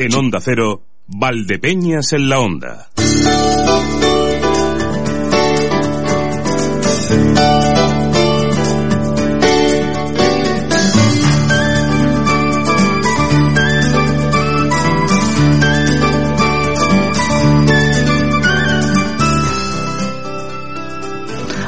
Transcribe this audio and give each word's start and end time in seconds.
En 0.00 0.14
Onda 0.14 0.38
Cero, 0.40 0.84
Valdepeñas 1.08 2.12
en 2.12 2.28
la 2.28 2.38
Onda. 2.38 2.88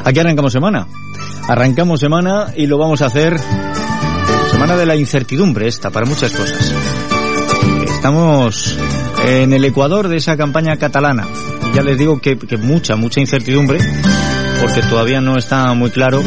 Aquí 0.05 0.21
arrancamos 0.21 0.53
semana. 0.53 0.87
Arrancamos 1.49 1.99
semana 1.99 2.53
y 2.57 2.69
lo 2.69 2.79
vamos 2.79 3.03
a 3.03 3.07
hacer 3.07 3.41
semana 4.53 4.77
de 4.77 4.87
la 4.87 4.95
incertidumbre 4.95 5.67
esta 5.67 5.91
para 5.91 6.07
muchas 6.07 6.31
cosas. 6.31 6.80
Estamos 8.01 8.79
en 9.27 9.53
el 9.53 9.63
Ecuador 9.63 10.09
de 10.09 10.17
esa 10.17 10.35
campaña 10.35 10.79
catalana. 10.79 11.29
Y 11.71 11.77
ya 11.77 11.83
les 11.83 11.99
digo 11.99 12.19
que, 12.19 12.35
mucha, 12.57 12.97
mucha 12.97 13.21
incertidumbre 13.21 13.79
porque 14.59 14.81
todavía 14.81 15.21
no 15.21 15.37
está 15.37 15.75
muy 15.75 15.91
claro 15.91 16.23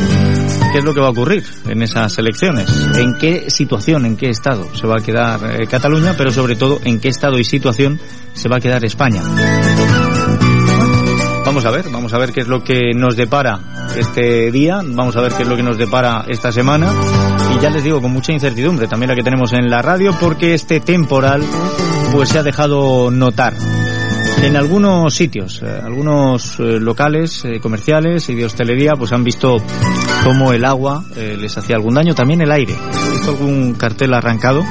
qué 0.72 0.78
es 0.78 0.84
lo 0.84 0.94
que 0.94 1.00
va 1.00 1.08
a 1.08 1.10
ocurrir 1.10 1.44
en 1.68 1.82
esas 1.82 2.16
elecciones, 2.20 2.70
en 2.96 3.18
qué 3.18 3.50
situación, 3.50 4.06
en 4.06 4.18
qué 4.18 4.30
estado 4.30 4.68
se 4.76 4.86
va 4.86 4.98
a 5.00 5.04
quedar 5.04 5.40
eh, 5.50 5.66
Cataluña, 5.66 6.14
pero 6.16 6.32
sobre 6.32 6.56
todo 6.56 6.80
en 6.84 7.00
qué 7.00 7.08
estado 7.08 7.40
y 7.40 7.44
situación 7.44 8.00
se 8.34 8.50
va 8.50 8.58
a 8.58 8.60
quedar 8.60 8.86
España. 8.86 9.24
Vamos 11.44 11.66
a 11.66 11.72
ver, 11.72 11.90
vamos 11.90 12.14
a 12.14 12.20
ver 12.20 12.34
qué 12.34 12.42
es 12.42 12.48
lo 12.48 12.64
que 12.64 12.94
nos 12.94 13.16
depara 13.16 13.90
este 13.98 14.52
día, 14.52 14.82
vamos 14.86 15.16
a 15.16 15.22
ver 15.22 15.34
qué 15.34 15.42
es 15.42 15.50
lo 15.50 15.56
que 15.56 15.64
nos 15.64 15.80
depara 15.80 16.24
esta 16.28 16.52
semana 16.52 16.88
y 17.56 17.60
ya 17.62 17.70
les 17.70 17.84
digo 17.84 18.02
con 18.02 18.12
mucha 18.12 18.32
incertidumbre 18.32 18.88
también 18.88 19.10
la 19.10 19.16
que 19.16 19.24
tenemos 19.24 19.54
en 19.54 19.70
la 19.70 19.82
radio 19.82 20.16
porque 20.20 20.54
este 20.54 20.80
temporal 20.80 21.44
pues 22.12 22.30
se 22.30 22.40
ha 22.40 22.44
dejado 22.44 23.12
notar 23.12 23.54
en 24.44 24.58
algunos 24.58 25.14
sitios, 25.14 25.62
eh, 25.64 25.82
algunos 25.84 26.60
eh, 26.60 26.80
locales 26.80 27.46
eh, 27.46 27.60
comerciales 27.62 28.28
y 28.30 28.36
de 28.36 28.46
hostelería 28.46 28.92
pues 28.98 29.14
han 29.14 29.24
visto 29.24 29.58
cómo 30.24 30.52
el 30.52 30.66
agua 30.66 31.04
les 31.16 31.58
hacía 31.58 31.76
algún 31.76 31.94
daño, 31.94 32.14
también 32.14 32.42
el 32.42 32.52
aire. 32.52 32.74
He 32.74 33.12
visto 33.12 33.32
algún 33.32 33.74
cartel 33.74 34.14
arrancado 34.14 34.64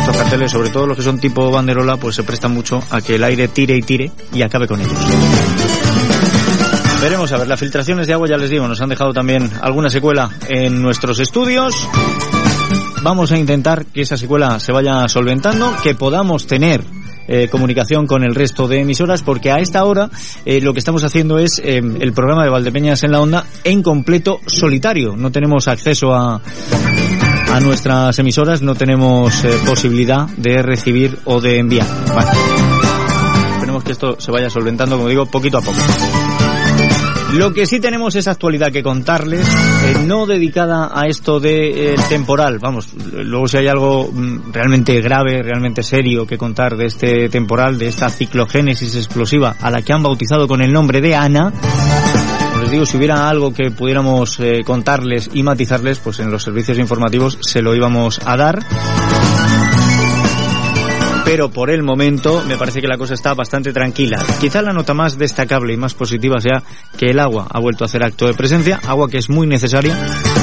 estos 0.00 0.16
carteles, 0.16 0.52
sobre 0.52 0.70
todo 0.70 0.86
los 0.86 0.96
que 0.96 1.02
son 1.02 1.18
tipo 1.18 1.50
banderola, 1.50 1.96
pues 1.96 2.14
se 2.14 2.22
prestan 2.22 2.52
mucho 2.52 2.80
a 2.90 3.00
que 3.00 3.16
el 3.16 3.24
aire 3.24 3.48
tire 3.48 3.76
y 3.76 3.82
tire 3.82 4.12
y 4.32 4.42
acabe 4.42 4.68
con 4.68 4.80
ellos. 4.80 5.85
Veremos 7.00 7.30
a 7.32 7.38
ver, 7.38 7.46
las 7.46 7.60
filtraciones 7.60 8.06
de 8.06 8.14
agua, 8.14 8.26
ya 8.28 8.36
les 8.36 8.50
digo, 8.50 8.66
nos 8.66 8.80
han 8.80 8.88
dejado 8.88 9.12
también 9.12 9.50
alguna 9.60 9.90
secuela 9.90 10.30
en 10.48 10.82
nuestros 10.82 11.18
estudios. 11.20 11.74
Vamos 13.02 13.30
a 13.30 13.38
intentar 13.38 13.86
que 13.86 14.02
esa 14.02 14.16
secuela 14.16 14.58
se 14.58 14.72
vaya 14.72 15.08
solventando, 15.08 15.72
que 15.82 15.94
podamos 15.94 16.46
tener 16.46 16.82
eh, 17.28 17.48
comunicación 17.48 18.06
con 18.06 18.24
el 18.24 18.34
resto 18.34 18.66
de 18.66 18.80
emisoras, 18.80 19.22
porque 19.22 19.50
a 19.52 19.58
esta 19.58 19.84
hora 19.84 20.10
eh, 20.44 20.60
lo 20.60 20.72
que 20.72 20.78
estamos 20.78 21.04
haciendo 21.04 21.38
es 21.38 21.60
eh, 21.60 21.76
el 21.76 22.12
programa 22.12 22.44
de 22.44 22.50
Valdepeñas 22.50 23.04
en 23.04 23.12
la 23.12 23.20
Onda 23.20 23.44
en 23.64 23.82
completo 23.82 24.40
solitario. 24.46 25.16
No 25.16 25.30
tenemos 25.30 25.68
acceso 25.68 26.14
a, 26.14 26.40
a 27.52 27.60
nuestras 27.60 28.18
emisoras, 28.18 28.62
no 28.62 28.74
tenemos 28.74 29.44
eh, 29.44 29.56
posibilidad 29.64 30.28
de 30.36 30.62
recibir 30.62 31.18
o 31.24 31.40
de 31.40 31.58
enviar. 31.58 31.86
Esperemos 33.54 33.84
que 33.84 33.92
esto 33.92 34.20
se 34.20 34.30
vaya 34.30 34.50
solventando, 34.50 34.96
como 34.96 35.08
digo, 35.08 35.26
poquito 35.26 35.58
a 35.58 35.62
poco. 35.62 35.78
Lo 37.32 37.52
que 37.52 37.66
sí 37.66 37.80
tenemos 37.80 38.14
es 38.14 38.28
actualidad 38.28 38.72
que 38.72 38.82
contarles, 38.82 39.46
eh, 39.48 39.96
no 40.06 40.26
dedicada 40.26 40.90
a 40.92 41.06
esto 41.06 41.40
de 41.40 41.92
eh, 41.92 41.96
temporal. 42.08 42.58
Vamos, 42.58 42.88
luego 43.12 43.48
si 43.48 43.58
hay 43.58 43.66
algo 43.66 44.10
mm, 44.12 44.52
realmente 44.52 45.00
grave, 45.00 45.42
realmente 45.42 45.82
serio 45.82 46.26
que 46.26 46.38
contar 46.38 46.76
de 46.76 46.86
este 46.86 47.28
temporal, 47.28 47.78
de 47.78 47.88
esta 47.88 48.08
ciclogénesis 48.08 48.94
explosiva 48.94 49.56
a 49.60 49.70
la 49.70 49.82
que 49.82 49.92
han 49.92 50.02
bautizado 50.02 50.46
con 50.48 50.62
el 50.62 50.72
nombre 50.72 51.00
de 51.00 51.14
Ana, 51.14 51.52
les 52.60 52.70
digo, 52.70 52.86
si 52.86 52.96
hubiera 52.96 53.28
algo 53.28 53.52
que 53.52 53.70
pudiéramos 53.70 54.40
eh, 54.40 54.62
contarles 54.64 55.30
y 55.32 55.42
matizarles, 55.42 55.98
pues 55.98 56.18
en 56.20 56.30
los 56.30 56.42
servicios 56.42 56.78
informativos 56.78 57.38
se 57.40 57.62
lo 57.62 57.74
íbamos 57.74 58.20
a 58.24 58.36
dar. 58.36 58.64
Pero 61.26 61.50
por 61.50 61.70
el 61.70 61.82
momento 61.82 62.44
me 62.46 62.56
parece 62.56 62.80
que 62.80 62.86
la 62.86 62.96
cosa 62.96 63.14
está 63.14 63.34
bastante 63.34 63.72
tranquila. 63.72 64.24
Quizá 64.40 64.62
la 64.62 64.72
nota 64.72 64.94
más 64.94 65.18
destacable 65.18 65.74
y 65.74 65.76
más 65.76 65.92
positiva 65.92 66.38
sea 66.38 66.62
que 66.96 67.06
el 67.06 67.18
agua 67.18 67.48
ha 67.50 67.58
vuelto 67.58 67.82
a 67.82 67.86
hacer 67.86 68.04
acto 68.04 68.26
de 68.26 68.34
presencia, 68.34 68.80
agua 68.86 69.10
que 69.10 69.18
es 69.18 69.28
muy 69.28 69.48
necesaria, 69.48 69.94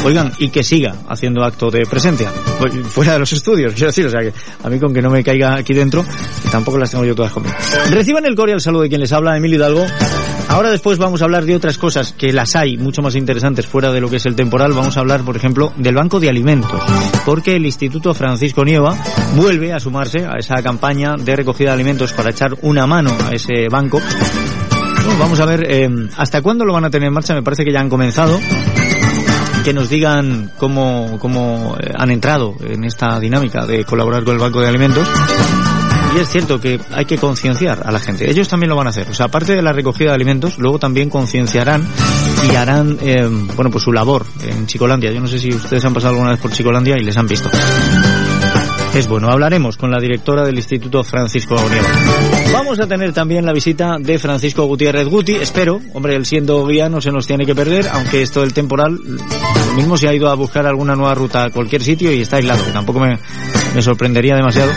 oigan, 0.03 0.33
y 0.39 0.49
que 0.49 0.61
siga 0.61 0.94
haciendo 1.07 1.45
acto 1.45 1.71
de 1.71 1.85
presencia, 1.85 2.29
Pues, 2.59 2.73
fuera 2.88 3.13
de 3.13 3.19
los 3.19 3.31
estudios, 3.31 3.73
quiero 3.73 3.88
decir, 3.88 4.05
o 4.05 4.09
sea 4.09 4.19
que 4.19 4.33
a 4.61 4.69
mí 4.69 4.77
con 4.77 4.94
que 4.94 5.01
no 5.01 5.09
me 5.09 5.23
caiga 5.23 5.55
aquí 5.55 5.73
dentro, 5.73 6.05
tampoco 6.51 6.77
las 6.77 6.91
tengo 6.91 7.05
yo 7.05 7.15
todas 7.15 7.31
conmigo. 7.31 7.55
Reciban 7.89 8.25
el 8.25 8.35
cordial 8.35 8.59
saludo 8.59 8.81
de 8.81 8.89
quien 8.89 9.00
les 9.00 9.13
habla, 9.13 9.38
Emilio 9.38 9.59
Hidalgo. 9.59 9.85
Ahora 10.53 10.69
después 10.69 10.99
vamos 10.99 11.19
a 11.19 11.25
hablar 11.25 11.45
de 11.45 11.55
otras 11.55 11.79
cosas 11.79 12.13
que 12.13 12.31
las 12.31 12.55
hay 12.55 12.77
mucho 12.77 13.01
más 13.01 13.15
interesantes 13.15 13.65
fuera 13.65 13.91
de 13.91 13.99
lo 13.99 14.07
que 14.07 14.17
es 14.17 14.25
el 14.27 14.35
temporal. 14.35 14.71
Vamos 14.73 14.95
a 14.95 14.99
hablar, 14.99 15.21
por 15.23 15.35
ejemplo, 15.35 15.73
del 15.77 15.95
Banco 15.95 16.19
de 16.19 16.29
Alimentos, 16.29 16.79
porque 17.25 17.55
el 17.55 17.65
Instituto 17.65 18.13
Francisco 18.13 18.63
Nieva 18.63 18.95
vuelve 19.35 19.73
a 19.73 19.79
sumarse 19.79 20.27
a 20.27 20.37
esa 20.37 20.61
campaña 20.61 21.15
de 21.17 21.35
recogida 21.35 21.69
de 21.69 21.73
alimentos 21.73 22.13
para 22.13 22.29
echar 22.29 22.51
una 22.61 22.85
mano 22.85 23.09
a 23.25 23.31
ese 23.31 23.67
banco. 23.67 23.99
Vamos 25.17 25.39
a 25.39 25.45
ver 25.45 25.65
eh, 25.67 25.89
hasta 26.17 26.43
cuándo 26.43 26.65
lo 26.65 26.73
van 26.73 26.85
a 26.85 26.91
tener 26.91 27.07
en 27.07 27.13
marcha. 27.15 27.33
Me 27.33 27.41
parece 27.41 27.65
que 27.65 27.73
ya 27.73 27.79
han 27.79 27.89
comenzado 27.89 28.39
que 29.65 29.73
nos 29.73 29.89
digan 29.89 30.51
cómo, 30.59 31.17
cómo 31.17 31.75
eh, 31.79 31.91
han 31.97 32.11
entrado 32.11 32.55
en 32.63 32.83
esta 32.83 33.19
dinámica 33.19 33.65
de 33.65 33.85
colaborar 33.85 34.23
con 34.23 34.35
el 34.35 34.39
Banco 34.39 34.61
de 34.61 34.67
Alimentos. 34.67 35.07
Y 36.16 36.19
es 36.19 36.29
cierto 36.29 36.59
que 36.59 36.79
hay 36.91 37.06
que 37.06 37.18
concienciar 37.18 37.81
a 37.85 37.91
la 37.91 38.00
gente. 38.00 38.29
Ellos 38.29 38.47
también 38.47 38.69
lo 38.69 38.75
van 38.75 38.88
a 38.88 38.91
hacer. 38.91 39.09
O 39.09 39.13
sea, 39.13 39.28
aparte 39.28 39.56
de 39.56 39.62
la 39.62 39.74
recogida 39.74 40.09
de 40.09 40.16
alimentos, 40.16 40.57
luego 40.59 40.78
también 40.78 41.09
concienciarán 41.09 41.84
y 42.51 42.56
harán, 42.56 42.97
eh, 43.01 43.28
bueno, 43.56 43.72
pues 43.72 43.84
su 43.84 43.91
labor 43.91 44.25
en 44.44 44.68
Chicolandia. 44.68 45.12
Yo 45.12 45.19
no 45.19 45.28
sé 45.28 45.40
si 45.40 45.50
ustedes 45.50 45.84
han 45.85 45.94
pasado 45.94 46.13
alguna 46.13 46.31
vez 46.31 46.40
por 46.40 46.51
Chicolandia 46.51 46.97
y 46.97 47.03
les 47.03 47.18
han 47.18 47.28
visto. 47.28 47.50
Es 48.94 49.07
bueno, 49.07 49.31
hablaremos 49.31 49.75
con 49.75 49.90
la 49.90 50.00
directora 50.00 50.46
del 50.46 50.56
Instituto 50.56 51.03
Francisco 51.03 51.57
Agonieva. 51.57 51.88
Vamos 52.53 52.80
a 52.80 52.85
tener 52.85 53.12
también 53.12 53.44
la 53.44 53.51
visita 53.51 53.97
de 54.00 54.19
Francisco 54.19 54.66
Gutiérrez 54.66 55.07
Guti, 55.07 55.34
espero, 55.34 55.81
hombre, 55.94 56.16
él 56.16 56.28
siendo 56.28 56.63
guía 56.68 56.90
no 56.90 57.01
se 57.01 57.09
nos 57.09 57.25
tiene 57.25 57.44
que 57.44 57.56
perder, 57.56 57.88
aunque 57.91 58.22
esto 58.22 58.41
del 58.41 58.53
temporal, 58.53 59.00
lo 59.03 59.74
mismo 59.74 59.97
se 59.97 60.07
ha 60.07 60.13
ido 60.13 60.30
a 60.30 60.35
buscar 60.35 60.68
alguna 60.68 60.95
nueva 60.95 61.16
ruta 61.16 61.45
a 61.45 61.50
cualquier 61.50 61.81
sitio 61.84 62.13
y 62.13 62.22
está 62.22 62.38
aislado, 62.38 62.63
tampoco 62.72 63.00
me, 63.00 63.18
me 63.74 63.81
sorprendería 63.81 64.35
demasiado. 64.35 64.72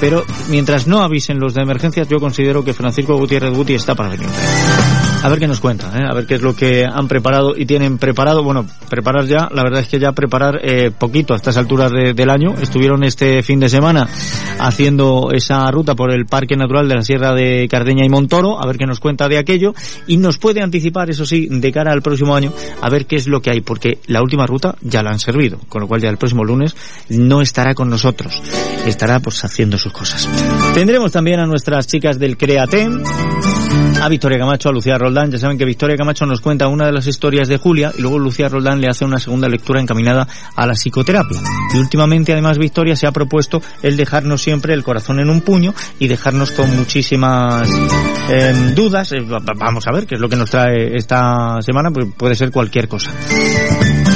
Pero 0.00 0.24
mientras 0.48 0.86
no 0.86 1.02
avisen 1.02 1.38
los 1.38 1.54
de 1.54 1.62
emergencias, 1.62 2.08
yo 2.08 2.18
considero 2.18 2.62
que 2.62 2.74
Francisco 2.74 3.16
Gutiérrez 3.16 3.54
Guti 3.54 3.74
está 3.74 3.94
para 3.94 4.10
venir. 4.10 4.28
A 5.26 5.28
ver 5.28 5.40
qué 5.40 5.48
nos 5.48 5.58
cuenta, 5.58 5.90
¿eh? 5.98 6.04
a 6.08 6.14
ver 6.14 6.24
qué 6.24 6.36
es 6.36 6.40
lo 6.42 6.54
que 6.54 6.84
han 6.84 7.08
preparado 7.08 7.56
y 7.56 7.66
tienen 7.66 7.98
preparado. 7.98 8.44
Bueno, 8.44 8.64
preparar 8.88 9.24
ya, 9.26 9.48
la 9.52 9.64
verdad 9.64 9.80
es 9.80 9.88
que 9.88 9.98
ya 9.98 10.12
preparar 10.12 10.60
eh, 10.62 10.92
poquito 10.96 11.34
a 11.34 11.36
estas 11.36 11.56
alturas 11.56 11.90
de- 11.90 12.14
del 12.14 12.30
año. 12.30 12.54
Estuvieron 12.62 13.02
este 13.02 13.42
fin 13.42 13.58
de 13.58 13.68
semana 13.68 14.06
haciendo 14.60 15.30
esa 15.32 15.68
ruta 15.72 15.96
por 15.96 16.12
el 16.12 16.26
Parque 16.26 16.56
Natural 16.56 16.88
de 16.88 16.94
la 16.94 17.02
Sierra 17.02 17.34
de 17.34 17.66
Cardeña 17.68 18.04
y 18.04 18.08
Montoro, 18.08 18.62
a 18.62 18.66
ver 18.68 18.76
qué 18.78 18.86
nos 18.86 19.00
cuenta 19.00 19.26
de 19.28 19.38
aquello 19.38 19.74
y 20.06 20.16
nos 20.16 20.38
puede 20.38 20.62
anticipar, 20.62 21.10
eso 21.10 21.26
sí, 21.26 21.48
de 21.50 21.72
cara 21.72 21.90
al 21.92 22.02
próximo 22.02 22.36
año, 22.36 22.52
a 22.80 22.88
ver 22.88 23.06
qué 23.06 23.16
es 23.16 23.26
lo 23.26 23.42
que 23.42 23.50
hay, 23.50 23.62
porque 23.62 23.98
la 24.06 24.22
última 24.22 24.46
ruta 24.46 24.76
ya 24.80 25.02
la 25.02 25.10
han 25.10 25.18
servido, 25.18 25.58
con 25.68 25.80
lo 25.82 25.88
cual 25.88 26.00
ya 26.02 26.08
el 26.08 26.18
próximo 26.18 26.44
lunes 26.44 26.76
no 27.08 27.40
estará 27.42 27.74
con 27.74 27.90
nosotros, 27.90 28.40
estará 28.86 29.18
pues 29.18 29.44
haciendo 29.44 29.76
sus 29.76 29.92
cosas. 29.92 30.28
Tendremos 30.72 31.10
también 31.10 31.40
a 31.40 31.46
nuestras 31.46 31.88
chicas 31.88 32.16
del 32.20 32.36
Createm, 32.36 33.02
a 34.02 34.08
Victoria 34.08 34.38
Camacho, 34.38 34.68
a 34.68 34.72
Lucía 34.72 34.98
Roldán. 34.98 35.30
Ya 35.30 35.38
saben 35.38 35.58
que 35.58 35.64
Victoria 35.64 35.96
Camacho 35.96 36.26
nos 36.26 36.40
cuenta 36.40 36.68
una 36.68 36.86
de 36.86 36.92
las 36.92 37.06
historias 37.06 37.48
de 37.48 37.56
Julia 37.56 37.92
y 37.96 38.02
luego 38.02 38.18
Lucía 38.18 38.48
Roldán 38.48 38.80
le 38.80 38.88
hace 38.88 39.04
una 39.04 39.18
segunda 39.18 39.48
lectura 39.48 39.80
encaminada 39.80 40.26
a 40.54 40.66
la 40.66 40.74
psicoterapia. 40.74 41.40
Y 41.74 41.78
últimamente, 41.78 42.32
además, 42.32 42.58
Victoria 42.58 42.94
se 42.94 43.06
ha 43.06 43.12
propuesto 43.12 43.60
el 43.82 43.96
dejarnos 43.96 44.42
siempre 44.42 44.74
el 44.74 44.84
corazón 44.84 45.18
en 45.20 45.30
un 45.30 45.40
puño 45.40 45.74
y 45.98 46.06
dejarnos 46.08 46.52
con 46.52 46.76
muchísimas 46.76 47.68
eh, 48.30 48.54
dudas. 48.74 49.12
Eh, 49.12 49.20
va- 49.20 49.38
va- 49.38 49.54
vamos 49.56 49.86
a 49.86 49.92
ver 49.92 50.06
qué 50.06 50.14
es 50.16 50.20
lo 50.20 50.28
que 50.28 50.36
nos 50.36 50.50
trae 50.50 50.94
esta 50.96 51.56
semana, 51.62 51.90
pues 51.90 52.06
puede 52.16 52.34
ser 52.34 52.50
cualquier 52.50 52.88
cosa. 52.88 53.10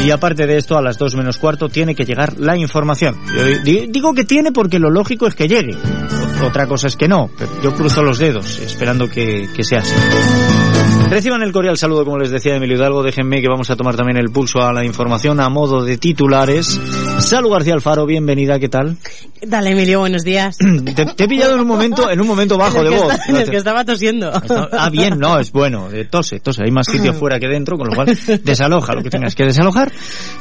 Y 0.05 0.11
aparte 0.11 0.47
de 0.47 0.57
esto, 0.57 0.79
a 0.79 0.83
las 0.83 0.99
dos 0.99 1.15
menos 1.17 1.37
cuarto 1.39 1.69
tiene 1.69 1.95
que 1.95 2.05
llegar 2.05 2.39
la 2.39 2.57
información. 2.57 3.17
Digo 3.65 4.15
que 4.15 4.25
tiene 4.25 4.53
porque 4.53 4.79
lo 4.79 4.91
lógico 4.91 5.27
es 5.27 5.35
que 5.35 5.49
llegue. 5.49 5.77
Otra 6.43 6.67
cosa 6.67 6.87
es 6.89 6.97
que 6.97 7.07
no, 7.09 7.31
pero 7.39 7.51
yo 7.63 7.75
cruzo 7.75 8.03
los 8.03 8.19
dedos 8.19 8.59
esperando 8.59 9.09
que, 9.09 9.49
que 9.55 9.63
sea 9.63 9.81
así. 9.81 9.95
Reciban 11.11 11.43
el 11.43 11.53
cordial 11.53 11.77
saludo, 11.77 12.05
como 12.05 12.19
les 12.19 12.31
decía 12.31 12.55
Emilio 12.57 12.77
Hidalgo. 12.77 13.03
Déjenme 13.03 13.41
que 13.41 13.49
vamos 13.49 13.69
a 13.71 13.77
tomar 13.77 13.97
también 13.97 14.17
el 14.17 14.31
pulso 14.31 14.61
a 14.63 14.73
la 14.73 14.85
información 14.85 15.41
a 15.41 15.49
modo 15.49 15.85
de 15.85 15.99
titulares. 15.99 16.81
Salud 17.19 17.51
García 17.51 17.75
Alfaro, 17.75 18.07
bienvenida, 18.07 18.59
¿qué 18.61 18.69
tal? 18.69 18.97
Dale, 19.43 19.71
Emilio, 19.73 20.01
buenos 20.01 20.23
días. 20.23 20.57
Te, 20.95 21.05
te 21.07 21.25
he 21.25 21.29
pillado 21.29 21.55
en 21.55 21.61
un 21.61 21.67
momento, 21.67 22.09
en 22.11 22.21
un 22.21 22.27
momento 22.29 22.57
bajo 22.57 22.83
de 22.85 22.91
voz. 22.91 23.13
está- 23.13 23.25
en 23.29 23.37
el 23.37 23.51
que 23.51 23.57
estaba 23.57 23.85
tosiendo. 23.85 24.31
Ah, 24.73 24.89
bien, 24.91 25.19
no, 25.19 25.39
es 25.39 25.51
bueno. 25.53 25.91
eh, 25.93 26.05
Tose, 26.05 26.39
tose. 26.41 26.63
Hay 26.65 26.71
más 26.71 26.87
sitio 26.87 27.13
fuera 27.15 27.39
que 27.41 27.49
dentro, 27.49 27.77
con 27.77 27.89
lo 27.89 27.95
cual 27.95 28.17
desaloja 28.45 28.95
lo 28.95 29.03
que 29.03 29.11
tengas 29.11 29.35
que 29.35 29.45
desalojar. 29.45 29.91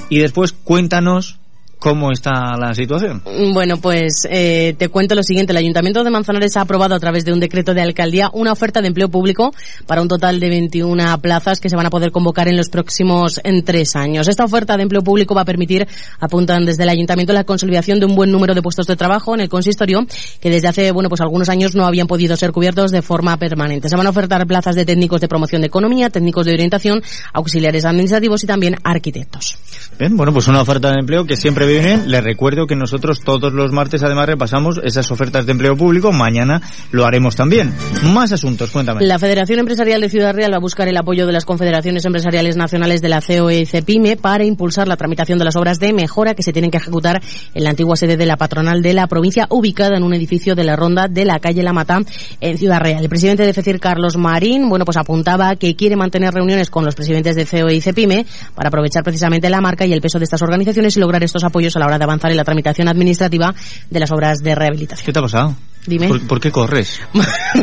Y 0.09 0.19
después 0.19 0.53
cuéntanos 0.53 1.39
¿Cómo 1.79 2.11
está 2.11 2.57
la 2.57 2.73
situación? 2.73 3.23
Bueno, 3.53 3.77
pues 3.77 4.27
eh, 4.29 4.75
te 4.77 4.89
cuento 4.89 5.15
lo 5.15 5.23
siguiente. 5.23 5.53
El 5.53 5.57
Ayuntamiento 5.57 6.03
de 6.03 6.09
Manzanares 6.09 6.57
ha 6.57 6.61
aprobado 6.61 6.93
a 6.93 6.99
través 6.99 7.23
de 7.23 7.31
un 7.31 7.39
decreto 7.39 7.73
de 7.73 7.81
alcaldía 7.81 8.29
una 8.33 8.51
oferta 8.51 8.81
de 8.81 8.89
empleo 8.89 9.07
público 9.07 9.53
para 9.87 10.01
un 10.01 10.09
total 10.09 10.41
de 10.41 10.49
21 10.49 11.17
plazas 11.21 11.61
que 11.61 11.69
se 11.69 11.77
van 11.77 11.85
a 11.85 11.89
poder 11.89 12.11
convocar 12.11 12.49
en 12.49 12.57
los 12.57 12.67
próximos 12.67 13.39
en 13.45 13.63
tres 13.63 13.95
años. 13.95 14.27
Esta 14.27 14.43
oferta 14.43 14.75
de 14.75 14.83
empleo 14.83 15.01
público 15.03 15.33
va 15.33 15.43
a 15.43 15.45
permitir, 15.45 15.87
apuntan 16.19 16.65
desde 16.65 16.83
el 16.83 16.89
Ayuntamiento, 16.89 17.31
la 17.31 17.45
consolidación 17.45 18.01
de 18.01 18.07
un 18.07 18.15
buen 18.15 18.29
número 18.29 18.53
de 18.53 18.61
puestos 18.61 18.85
de 18.85 18.97
trabajo 18.97 19.33
en 19.33 19.39
el 19.39 19.47
consistorio 19.47 20.05
que 20.41 20.49
desde 20.49 20.67
hace, 20.67 20.91
bueno, 20.91 21.07
pues 21.07 21.21
algunos 21.21 21.47
años 21.47 21.75
no 21.75 21.85
habían 21.85 22.07
podido 22.07 22.35
ser 22.35 22.51
cubiertos 22.51 22.91
de 22.91 23.01
forma 23.01 23.37
permanente. 23.37 23.87
Se 23.87 23.95
van 23.95 24.05
a 24.05 24.09
ofertar 24.09 24.45
plazas 24.47 24.75
de 24.75 24.83
técnicos 24.83 25.21
de 25.21 25.29
promoción 25.29 25.61
de 25.61 25.67
economía, 25.67 26.09
técnicos 26.09 26.45
de 26.45 26.55
orientación, 26.55 27.01
auxiliares 27.31 27.85
administrativos 27.85 28.43
y 28.43 28.47
también 28.47 28.75
arquitectos. 28.83 29.57
Bien, 29.97 30.17
bueno, 30.17 30.33
pues 30.33 30.49
una 30.49 30.61
oferta 30.61 30.91
de 30.91 30.99
empleo 30.99 31.25
que 31.25 31.37
siempre 31.37 31.68
viene. 31.69 32.05
Les 32.05 32.23
recuerdo 32.23 32.67
que 32.67 32.75
nosotros 32.75 33.21
todos 33.21 33.53
los 33.53 33.71
martes 33.71 34.03
además 34.03 34.27
repasamos 34.27 34.79
esas 34.83 35.09
ofertas 35.11 35.45
de 35.45 35.51
empleo 35.51 35.75
público. 35.77 36.11
Mañana 36.11 36.61
lo 36.91 37.05
haremos 37.05 37.35
también. 37.35 37.73
Más 38.13 38.31
asuntos, 38.31 38.71
cuéntame. 38.71 39.05
La 39.05 39.19
Federación 39.19 39.59
Empresarial 39.59 40.01
de 40.01 40.09
Ciudad 40.09 40.33
Real 40.33 40.51
va 40.51 40.57
a 40.57 40.61
buscar 40.61 40.87
el 40.87 40.97
apoyo 40.97 41.25
de 41.25 41.31
las 41.31 41.45
confederaciones 41.45 42.03
empresariales 42.05 42.57
nacionales 42.57 43.01
de 43.01 43.09
la 43.09 43.21
COE 43.21 43.61
y 43.61 43.65
CEPIME 43.65 44.17
para 44.17 44.43
impulsar 44.43 44.87
la 44.87 44.97
tramitación 44.97 45.37
de 45.39 45.45
las 45.45 45.55
obras 45.55 45.79
de 45.79 45.93
mejora 45.93 46.33
que 46.33 46.43
se 46.43 46.51
tienen 46.51 46.71
que 46.71 46.77
ejecutar 46.77 47.21
en 47.53 47.63
la 47.63 47.69
antigua 47.69 47.95
sede 47.95 48.17
de 48.17 48.25
la 48.25 48.37
patronal 48.37 48.81
de 48.81 48.93
la 48.93 49.07
provincia, 49.07 49.47
ubicada 49.49 49.97
en 49.97 50.03
un 50.03 50.13
edificio 50.13 50.55
de 50.55 50.63
la 50.63 50.75
ronda 50.75 51.07
de 51.07 51.25
la 51.25 51.39
calle 51.39 51.63
La 51.63 51.73
Mata 51.73 51.99
en 52.41 52.57
Ciudad 52.57 52.79
Real. 52.79 53.03
El 53.03 53.09
presidente 53.09 53.45
de 53.45 53.53
FECIR, 53.53 53.79
Carlos 53.79 54.17
Marín, 54.17 54.69
bueno, 54.69 54.85
pues 54.85 54.97
apuntaba 54.97 55.55
que 55.55 55.75
quiere 55.75 55.95
mantener 55.95 56.33
reuniones 56.33 56.69
con 56.69 56.85
los 56.85 56.95
presidentes 56.95 57.35
de 57.35 57.45
COE 57.45 57.75
y 57.75 57.81
CEPIME 57.81 58.25
para 58.55 58.69
aprovechar 58.69 59.03
precisamente 59.03 59.49
la 59.49 59.61
marca 59.61 59.85
y 59.85 59.93
el 59.93 60.01
peso 60.01 60.17
de 60.17 60.23
estas 60.23 60.41
organizaciones 60.41 60.97
y 60.97 60.99
lograr 60.99 61.23
estos 61.23 61.43
apoyos 61.43 61.58
a 61.75 61.79
la 61.79 61.85
hora 61.85 61.97
de 61.97 62.03
avanzar 62.03 62.31
en 62.31 62.37
la 62.37 62.43
tramitación 62.43 62.87
administrativa 62.87 63.53
de 63.89 63.99
las 63.99 64.11
obras 64.11 64.39
de 64.39 64.55
rehabilitación. 64.55 65.05
¿Qué 65.05 65.13
te 65.13 65.19
ha 65.19 65.21
pasado? 65.21 65.55
Dime. 65.85 66.07
¿Por, 66.07 66.27
por 66.27 66.39
qué 66.39 66.51
corres? 66.51 66.99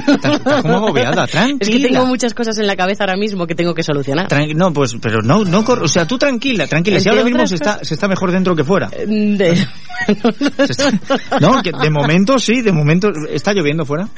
estás, 0.06 0.36
estás 0.36 0.62
como 0.62 0.74
agobiada, 0.76 1.26
tranquila. 1.26 1.58
Es 1.60 1.68
que 1.68 1.80
tengo 1.88 2.06
muchas 2.06 2.34
cosas 2.34 2.58
en 2.58 2.66
la 2.66 2.76
cabeza 2.76 3.04
ahora 3.04 3.16
mismo 3.16 3.46
que 3.46 3.54
tengo 3.54 3.74
que 3.74 3.82
solucionar. 3.82 4.28
Tranqui- 4.28 4.54
no, 4.56 4.72
pues, 4.72 4.96
pero 5.00 5.20
no, 5.22 5.44
no 5.44 5.64
corre, 5.64 5.84
o 5.84 5.88
sea, 5.88 6.06
tú 6.06 6.18
tranquila, 6.18 6.66
tranquila. 6.66 6.98
Si 7.00 7.08
ahora 7.08 7.24
mismo 7.24 7.46
se 7.46 7.54
está, 7.56 7.84
se 7.84 7.94
está 7.94 8.08
mejor 8.08 8.32
dentro 8.32 8.56
que 8.56 8.64
fuera. 8.64 8.88
De- 8.88 9.56
Se 10.06 10.72
está- 10.72 10.92
no, 11.40 11.62
que 11.62 11.72
de 11.72 11.90
momento 11.90 12.38
sí, 12.38 12.60
de 12.62 12.70
momento 12.72 13.10
está 13.30 13.52
lloviendo 13.52 13.84
fuera. 13.84 14.08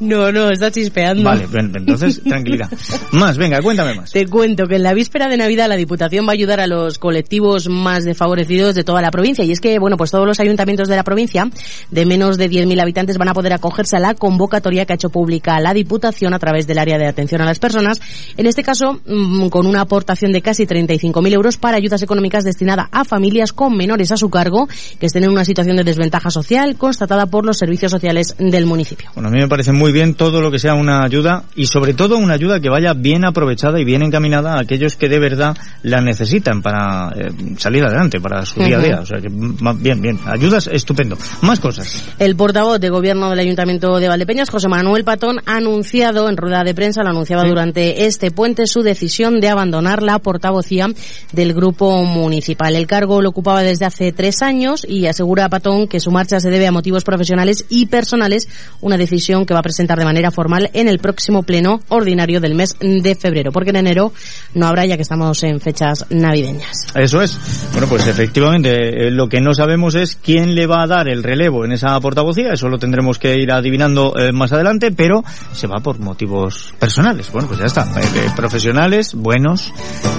No, 0.00 0.32
no, 0.32 0.50
está 0.50 0.70
chispeando. 0.70 1.22
Vale, 1.22 1.46
entonces 1.52 2.20
tranquilidad. 2.22 2.68
Más, 3.12 3.36
venga, 3.38 3.60
cuéntame 3.60 3.94
más. 3.94 4.10
Te 4.12 4.26
cuento 4.26 4.66
que 4.66 4.76
en 4.76 4.82
la 4.82 4.92
víspera 4.94 5.28
de 5.28 5.36
Navidad 5.36 5.68
la 5.68 5.76
Diputación 5.76 6.26
va 6.26 6.30
a 6.30 6.34
ayudar 6.34 6.60
a 6.60 6.66
los 6.66 6.98
colectivos 6.98 7.68
más 7.68 8.04
desfavorecidos 8.04 8.74
de 8.74 8.84
toda 8.84 9.00
la 9.02 9.10
provincia. 9.10 9.44
Y 9.44 9.52
es 9.52 9.60
que, 9.60 9.78
bueno, 9.78 9.96
pues 9.96 10.10
todos 10.10 10.26
los 10.26 10.40
ayuntamientos 10.40 10.88
de 10.88 10.96
la 10.96 11.04
provincia 11.04 11.48
de 11.90 12.06
menos 12.06 12.36
de 12.36 12.50
10.000 12.50 12.80
habitantes 12.80 13.16
van 13.18 13.28
a 13.28 13.34
poder 13.40 13.54
acogerse 13.54 13.96
a 13.96 14.00
la 14.00 14.14
convocatoria 14.14 14.84
que 14.84 14.92
ha 14.92 14.96
hecho 14.96 15.08
pública 15.08 15.58
la 15.60 15.72
Diputación 15.72 16.34
a 16.34 16.38
través 16.38 16.66
del 16.66 16.78
área 16.78 16.98
de 16.98 17.06
atención 17.06 17.40
a 17.40 17.46
las 17.46 17.58
personas. 17.58 18.00
En 18.36 18.46
este 18.46 18.62
caso, 18.62 19.00
mm, 19.06 19.48
con 19.48 19.66
una 19.66 19.80
aportación 19.80 20.30
de 20.32 20.42
casi 20.42 20.66
35.000 20.66 21.32
euros 21.32 21.56
para 21.56 21.78
ayudas 21.78 22.02
económicas 22.02 22.44
destinada 22.44 22.88
a 22.92 23.04
familias 23.04 23.52
con 23.52 23.76
menores 23.76 24.12
a 24.12 24.16
su 24.18 24.28
cargo 24.28 24.68
que 24.98 25.06
estén 25.06 25.24
en 25.24 25.30
una 25.30 25.44
situación 25.44 25.76
de 25.76 25.84
desventaja 25.84 26.30
social 26.30 26.76
constatada 26.76 27.26
por 27.26 27.46
los 27.46 27.56
servicios 27.56 27.90
sociales 27.90 28.34
del 28.38 28.66
municipio. 28.66 29.10
Bueno, 29.14 29.28
a 29.30 29.32
mí 29.32 29.38
me 29.38 29.48
parece 29.48 29.72
muy 29.72 29.90
bien 29.92 30.14
todo 30.14 30.40
lo 30.42 30.50
que 30.50 30.58
sea 30.58 30.74
una 30.74 31.02
ayuda 31.02 31.44
y 31.56 31.66
sobre 31.66 31.94
todo 31.94 32.18
una 32.18 32.34
ayuda 32.34 32.60
que 32.60 32.68
vaya 32.68 32.92
bien 32.92 33.24
aprovechada 33.24 33.80
y 33.80 33.84
bien 33.84 34.02
encaminada 34.02 34.54
a 34.56 34.60
aquellos 34.60 34.96
que 34.96 35.08
de 35.08 35.18
verdad 35.18 35.56
la 35.82 36.00
necesitan 36.02 36.60
para 36.62 37.10
eh, 37.16 37.30
salir 37.56 37.84
adelante, 37.84 38.20
para 38.20 38.44
su 38.44 38.60
día 38.62 38.76
a 38.76 38.80
día. 38.82 39.00
O 39.00 39.06
sea 39.06 39.18
que 39.18 39.28
ma- 39.30 39.72
bien, 39.72 40.00
bien. 40.02 40.18
Ayudas, 40.26 40.68
estupendo. 40.70 41.16
Más 41.42 41.58
cosas. 41.60 42.04
El 42.18 42.36
portavoz 42.36 42.80
de 42.80 42.88
gobierno 42.90 43.29
del 43.30 43.40
Ayuntamiento 43.40 43.98
de 43.98 44.08
Valdepeñas, 44.08 44.50
José 44.50 44.68
Manuel 44.68 45.04
Patón, 45.04 45.40
ha 45.46 45.56
anunciado 45.56 46.28
en 46.28 46.36
rueda 46.36 46.64
de 46.64 46.74
prensa, 46.74 47.02
lo 47.02 47.10
anunciaba 47.10 47.44
durante 47.44 48.06
este 48.06 48.30
puente, 48.30 48.66
su 48.66 48.82
decisión 48.82 49.40
de 49.40 49.48
abandonar 49.48 50.02
la 50.02 50.18
portavocía 50.18 50.88
del 51.32 51.54
grupo 51.54 52.04
municipal. 52.04 52.74
El 52.76 52.86
cargo 52.86 53.22
lo 53.22 53.30
ocupaba 53.30 53.62
desde 53.62 53.86
hace 53.86 54.12
tres 54.12 54.42
años 54.42 54.84
y 54.88 55.06
asegura 55.06 55.46
a 55.46 55.48
Patón 55.48 55.88
que 55.88 56.00
su 56.00 56.10
marcha 56.10 56.40
se 56.40 56.50
debe 56.50 56.66
a 56.66 56.72
motivos 56.72 57.04
profesionales 57.04 57.64
y 57.68 57.86
personales, 57.86 58.48
una 58.80 58.96
decisión 58.96 59.46
que 59.46 59.54
va 59.54 59.60
a 59.60 59.62
presentar 59.62 59.98
de 59.98 60.04
manera 60.04 60.30
formal 60.30 60.70
en 60.72 60.88
el 60.88 60.98
próximo 60.98 61.42
pleno 61.42 61.80
ordinario 61.88 62.40
del 62.40 62.54
mes 62.54 62.76
de 62.80 63.14
febrero, 63.14 63.52
porque 63.52 63.70
en 63.70 63.76
enero 63.76 64.12
no 64.54 64.66
habrá 64.66 64.86
ya 64.86 64.96
que 64.96 65.02
estamos 65.02 65.42
en 65.42 65.60
fechas 65.60 66.06
navideñas. 66.10 66.86
Eso 66.94 67.22
es. 67.22 67.38
Bueno, 67.72 67.86
pues 67.88 68.06
efectivamente, 68.06 69.06
eh, 69.06 69.10
lo 69.10 69.28
que 69.28 69.40
no 69.40 69.54
sabemos 69.54 69.94
es 69.94 70.16
quién 70.16 70.54
le 70.54 70.66
va 70.66 70.82
a 70.82 70.86
dar 70.86 71.08
el 71.08 71.22
relevo 71.22 71.64
en 71.64 71.72
esa 71.72 71.98
portavocía. 72.00 72.52
Eso 72.52 72.68
lo 72.68 72.78
tendremos 72.78 73.18
que 73.20 73.36
ir 73.36 73.52
adivinando 73.52 74.14
eh, 74.18 74.32
más 74.32 74.52
adelante, 74.52 74.90
pero 74.90 75.22
se 75.52 75.66
va 75.66 75.76
por 75.78 76.00
motivos 76.00 76.74
personales. 76.78 77.30
Bueno, 77.30 77.46
pues 77.46 77.60
ya 77.60 77.66
está. 77.66 77.82
Eh, 78.00 78.04
eh, 78.16 78.30
profesionales, 78.34 79.14
buenos, 79.14 79.72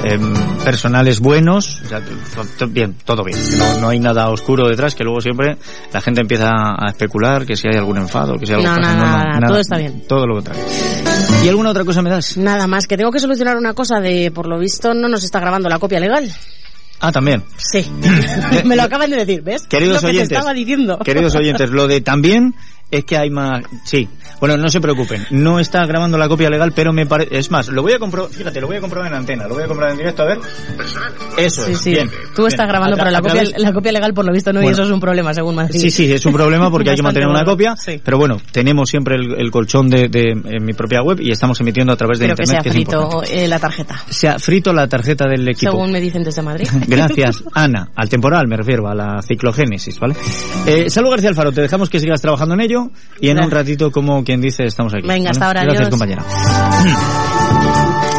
eh, 0.03 0.19
personales 0.63 1.19
buenos. 1.19 1.81
o 1.81 1.87
sea, 1.87 2.67
bien, 2.67 2.95
todo 3.03 3.23
bien. 3.23 3.37
No, 3.57 3.79
no 3.81 3.89
hay 3.89 3.99
nada 3.99 4.29
oscuro 4.29 4.67
detrás, 4.69 4.95
que 4.95 5.03
luego 5.03 5.19
siempre 5.19 5.57
la 5.91 6.01
gente 6.01 6.21
empieza 6.21 6.49
a 6.49 6.87
especular 6.87 7.45
que 7.45 7.55
si 7.55 7.67
hay 7.67 7.77
algún 7.77 7.97
enfado, 7.97 8.37
que 8.37 8.45
si 8.45 8.53
hay 8.53 8.63
algo 8.63 8.73
No, 8.73 8.79
nada, 8.79 9.39
nada, 9.39 9.47
todo 9.47 9.59
está 9.59 9.77
bien. 9.77 10.03
Todo 10.07 10.25
lo 10.25 10.35
contrario. 10.35 10.63
¿Y 11.43 11.49
alguna 11.49 11.71
otra 11.71 11.83
cosa 11.83 12.01
me 12.01 12.09
das? 12.09 12.37
Nada 12.37 12.67
más, 12.67 12.85
que 12.85 12.97
tengo 12.97 13.11
que 13.11 13.19
solucionar 13.19 13.57
una 13.57 13.73
cosa 13.73 13.99
de, 13.99 14.31
por 14.31 14.47
lo 14.47 14.59
visto, 14.59 14.93
no 14.93 15.07
nos 15.07 15.23
está 15.23 15.39
grabando 15.39 15.69
la 15.69 15.79
copia 15.79 15.99
legal. 15.99 16.31
Ah, 17.01 17.11
también. 17.11 17.43
Sí. 17.57 17.83
Me 18.65 18.75
lo 18.75 18.83
acaban 18.83 19.09
de 19.09 19.17
decir, 19.17 19.41
¿ves? 19.41 19.63
Queridos 19.63 19.95
lo 19.95 20.01
que 20.01 20.07
oyentes, 20.07 20.29
te 20.29 20.35
estaba 20.35 20.53
diciendo. 20.53 20.99
queridos 20.99 21.35
oyentes, 21.35 21.71
lo 21.71 21.87
de 21.87 22.01
también 22.01 22.53
es 22.91 23.05
que 23.05 23.17
hay 23.17 23.29
más, 23.29 23.63
sí. 23.85 24.07
Bueno, 24.39 24.57
no 24.57 24.69
se 24.69 24.81
preocupen, 24.81 25.25
no 25.31 25.59
está 25.59 25.85
grabando 25.85 26.17
la 26.17 26.27
copia 26.27 26.49
legal, 26.49 26.73
pero 26.75 26.91
me 26.91 27.05
parece, 27.05 27.37
es 27.37 27.51
más, 27.51 27.67
lo 27.69 27.81
voy 27.83 27.93
a 27.93 27.99
comprobar, 27.99 28.31
fíjate, 28.31 28.59
lo 28.59 28.67
voy 28.67 28.77
a 28.77 28.81
comprobar 28.81 29.11
en 29.11 29.17
antena, 29.17 29.47
lo 29.47 29.53
voy 29.53 29.63
a 29.63 29.67
comprobar 29.67 29.91
en 29.91 29.97
directo, 29.99 30.23
a 30.23 30.25
ver. 30.25 30.39
Eso 31.37 31.63
Sí, 31.65 31.71
es, 31.71 31.77
sí. 31.79 31.91
bien. 31.91 32.09
Tú 32.35 32.47
estás 32.47 32.67
grabando, 32.67 32.97
pero 32.97 33.11
la 33.11 33.21
copia, 33.21 33.43
la 33.57 33.71
copia 33.73 33.91
legal, 33.91 34.13
por 34.13 34.25
lo 34.25 34.33
visto, 34.33 34.51
no, 34.51 34.61
y 34.63 34.67
eso 34.67 34.83
es 34.83 34.89
un 34.91 34.99
problema, 34.99 35.33
según 35.33 35.55
Madrid. 35.55 35.79
Sí, 35.79 35.91
sí, 35.91 36.11
es 36.11 36.25
un 36.25 36.33
problema 36.33 36.69
porque 36.71 36.89
hay 36.91 36.95
que 36.95 37.03
mantener 37.03 37.29
una 37.29 37.43
copia, 37.45 37.75
Sí. 37.75 38.01
pero 38.03 38.17
bueno, 38.17 38.37
tenemos 38.51 38.89
siempre 38.89 39.15
el, 39.15 39.39
el 39.39 39.51
colchón 39.51 39.89
de, 39.89 40.07
de- 40.09 40.31
en 40.31 40.65
mi 40.65 40.73
propia 40.73 41.01
web 41.01 41.19
y 41.21 41.31
estamos 41.31 41.59
emitiendo 41.61 41.93
a 41.93 41.95
través 41.95 42.19
de 42.19 42.25
Pero 42.25 42.35
que 42.35 42.43
internet, 42.43 42.63
sea 42.63 42.71
es 42.71 42.75
frito 42.75 43.23
eh, 43.31 43.47
la 43.47 43.59
tarjeta. 43.59 43.95
Se 44.09 44.27
ha 44.27 44.39
frito 44.39 44.73
la 44.73 44.87
tarjeta 44.87 45.27
del 45.27 45.47
equipo. 45.47 45.71
Según 45.71 45.91
me 45.91 46.01
dicen 46.01 46.23
desde 46.23 46.41
Madrid. 46.41 46.67
Gracias, 46.87 47.43
Ana. 47.53 47.89
Al 47.95 48.09
temporal 48.09 48.47
me 48.47 48.57
refiero, 48.57 48.87
a 48.87 48.95
la 48.95 49.21
ciclogénesis, 49.21 49.99
¿vale? 49.99 50.15
Eh, 50.65 50.89
Salud 50.89 51.09
García 51.11 51.29
Alfaro, 51.29 51.51
te 51.51 51.61
dejamos 51.61 51.89
que 51.89 51.99
sigas 51.99 52.21
trabajando 52.21 52.55
en 52.55 52.61
ello 52.61 52.80
y 53.19 53.29
en 53.29 53.43
un 53.43 53.51
ratito, 53.51 53.91
como 53.91 54.23
quien 54.23 54.41
dice, 54.41 54.63
estamos 54.63 54.93
aquí. 54.93 55.07
Venga, 55.07 55.31
hasta 55.31 55.47
ahora, 55.47 55.63
Gracias, 55.63 55.87
adiós. 55.87 55.89
compañera. 55.91 56.23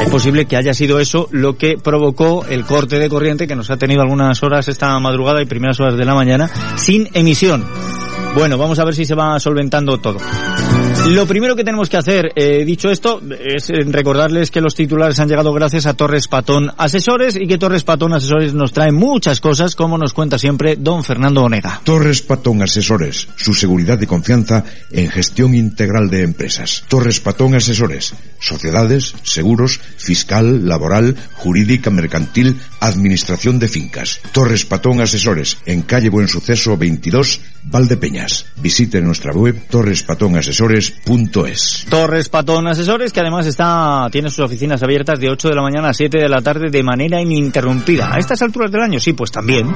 Es 0.03 0.09
posible 0.11 0.47
que 0.47 0.57
haya 0.57 0.75
sido 0.75 0.99
eso 0.99 1.29
lo 1.31 1.57
que 1.57 1.77
provocó 1.79 2.45
el 2.49 2.65
corte 2.65 2.99
de 2.99 3.09
corriente 3.09 3.47
que 3.47 3.55
nos 3.55 3.71
ha 3.71 3.77
tenido 3.77 4.03
algunas 4.03 4.43
horas 4.43 4.67
esta 4.69 4.99
madrugada 4.99 5.41
y 5.41 5.45
primeras 5.47 5.79
horas 5.81 5.97
de 5.97 6.05
la 6.05 6.15
mañana 6.15 6.51
sin 6.77 7.09
emisión. 7.15 7.65
Bueno, 8.35 8.57
vamos 8.59 8.79
a 8.79 8.85
ver 8.85 8.95
si 8.95 9.05
se 9.05 9.15
va 9.15 9.39
solventando 9.39 9.99
todo. 9.99 10.19
Lo 11.09 11.27
primero 11.27 11.57
que 11.57 11.65
tenemos 11.65 11.89
que 11.89 11.97
hacer, 11.97 12.33
eh, 12.37 12.65
dicho 12.65 12.89
esto, 12.89 13.21
es 13.41 13.71
eh, 13.71 13.75
recordarles 13.87 14.51
que 14.51 14.61
los 14.61 14.75
titulares 14.75 15.19
han 15.19 15.29
llegado 15.29 15.53
gracias 15.53 15.87
a 15.87 15.95
Torres 15.95 16.29
Patón 16.29 16.71
Asesores 16.79 17.37
y 17.37 17.47
que 17.49 17.59
Torres 17.59 17.83
Patón 17.83 18.13
Asesores 18.13 18.55
nos 18.55 18.73
trae 18.73 18.93
muchas 18.93 19.41
cosas, 19.41 19.75
como 19.75 19.99
nos 19.99 20.15
cuenta 20.15 20.39
siempre 20.39 20.77
don 20.77 21.03
Fernando 21.03 21.43
Onega. 21.43 21.81
Torres 21.83 22.23
Patón 22.23 22.63
Asesores, 22.63 23.29
su 23.37 23.53
seguridad 23.53 24.01
y 24.01 24.07
confianza 24.07 24.65
en 24.93 25.11
gestión 25.11 25.55
integral 25.55 26.09
de 26.09 26.23
empresas. 26.23 26.85
Torres 26.89 27.19
Patón 27.21 27.57
Asesores, 27.57 28.15
sociedades, 28.39 29.15
seguros, 29.25 29.81
fiscal, 29.97 30.69
laboral, 30.69 31.17
jurídica, 31.35 31.91
mercantil, 31.91 32.61
administración 32.81 33.59
de 33.59 33.69
fincas. 33.69 34.21
Torres 34.33 34.65
Patón 34.65 35.01
Asesores, 35.01 35.59
en 35.67 35.83
calle 35.83 36.11
Buen 36.11 36.29
Suceso 36.29 36.77
22, 36.77 37.41
Valdepeñas. 38.13 38.47
Visite 38.57 39.01
nuestra 39.01 39.33
web 39.33 39.67
torrespatonasesores.es. 39.69 41.87
Torres 41.89 42.29
Patón 42.29 42.67
Asesores, 42.69 43.13
que 43.13 43.21
además 43.21 43.47
está, 43.47 44.09
tiene 44.11 44.29
sus 44.31 44.41
oficinas 44.41 44.83
abiertas 44.83 45.19
de 45.19 45.31
8 45.31 45.49
de 45.49 45.55
la 45.55 45.63
mañana 45.63 45.89
a 45.89 45.95
7 45.95 46.19
de 46.19 46.29
la 46.29 46.43
tarde 46.43 46.69
de 46.71 46.83
manera 46.83 47.19
ininterrumpida. 47.21 48.15
A 48.15 48.19
estas 48.19 48.43
alturas 48.43 48.71
del 48.71 48.83
año, 48.83 49.01
sí, 49.01 49.15
pues 49.15 49.31
también. 49.31 49.73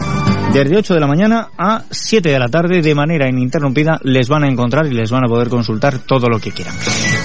Desde 0.52 0.76
8 0.76 0.94
de 0.94 1.00
la 1.00 1.06
mañana 1.06 1.48
a 1.58 1.82
7 1.90 2.28
de 2.28 2.38
la 2.38 2.48
tarde 2.48 2.80
de 2.80 2.94
manera 2.94 3.28
ininterrumpida 3.28 3.98
les 4.04 4.28
van 4.28 4.44
a 4.44 4.48
encontrar 4.48 4.86
y 4.86 4.94
les 4.94 5.10
van 5.10 5.24
a 5.24 5.28
poder 5.28 5.48
consultar 5.48 5.98
todo 5.98 6.28
lo 6.28 6.38
que 6.38 6.52
quieran. 6.52 6.76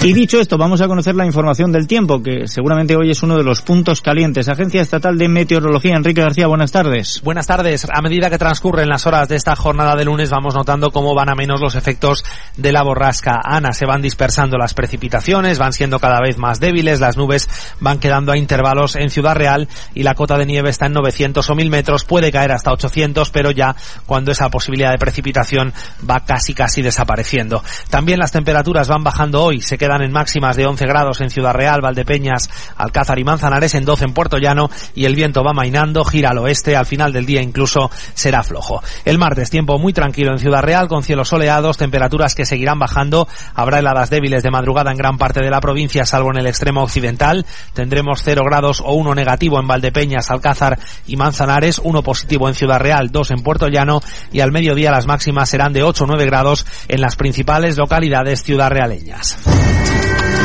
Y 0.03 0.13
dicho 0.13 0.39
esto, 0.39 0.57
vamos 0.57 0.81
a 0.81 0.87
conocer 0.87 1.15
la 1.15 1.25
información 1.25 1.71
del 1.71 1.87
tiempo, 1.87 2.23
que 2.23 2.47
seguramente 2.47 2.95
hoy 2.95 3.11
es 3.11 3.21
uno 3.21 3.37
de 3.37 3.43
los 3.43 3.61
puntos 3.61 4.01
calientes. 4.01 4.49
Agencia 4.49 4.81
Estatal 4.81 5.17
de 5.17 5.27
Meteorología, 5.27 5.95
Enrique 5.95 6.21
García, 6.21 6.47
buenas 6.47 6.71
tardes. 6.71 7.21
Buenas 7.23 7.47
tardes. 7.47 7.87
A 7.91 8.01
medida 8.01 8.29
que 8.29 8.37
transcurren 8.37 8.89
las 8.89 9.05
horas 9.05 9.29
de 9.29 9.35
esta 9.35 9.55
jornada 9.55 9.95
de 9.95 10.05
lunes 10.05 10.29
vamos 10.29 10.55
notando 10.55 10.90
cómo 10.91 11.15
van 11.15 11.29
a 11.29 11.35
menos 11.35 11.61
los 11.61 11.75
efectos 11.75 12.23
de 12.57 12.71
la 12.71 12.83
borrasca 12.83 13.39
Ana. 13.43 13.73
Se 13.73 13.85
van 13.85 14.01
dispersando 14.01 14.57
las 14.57 14.73
precipitaciones, 14.73 15.59
van 15.59 15.73
siendo 15.73 15.99
cada 15.99 16.19
vez 16.19 16.37
más 16.37 16.59
débiles, 16.59 16.99
las 16.99 17.17
nubes 17.17 17.49
van 17.79 17.99
quedando 17.99 18.31
a 18.31 18.37
intervalos 18.37 18.95
en 18.95 19.09
Ciudad 19.09 19.35
Real 19.35 19.67
y 19.93 20.03
la 20.03 20.13
cota 20.13 20.37
de 20.37 20.45
nieve 20.45 20.69
está 20.69 20.87
en 20.87 20.93
900 20.93 21.49
o 21.49 21.55
1000 21.55 21.69
metros, 21.69 22.03
puede 22.03 22.31
caer 22.31 22.51
hasta 22.51 22.71
800, 22.71 23.29
pero 23.31 23.51
ya 23.51 23.75
cuando 24.05 24.31
esa 24.31 24.49
posibilidad 24.49 24.91
de 24.91 24.97
precipitación 24.97 25.73
va 26.07 26.21
casi 26.25 26.53
casi 26.53 26.81
desapareciendo. 26.81 27.63
También 27.89 28.19
las 28.19 28.31
temperaturas 28.31 28.87
van 28.87 29.03
bajando 29.03 29.43
hoy, 29.43 29.61
se 29.61 29.77
quedan 29.77 30.01
en 30.01 30.11
máximas 30.11 30.55
de 30.55 30.65
11 30.65 30.85
grados 30.85 31.21
en 31.21 31.29
Ciudad 31.29 31.53
Real, 31.53 31.81
Valdepeñas, 31.81 32.49
Alcázar 32.77 33.19
y 33.19 33.23
Manzanares, 33.23 33.75
en 33.75 33.85
12 33.85 34.05
en 34.05 34.13
Puerto 34.13 34.37
Llano 34.37 34.69
y 34.95 35.05
el 35.05 35.15
viento 35.15 35.43
va 35.43 35.53
mainando, 35.53 36.03
gira 36.03 36.29
al 36.29 36.37
oeste, 36.39 36.75
al 36.75 36.85
final 36.85 37.13
del 37.13 37.25
día 37.25 37.41
incluso 37.41 37.89
será 38.13 38.43
flojo. 38.43 38.81
El 39.05 39.17
martes 39.17 39.49
tiempo 39.49 39.77
muy 39.79 39.93
tranquilo 39.93 40.31
en 40.31 40.39
Ciudad 40.39 40.61
Real 40.61 40.80
con 40.87 41.03
cielos 41.03 41.29
soleados, 41.29 41.77
temperaturas 41.77 42.35
que 42.35 42.45
seguirán 42.45 42.79
bajando, 42.79 43.27
habrá 43.53 43.79
heladas 43.79 44.09
débiles 44.09 44.43
de 44.43 44.51
madrugada 44.51 44.91
en 44.91 44.97
gran 44.97 45.17
parte 45.17 45.41
de 45.41 45.49
la 45.49 45.61
provincia 45.61 46.05
salvo 46.05 46.31
en 46.31 46.39
el 46.39 46.47
extremo 46.47 46.83
occidental, 46.83 47.45
tendremos 47.73 48.21
0 48.23 48.43
grados 48.45 48.81
o 48.85 48.93
1 48.93 49.15
negativo 49.15 49.59
en 49.59 49.67
Valdepeñas, 49.67 50.31
Alcázar 50.31 50.79
y 51.07 51.17
Manzanares, 51.17 51.79
1 51.83 52.03
positivo 52.03 52.47
en 52.47 52.55
Ciudad 52.55 52.79
Real, 52.79 53.09
2 53.11 53.31
en 53.31 53.43
Puerto 53.43 53.67
Llano 53.67 54.01
y 54.31 54.41
al 54.41 54.51
mediodía 54.51 54.91
las 54.91 55.07
máximas 55.07 55.49
serán 55.49 55.73
de 55.73 55.83
8 55.83 56.03
o 56.03 56.07
9 56.07 56.25
grados 56.25 56.65
en 56.87 57.01
las 57.01 57.15
principales 57.15 57.77
localidades 57.77 58.43
ciudad 58.43 58.69
realeñas. 58.69 59.37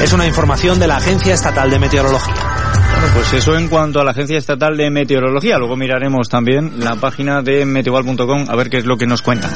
Es 0.03 0.13
una 0.13 0.27
información 0.27 0.79
de 0.79 0.87
la 0.87 0.97
Agencia 0.97 1.35
Estatal 1.35 1.71
de 1.71 1.79
Meteorología. 1.79 2.35
Bueno, 2.35 3.09
pues 3.15 3.33
eso 3.33 3.57
en 3.57 3.69
cuanto 3.69 4.01
a 4.01 4.05
la 4.05 4.13
Agencia 4.13 4.39
Estatal 4.39 4.77
de 4.77 4.91
Meteorología. 4.91 5.59
Luego 5.59 5.77
miraremos 5.77 6.29
también 6.29 6.81
la 6.81 6.97
página 6.97 7.43
de 7.43 7.65
meteoval.com 7.65 8.47
a 8.49 8.57
ver 8.57 8.71
qué 8.71 8.79
es 8.79 8.87
lo 8.87 8.97
que 8.97 9.07
nos 9.07 9.23
cuentan. 9.23 9.51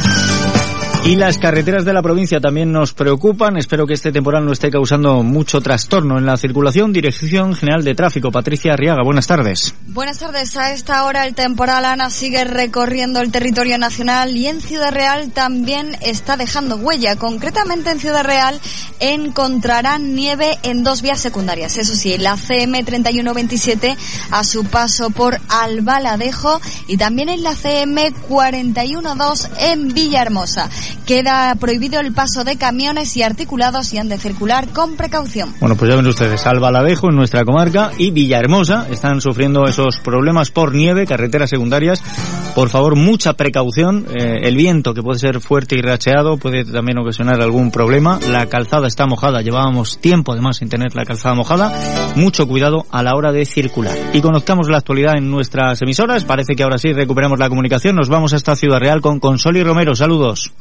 Y 1.02 1.16
las 1.16 1.38
carreteras 1.38 1.86
de 1.86 1.94
la 1.94 2.02
provincia 2.02 2.40
también 2.40 2.72
nos 2.72 2.92
preocupan. 2.92 3.56
Espero 3.56 3.86
que 3.86 3.94
este 3.94 4.12
temporal 4.12 4.44
no 4.44 4.52
esté 4.52 4.70
causando 4.70 5.22
mucho 5.22 5.62
trastorno 5.62 6.18
en 6.18 6.26
la 6.26 6.36
circulación. 6.36 6.92
Dirección 6.92 7.54
General 7.54 7.82
de 7.82 7.94
Tráfico, 7.94 8.30
Patricia 8.30 8.74
Arriaga, 8.74 9.02
buenas 9.02 9.26
tardes. 9.26 9.74
Buenas 9.86 10.18
tardes. 10.18 10.58
A 10.58 10.72
esta 10.72 11.04
hora 11.04 11.26
el 11.26 11.34
temporal 11.34 11.86
Ana 11.86 12.10
sigue 12.10 12.44
recorriendo 12.44 13.20
el 13.20 13.32
territorio 13.32 13.78
nacional 13.78 14.36
y 14.36 14.46
en 14.46 14.60
Ciudad 14.60 14.92
Real 14.92 15.30
también 15.30 15.96
está 16.02 16.36
dejando 16.36 16.76
huella. 16.76 17.16
Concretamente 17.16 17.90
en 17.90 17.98
Ciudad 17.98 18.22
Real 18.22 18.60
encontrarán 19.00 20.14
nieve 20.14 20.58
en 20.62 20.84
dos 20.84 21.00
vías 21.00 21.18
secundarias. 21.18 21.78
Eso 21.78 21.94
sí, 21.94 22.18
la 22.18 22.36
CM 22.36 22.84
3127 22.84 23.96
a 24.30 24.44
su 24.44 24.64
paso 24.64 25.08
por 25.08 25.40
Albaladejo 25.48 26.60
y 26.88 26.98
también 26.98 27.30
en 27.30 27.42
la 27.42 27.54
CM 27.54 28.12
412 28.28 29.48
en 29.72 29.94
Villahermosa. 29.94 30.68
Queda 31.06 31.54
prohibido 31.56 32.00
el 32.00 32.12
paso 32.12 32.44
de 32.44 32.56
camiones 32.56 33.16
y 33.16 33.22
articulados 33.22 33.92
y 33.92 33.98
han 33.98 34.08
de 34.08 34.18
circular 34.18 34.68
con 34.68 34.96
precaución. 34.96 35.54
Bueno, 35.60 35.76
pues 35.76 35.90
ya 35.90 35.96
ven 35.96 36.06
ustedes, 36.06 36.46
Albaladejo 36.46 37.10
en 37.10 37.16
nuestra 37.16 37.44
comarca 37.44 37.92
y 37.98 38.10
Villahermosa 38.10 38.86
están 38.90 39.20
sufriendo 39.20 39.64
esos 39.64 39.98
problemas 39.98 40.50
por 40.50 40.74
nieve, 40.74 41.06
carreteras 41.06 41.50
secundarias. 41.50 42.02
Por 42.54 42.68
favor, 42.68 42.96
mucha 42.96 43.34
precaución. 43.34 44.06
Eh, 44.10 44.40
el 44.42 44.56
viento, 44.56 44.92
que 44.92 45.02
puede 45.02 45.18
ser 45.18 45.40
fuerte 45.40 45.76
y 45.76 45.82
racheado, 45.82 46.36
puede 46.36 46.64
también 46.64 46.98
ocasionar 46.98 47.40
algún 47.40 47.70
problema. 47.70 48.18
La 48.28 48.46
calzada 48.46 48.88
está 48.88 49.06
mojada, 49.06 49.40
llevábamos 49.40 49.98
tiempo 50.00 50.32
además 50.32 50.58
sin 50.58 50.68
tener 50.68 50.94
la 50.94 51.04
calzada 51.04 51.34
mojada. 51.34 51.72
Mucho 52.16 52.46
cuidado 52.46 52.86
a 52.90 53.02
la 53.02 53.14
hora 53.14 53.32
de 53.32 53.44
circular. 53.44 53.96
Y 54.12 54.20
conozcamos 54.20 54.68
la 54.68 54.78
actualidad 54.78 55.16
en 55.16 55.30
nuestras 55.30 55.80
emisoras. 55.82 56.24
Parece 56.24 56.54
que 56.54 56.62
ahora 56.62 56.78
sí 56.78 56.92
recuperamos 56.92 57.38
la 57.38 57.48
comunicación. 57.48 57.96
Nos 57.96 58.08
vamos 58.08 58.32
hasta 58.32 58.56
Ciudad 58.56 58.80
Real 58.80 59.00
con 59.00 59.20
Consoli 59.20 59.62
Romero. 59.62 59.94
Saludos. 59.94 60.52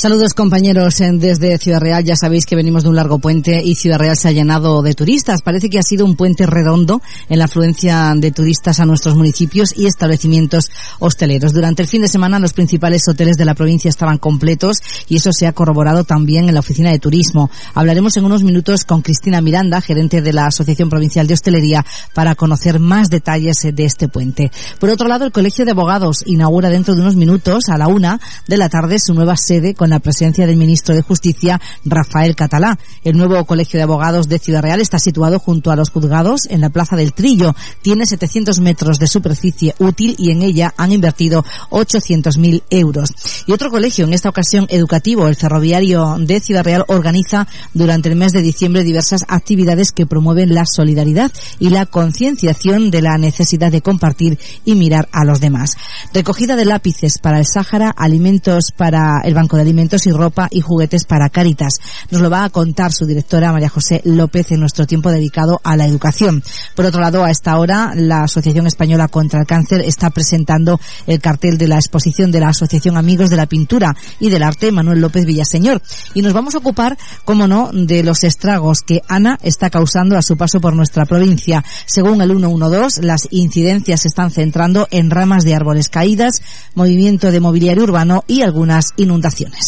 Saludos 0.00 0.32
compañeros 0.32 0.96
desde 0.96 1.58
Ciudad 1.58 1.78
Real. 1.78 2.02
Ya 2.02 2.16
sabéis 2.16 2.46
que 2.46 2.56
venimos 2.56 2.84
de 2.84 2.88
un 2.88 2.96
largo 2.96 3.18
puente 3.18 3.62
y 3.62 3.74
Ciudad 3.74 3.98
Real 3.98 4.16
se 4.16 4.28
ha 4.28 4.32
llenado 4.32 4.80
de 4.80 4.94
turistas. 4.94 5.42
Parece 5.42 5.68
que 5.68 5.78
ha 5.78 5.82
sido 5.82 6.06
un 6.06 6.16
puente 6.16 6.46
redondo 6.46 7.02
en 7.28 7.38
la 7.38 7.44
afluencia 7.44 8.14
de 8.16 8.30
turistas 8.30 8.80
a 8.80 8.86
nuestros 8.86 9.14
municipios 9.14 9.76
y 9.76 9.84
establecimientos 9.84 10.70
hosteleros. 11.00 11.52
Durante 11.52 11.82
el 11.82 11.88
fin 11.88 12.00
de 12.00 12.08
semana 12.08 12.38
los 12.38 12.54
principales 12.54 13.06
hoteles 13.08 13.36
de 13.36 13.44
la 13.44 13.54
provincia 13.54 13.90
estaban 13.90 14.16
completos 14.16 14.78
y 15.06 15.16
eso 15.16 15.34
se 15.34 15.46
ha 15.46 15.52
corroborado 15.52 16.04
también 16.04 16.48
en 16.48 16.54
la 16.54 16.60
oficina 16.60 16.90
de 16.90 16.98
turismo. 16.98 17.50
Hablaremos 17.74 18.16
en 18.16 18.24
unos 18.24 18.42
minutos 18.42 18.86
con 18.86 19.02
Cristina 19.02 19.42
Miranda, 19.42 19.82
gerente 19.82 20.22
de 20.22 20.32
la 20.32 20.46
Asociación 20.46 20.88
Provincial 20.88 21.26
de 21.26 21.34
Hostelería, 21.34 21.84
para 22.14 22.36
conocer 22.36 22.78
más 22.78 23.10
detalles 23.10 23.68
de 23.70 23.84
este 23.84 24.08
puente. 24.08 24.50
Por 24.78 24.88
otro 24.88 25.08
lado, 25.08 25.26
el 25.26 25.32
Colegio 25.32 25.66
de 25.66 25.72
Abogados 25.72 26.22
inaugura 26.24 26.70
dentro 26.70 26.94
de 26.94 27.02
unos 27.02 27.16
minutos 27.16 27.68
a 27.68 27.76
la 27.76 27.88
una 27.88 28.18
de 28.48 28.56
la 28.56 28.70
tarde 28.70 28.98
su 28.98 29.12
nueva 29.12 29.36
sede 29.36 29.74
con 29.74 29.89
la 29.90 29.98
presencia 29.98 30.46
del 30.46 30.56
ministro 30.56 30.94
de 30.94 31.02
Justicia, 31.02 31.60
Rafael 31.84 32.34
Catalá. 32.34 32.78
El 33.04 33.16
nuevo 33.16 33.44
Colegio 33.44 33.78
de 33.78 33.84
Abogados 33.84 34.28
de 34.28 34.38
Ciudad 34.38 34.62
Real 34.62 34.80
está 34.80 34.98
situado 34.98 35.38
junto 35.38 35.70
a 35.70 35.76
los 35.76 35.90
juzgados 35.90 36.46
en 36.48 36.60
la 36.60 36.70
Plaza 36.70 36.96
del 36.96 37.12
Trillo. 37.12 37.54
Tiene 37.82 38.06
700 38.06 38.60
metros 38.60 38.98
de 38.98 39.06
superficie 39.06 39.74
útil 39.78 40.14
y 40.18 40.30
en 40.30 40.42
ella 40.42 40.72
han 40.76 40.92
invertido 40.92 41.44
800.000 41.70 42.62
euros. 42.70 43.10
Y 43.46 43.52
otro 43.52 43.70
colegio, 43.70 44.04
en 44.04 44.14
esta 44.14 44.28
ocasión 44.28 44.66
educativo, 44.70 45.28
el 45.28 45.36
Ferroviario 45.36 46.16
de 46.18 46.40
Ciudad 46.40 46.64
Real, 46.64 46.84
organiza 46.88 47.46
durante 47.74 48.08
el 48.08 48.16
mes 48.16 48.32
de 48.32 48.42
diciembre 48.42 48.84
diversas 48.84 49.24
actividades 49.28 49.92
que 49.92 50.06
promueven 50.06 50.54
la 50.54 50.66
solidaridad 50.66 51.32
y 51.58 51.70
la 51.70 51.86
concienciación 51.86 52.90
de 52.90 53.02
la 53.02 53.18
necesidad 53.18 53.72
de 53.72 53.82
compartir 53.82 54.38
y 54.64 54.74
mirar 54.74 55.08
a 55.12 55.24
los 55.24 55.40
demás. 55.40 55.76
Recogida 56.12 56.56
de 56.56 56.64
lápices 56.64 57.18
para 57.18 57.38
el 57.38 57.46
Sáhara, 57.46 57.90
alimentos 57.90 58.72
para 58.76 59.20
el 59.24 59.34
Banco 59.34 59.56
de 59.56 59.64
Alimentos 59.70 60.04
y 60.08 60.10
ropa 60.10 60.48
y 60.50 60.62
juguetes 60.62 61.04
para 61.04 61.28
Cáritas. 61.28 61.74
Nos 62.10 62.20
lo 62.20 62.28
va 62.28 62.42
a 62.42 62.50
contar 62.50 62.92
su 62.92 63.06
directora 63.06 63.52
María 63.52 63.68
José 63.68 64.00
López 64.04 64.50
en 64.50 64.58
nuestro 64.58 64.84
tiempo 64.84 65.12
dedicado 65.12 65.60
a 65.62 65.76
la 65.76 65.86
educación. 65.86 66.42
Por 66.74 66.86
otro 66.86 67.00
lado, 67.00 67.22
a 67.22 67.30
esta 67.30 67.56
hora, 67.56 67.92
la 67.94 68.24
Asociación 68.24 68.66
Española 68.66 69.06
contra 69.06 69.38
el 69.38 69.46
Cáncer 69.46 69.82
está 69.82 70.10
presentando 70.10 70.80
el 71.06 71.20
cartel 71.20 71.56
de 71.56 71.68
la 71.68 71.76
exposición 71.76 72.32
de 72.32 72.40
la 72.40 72.48
Asociación 72.48 72.96
Amigos 72.96 73.30
de 73.30 73.36
la 73.36 73.46
Pintura 73.46 73.94
y 74.18 74.28
del 74.28 74.42
Arte 74.42 74.72
Manuel 74.72 75.00
López 75.00 75.24
Villaseñor. 75.24 75.80
Y 76.14 76.22
nos 76.22 76.32
vamos 76.32 76.56
a 76.56 76.58
ocupar, 76.58 76.98
como 77.24 77.46
no, 77.46 77.70
de 77.72 78.02
los 78.02 78.24
estragos 78.24 78.80
que 78.80 79.02
Ana 79.06 79.38
está 79.40 79.70
causando 79.70 80.18
a 80.18 80.22
su 80.22 80.36
paso 80.36 80.60
por 80.60 80.74
nuestra 80.74 81.06
provincia. 81.06 81.64
Según 81.86 82.20
el 82.22 82.30
112, 82.30 83.04
las 83.04 83.28
incidencias 83.30 84.00
se 84.00 84.08
están 84.08 84.32
centrando 84.32 84.88
en 84.90 85.10
ramas 85.10 85.44
de 85.44 85.54
árboles 85.54 85.88
caídas, 85.88 86.42
movimiento 86.74 87.30
de 87.30 87.38
mobiliario 87.38 87.84
urbano 87.84 88.24
y 88.26 88.42
algunas 88.42 88.86
inundaciones. 88.96 89.59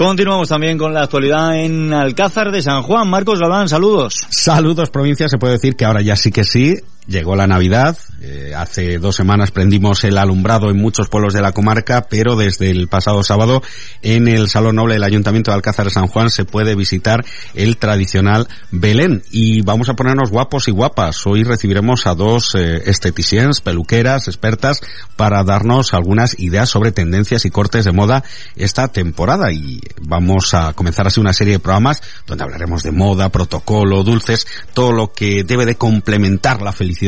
Continuamos 0.00 0.48
también 0.48 0.78
con 0.78 0.94
la 0.94 1.02
actualidad 1.02 1.62
en 1.62 1.92
Alcázar 1.92 2.50
de 2.50 2.62
San 2.62 2.82
Juan. 2.82 3.06
Marcos 3.10 3.38
Galván, 3.38 3.68
saludos. 3.68 4.26
Saludos, 4.30 4.88
provincia. 4.88 5.28
Se 5.28 5.36
puede 5.36 5.52
decir 5.52 5.76
que 5.76 5.84
ahora 5.84 6.00
ya 6.00 6.16
sí 6.16 6.32
que 6.32 6.42
sí. 6.42 6.74
Llegó 7.10 7.34
la 7.34 7.48
Navidad, 7.48 7.98
eh, 8.20 8.52
hace 8.54 8.98
dos 8.98 9.16
semanas 9.16 9.50
prendimos 9.50 10.04
el 10.04 10.16
alumbrado 10.16 10.70
en 10.70 10.76
muchos 10.76 11.08
pueblos 11.08 11.34
de 11.34 11.42
la 11.42 11.50
comarca, 11.50 12.06
pero 12.08 12.36
desde 12.36 12.70
el 12.70 12.86
pasado 12.86 13.24
sábado 13.24 13.64
en 14.00 14.28
el 14.28 14.48
Salón 14.48 14.76
Noble 14.76 14.94
del 14.94 15.02
Ayuntamiento 15.02 15.50
de 15.50 15.56
Alcázar 15.56 15.86
de 15.86 15.90
San 15.90 16.06
Juan 16.06 16.30
se 16.30 16.44
puede 16.44 16.76
visitar 16.76 17.24
el 17.54 17.78
tradicional 17.78 18.46
Belén. 18.70 19.24
Y 19.32 19.62
vamos 19.62 19.88
a 19.88 19.94
ponernos 19.94 20.30
guapos 20.30 20.68
y 20.68 20.70
guapas. 20.70 21.26
Hoy 21.26 21.42
recibiremos 21.42 22.06
a 22.06 22.14
dos 22.14 22.54
eh, 22.54 22.82
esteticiens, 22.88 23.60
peluqueras, 23.60 24.28
expertas, 24.28 24.80
para 25.16 25.42
darnos 25.42 25.94
algunas 25.94 26.38
ideas 26.38 26.68
sobre 26.68 26.92
tendencias 26.92 27.44
y 27.44 27.50
cortes 27.50 27.86
de 27.86 27.92
moda 27.92 28.22
esta 28.54 28.86
temporada. 28.86 29.50
Y 29.50 29.80
vamos 30.00 30.54
a 30.54 30.74
comenzar 30.74 31.08
así 31.08 31.18
una 31.18 31.32
serie 31.32 31.54
de 31.54 31.58
programas 31.58 32.04
donde 32.24 32.44
hablaremos 32.44 32.84
de 32.84 32.92
moda, 32.92 33.30
protocolo, 33.30 34.04
dulces, 34.04 34.46
todo 34.74 34.92
lo 34.92 35.12
que 35.12 35.42
debe 35.42 35.66
de 35.66 35.74
complementar 35.74 36.62
la 36.62 36.70
felicidad 36.70 36.99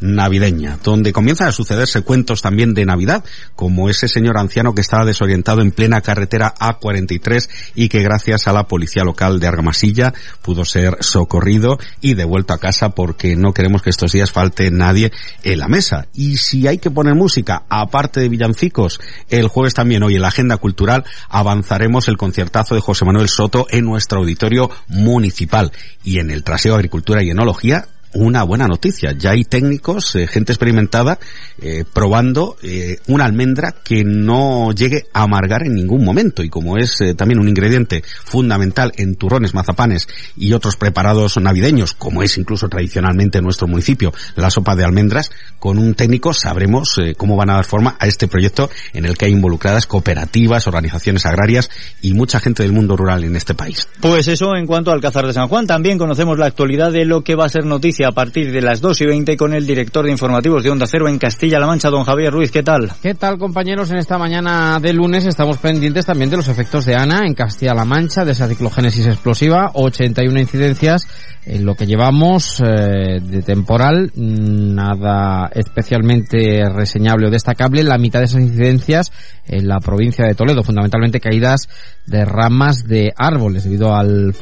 navideña, 0.00 0.78
donde 0.82 1.12
comienzan 1.12 1.48
a 1.48 1.52
sucederse 1.52 2.02
cuentos 2.02 2.42
también 2.42 2.74
de 2.74 2.84
Navidad, 2.84 3.24
como 3.54 3.88
ese 3.88 4.08
señor 4.08 4.38
anciano 4.38 4.74
que 4.74 4.80
estaba 4.80 5.04
desorientado 5.04 5.62
en 5.62 5.72
plena 5.72 6.00
carretera 6.00 6.54
A43 6.58 7.48
y 7.74 7.88
que 7.88 8.02
gracias 8.02 8.46
a 8.46 8.52
la 8.52 8.66
policía 8.66 9.04
local 9.04 9.40
de 9.40 9.46
Argamasilla 9.46 10.14
pudo 10.42 10.64
ser 10.64 10.96
socorrido 11.00 11.78
y 12.00 12.14
devuelto 12.14 12.52
a 12.52 12.58
casa 12.58 12.90
porque 12.90 13.36
no 13.36 13.52
queremos 13.52 13.82
que 13.82 13.90
estos 13.90 14.12
días 14.12 14.30
falte 14.30 14.70
nadie 14.70 15.12
en 15.42 15.58
la 15.58 15.68
mesa. 15.68 16.08
Y 16.14 16.38
si 16.38 16.66
hay 16.66 16.78
que 16.78 16.90
poner 16.90 17.14
música, 17.14 17.64
aparte 17.68 18.20
de 18.20 18.28
villancicos, 18.28 19.00
el 19.28 19.48
jueves 19.48 19.74
también 19.74 20.02
hoy 20.02 20.16
en 20.16 20.22
la 20.22 20.28
agenda 20.28 20.56
cultural 20.56 21.04
avanzaremos 21.28 22.08
el 22.08 22.16
conciertazo 22.16 22.74
de 22.74 22.80
José 22.80 23.04
Manuel 23.04 23.28
Soto 23.28 23.66
en 23.70 23.84
nuestro 23.84 24.20
auditorio 24.20 24.70
municipal 24.88 25.72
y 26.04 26.18
en 26.18 26.30
el 26.30 26.44
traseo 26.44 26.74
Agricultura 26.74 27.22
y 27.22 27.30
Enología 27.30 27.86
una 28.16 28.42
buena 28.42 28.66
noticia. 28.66 29.12
Ya 29.12 29.30
hay 29.30 29.44
técnicos, 29.44 30.14
eh, 30.16 30.26
gente 30.26 30.52
experimentada, 30.52 31.18
eh, 31.60 31.84
probando 31.92 32.56
eh, 32.62 32.98
una 33.06 33.24
almendra 33.24 33.74
que 33.84 34.04
no 34.04 34.72
llegue 34.72 35.06
a 35.12 35.22
amargar 35.22 35.64
en 35.64 35.74
ningún 35.74 36.04
momento. 36.04 36.42
Y 36.42 36.48
como 36.48 36.76
es 36.76 36.98
también 37.16 37.40
un 37.40 37.48
ingrediente 37.48 38.02
fundamental 38.24 38.92
en 38.96 39.14
turrones, 39.16 39.54
mazapanes 39.54 40.08
y 40.36 40.52
otros 40.52 40.76
preparados 40.76 41.36
navideños, 41.36 41.94
como 41.94 42.22
es 42.22 42.36
incluso 42.38 42.68
tradicionalmente 42.68 43.38
en 43.38 43.44
nuestro 43.44 43.68
municipio 43.68 44.12
la 44.34 44.50
sopa 44.50 44.76
de 44.76 44.84
almendras, 44.84 45.30
con 45.58 45.78
un 45.78 45.94
técnico 45.94 46.32
sabremos 46.32 47.00
cómo 47.16 47.36
van 47.36 47.50
a 47.50 47.54
dar 47.54 47.64
forma 47.64 47.96
a 47.98 48.06
este 48.06 48.28
proyecto 48.28 48.70
en 48.92 49.04
el 49.04 49.16
que 49.16 49.26
hay 49.26 49.32
involucradas 49.32 49.86
cooperativas, 49.86 50.66
organizaciones 50.66 51.26
agrarias 51.26 51.70
y 52.02 52.14
mucha 52.14 52.40
gente 52.40 52.62
del 52.62 52.72
mundo 52.72 52.96
rural 52.96 53.24
en 53.24 53.36
este 53.36 53.54
país. 53.54 53.88
Pues 54.00 54.28
eso 54.28 54.56
en 54.56 54.66
cuanto 54.66 54.90
al 54.90 54.96
Alcázar 54.96 55.26
de 55.26 55.32
San 55.32 55.48
Juan. 55.48 55.66
También 55.66 55.98
conocemos 55.98 56.38
la 56.38 56.46
actualidad 56.46 56.90
de 56.90 57.04
lo 57.04 57.22
que 57.22 57.34
va 57.34 57.46
a 57.46 57.48
ser 57.48 57.64
noticia 57.64 58.05
a 58.06 58.12
partir 58.12 58.52
de 58.52 58.62
las 58.62 58.80
2 58.80 59.00
y 59.00 59.06
20 59.06 59.36
con 59.36 59.52
el 59.52 59.66
director 59.66 60.04
de 60.04 60.12
informativos 60.12 60.62
de 60.62 60.70
Onda 60.70 60.86
Cero 60.86 61.08
en 61.08 61.18
Castilla-La 61.18 61.66
Mancha, 61.66 61.90
don 61.90 62.04
Javier 62.04 62.32
Ruiz. 62.32 62.50
¿Qué 62.50 62.62
tal? 62.62 62.92
¿Qué 63.02 63.14
tal, 63.14 63.38
compañeros? 63.38 63.90
En 63.90 63.98
esta 63.98 64.18
mañana 64.18 64.78
de 64.80 64.92
lunes 64.92 65.26
estamos 65.26 65.58
pendientes 65.58 66.06
también 66.06 66.30
de 66.30 66.36
los 66.36 66.48
efectos 66.48 66.86
de 66.86 66.94
Ana 66.94 67.26
en 67.26 67.34
Castilla-La 67.34 67.84
Mancha, 67.84 68.24
de 68.24 68.32
esa 68.32 68.48
ciclogénesis 68.48 69.06
explosiva, 69.06 69.70
81 69.74 70.40
incidencias 70.40 71.06
en 71.44 71.64
lo 71.64 71.74
que 71.74 71.86
llevamos 71.86 72.60
eh, 72.60 73.20
de 73.20 73.42
temporal, 73.42 74.10
nada 74.16 75.48
especialmente 75.54 76.68
reseñable 76.68 77.28
o 77.28 77.30
destacable. 77.30 77.84
La 77.84 77.98
mitad 77.98 78.18
de 78.18 78.26
esas 78.26 78.42
incidencias 78.42 79.12
en 79.46 79.68
la 79.68 79.78
provincia 79.78 80.26
de 80.26 80.34
Toledo, 80.34 80.64
fundamentalmente 80.64 81.20
caídas 81.20 81.68
de 82.06 82.24
ramas 82.24 82.84
de 82.86 83.12
árboles 83.16 83.64
debido 83.64 83.94
al, 83.94 84.34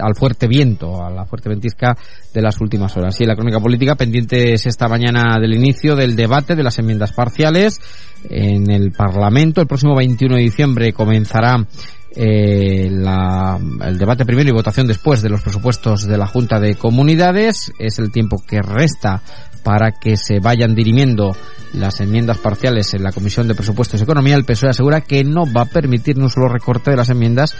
al 0.00 0.14
fuerte 0.14 0.48
viento, 0.48 1.04
a 1.04 1.10
la 1.10 1.26
fuerte 1.26 1.48
ventisca 1.48 1.96
de 2.32 2.42
las 2.42 2.60
últimas 2.60 2.96
horas. 2.96 3.20
Y 3.20 3.26
la 3.26 3.34
crónica 3.34 3.60
política 3.60 3.94
pendiente 3.94 4.54
es 4.54 4.66
esta 4.66 4.88
mañana 4.88 5.38
del 5.38 5.54
inicio 5.54 5.94
del 5.94 6.16
debate 6.16 6.56
de 6.56 6.62
las 6.62 6.78
enmiendas 6.78 7.12
parciales 7.12 7.80
en 8.28 8.70
el 8.70 8.92
Parlamento. 8.92 9.60
El 9.60 9.66
próximo 9.66 9.94
21 9.96 10.36
de 10.36 10.42
diciembre 10.42 10.92
comenzará 10.92 11.66
eh, 12.14 12.88
la, 12.90 13.58
el 13.84 13.98
debate 13.98 14.24
primero 14.24 14.48
y 14.48 14.52
votación 14.52 14.86
después 14.86 15.22
de 15.22 15.28
los 15.28 15.42
presupuestos 15.42 16.06
de 16.06 16.18
la 16.18 16.26
Junta 16.26 16.60
de 16.60 16.74
Comunidades. 16.74 17.72
Es 17.78 17.98
el 17.98 18.10
tiempo 18.10 18.42
que 18.46 18.60
resta 18.60 19.22
para 19.62 19.92
que 19.92 20.16
se 20.16 20.40
vayan 20.40 20.74
dirimiendo 20.74 21.36
las 21.72 22.00
enmiendas 22.00 22.38
parciales 22.38 22.92
en 22.94 23.02
la 23.02 23.12
Comisión 23.12 23.48
de 23.48 23.54
Presupuestos 23.54 24.00
y 24.00 24.02
Economía. 24.02 24.34
El 24.34 24.44
PSOE 24.44 24.70
asegura 24.70 25.00
que 25.00 25.24
no 25.24 25.50
va 25.50 25.62
a 25.62 25.66
permitir 25.66 26.18
un 26.18 26.28
solo 26.28 26.48
recorte 26.48 26.90
de 26.90 26.96
las 26.96 27.08
enmiendas 27.08 27.54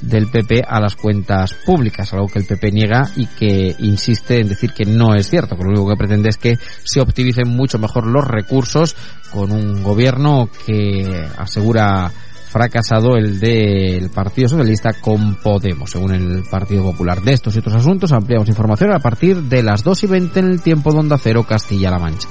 del 0.00 0.28
PP 0.28 0.62
a 0.66 0.78
las 0.78 0.94
cuentas 0.94 1.54
públicas, 1.54 2.12
algo 2.12 2.28
que 2.28 2.38
el 2.38 2.44
PP 2.44 2.70
niega 2.70 3.10
y 3.16 3.26
que 3.26 3.74
insiste 3.78 4.40
en 4.40 4.48
decir 4.48 4.72
que 4.72 4.84
no 4.84 5.14
es 5.14 5.28
cierto, 5.28 5.56
que 5.56 5.64
lo 5.64 5.70
único 5.70 5.88
que 5.88 5.96
pretende 5.96 6.28
es 6.28 6.36
que 6.36 6.58
se 6.84 7.00
optimicen 7.00 7.48
mucho 7.48 7.78
mejor 7.78 8.06
los 8.06 8.26
recursos 8.26 8.94
con 9.32 9.52
un 9.52 9.82
gobierno 9.82 10.48
que 10.66 11.26
asegura 11.38 12.12
fracasado 12.56 13.18
el 13.18 13.38
del 13.38 14.08
Partido 14.08 14.48
Socialista 14.48 14.94
con 14.94 15.34
Podemos, 15.34 15.90
según 15.90 16.14
el 16.14 16.42
Partido 16.50 16.84
Popular. 16.84 17.20
De 17.20 17.34
estos 17.34 17.54
y 17.54 17.58
otros 17.58 17.74
asuntos 17.74 18.12
ampliamos 18.12 18.48
información 18.48 18.94
a 18.94 18.98
partir 18.98 19.42
de 19.42 19.62
las 19.62 19.84
2 19.84 20.04
y 20.04 20.06
20 20.06 20.40
en 20.40 20.46
el 20.52 20.62
tiempo 20.62 20.90
de 20.90 21.00
Onda 21.00 21.18
Cero 21.18 21.44
Castilla-La 21.46 21.98
Mancha. 21.98 22.28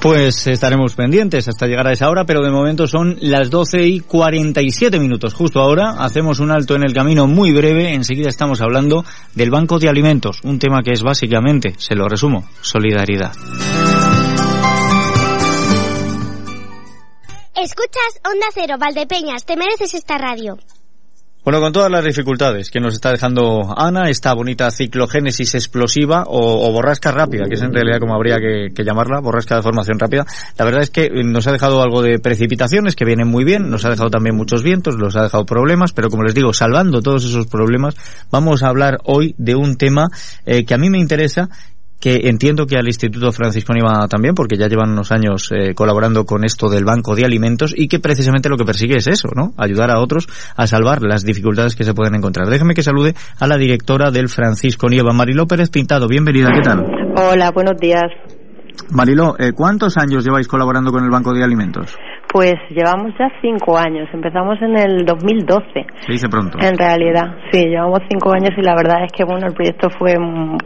Pues 0.00 0.46
estaremos 0.46 0.94
pendientes 0.94 1.46
hasta 1.48 1.66
llegar 1.66 1.86
a 1.88 1.92
esa 1.92 2.08
hora, 2.08 2.24
pero 2.24 2.42
de 2.42 2.50
momento 2.50 2.86
son 2.86 3.18
las 3.20 3.50
12 3.50 3.86
y 3.86 4.00
47 4.00 4.98
minutos. 4.98 5.34
Justo 5.34 5.60
ahora 5.60 5.96
hacemos 5.98 6.40
un 6.40 6.52
alto 6.52 6.74
en 6.74 6.82
el 6.82 6.94
camino 6.94 7.26
muy 7.26 7.52
breve. 7.52 7.92
Enseguida 7.92 8.30
estamos 8.30 8.62
hablando 8.62 9.04
del 9.34 9.50
Banco 9.50 9.78
de 9.78 9.90
Alimentos, 9.90 10.40
un 10.42 10.58
tema 10.58 10.82
que 10.82 10.92
es 10.92 11.02
básicamente, 11.02 11.74
se 11.76 11.94
lo 11.94 12.08
resumo, 12.08 12.48
solidaridad. 12.62 13.32
Escuchas 17.56 18.20
Onda 18.22 18.48
Cero, 18.52 18.74
Valdepeñas, 18.78 19.46
te 19.46 19.56
mereces 19.56 19.94
esta 19.94 20.18
radio. 20.18 20.58
Bueno, 21.42 21.58
con 21.60 21.72
todas 21.72 21.90
las 21.90 22.04
dificultades 22.04 22.70
que 22.70 22.80
nos 22.80 22.92
está 22.92 23.12
dejando 23.12 23.72
Ana, 23.74 24.10
esta 24.10 24.34
bonita 24.34 24.70
ciclogénesis 24.70 25.54
explosiva 25.54 26.24
o, 26.26 26.70
borrasca 26.70 27.12
rápida, 27.12 27.44
que 27.48 27.54
es 27.54 27.62
en 27.62 27.72
realidad 27.72 27.98
como 27.98 28.14
habría 28.14 28.36
que, 28.38 28.84
llamarla, 28.84 29.20
borrasca 29.20 29.56
de 29.56 29.62
formación 29.62 29.98
rápida, 29.98 30.26
la 30.58 30.64
verdad 30.66 30.82
es 30.82 30.90
que 30.90 31.08
nos 31.08 31.46
ha 31.46 31.52
dejado 31.52 31.80
algo 31.80 32.02
de 32.02 32.18
precipitaciones 32.18 32.94
que 32.94 33.06
vienen 33.06 33.28
muy 33.28 33.44
bien, 33.44 33.70
nos 33.70 33.86
ha 33.86 33.90
dejado 33.90 34.10
también 34.10 34.36
muchos 34.36 34.62
vientos, 34.62 34.98
nos 34.98 35.16
ha 35.16 35.22
dejado 35.22 35.46
problemas, 35.46 35.94
pero 35.94 36.10
como 36.10 36.24
les 36.24 36.34
digo, 36.34 36.52
salvando 36.52 37.00
todos 37.00 37.24
esos 37.24 37.46
problemas, 37.46 37.94
vamos 38.30 38.62
a 38.62 38.68
hablar 38.68 38.98
hoy 39.04 39.34
de 39.38 39.54
un 39.54 39.76
tema 39.76 40.08
eh, 40.44 40.66
que 40.66 40.74
a 40.74 40.78
mí 40.78 40.90
me 40.90 40.98
interesa 40.98 41.48
que 42.00 42.28
entiendo 42.28 42.66
que 42.66 42.76
al 42.76 42.86
Instituto 42.86 43.32
Francisco 43.32 43.72
Niva 43.72 44.06
también, 44.08 44.34
porque 44.34 44.56
ya 44.56 44.68
llevan 44.68 44.90
unos 44.90 45.12
años 45.12 45.50
eh, 45.52 45.74
colaborando 45.74 46.24
con 46.24 46.44
esto 46.44 46.68
del 46.68 46.84
Banco 46.84 47.14
de 47.14 47.24
Alimentos 47.24 47.74
y 47.76 47.88
que 47.88 47.98
precisamente 47.98 48.48
lo 48.48 48.56
que 48.56 48.64
persigue 48.64 48.96
es 48.96 49.06
eso, 49.06 49.28
¿no? 49.34 49.52
Ayudar 49.56 49.90
a 49.90 50.00
otros 50.00 50.28
a 50.56 50.66
salvar 50.66 51.02
las 51.02 51.24
dificultades 51.24 51.74
que 51.74 51.84
se 51.84 51.94
pueden 51.94 52.14
encontrar. 52.14 52.48
Déjeme 52.48 52.74
que 52.74 52.82
salude 52.82 53.14
a 53.38 53.46
la 53.46 53.56
directora 53.56 54.10
del 54.10 54.28
Francisco 54.28 54.88
Nieva, 54.88 55.12
Mariló 55.12 55.46
Pérez 55.46 55.70
Pintado. 55.70 56.08
Bienvenida, 56.08 56.50
¿qué 56.52 56.62
tal? 56.62 56.84
Hola, 57.16 57.50
buenos 57.50 57.80
días. 57.80 58.04
Mariló, 58.90 59.36
eh, 59.38 59.52
¿cuántos 59.52 59.96
años 59.96 60.24
lleváis 60.24 60.46
colaborando 60.46 60.92
con 60.92 61.02
el 61.02 61.10
Banco 61.10 61.32
de 61.32 61.42
Alimentos? 61.42 61.96
Pues 62.36 62.56
llevamos 62.68 63.14
ya 63.18 63.30
cinco 63.40 63.78
años. 63.78 64.10
Empezamos 64.12 64.60
en 64.60 64.76
el 64.76 65.06
2012. 65.06 65.86
Se 66.00 66.12
dice 66.12 66.28
pronto. 66.28 66.58
En 66.60 66.76
realidad, 66.76 67.34
sí, 67.50 67.64
llevamos 67.64 68.00
cinco 68.10 68.30
años 68.30 68.50
y 68.58 68.60
la 68.60 68.74
verdad 68.74 69.04
es 69.06 69.10
que 69.10 69.24
bueno, 69.24 69.46
el 69.46 69.54
proyecto 69.54 69.88
fue 69.88 70.18
un, 70.18 70.58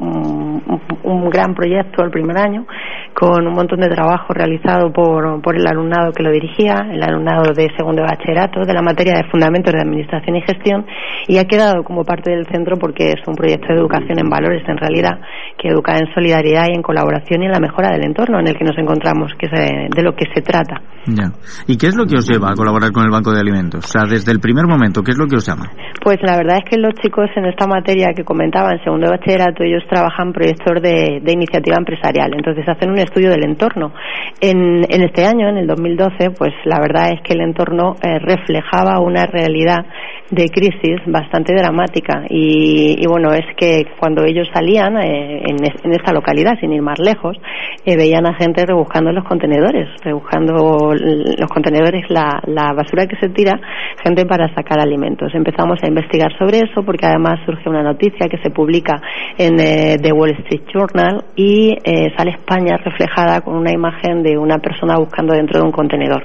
un, 1.05 1.31
gran 1.31 1.55
proyecto 1.55 2.03
el 2.03 2.11
primer 2.11 2.37
año, 2.39 2.67
con 3.15 3.47
un 3.47 3.55
montón 3.55 3.79
de 3.79 3.89
trabajo 3.89 4.35
realizado 4.35 4.93
por, 4.93 5.41
por 5.43 5.55
el 5.55 5.65
alumnado 5.65 6.11
que 6.11 6.25
lo 6.25 6.33
dirigía, 6.33 6.75
el 6.91 7.05
alumnado 7.05 7.53
de 7.53 7.69
segundo 7.77 8.03
bachillerato, 8.03 8.65
de 8.67 8.75
la 8.75 8.83
materia 8.83 9.13
de 9.15 9.31
fundamentos 9.31 9.73
de 9.73 9.81
administración 9.81 10.35
y 10.35 10.43
gestión, 10.43 10.87
y 11.29 11.39
ha 11.39 11.45
quedado 11.45 11.85
como 11.85 12.03
parte 12.03 12.33
del 12.33 12.47
centro 12.51 12.79
porque 12.79 13.11
es 13.11 13.21
un 13.29 13.37
proyecto 13.37 13.69
de 13.69 13.79
educación 13.79 14.19
en 14.19 14.29
valores 14.29 14.69
en 14.69 14.77
realidad, 14.77 15.21
que 15.57 15.69
educa 15.69 15.97
en 15.97 16.13
solidaridad 16.15 16.65
y 16.69 16.75
en 16.75 16.83
colaboración 16.83 17.43
y 17.43 17.47
en 17.47 17.53
la 17.53 17.61
mejora 17.61 17.91
del 17.93 18.03
entorno 18.03 18.41
en 18.41 18.49
el 18.49 18.59
que 18.59 18.65
nos 18.65 18.77
encontramos, 18.77 19.31
que 19.39 19.47
es 19.47 19.53
de 19.95 20.03
lo 20.03 20.17
que 20.17 20.25
se 20.35 20.43
trata. 20.43 20.83
Ya. 21.07 21.31
¿Y 21.67 21.77
qué 21.77 21.89
es 21.89 21.97
lo 21.97 22.07
que 22.07 22.17
os 22.17 22.29
lleva 22.29 22.51
a 22.51 22.55
colaborar 22.55 22.93
con 22.93 23.05
el 23.05 23.11
Banco 23.11 23.33
de 23.33 23.41
Alimentos? 23.41 23.85
O 23.85 23.89
sea, 23.89 24.05
desde 24.07 24.33
el 24.33 24.41
primer 24.41 24.67
momento, 24.67 25.03
¿qué 25.03 25.13
es 25.13 25.19
lo 25.19 25.27
que 25.27 25.37
os 25.37 25.47
llama? 25.47 25.71
Pues 26.03 26.19
la 26.23 26.37
verdad 26.37 26.59
es 26.59 26.71
que 26.71 26.79
los 26.79 26.95
chicos 26.95 27.29
en 27.37 27.45
esta 27.45 27.67
materia 27.67 28.13
que 28.15 28.25
comentaba 28.25 28.73
en 28.73 28.83
segundo 28.83 29.11
bachillerato, 29.11 29.63
ellos 29.63 29.83
trabajan 29.89 30.33
proyectos 30.33 30.81
de, 30.83 31.21
iniciativa 31.31 31.77
empresarial, 31.77 32.33
entonces 32.35 32.65
hacen 32.69 32.91
un 32.91 32.99
estudio 32.99 33.31
del 33.31 33.45
entorno. 33.45 33.93
En, 34.41 34.85
este 35.03 35.25
año, 35.27 35.49
en 35.49 35.59
el 35.59 35.67
2012, 35.67 36.31
pues 36.37 36.53
la 36.65 36.81
verdad 36.81 37.13
es 37.13 37.21
que 37.23 37.35
el 37.35 37.43
entorno 37.43 37.95
eh, 38.03 38.19
reflejaba 38.19 39.01
una 39.01 39.27
realidad 39.27 39.85
de 40.31 40.49
crisis 40.49 41.01
bastante 41.07 41.53
dramática 41.55 42.25
y, 42.29 43.05
bueno, 43.07 43.33
es 43.33 43.45
que 43.57 43.85
cuando 43.99 44.25
ellos 44.25 44.49
salían 44.55 44.97
eh, 44.97 45.43
en, 45.45 45.93
esta 45.93 46.13
localidad, 46.13 46.53
sin 46.61 46.73
ir 46.73 46.83
más 46.83 46.99
lejos, 46.99 47.37
eh, 47.85 47.97
veían 47.97 48.27
a 48.27 48.35
gente 48.35 48.65
rebuscando 48.65 49.13
los 49.13 49.25
contenedores, 49.25 49.89
rebuscando 50.03 50.95
los 50.95 51.50
contenedores, 51.51 52.09
la, 52.09 52.41
la 52.47 52.73
basura 52.73 53.07
que 53.07 53.17
se 53.17 53.29
tira, 53.29 53.61
gente 54.03 54.25
para 54.25 54.49
sacar 54.55 54.81
alimentos. 54.81 55.35
Empezamos 55.35 55.79
a 55.83 55.87
investigar 55.87 56.33
sobre 56.39 56.59
eso 56.59 56.83
porque 56.85 57.07
además 57.07 57.41
surge 57.45 57.69
una 57.69 57.83
noticia 57.83 58.29
que 58.31 58.39
se 58.39 58.51
publica 58.51 59.01
en 59.37 59.61
eh, 59.61 59.97
The 60.01 60.13
Wall 60.13 60.31
Street 60.31 60.63
Journal 60.73 61.25
y 61.37 61.77
eh, 61.85 62.13
sale 62.17 62.31
España 62.31 62.77
reflejada 62.79 63.43
con 63.43 63.57
una 63.57 63.73
imagen 63.73 64.23
de 64.23 64.39
una 64.39 64.59
persona 64.59 64.97
buscando 64.97 65.35
dentro 65.35 65.61
de 65.61 65.67
un 65.67 65.73
contenedor. 65.73 66.25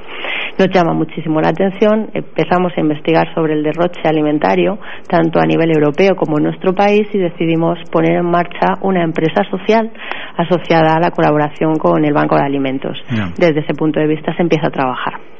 Nos 0.58 0.70
llama 0.70 0.94
muchísimo 0.94 1.42
la 1.42 1.50
atención, 1.50 2.10
empezamos 2.14 2.72
a 2.78 2.80
investigar 2.80 3.34
sobre 3.34 3.54
el 3.54 3.64
derroche 3.64 4.02
alimentario, 4.06 4.80
tanto 5.08 5.40
a 5.40 5.46
nivel 5.46 5.72
europeo 5.72 6.16
como 6.16 6.38
en 6.38 6.46
nuestro 6.46 6.74
país, 6.74 7.08
y 7.14 7.18
decidimos 7.18 7.78
poner 7.92 8.18
en 8.18 8.30
marcha 8.30 8.76
una 8.82 9.04
empresa 9.04 9.44
social 9.50 9.92
asociada 10.38 10.96
a 10.96 11.00
la 11.00 11.12
colaboración 11.12 11.76
con 11.76 12.06
el 12.06 12.14
Banco 12.14 12.36
de 12.36 12.44
Alimentos. 12.44 12.98
Desde 13.38 13.62
ese 13.62 13.74
punto 13.74 14.00
de 14.00 14.08
vista 14.08 14.34
se 14.36 14.44
empieza 14.44 14.68
a 14.68 14.72
trabajar 14.72 15.05
trabajar. 15.06 15.35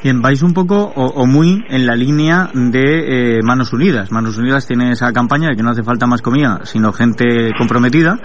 Bien, 0.00 0.22
vais 0.22 0.40
un 0.42 0.54
poco 0.54 0.92
o, 0.94 1.26
muy 1.26 1.64
en 1.68 1.84
la 1.84 1.96
línea 1.96 2.50
de 2.54 3.38
eh, 3.38 3.40
Manos 3.42 3.72
Unidas. 3.72 4.12
Manos 4.12 4.38
Unidas 4.38 4.64
tiene 4.64 4.92
esa 4.92 5.12
campaña 5.12 5.48
de 5.48 5.56
que 5.56 5.62
no 5.64 5.70
hace 5.70 5.82
falta 5.82 6.06
más 6.06 6.22
comida, 6.22 6.60
sino 6.62 6.92
gente 6.92 7.50
comprometida. 7.58 8.16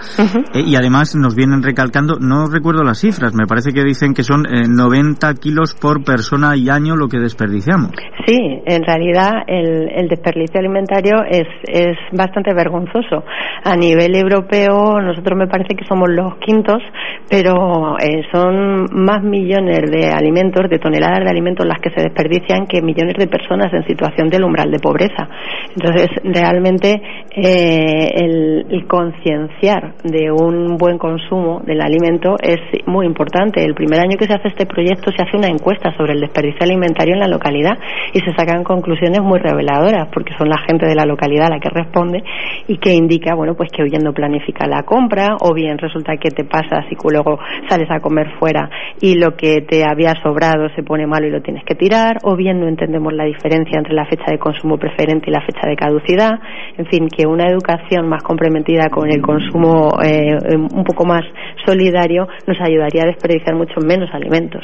Eh, 0.54 0.62
y 0.64 0.76
además 0.76 1.16
nos 1.16 1.34
vienen 1.34 1.64
recalcando, 1.64 2.16
no 2.20 2.46
recuerdo 2.46 2.84
las 2.84 3.00
cifras, 3.00 3.34
me 3.34 3.46
parece 3.46 3.72
que 3.72 3.82
dicen 3.82 4.14
que 4.14 4.22
son 4.22 4.44
90 4.44 5.28
eh, 5.28 5.34
kilos 5.34 5.74
por 5.74 6.04
persona 6.04 6.56
y 6.56 6.70
año 6.70 6.94
lo 6.94 7.08
que 7.08 7.18
desperdiciamos. 7.18 7.90
Sí, 8.24 8.38
en 8.64 8.84
realidad 8.84 9.42
el, 9.48 9.90
el 9.90 10.08
desperdicio 10.08 10.60
alimentario 10.60 11.24
es, 11.28 11.48
es 11.66 11.96
bastante 12.12 12.54
vergonzoso. 12.54 13.24
A 13.64 13.74
nivel 13.74 14.14
europeo, 14.14 15.00
nosotros 15.00 15.36
me 15.36 15.48
parece 15.48 15.74
que 15.74 15.84
somos 15.86 16.08
los 16.08 16.36
quintos, 16.36 16.82
pero 17.28 17.96
son 18.32 18.86
más 18.92 19.22
millones 19.24 19.90
de 19.90 20.12
alimentos, 20.12 20.70
de 20.70 20.78
toneladas 20.78 21.24
de 21.24 21.30
alimentos 21.30 21.33
las 21.64 21.80
que 21.80 21.90
se 21.90 22.02
desperdician 22.02 22.66
que 22.66 22.82
millones 22.82 23.14
de 23.18 23.26
personas 23.26 23.72
en 23.72 23.86
situación 23.86 24.28
del 24.28 24.44
umbral 24.44 24.70
de 24.70 24.78
pobreza. 24.78 25.28
Entonces, 25.74 26.08
realmente 26.22 27.00
eh, 27.34 28.08
el, 28.14 28.84
concienciar 28.86 29.94
de 30.04 30.30
un 30.30 30.76
buen 30.76 30.98
consumo 30.98 31.60
del 31.64 31.80
alimento 31.80 32.36
es 32.40 32.60
muy 32.86 33.06
importante. 33.06 33.64
El 33.64 33.74
primer 33.74 34.00
año 34.00 34.16
que 34.18 34.26
se 34.26 34.34
hace 34.34 34.48
este 34.48 34.66
proyecto 34.66 35.10
se 35.10 35.22
hace 35.22 35.36
una 35.36 35.48
encuesta 35.48 35.96
sobre 35.96 36.12
el 36.12 36.20
desperdicio 36.20 36.60
alimentario 36.62 37.14
en 37.14 37.20
la 37.20 37.28
localidad 37.28 37.72
y 38.12 38.20
se 38.20 38.34
sacan 38.36 38.62
conclusiones 38.62 39.20
muy 39.22 39.38
reveladoras 39.38 40.08
porque 40.12 40.34
son 40.36 40.48
la 40.48 40.58
gente 40.58 40.86
de 40.86 40.94
la 40.94 41.06
localidad 41.06 41.48
la 41.48 41.58
que 41.58 41.70
responde 41.70 42.22
y 42.68 42.76
que 42.78 42.92
indica, 42.92 43.34
bueno, 43.34 43.54
pues 43.54 43.70
que 43.72 43.82
hoy 43.82 43.90
planifica 44.14 44.66
la 44.66 44.82
compra 44.82 45.36
o 45.40 45.54
bien 45.54 45.78
resulta 45.78 46.16
que 46.16 46.30
te 46.30 46.44
pasas 46.44 46.86
y 46.90 46.96
luego 47.10 47.38
sales 47.68 47.90
a 47.90 48.00
comer 48.00 48.30
fuera 48.38 48.68
y 49.00 49.18
lo 49.18 49.36
que 49.36 49.62
te 49.62 49.84
había 49.84 50.14
sobrado 50.22 50.68
se 50.74 50.82
pone 50.82 51.06
malo 51.06 51.23
y 51.26 51.30
lo 51.30 51.40
tienes 51.40 51.64
que 51.64 51.74
tirar 51.74 52.18
o 52.22 52.36
bien 52.36 52.60
no 52.60 52.68
entendemos 52.68 53.12
la 53.12 53.24
diferencia 53.24 53.78
entre 53.78 53.94
la 53.94 54.06
fecha 54.06 54.24
de 54.30 54.38
consumo 54.38 54.76
preferente 54.78 55.30
y 55.30 55.32
la 55.32 55.40
fecha 55.40 55.66
de 55.66 55.76
caducidad. 55.76 56.32
En 56.76 56.86
fin, 56.86 57.08
que 57.08 57.26
una 57.26 57.48
educación 57.48 58.08
más 58.08 58.22
comprometida 58.22 58.88
con 58.90 59.10
el 59.10 59.20
consumo 59.20 59.98
eh, 60.02 60.36
un 60.54 60.84
poco 60.84 61.04
más 61.04 61.22
solidario 61.64 62.26
nos 62.46 62.60
ayudaría 62.60 63.02
a 63.02 63.06
desperdiciar 63.06 63.56
mucho 63.56 63.80
menos 63.80 64.10
alimentos. 64.12 64.62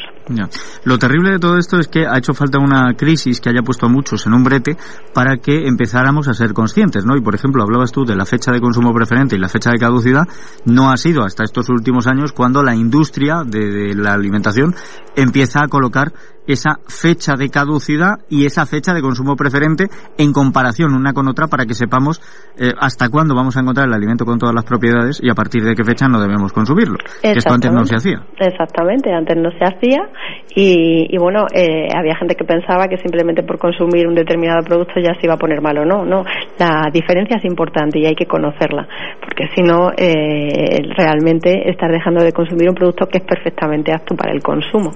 Lo 0.84 0.98
terrible 0.98 1.32
de 1.32 1.38
todo 1.38 1.58
esto 1.58 1.78
es 1.78 1.88
que 1.88 2.06
ha 2.06 2.18
hecho 2.18 2.34
falta 2.34 2.58
una 2.58 2.94
crisis 2.94 3.40
que 3.40 3.50
haya 3.50 3.62
puesto 3.62 3.86
a 3.86 3.88
muchos 3.88 4.26
en 4.26 4.34
un 4.34 4.44
brete 4.44 4.76
para 5.14 5.36
que 5.38 5.66
empezáramos 5.66 6.28
a 6.28 6.34
ser 6.34 6.52
conscientes, 6.52 7.04
¿no? 7.04 7.16
Y 7.16 7.20
por 7.20 7.34
ejemplo, 7.34 7.62
hablabas 7.62 7.92
tú 7.92 8.04
de 8.04 8.16
la 8.16 8.24
fecha 8.24 8.52
de 8.52 8.60
consumo 8.60 8.92
preferente 8.92 9.36
y 9.36 9.38
la 9.38 9.48
fecha 9.48 9.70
de 9.70 9.78
caducidad, 9.78 10.26
no 10.64 10.90
ha 10.90 10.96
sido 10.96 11.24
hasta 11.24 11.44
estos 11.44 11.68
últimos 11.68 12.06
años 12.06 12.32
cuando 12.32 12.62
la 12.62 12.74
industria 12.74 13.42
de 13.44 13.94
la 13.94 14.12
alimentación 14.12 14.74
empieza 15.16 15.62
a 15.62 15.68
colocar 15.68 16.12
esa 16.52 16.78
fecha 16.88 17.34
de 17.36 17.48
caducidad 17.48 18.18
y 18.28 18.46
esa 18.46 18.66
fecha 18.66 18.92
de 18.94 19.00
consumo 19.00 19.36
preferente 19.36 19.84
en 20.18 20.32
comparación 20.32 20.94
una 20.94 21.12
con 21.12 21.28
otra 21.28 21.46
para 21.46 21.66
que 21.66 21.74
sepamos 21.74 22.20
eh, 22.58 22.72
hasta 22.78 23.08
cuándo 23.08 23.34
vamos 23.34 23.56
a 23.56 23.60
encontrar 23.60 23.86
el 23.88 23.94
alimento 23.94 24.24
con 24.24 24.38
todas 24.38 24.54
las 24.54 24.64
propiedades 24.64 25.20
y 25.22 25.30
a 25.30 25.34
partir 25.34 25.62
de 25.62 25.74
qué 25.74 25.84
fecha 25.84 26.08
no 26.08 26.20
debemos 26.20 26.52
consumirlo. 26.52 26.96
Esto 27.22 27.52
antes 27.52 27.72
no 27.72 27.84
se 27.84 27.96
hacía. 27.96 28.22
Exactamente, 28.38 29.12
antes 29.12 29.36
no 29.36 29.50
se 29.50 29.64
hacía 29.64 30.08
y, 30.54 31.16
bueno, 31.18 31.46
eh, 31.54 31.88
había 31.96 32.16
gente 32.16 32.34
que 32.34 32.44
pensaba 32.44 32.88
que 32.88 32.96
simplemente 32.98 33.42
por 33.42 33.58
consumir 33.58 34.06
un 34.06 34.14
determinado 34.14 34.62
producto 34.62 34.94
ya 34.96 35.14
se 35.14 35.26
iba 35.26 35.34
a 35.34 35.38
poner 35.38 35.60
malo. 35.60 35.84
No, 35.84 36.04
no, 36.04 36.24
la 36.58 36.90
diferencia 36.92 37.36
es 37.36 37.44
importante 37.44 37.98
y 37.98 38.06
hay 38.06 38.14
que 38.14 38.26
conocerla 38.26 38.86
porque 39.20 39.48
si 39.54 39.62
no, 39.62 39.90
eh, 39.96 40.82
realmente 40.96 41.68
estar 41.70 41.90
dejando 41.90 42.22
de 42.22 42.32
consumir 42.32 42.68
un 42.68 42.74
producto 42.74 43.06
que 43.06 43.18
es 43.18 43.24
perfectamente 43.24 43.92
apto 43.92 44.14
para 44.14 44.32
el 44.32 44.42
consumo 44.42 44.90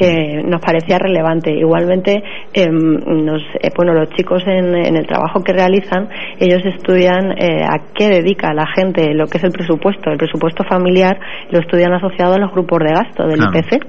que 0.00 0.40
nos 0.42 0.62
parecía 0.62 0.98
relevante. 0.98 1.50
Igualmente, 1.50 2.22
eh, 2.54 2.70
nos, 2.70 3.42
eh, 3.60 3.68
bueno, 3.76 3.92
los 3.92 4.08
chicos 4.16 4.42
en, 4.46 4.74
en, 4.74 4.96
el 4.96 5.06
trabajo 5.06 5.42
que 5.42 5.52
realizan, 5.52 6.08
ellos 6.38 6.62
estudian 6.64 7.32
eh, 7.32 7.62
a 7.62 7.92
qué 7.94 8.08
dedica 8.08 8.54
la 8.54 8.66
gente 8.66 9.12
lo 9.12 9.26
que 9.26 9.36
es 9.36 9.44
el 9.44 9.52
presupuesto. 9.52 10.10
El 10.10 10.16
presupuesto 10.16 10.64
familiar 10.64 11.20
lo 11.50 11.58
estudian 11.58 11.92
asociado 11.92 12.34
a 12.34 12.38
los 12.38 12.50
grupos 12.50 12.78
de 12.78 12.94
gasto 12.94 13.26
del 13.26 13.42
IPC. 13.42 13.84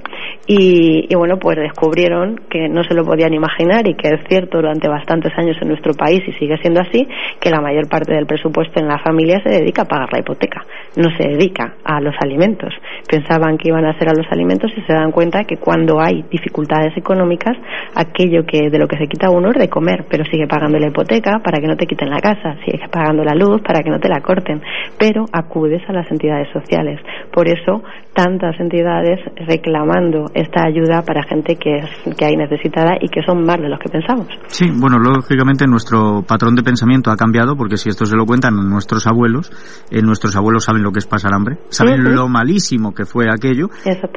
Y, 0.46 1.06
y, 1.08 1.14
bueno, 1.16 1.38
pues 1.38 1.56
descubrieron 1.56 2.42
que 2.50 2.68
no 2.68 2.84
se 2.84 2.92
lo 2.92 3.04
podían 3.04 3.32
imaginar 3.32 3.88
y 3.88 3.94
que 3.94 4.08
es 4.08 4.20
cierto 4.28 4.58
durante 4.58 4.88
bastantes 4.88 5.32
años 5.38 5.56
en 5.62 5.68
nuestro 5.68 5.94
país 5.94 6.20
y 6.26 6.32
sigue 6.32 6.58
siendo 6.58 6.80
así, 6.80 7.06
que 7.40 7.48
la 7.48 7.62
mayor 7.62 7.88
parte 7.88 8.12
del 8.12 8.26
presupuesto 8.26 8.80
en 8.80 8.88
la 8.88 8.98
familia 8.98 9.40
se 9.42 9.48
dedica 9.48 9.82
a 9.82 9.84
pagar 9.86 10.12
la 10.12 10.18
hipoteca, 10.18 10.60
no 10.96 11.08
se 11.16 11.28
dedica 11.28 11.76
a 11.84 12.00
los 12.02 12.14
alimentos. 12.20 12.74
Pensaban 13.08 13.56
que 13.56 13.68
iban 13.68 13.86
a 13.86 13.96
ser 13.98 14.10
a 14.10 14.14
los 14.14 14.26
alimentos 14.30 14.70
y 14.76 14.82
se 14.82 14.92
dan 14.92 15.10
cuenta 15.10 15.44
que 15.44 15.56
cuando 15.56 16.01
hay 16.02 16.22
dificultades 16.30 16.96
económicas, 16.96 17.56
aquello 17.94 18.44
que 18.44 18.70
de 18.70 18.78
lo 18.78 18.86
que 18.86 18.98
se 18.98 19.06
quita 19.06 19.30
uno 19.30 19.50
es 19.50 19.58
de 19.58 19.68
comer, 19.68 20.04
pero 20.08 20.24
sigue 20.24 20.46
pagando 20.46 20.78
la 20.78 20.88
hipoteca 20.88 21.38
para 21.38 21.60
que 21.60 21.66
no 21.66 21.76
te 21.76 21.86
quiten 21.86 22.10
la 22.10 22.20
casa, 22.20 22.56
sigue 22.64 22.80
pagando 22.90 23.24
la 23.24 23.34
luz 23.34 23.60
para 23.62 23.82
que 23.82 23.90
no 23.90 23.98
te 23.98 24.08
la 24.08 24.20
corten, 24.20 24.60
pero 24.98 25.24
acudes 25.32 25.82
a 25.88 25.92
las 25.92 26.10
entidades 26.10 26.48
sociales. 26.52 27.00
Por 27.32 27.48
eso, 27.48 27.82
tantas 28.14 28.58
entidades 28.60 29.20
reclamando 29.46 30.26
esta 30.34 30.64
ayuda 30.64 31.02
para 31.02 31.22
gente 31.22 31.56
que, 31.56 31.76
es, 31.76 32.16
que 32.16 32.24
hay 32.24 32.36
necesitada 32.36 32.96
y 33.00 33.08
que 33.08 33.22
son 33.22 33.44
más 33.44 33.60
de 33.60 33.68
los 33.68 33.78
que 33.78 33.88
pensamos. 33.88 34.28
Sí, 34.48 34.66
bueno, 34.74 34.98
lógicamente 34.98 35.66
nuestro 35.66 36.22
patrón 36.26 36.54
de 36.54 36.62
pensamiento 36.62 37.10
ha 37.10 37.16
cambiado 37.16 37.56
porque 37.56 37.76
si 37.76 37.88
esto 37.88 38.04
se 38.04 38.16
lo 38.16 38.26
cuentan 38.26 38.54
nuestros 38.68 39.06
abuelos, 39.06 39.50
eh, 39.90 40.02
nuestros 40.02 40.36
abuelos 40.36 40.64
saben 40.64 40.82
lo 40.82 40.92
que 40.92 40.98
es 40.98 41.06
pasar 41.06 41.32
hambre, 41.34 41.56
saben 41.70 42.02
lo 42.14 42.28
malísimo 42.28 42.92
que 42.94 43.04
fue 43.04 43.26
aquello 43.30 43.68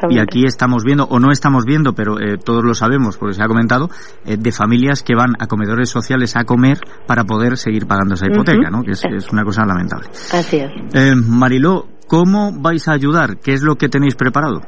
y 0.10 0.20
aquí 0.20 0.46
estamos 0.46 0.84
viendo, 0.84 1.06
o 1.06 1.20
no 1.20 1.32
estamos 1.32 1.65
viendo, 1.66 1.94
pero 1.94 2.20
eh, 2.20 2.38
todos 2.38 2.64
lo 2.64 2.74
sabemos 2.74 3.18
porque 3.18 3.36
se 3.36 3.44
ha 3.44 3.48
comentado, 3.48 3.90
eh, 4.26 4.38
de 4.38 4.52
familias 4.52 5.04
que 5.04 5.16
van 5.16 5.36
a 5.40 5.48
comedores 5.48 5.90
sociales 5.90 6.36
a 6.36 6.44
comer 6.44 6.80
para 7.08 7.24
poder 7.24 7.58
seguir 7.58 7.88
pagando 7.88 8.16
esa 8.16 8.28
hipoteca, 8.28 8.70
¿no? 8.70 8.84
Que 8.84 8.92
es, 8.92 9.04
es, 9.04 9.30
una 9.32 9.44
cosa 9.44 9.66
lamentable. 9.66 10.08
Así 10.32 10.58
es. 10.58 10.72
Eh, 10.94 11.16
Mariló, 11.16 11.88
¿cómo 12.08 12.52
vais 12.54 12.88
a 12.88 12.94
ayudar? 12.94 13.38
¿Qué 13.38 13.54
es 13.54 13.62
lo 13.62 13.76
que 13.76 13.90
tenéis 13.90 14.16
preparado? 14.16 14.62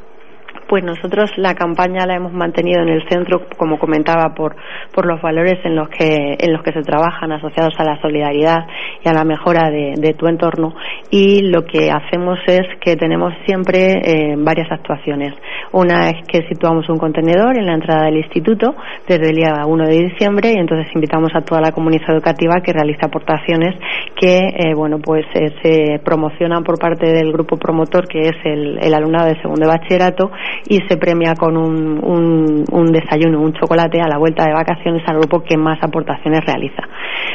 Pues 0.67 0.83
nosotros 0.83 1.31
la 1.37 1.53
campaña 1.53 2.05
la 2.05 2.15
hemos 2.15 2.33
mantenido 2.33 2.81
en 2.81 2.89
el 2.89 3.07
centro, 3.09 3.41
como 3.57 3.79
comentaba, 3.79 4.33
por, 4.35 4.55
por 4.93 5.05
los 5.05 5.21
valores 5.21 5.59
en 5.63 5.75
los 5.75 5.89
que 5.89 6.35
en 6.39 6.53
los 6.53 6.61
que 6.63 6.73
se 6.73 6.81
trabajan 6.81 7.31
asociados 7.31 7.73
a 7.77 7.83
la 7.83 8.01
solidaridad 8.01 8.67
y 9.03 9.09
a 9.09 9.13
la 9.13 9.23
mejora 9.23 9.69
de, 9.69 9.93
de 9.97 10.13
tu 10.13 10.27
entorno. 10.27 10.75
Y 11.09 11.41
lo 11.43 11.63
que 11.63 11.89
hacemos 11.89 12.39
es 12.47 12.67
que 12.81 12.95
tenemos 12.95 13.33
siempre 13.45 14.01
eh, 14.03 14.35
varias 14.37 14.71
actuaciones. 14.71 15.33
Una 15.71 16.09
es 16.09 16.27
que 16.27 16.47
situamos 16.47 16.89
un 16.89 16.97
contenedor 16.97 17.57
en 17.57 17.65
la 17.65 17.73
entrada 17.73 18.05
del 18.05 18.17
instituto 18.17 18.75
desde 19.07 19.29
el 19.29 19.35
día 19.35 19.65
1 19.65 19.85
de 19.85 19.97
diciembre 19.97 20.53
y 20.53 20.59
entonces 20.59 20.87
invitamos 20.95 21.31
a 21.35 21.41
toda 21.41 21.61
la 21.61 21.71
comunidad 21.71 22.09
educativa 22.09 22.61
que 22.63 22.73
realiza 22.73 23.07
aportaciones 23.07 23.75
que, 24.15 24.37
eh, 24.37 24.73
bueno, 24.75 24.99
pues 24.99 25.25
eh, 25.33 25.53
se 25.61 25.99
promocionan 26.03 26.63
por 26.63 26.79
parte 26.79 27.11
del 27.11 27.31
grupo 27.31 27.57
promotor 27.57 28.07
que 28.07 28.21
es 28.21 28.35
el, 28.43 28.79
el 28.81 28.93
alumnado 28.93 29.27
de 29.27 29.41
segundo 29.41 29.67
bachillerato 29.67 30.31
y 30.67 30.79
se 30.87 30.97
premia 30.97 31.33
con 31.35 31.57
un, 31.57 31.99
un, 32.03 32.65
un, 32.71 32.91
desayuno, 32.91 33.41
un 33.41 33.53
chocolate 33.53 34.01
a 34.01 34.07
la 34.07 34.17
vuelta 34.17 34.45
de 34.45 34.53
vacaciones 34.53 35.03
al 35.07 35.17
grupo 35.19 35.41
que 35.41 35.57
más 35.57 35.81
aportaciones 35.81 36.45
realiza. 36.45 36.83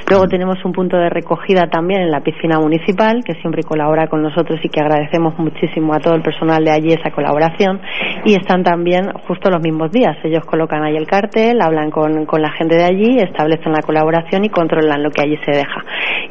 Luego 0.08 0.26
tenemos 0.26 0.62
un 0.64 0.72
punto 0.72 0.96
de 0.96 1.08
recogida 1.08 1.66
también 1.66 2.02
en 2.02 2.10
la 2.10 2.20
piscina 2.20 2.58
municipal 2.58 3.22
que 3.24 3.34
siempre 3.34 3.62
colabora 3.62 4.08
con 4.08 4.22
nosotros 4.22 4.60
y 4.62 4.68
que 4.68 4.80
agradecemos 4.80 5.38
muchísimo 5.38 5.94
a 5.94 6.00
todo 6.00 6.14
el 6.14 6.22
personal 6.22 6.64
de 6.64 6.70
allí 6.70 6.92
esa 6.92 7.10
colaboración 7.10 7.80
y 8.24 8.34
están 8.34 8.62
también 8.62 9.12
justo 9.26 9.50
los 9.50 9.62
mismos 9.62 9.90
días. 9.90 10.16
Ellos 10.24 10.44
colocan 10.44 10.82
ahí 10.82 10.96
el 10.96 11.06
cartel, 11.06 11.60
hablan 11.60 11.90
con, 11.90 12.26
con 12.26 12.42
la 12.42 12.50
gente 12.52 12.76
de 12.76 12.84
allí, 12.84 13.18
establecen 13.18 13.72
la 13.72 13.82
colaboración 13.82 14.44
y 14.44 14.48
controlan 14.48 15.02
lo 15.02 15.10
que 15.10 15.22
allí 15.22 15.38
se 15.44 15.52
deja. 15.52 15.82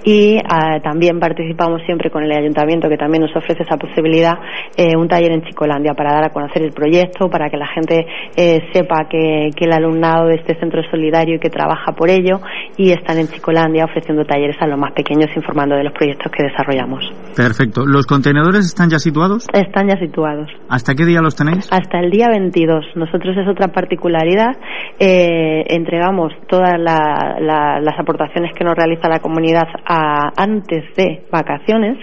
Y 0.03 0.37
uh, 0.37 0.81
también 0.81 1.19
participamos 1.19 1.81
siempre 1.85 2.09
con 2.09 2.23
el 2.23 2.31
ayuntamiento 2.31 2.89
que 2.89 2.97
también 2.97 3.23
nos 3.23 3.35
ofrece 3.35 3.63
esa 3.63 3.77
posibilidad, 3.77 4.33
eh, 4.75 4.95
un 4.97 5.07
taller 5.07 5.31
en 5.31 5.43
Chicolandia 5.43 5.93
para 5.93 6.13
dar 6.13 6.23
a 6.25 6.29
conocer 6.29 6.63
el 6.63 6.71
proyecto, 6.81 7.29
para 7.29 7.49
que 7.49 7.57
la 7.57 7.67
gente 7.67 8.07
eh, 8.35 8.59
sepa 8.73 9.05
que, 9.09 9.51
que, 9.55 9.65
el 9.65 9.73
alumnado 9.73 10.27
de 10.27 10.35
este 10.35 10.59
centro 10.59 10.81
es 10.81 10.89
solidario 10.89 11.35
y 11.35 11.39
que 11.39 11.49
trabaja 11.49 11.91
por 11.91 12.09
ello 12.09 12.41
y 12.75 12.91
están 12.91 13.19
en 13.19 13.27
Chicolandia 13.27 13.85
ofreciendo 13.85 14.25
talleres 14.25 14.55
a 14.59 14.67
los 14.67 14.79
más 14.79 14.93
pequeños 14.93 15.29
informando 15.35 15.75
de 15.75 15.83
los 15.83 15.93
proyectos 15.93 16.31
que 16.31 16.43
desarrollamos. 16.43 17.03
Perfecto. 17.35 17.85
¿Los 17.85 18.07
contenedores 18.07 18.65
están 18.65 18.89
ya 18.89 18.97
situados? 18.97 19.47
Están 19.53 19.87
ya 19.89 19.97
situados. 19.97 20.49
¿Hasta 20.69 20.95
qué 20.95 21.05
día 21.05 21.21
los 21.21 21.35
tenéis? 21.35 21.69
Hasta 21.71 21.99
el 21.99 22.09
día 22.09 22.27
22. 22.29 22.95
Nosotros 22.95 23.37
es 23.37 23.47
otra 23.47 23.67
particularidad. 23.67 24.57
Eh, 24.99 25.63
entregamos 25.67 26.33
todas 26.47 26.79
la, 26.79 27.37
la, 27.39 27.79
las 27.79 27.99
aportaciones 27.99 28.51
que 28.57 28.63
nos 28.63 28.75
realiza 28.75 29.07
la 29.07 29.19
comunidad 29.19 29.67
a, 29.85 30.31
antes 30.35 30.83
de 30.95 31.21
vacaciones 31.31 31.97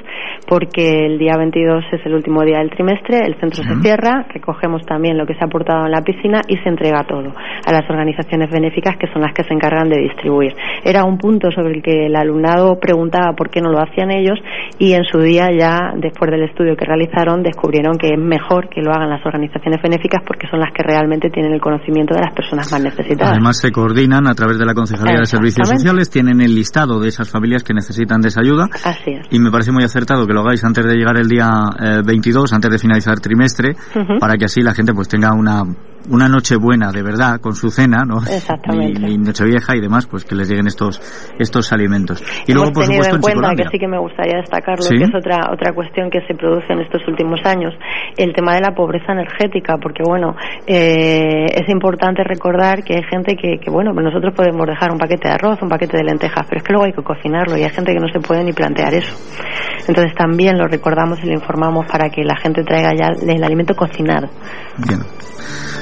porque 0.47 1.07
el 1.07 1.19
día 1.19 1.35
22 1.37 1.85
es 1.93 2.07
el 2.07 2.15
último 2.15 2.43
día 2.43 2.59
del 2.59 2.71
trimestre, 2.71 3.19
el 3.19 3.39
centro 3.39 3.63
se 3.63 3.81
cierra, 3.83 4.27
también 4.87 5.17
lo 5.17 5.27
que 5.27 5.35
se 5.35 5.41
ha 5.41 5.47
aportado 5.47 5.87
en 5.87 5.93
la 5.93 6.03
piscina 6.03 6.41
y 6.49 6.57
se 6.59 6.69
entrega 6.69 7.05
todo 7.05 7.33
a 7.67 7.73
las 7.73 7.89
organizaciones 7.89 8.51
benéficas 8.51 8.97
que 8.99 9.07
son 9.13 9.23
las 9.23 9.33
que 9.35 9.45
se 9.45 9.55
encargan 9.55 9.89
de 9.89 9.99
distribuir. 9.99 10.55
Era 10.85 11.05
un 11.05 11.19
punto 11.19 11.51
sobre 11.51 11.77
el 11.77 11.83
que 11.83 12.07
el 12.07 12.17
alumnado 12.17 12.79
preguntaba 12.79 13.33
por 13.35 13.51
qué 13.51 13.61
no 13.61 13.71
lo 13.71 13.81
hacían 13.81 14.11
ellos 14.11 14.39
y 14.79 14.93
en 14.93 15.05
su 15.05 15.19
día 15.19 15.49
ya 15.57 15.93
después 15.97 16.31
del 16.31 16.45
estudio 16.45 16.77
que 16.77 16.85
realizaron 16.85 17.43
descubrieron 17.43 17.97
que 17.99 18.09
es 18.09 18.19
mejor 18.19 18.69
que 18.69 18.83
lo 18.83 18.93
hagan 18.93 19.11
las 19.11 19.25
organizaciones 19.25 19.81
benéficas 19.83 20.23
porque 20.27 20.47
son 20.49 20.61
las 20.61 20.73
que 20.73 20.83
realmente 20.83 21.31
tienen 21.31 21.53
el 21.53 21.61
conocimiento 21.61 22.15
de 22.15 22.21
las 22.21 22.35
personas 22.35 22.71
más 22.71 22.83
necesitadas. 22.83 23.33
Además 23.33 23.59
se 23.61 23.73
coordinan 23.73 24.27
a 24.27 24.35
través 24.35 24.59
de 24.59 24.67
la 24.67 24.75
Concejalía 24.75 25.19
de 25.19 25.27
Servicios 25.27 25.69
Sociales, 25.69 26.11
tienen 26.11 26.41
el 26.41 26.55
listado 26.55 27.01
de 27.01 27.09
esas 27.09 27.31
familias 27.31 27.63
que 27.63 27.75
necesitan 27.75 28.21
de 28.21 28.29
esa 28.29 28.41
ayuda. 28.41 28.67
Así 28.85 29.13
es. 29.13 29.27
Y 29.31 29.39
me 29.39 29.51
parece 29.51 29.73
muy 29.73 29.85
acertado 29.85 30.27
que 30.27 30.33
lo 30.33 30.41
hagáis 30.41 30.65
antes 30.65 30.85
de 30.85 30.95
llegar 30.95 31.17
el 31.17 31.29
día 31.29 31.49
eh, 31.81 32.03
22, 32.05 32.53
antes 32.53 32.71
de 32.71 32.79
finalizar 32.79 33.21
trimestre, 33.21 33.71
uh 33.71 33.99
-huh. 33.99 34.19
para 34.19 34.35
que 34.35 34.45
así 34.45 34.58
la 34.63 34.75
gente 34.75 34.93
pues 34.95 35.09
tenga 35.09 35.33
una 35.33 35.65
una 36.11 36.29
noche 36.29 36.57
buena 36.57 36.91
de 36.93 37.03
verdad 37.03 37.41
con 37.41 37.55
su 37.55 37.71
cena, 37.71 38.05
¿no? 38.07 38.19
Exactamente. 38.23 39.01
Y, 39.09 39.15
y 39.15 39.19
Nochevieja 39.19 39.77
y 39.77 39.81
demás, 39.81 40.07
pues 40.07 40.25
que 40.25 40.35
les 40.35 40.49
lleguen 40.49 40.67
estos 40.67 41.01
estos 41.39 41.73
alimentos. 41.73 42.21
Y 42.47 42.53
Hemos 42.53 42.63
luego, 42.65 42.73
por 42.73 42.85
tenido 42.85 43.03
supuesto, 43.05 43.17
en 43.17 43.21
cuenta, 43.23 43.39
Chicolombia. 43.41 43.65
que 43.65 43.71
sí 43.71 43.79
que 43.79 43.89
me 43.89 43.99
gustaría 43.99 44.37
destacarlo, 44.39 44.83
Sí. 44.83 44.97
que 44.97 45.05
es 45.05 45.15
otra 45.15 45.51
otra 45.53 45.73
cuestión 45.73 46.11
que 46.11 46.21
se 46.27 46.35
produce 46.35 46.73
en 46.73 46.81
estos 46.81 47.03
últimos 47.09 47.41
años, 47.45 47.75
el 48.17 48.33
tema 48.33 48.55
de 48.55 48.61
la 48.63 48.75
pobreza 48.75 49.13
energética, 49.13 49.77
porque 49.81 50.03
bueno, 50.05 50.35
eh, 50.67 51.47
es 51.55 51.69
importante 51.69 52.23
recordar 52.25 52.83
que 52.83 52.95
hay 52.95 53.03
gente 53.11 53.37
que, 53.37 53.59
que 53.59 53.71
bueno, 53.71 53.93
nosotros 53.93 54.33
podemos 54.35 54.67
dejar 54.67 54.91
un 54.93 54.99
paquete 54.99 55.29
de 55.29 55.35
arroz, 55.35 55.59
un 55.63 55.69
paquete 55.69 55.97
de 55.97 56.05
lentejas, 56.05 56.47
pero 56.49 56.59
es 56.59 56.65
que 56.65 56.73
luego 56.73 56.87
hay 56.87 56.93
que 56.93 57.03
cocinarlo 57.03 57.57
y 57.57 57.63
hay 57.63 57.71
gente 57.71 57.93
que 57.93 58.01
no 58.01 58.09
se 58.13 58.21
puede 58.21 58.45
ni 58.45 58.53
plantear 58.53 58.95
eso. 58.95 59.15
Entonces 59.87 60.15
también 60.15 60.59
lo 60.59 60.67
recordamos 60.67 61.19
y 61.23 61.27
lo 61.27 61.33
informamos 61.35 61.87
para 61.87 62.09
que 62.11 62.23
la 62.25 62.37
gente 62.37 62.63
traiga 62.63 62.93
ya 62.95 63.09
el 63.27 63.43
alimento 63.45 63.75
cocinado. 63.75 64.29
Bien. 64.79 65.01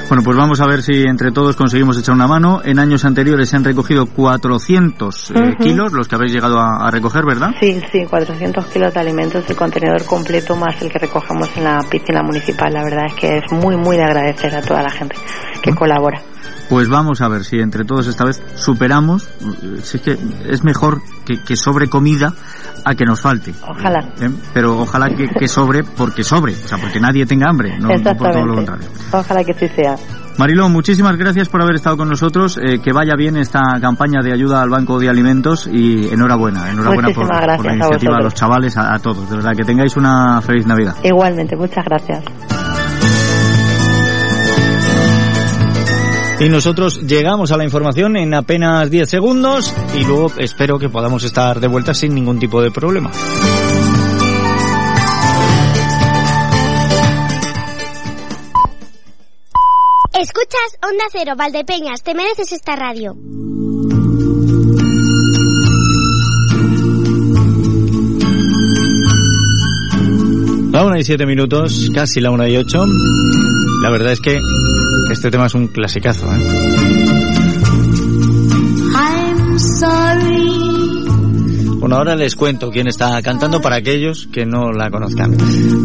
Bueno, 0.09 0.16
pues 0.23 0.37
vamos 0.37 0.61
a 0.61 0.67
ver 0.67 0.81
si 0.81 1.03
entre 1.03 1.31
todos 1.31 1.55
conseguimos 1.55 1.97
echar 1.97 2.15
una 2.15 2.27
mano. 2.27 2.61
En 2.63 2.79
años 2.79 3.05
anteriores 3.05 3.49
se 3.49 3.55
han 3.55 3.63
recogido 3.63 4.05
400 4.05 5.31
eh, 5.31 5.55
kilos, 5.59 5.93
los 5.93 6.07
que 6.07 6.15
habéis 6.15 6.33
llegado 6.33 6.59
a, 6.59 6.87
a 6.87 6.91
recoger, 6.91 7.25
¿verdad? 7.25 7.51
Sí, 7.59 7.81
sí, 7.91 8.05
400 8.05 8.65
kilos 8.67 8.93
de 8.93 8.99
alimentos, 8.99 9.49
el 9.49 9.55
contenedor 9.55 10.05
completo 10.05 10.55
más 10.55 10.81
el 10.81 10.91
que 10.91 10.99
recogemos 10.99 11.49
en 11.57 11.63
la 11.63 11.79
piscina 11.89 12.21
municipal. 12.23 12.73
La 12.73 12.83
verdad 12.83 13.05
es 13.07 13.13
que 13.15 13.37
es 13.37 13.51
muy, 13.51 13.75
muy 13.75 13.97
de 13.97 14.03
agradecer 14.03 14.55
a 14.55 14.61
toda 14.61 14.83
la 14.83 14.89
gente 14.89 15.15
que 15.61 15.73
colabora. 15.73 16.21
Pues 16.69 16.89
vamos 16.89 17.21
a 17.21 17.27
ver 17.29 17.45
si 17.45 17.59
entre 17.59 17.85
todos 17.85 18.07
esta 18.07 18.25
vez 18.25 18.41
superamos. 18.55 19.29
Si 19.83 19.97
es 19.97 20.03
que 20.03 20.17
es 20.49 20.63
mejor 20.63 21.01
que, 21.25 21.41
que 21.43 21.55
sobre 21.55 21.87
comida 21.87 22.33
a 22.83 22.95
que 22.95 23.05
nos 23.05 23.21
falte. 23.21 23.53
Ojalá. 23.67 23.99
¿Eh? 24.21 24.29
Pero 24.53 24.79
ojalá 24.79 25.09
que, 25.09 25.27
que 25.29 25.47
sobre 25.47 25.83
porque 25.83 26.23
sobre, 26.23 26.53
o 26.53 26.67
sea, 26.67 26.77
porque 26.77 26.99
nadie 26.99 27.25
tenga 27.25 27.49
hambre, 27.49 27.77
no, 27.79 27.87
no 27.89 28.15
por 28.15 28.31
todo 28.31 28.45
lo 28.45 28.55
contrario. 28.55 28.87
Ojalá 29.11 29.43
que 29.43 29.53
sí 29.53 29.67
sea. 29.75 29.95
Mariló, 30.37 30.69
muchísimas 30.69 31.17
gracias 31.17 31.49
por 31.49 31.61
haber 31.63 31.75
estado 31.75 31.97
con 31.97 32.09
nosotros. 32.09 32.59
eh, 32.61 32.79
que 32.79 32.93
vaya 32.93 33.13
bien 33.17 33.37
esta 33.37 33.59
campaña 33.81 34.21
de 34.21 34.33
ayuda 34.33 34.61
al 34.61 34.69
Banco 34.69 34.99
de 34.99 35.09
Alimentos 35.09 35.67
y 35.71 36.09
enhorabuena, 36.09 36.69
enhorabuena 36.69 37.09
por, 37.09 37.27
por 37.27 37.65
la 37.65 37.73
iniciativa, 37.73 38.17
a, 38.17 38.23
los 38.23 38.35
chavales, 38.35 38.77
a, 38.77 38.93
a 38.93 38.99
todos. 38.99 39.29
De 39.29 39.35
verdad, 39.35 39.53
que 39.57 39.63
tengáis 39.63 39.97
una 39.97 40.39
feliz 40.41 40.67
Navidad. 40.67 40.95
Igualmente, 41.03 41.55
muchas 41.55 41.83
gracias. 41.85 42.23
Y 46.39 46.49
nosotros 46.49 47.01
llegamos 47.01 47.51
a 47.51 47.57
la 47.57 47.63
información 47.63 48.15
en 48.15 48.33
apenas 48.35 48.91
10 48.91 49.09
segundos 49.09 49.73
y 49.95 50.03
luego 50.03 50.31
espero 50.37 50.77
que 50.77 50.87
podamos 50.87 51.23
estar 51.23 51.59
de 51.59 51.67
vuelta 51.67 51.95
sin 51.95 52.13
ningún 52.13 52.37
tipo 52.37 52.61
de 52.61 52.69
problema. 52.69 53.11
Escuchas 60.13 60.77
Onda 60.83 61.05
Cero, 61.11 61.33
Valdepeñas, 61.35 62.03
te 62.03 62.13
mereces 62.13 62.51
esta 62.51 62.75
radio. 62.75 63.15
La 70.71 70.85
una 70.85 70.99
y 70.99 71.03
siete 71.03 71.25
minutos, 71.25 71.89
casi 71.93 72.21
la 72.21 72.29
una 72.29 72.47
y 72.47 72.55
ocho. 72.55 72.85
La 73.81 73.89
verdad 73.89 74.11
es 74.11 74.19
que 74.21 74.39
este 75.09 75.31
tema 75.31 75.45
es 75.45 75.55
un 75.55 75.67
clasicazo, 75.67 76.27
¿eh? 76.35 76.86
Bueno, 81.87 81.99
ahora 81.99 82.17
les 82.17 82.35
cuento 82.35 82.69
quién 82.69 82.87
está 82.87 83.21
cantando 83.21 83.61
para 83.61 83.77
aquellos 83.77 84.27
que 84.27 84.45
no 84.45 84.73
la 84.73 84.91
conozcan. 84.91 85.37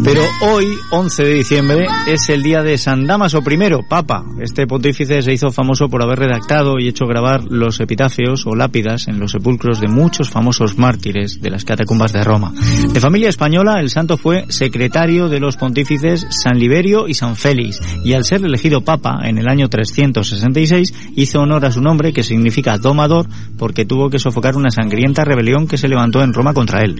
Pero 0.03 0.21
hoy, 0.51 0.65
11 0.91 1.23
de 1.23 1.33
diciembre, 1.33 1.87
es 2.07 2.27
el 2.27 2.43
día 2.43 2.61
de 2.61 2.77
San 2.77 3.07
Damaso 3.07 3.39
I, 3.39 3.57
Papa. 3.87 4.25
Este 4.41 4.67
pontífice 4.67 5.21
se 5.21 5.31
hizo 5.31 5.49
famoso 5.49 5.87
por 5.87 6.03
haber 6.03 6.19
redactado 6.19 6.77
y 6.77 6.89
hecho 6.89 7.05
grabar 7.05 7.45
los 7.45 7.79
epitafios 7.79 8.45
o 8.45 8.53
lápidas 8.53 9.07
en 9.07 9.17
los 9.17 9.31
sepulcros 9.31 9.79
de 9.79 9.87
muchos 9.87 10.29
famosos 10.29 10.77
mártires 10.77 11.41
de 11.41 11.49
las 11.49 11.63
catacumbas 11.63 12.11
de 12.11 12.25
Roma. 12.25 12.51
De 12.91 12.99
familia 12.99 13.29
española, 13.29 13.79
el 13.79 13.89
santo 13.89 14.17
fue 14.17 14.43
secretario 14.49 15.29
de 15.29 15.39
los 15.39 15.55
pontífices 15.55 16.27
San 16.31 16.59
Liberio 16.59 17.07
y 17.07 17.13
San 17.13 17.37
Félix, 17.37 17.79
y 18.03 18.11
al 18.11 18.25
ser 18.25 18.43
elegido 18.43 18.81
Papa 18.81 19.21
en 19.23 19.37
el 19.37 19.47
año 19.47 19.69
366, 19.69 21.13
hizo 21.15 21.39
honor 21.39 21.63
a 21.63 21.71
su 21.71 21.79
nombre, 21.79 22.11
que 22.11 22.23
significa 22.23 22.77
domador, 22.77 23.27
porque 23.57 23.85
tuvo 23.85 24.09
que 24.09 24.19
sofocar 24.19 24.57
una 24.57 24.69
sangrienta 24.69 25.23
rebelión 25.23 25.65
que 25.65 25.77
se 25.77 25.92
levantó 25.93 26.23
en 26.23 26.33
Roma 26.33 26.53
contra 26.53 26.83
él. 26.83 26.95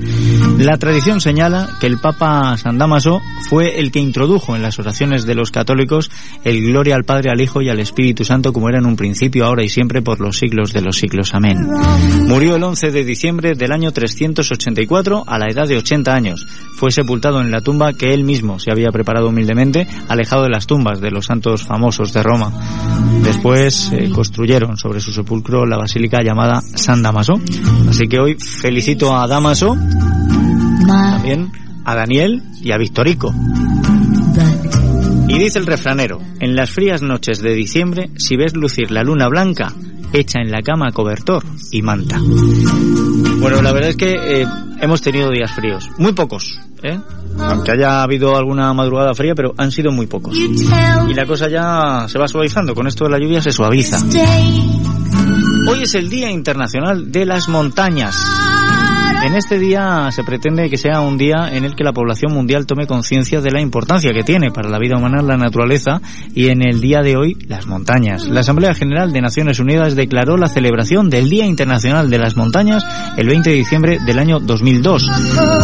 La 0.60 0.78
tradición 0.78 1.20
señala 1.20 1.68
que 1.80 1.88
el 1.88 1.98
Papa 1.98 2.56
San 2.58 2.78
Damaso 2.78 3.22
fue 3.50 3.80
el 3.80 3.92
que 3.92 4.00
introdujo 4.00 4.56
en 4.56 4.62
las 4.62 4.78
oraciones 4.78 5.26
de 5.26 5.34
los 5.34 5.50
católicos 5.50 6.12
el 6.44 6.62
gloria 6.64 6.96
al 6.96 7.04
Padre, 7.04 7.32
al 7.32 7.42
Hijo 7.42 7.62
y 7.62 7.70
al 7.70 7.80
Espíritu 7.80 8.24
Santo 8.24 8.54
como 8.54 8.70
era 8.70 8.78
en 8.78 8.86
un 8.86 8.96
principio, 8.96 9.46
ahora 9.46 9.64
y 9.64 9.70
siempre, 9.70 10.04
por 10.04 10.22
los 10.22 10.38
siglos 10.38 10.74
de 10.74 10.82
los 10.82 10.98
siglos. 10.98 11.34
Amén. 11.34 11.68
Murió 12.28 12.56
el 12.56 12.64
11 12.64 12.92
de 12.92 13.04
diciembre 13.04 13.54
del 13.56 13.72
año 13.72 13.92
384 13.92 15.24
a 15.26 15.40
la 15.40 15.48
edad 15.48 15.68
de 15.68 15.78
80 15.78 16.14
años. 16.14 16.46
Fue 16.76 16.92
sepultado 16.92 17.42
en 17.42 17.50
la 17.50 17.62
tumba 17.62 17.94
que 17.94 18.14
él 18.14 18.24
mismo 18.24 18.60
se 18.60 18.72
había 18.72 18.92
preparado 18.92 19.30
humildemente, 19.30 19.88
alejado 20.08 20.44
de 20.44 20.50
las 20.50 20.68
tumbas 20.68 21.02
de 21.02 21.10
los 21.10 21.26
santos 21.26 21.64
famosos 21.64 22.14
de 22.14 22.22
Roma. 22.22 22.52
Después 23.24 23.92
eh, 23.92 24.10
construyeron 24.14 24.78
sobre 24.78 25.00
su 25.00 25.12
sepulcro 25.12 25.66
la 25.66 25.78
basílica 25.78 26.22
llamada 26.24 26.62
San 26.76 27.02
Damaso. 27.02 27.34
Así 27.90 28.08
que 28.08 28.20
hoy 28.20 28.38
felicito 28.84 29.16
a 29.16 29.26
Damaso, 29.28 29.78
también 30.86 31.50
a 31.86 31.96
Daniel 31.96 32.44
y 32.62 32.74
a 32.74 32.78
Victorico. 32.78 33.34
Y 35.30 35.40
dice 35.40 35.60
el 35.60 35.66
refranero, 35.66 36.20
en 36.42 36.54
las 36.54 36.70
frías 36.70 37.02
noches 37.02 37.42
de 37.42 37.54
diciembre, 37.54 38.10
si 38.18 38.36
ves 38.36 38.54
lucir 38.58 38.92
la 38.92 39.04
luna 39.04 39.30
blanca, 39.30 39.72
echa 40.12 40.42
en 40.42 40.52
la 40.52 40.62
cama 40.62 40.92
cobertor 40.92 41.46
y 41.72 41.82
manta. 41.82 42.20
Bueno, 43.40 43.62
la 43.62 43.72
verdad 43.72 43.92
es 43.92 43.96
que 43.96 44.16
eh, 44.42 44.46
hemos 44.82 45.02
tenido 45.02 45.32
días 45.32 45.54
fríos, 45.54 45.90
muy 45.98 46.12
pocos, 46.12 46.60
¿eh? 46.84 47.00
aunque 47.40 47.72
haya 47.72 48.04
habido 48.04 48.36
alguna 48.36 48.74
madrugada 48.74 49.14
fría, 49.14 49.34
pero 49.34 49.54
han 49.56 49.72
sido 49.72 49.94
muy 49.94 50.08
pocos. 50.08 50.36
Y 50.36 51.14
la 51.14 51.26
cosa 51.26 51.48
ya 51.48 52.06
se 52.10 52.20
va 52.20 52.28
suavizando, 52.28 52.76
con 52.76 52.86
esto 52.88 53.06
de 53.06 53.12
la 53.12 53.18
lluvia 53.18 53.42
se 53.42 53.54
suaviza. 53.54 54.00
Hoy 55.68 55.84
es 55.84 55.96
el 55.96 56.10
Día 56.10 56.30
Internacional 56.30 57.12
de 57.12 57.26
las 57.26 57.48
Montañas. 57.48 58.16
En 59.22 59.36
este 59.36 59.60
día 59.60 60.10
se 60.12 60.24
pretende 60.24 60.70
que 60.70 60.78
sea 60.78 61.02
un 61.02 61.18
día 61.18 61.50
en 61.52 61.64
el 61.64 61.76
que 61.76 61.84
la 61.84 61.94
población 61.94 62.34
mundial 62.34 62.66
tome 62.66 62.88
conciencia 62.88 63.42
de 63.42 63.52
la 63.52 63.62
importancia 63.62 64.12
que 64.14 64.24
tiene 64.24 64.52
para 64.52 64.70
la 64.70 64.80
vida 64.80 64.98
humana 64.98 65.22
la 65.22 65.38
naturaleza 65.38 66.02
y 66.34 66.48
en 66.48 66.62
el 66.62 66.82
día 66.82 67.02
de 67.02 67.16
hoy 67.16 67.38
las 67.48 67.68
montañas. 67.68 68.28
La 68.28 68.42
Asamblea 68.42 68.74
General 68.74 69.14
de 69.14 69.22
Naciones 69.22 69.60
Unidas 69.60 69.96
declaró 69.96 70.38
la 70.38 70.50
celebración 70.50 71.10
del 71.10 71.30
Día 71.30 71.46
Internacional 71.46 72.10
de 72.10 72.18
las 72.18 72.36
Montañas 72.36 72.84
el 73.18 73.28
20 73.28 73.50
de 73.50 73.56
diciembre 73.56 74.00
del 74.06 74.20
año 74.20 74.40
2002. 74.40 75.08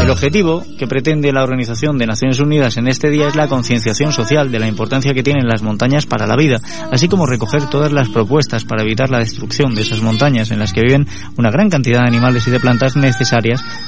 El 0.03 0.09
objetivo 0.09 0.63
que 0.77 0.87
pretende 0.87 1.33
la 1.33 1.43
Organización 1.43 1.97
de 1.97 2.07
Naciones 2.07 2.39
Unidas 2.39 2.77
en 2.77 2.87
este 2.87 3.09
día 3.09 3.27
es 3.27 3.35
la 3.35 3.47
concienciación 3.47 4.13
social 4.13 4.51
de 4.51 4.59
la 4.59 4.67
importancia 4.67 5.13
que 5.13 5.23
tienen 5.23 5.47
las 5.47 5.63
montañas 5.63 6.05
para 6.05 6.27
la 6.27 6.35
vida, 6.35 6.59
así 6.91 7.07
como 7.07 7.25
recoger 7.25 7.69
todas 7.69 7.91
las 7.91 8.09
propuestas 8.09 8.63
para 8.65 8.83
evitar 8.83 9.09
la 9.09 9.19
destrucción 9.19 9.75
de 9.75 9.81
esas 9.81 10.01
montañas 10.01 10.51
en 10.51 10.59
las 10.59 10.73
que 10.73 10.81
viven 10.81 11.07
una 11.37 11.51
gran 11.51 11.69
cantidad 11.69 12.01
de 12.01 12.07
animales 12.07 12.47
y 12.47 12.51
de 12.51 12.59
plantas 12.59 12.95
necesarias 12.95 13.38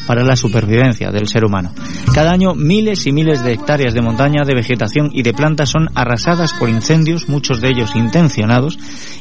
para 0.07 0.23
la 0.23 0.35
supervivencia 0.35 1.11
del 1.11 1.27
ser 1.27 1.45
humano. 1.45 1.73
Cada 2.13 2.31
año 2.31 2.53
miles 2.55 3.05
y 3.07 3.11
miles 3.11 3.43
de 3.43 3.53
hectáreas 3.53 3.93
de 3.93 4.01
montaña, 4.01 4.43
de 4.45 4.55
vegetación 4.55 5.09
y 5.13 5.23
de 5.23 5.33
plantas 5.33 5.69
son 5.69 5.89
arrasadas 5.95 6.53
por 6.53 6.69
incendios, 6.69 7.29
muchos 7.29 7.61
de 7.61 7.69
ellos 7.69 7.95
intencionados, 7.95 8.77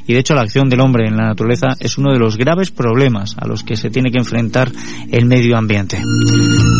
y 0.06 0.12
de 0.12 0.20
hecho 0.20 0.34
la 0.34 0.42
acción 0.42 0.68
del 0.68 0.80
hombre 0.80 1.06
en 1.06 1.16
la 1.16 1.28
naturaleza 1.28 1.68
es 1.78 1.98
uno 1.98 2.12
de 2.12 2.18
los 2.18 2.36
graves 2.36 2.70
problemas 2.70 3.36
a 3.38 3.46
los 3.46 3.62
que 3.62 3.76
se 3.76 3.90
tiene 3.90 4.10
que 4.10 4.18
enfrentar 4.18 4.72
el 5.10 5.26
medio 5.26 5.56
ambiente. 5.56 6.02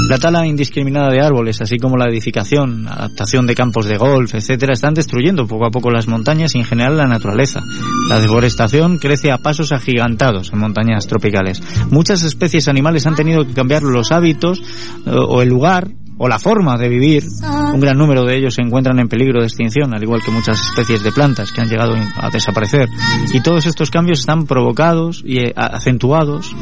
La 0.09 0.19
tala 0.19 0.47
indiscriminada 0.47 1.11
de 1.11 1.21
árboles, 1.21 1.61
así 1.61 1.79
como 1.79 1.97
la 1.97 2.11
edificación, 2.11 2.89
adaptación 2.89 3.47
de 3.47 3.55
campos 3.55 3.87
de 3.87 3.97
golf, 3.97 4.35
etcétera, 4.35 4.73
están 4.73 4.95
destruyendo 4.95 5.47
poco 5.47 5.67
a 5.67 5.71
poco 5.71 5.91
las 5.91 6.09
montañas 6.09 6.55
y 6.55 6.59
en 6.59 6.65
general 6.65 6.97
la 6.97 7.07
naturaleza. 7.07 7.61
La 8.09 8.21
deforestación 8.21 8.99
crece 8.99 9.31
a 9.31 9.39
pasos 9.39 9.71
agigantados 9.71 10.53
en 10.53 10.59
montañas 10.59 11.07
tropicales. 11.07 11.63
Muchas 11.91 12.25
especies 12.25 12.67
animales 12.67 13.07
han 13.07 13.15
tenido 13.15 13.30
que 13.39 13.55
cambiar 13.55 13.83
los 13.83 14.13
hábitos 14.13 14.61
eh, 15.07 15.11
o 15.11 15.43
el 15.43 15.49
lugar 15.49 15.89
o 16.23 16.29
la 16.29 16.39
forma 16.39 16.77
de 16.77 16.89
vivir. 16.91 17.25
Un 17.73 17.81
gran 17.81 17.97
número 17.97 18.25
de 18.27 18.37
ellos 18.37 18.55
se 18.55 18.61
encuentran 18.63 18.99
en 18.99 19.09
peligro 19.09 19.41
de 19.41 19.47
extinción, 19.47 19.95
al 19.95 20.03
igual 20.03 20.21
que 20.23 20.31
muchas 20.31 20.61
especies 20.61 21.03
de 21.03 21.13
plantas 21.13 21.51
que 21.51 21.63
han 21.63 21.69
llegado 21.69 21.95
a 21.95 22.29
desaparecer. 22.31 22.89
Y 23.33 23.41
todos 23.43 23.65
estos 23.65 23.91
cambios 23.91 24.21
están 24.21 24.45
provocados 24.45 25.23
y 25.25 25.39
eh, 25.39 25.53
acentuados 25.57 26.55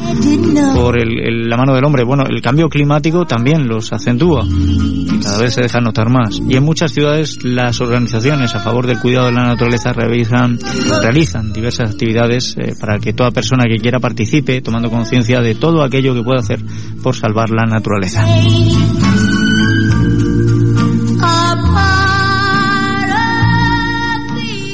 por 0.77 0.97
el- 1.01 1.19
el- 1.19 1.49
la 1.49 1.57
mano 1.57 1.75
del 1.75 1.85
hombre. 1.85 2.05
Bueno, 2.05 2.25
el 2.29 2.41
cambio 2.41 2.69
climático 2.69 3.25
también 3.27 3.67
los 3.67 3.93
acentúa 3.93 4.45
y 4.47 5.19
cada 5.23 5.39
vez 5.39 5.55
se 5.55 5.63
deja 5.63 5.81
notar 5.81 6.09
más. 6.09 6.39
Y 6.49 6.57
en 6.57 6.63
muchas 6.63 6.93
ciudades 6.93 7.43
las 7.43 7.81
organizaciones 7.81 8.55
a 8.55 8.61
favor 8.61 8.87
del 8.87 9.01
cuidado 9.01 9.27
de 9.27 9.33
la 9.33 9.43
naturaleza 9.45 9.93
realizan, 9.93 10.59
realizan 11.03 11.53
diversas 11.53 11.91
actividades 11.91 12.55
eh, 12.59 12.75
para 12.81 12.99
que 13.01 13.13
toda 13.13 13.33
persona 13.33 13.65
que 13.65 13.81
quiera 13.83 13.99
participe, 13.99 14.61
tomando 14.61 14.89
conciencia 14.91 15.41
de 15.41 15.57
todo 15.57 15.83
aquello 15.83 16.15
que 16.15 16.23
puede 16.23 16.39
hacer 16.39 16.61
por 17.03 17.17
salvar 17.17 17.51
la 17.51 17.65
naturaleza. 17.65 18.25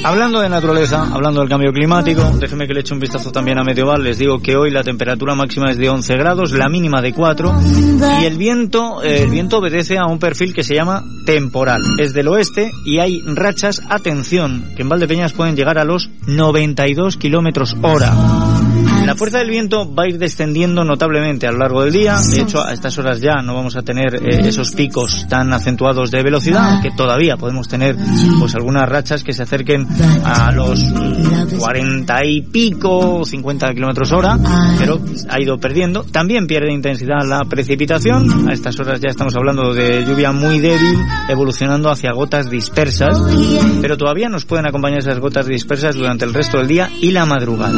Hablando 0.05 0.39
de 0.39 0.49
naturaleza, 0.49 1.01
hablando 1.11 1.39
del 1.39 1.49
cambio 1.49 1.73
climático, 1.73 2.21
déjeme 2.39 2.67
que 2.67 2.75
le 2.75 2.81
eche 2.81 2.93
un 2.93 2.99
vistazo 2.99 3.31
también 3.31 3.57
a 3.57 3.63
Medioval. 3.63 4.03
Les 4.03 4.19
digo 4.19 4.37
que 4.37 4.55
hoy 4.55 4.69
la 4.69 4.83
temperatura 4.83 5.33
máxima 5.33 5.71
es 5.71 5.79
de 5.79 5.89
11 5.89 6.15
grados, 6.17 6.51
la 6.51 6.69
mínima 6.69 7.01
de 7.01 7.11
4 7.11 7.51
y 8.21 8.25
el 8.25 8.37
viento, 8.37 9.01
eh, 9.01 9.23
el 9.23 9.31
viento 9.31 9.57
obedece 9.57 9.97
a 9.97 10.05
un 10.05 10.19
perfil 10.19 10.53
que 10.53 10.63
se 10.63 10.75
llama 10.75 11.03
temporal. 11.25 11.81
Es 11.97 12.13
del 12.13 12.27
oeste 12.27 12.71
y 12.85 12.99
hay 12.99 13.23
rachas, 13.25 13.81
atención, 13.89 14.75
que 14.75 14.83
en 14.83 14.89
Valdepeñas 14.89 15.33
pueden 15.33 15.55
llegar 15.55 15.79
a 15.79 15.85
los 15.85 16.11
92 16.27 17.17
kilómetros 17.17 17.75
hora. 17.81 18.13
La 19.05 19.15
fuerza 19.15 19.37
del 19.37 19.49
viento 19.49 19.93
va 19.93 20.03
a 20.03 20.07
ir 20.07 20.17
descendiendo 20.17 20.83
notablemente 20.83 21.45
a 21.45 21.51
lo 21.51 21.59
largo 21.59 21.83
del 21.83 21.93
día. 21.93 22.17
De 22.19 22.41
hecho, 22.41 22.63
a 22.63 22.73
estas 22.73 22.97
horas 22.97 23.21
ya 23.21 23.41
no 23.43 23.53
vamos 23.53 23.75
a 23.75 23.83
tener 23.83 24.15
eh, 24.15 24.47
esos 24.47 24.71
picos 24.71 25.27
tan 25.29 25.53
acentuados 25.53 26.09
de 26.09 26.23
velocidad, 26.23 26.81
que 26.81 26.91
todavía 26.91 27.37
podemos 27.37 27.67
tener 27.67 27.95
pues 28.39 28.55
algunas 28.55 28.89
rachas 28.89 29.23
que 29.23 29.33
se 29.33 29.43
acerquen 29.43 29.87
a 30.23 30.51
los 30.51 30.83
40 31.59 32.25
y 32.25 32.41
pico, 32.41 33.23
50 33.23 33.73
kilómetros 33.73 34.11
hora, 34.11 34.37
pero 34.77 34.99
ha 35.29 35.39
ido 35.39 35.57
perdiendo. 35.57 36.03
También 36.03 36.47
pierde 36.47 36.71
intensidad 36.71 37.23
la 37.25 37.41
precipitación. 37.47 38.49
A 38.49 38.53
estas 38.53 38.79
horas 38.79 38.99
ya 38.99 39.09
estamos 39.09 39.35
hablando 39.35 39.73
de 39.73 40.03
lluvia 40.05 40.31
muy 40.31 40.59
débil, 40.59 40.97
evolucionando 41.29 41.91
hacia 41.91 42.11
gotas 42.11 42.49
dispersas, 42.49 43.17
pero 43.81 43.97
todavía 43.97 44.29
nos 44.29 44.45
pueden 44.45 44.65
acompañar 44.65 44.99
esas 44.99 45.19
gotas 45.19 45.45
dispersas 45.45 45.95
durante 45.95 46.25
el 46.25 46.33
resto 46.33 46.57
del 46.57 46.67
día 46.67 46.89
y 47.01 47.11
la 47.11 47.25
madrugada. 47.25 47.77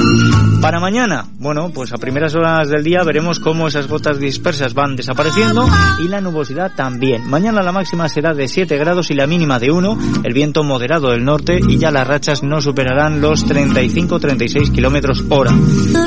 Para 0.61 0.79
mañana, 0.79 1.16
bueno, 1.39 1.69
pues 1.73 1.93
a 1.93 1.97
primeras 1.97 2.35
horas 2.35 2.69
del 2.69 2.83
día 2.83 3.03
veremos 3.03 3.39
cómo 3.39 3.67
esas 3.67 3.87
gotas 3.87 4.19
dispersas 4.19 4.73
van 4.73 4.95
desapareciendo 4.95 5.67
y 6.03 6.07
la 6.07 6.21
nubosidad 6.21 6.71
también. 6.75 7.27
Mañana 7.27 7.61
la 7.61 7.71
máxima 7.71 8.09
será 8.09 8.33
de 8.33 8.47
7 8.47 8.77
grados 8.77 9.11
y 9.11 9.13
la 9.13 9.27
mínima 9.27 9.59
de 9.59 9.71
1, 9.71 9.97
el 10.23 10.33
viento 10.33 10.63
moderado 10.63 11.11
del 11.11 11.23
norte 11.23 11.59
y 11.67 11.77
ya 11.77 11.91
las 11.91 12.07
rachas 12.07 12.43
no 12.43 12.61
superarán 12.61 13.21
los 13.21 13.45
35-36 13.47 14.71
kilómetros 14.71 15.23
hora. 15.29 15.53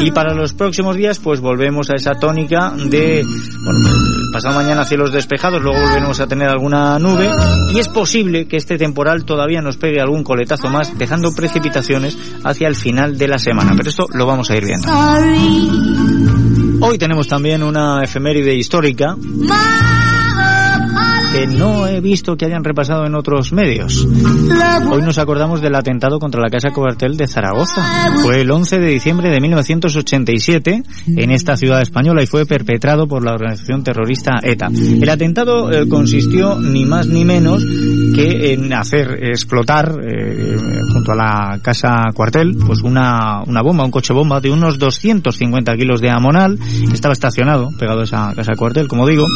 Y 0.00 0.10
para 0.10 0.34
los 0.34 0.52
próximos 0.52 0.96
días, 0.96 1.18
pues 1.18 1.40
volvemos 1.40 1.90
a 1.90 1.94
esa 1.94 2.12
tónica 2.12 2.70
de, 2.70 3.24
pasado 4.30 4.54
mañana 4.54 4.84
cielos 4.84 5.12
despejados, 5.12 5.62
luego 5.62 5.80
volveremos 5.80 6.20
a 6.20 6.26
tener 6.26 6.48
alguna 6.48 6.98
nube 6.98 7.28
y 7.72 7.78
es 7.78 7.88
posible 7.88 8.46
que 8.46 8.56
este 8.56 8.78
temporal 8.78 9.24
todavía 9.24 9.60
nos 9.60 9.76
pegue 9.76 10.00
algún 10.00 10.24
coletazo 10.24 10.68
más, 10.68 10.96
dejando 10.98 11.32
precipitaciones 11.32 12.16
hacia 12.44 12.68
el 12.68 12.76
final 12.76 13.18
de 13.18 13.28
la 13.28 13.38
semana. 13.38 13.72
Pero 13.76 13.90
esto 13.90 14.06
lo 14.12 14.26
vamos 14.26 14.50
a 14.50 14.56
ir 14.56 14.64
viendo. 14.64 14.88
Hoy 16.82 16.98
tenemos 16.98 17.28
también 17.28 17.62
una 17.62 18.02
efeméride 18.02 18.54
histórica 18.54 19.16
que 21.32 21.46
no 21.46 21.86
he 21.86 22.00
visto 22.00 22.36
que 22.36 22.44
hayan 22.44 22.64
repasado 22.64 23.06
en 23.06 23.14
otros 23.14 23.52
medios. 23.52 24.06
Hoy 24.90 25.02
nos 25.02 25.18
acordamos 25.18 25.60
del 25.60 25.74
atentado 25.76 26.18
contra 26.18 26.40
la 26.40 26.50
Casa 26.50 26.70
Cuartel 26.70 27.16
de 27.16 27.28
Zaragoza. 27.28 27.82
Fue 28.22 28.40
el 28.40 28.50
11 28.50 28.80
de 28.80 28.88
diciembre 28.88 29.30
de 29.30 29.40
1987 29.40 30.82
en 31.16 31.30
esta 31.30 31.56
ciudad 31.56 31.82
española 31.82 32.22
y 32.22 32.26
fue 32.26 32.46
perpetrado 32.46 33.06
por 33.06 33.24
la 33.24 33.34
organización 33.34 33.84
terrorista 33.84 34.40
ETA. 34.42 34.68
El 34.68 35.08
atentado 35.08 35.70
eh, 35.70 35.88
consistió 35.88 36.58
ni 36.58 36.84
más 36.84 37.06
ni 37.06 37.24
menos 37.24 37.64
que 38.14 38.52
en 38.52 38.72
hacer 38.72 39.18
explotar 39.22 39.94
eh, 40.02 40.56
junto 40.92 41.12
a 41.12 41.16
la 41.16 41.60
Casa 41.62 42.06
Cuartel 42.12 42.56
pues 42.66 42.82
una, 42.82 43.42
una 43.46 43.62
bomba, 43.62 43.84
un 43.84 43.90
coche 43.90 44.12
bomba 44.12 44.40
de 44.40 44.50
unos 44.50 44.78
250 44.78 45.76
kilos 45.76 46.00
de 46.00 46.10
amonal. 46.10 46.58
Estaba 46.92 47.12
estacionado 47.12 47.70
pegado 47.78 48.00
a 48.00 48.04
esa 48.04 48.34
Casa 48.34 48.52
Cuartel, 48.56 48.88
como 48.88 49.06
digo, 49.06 49.26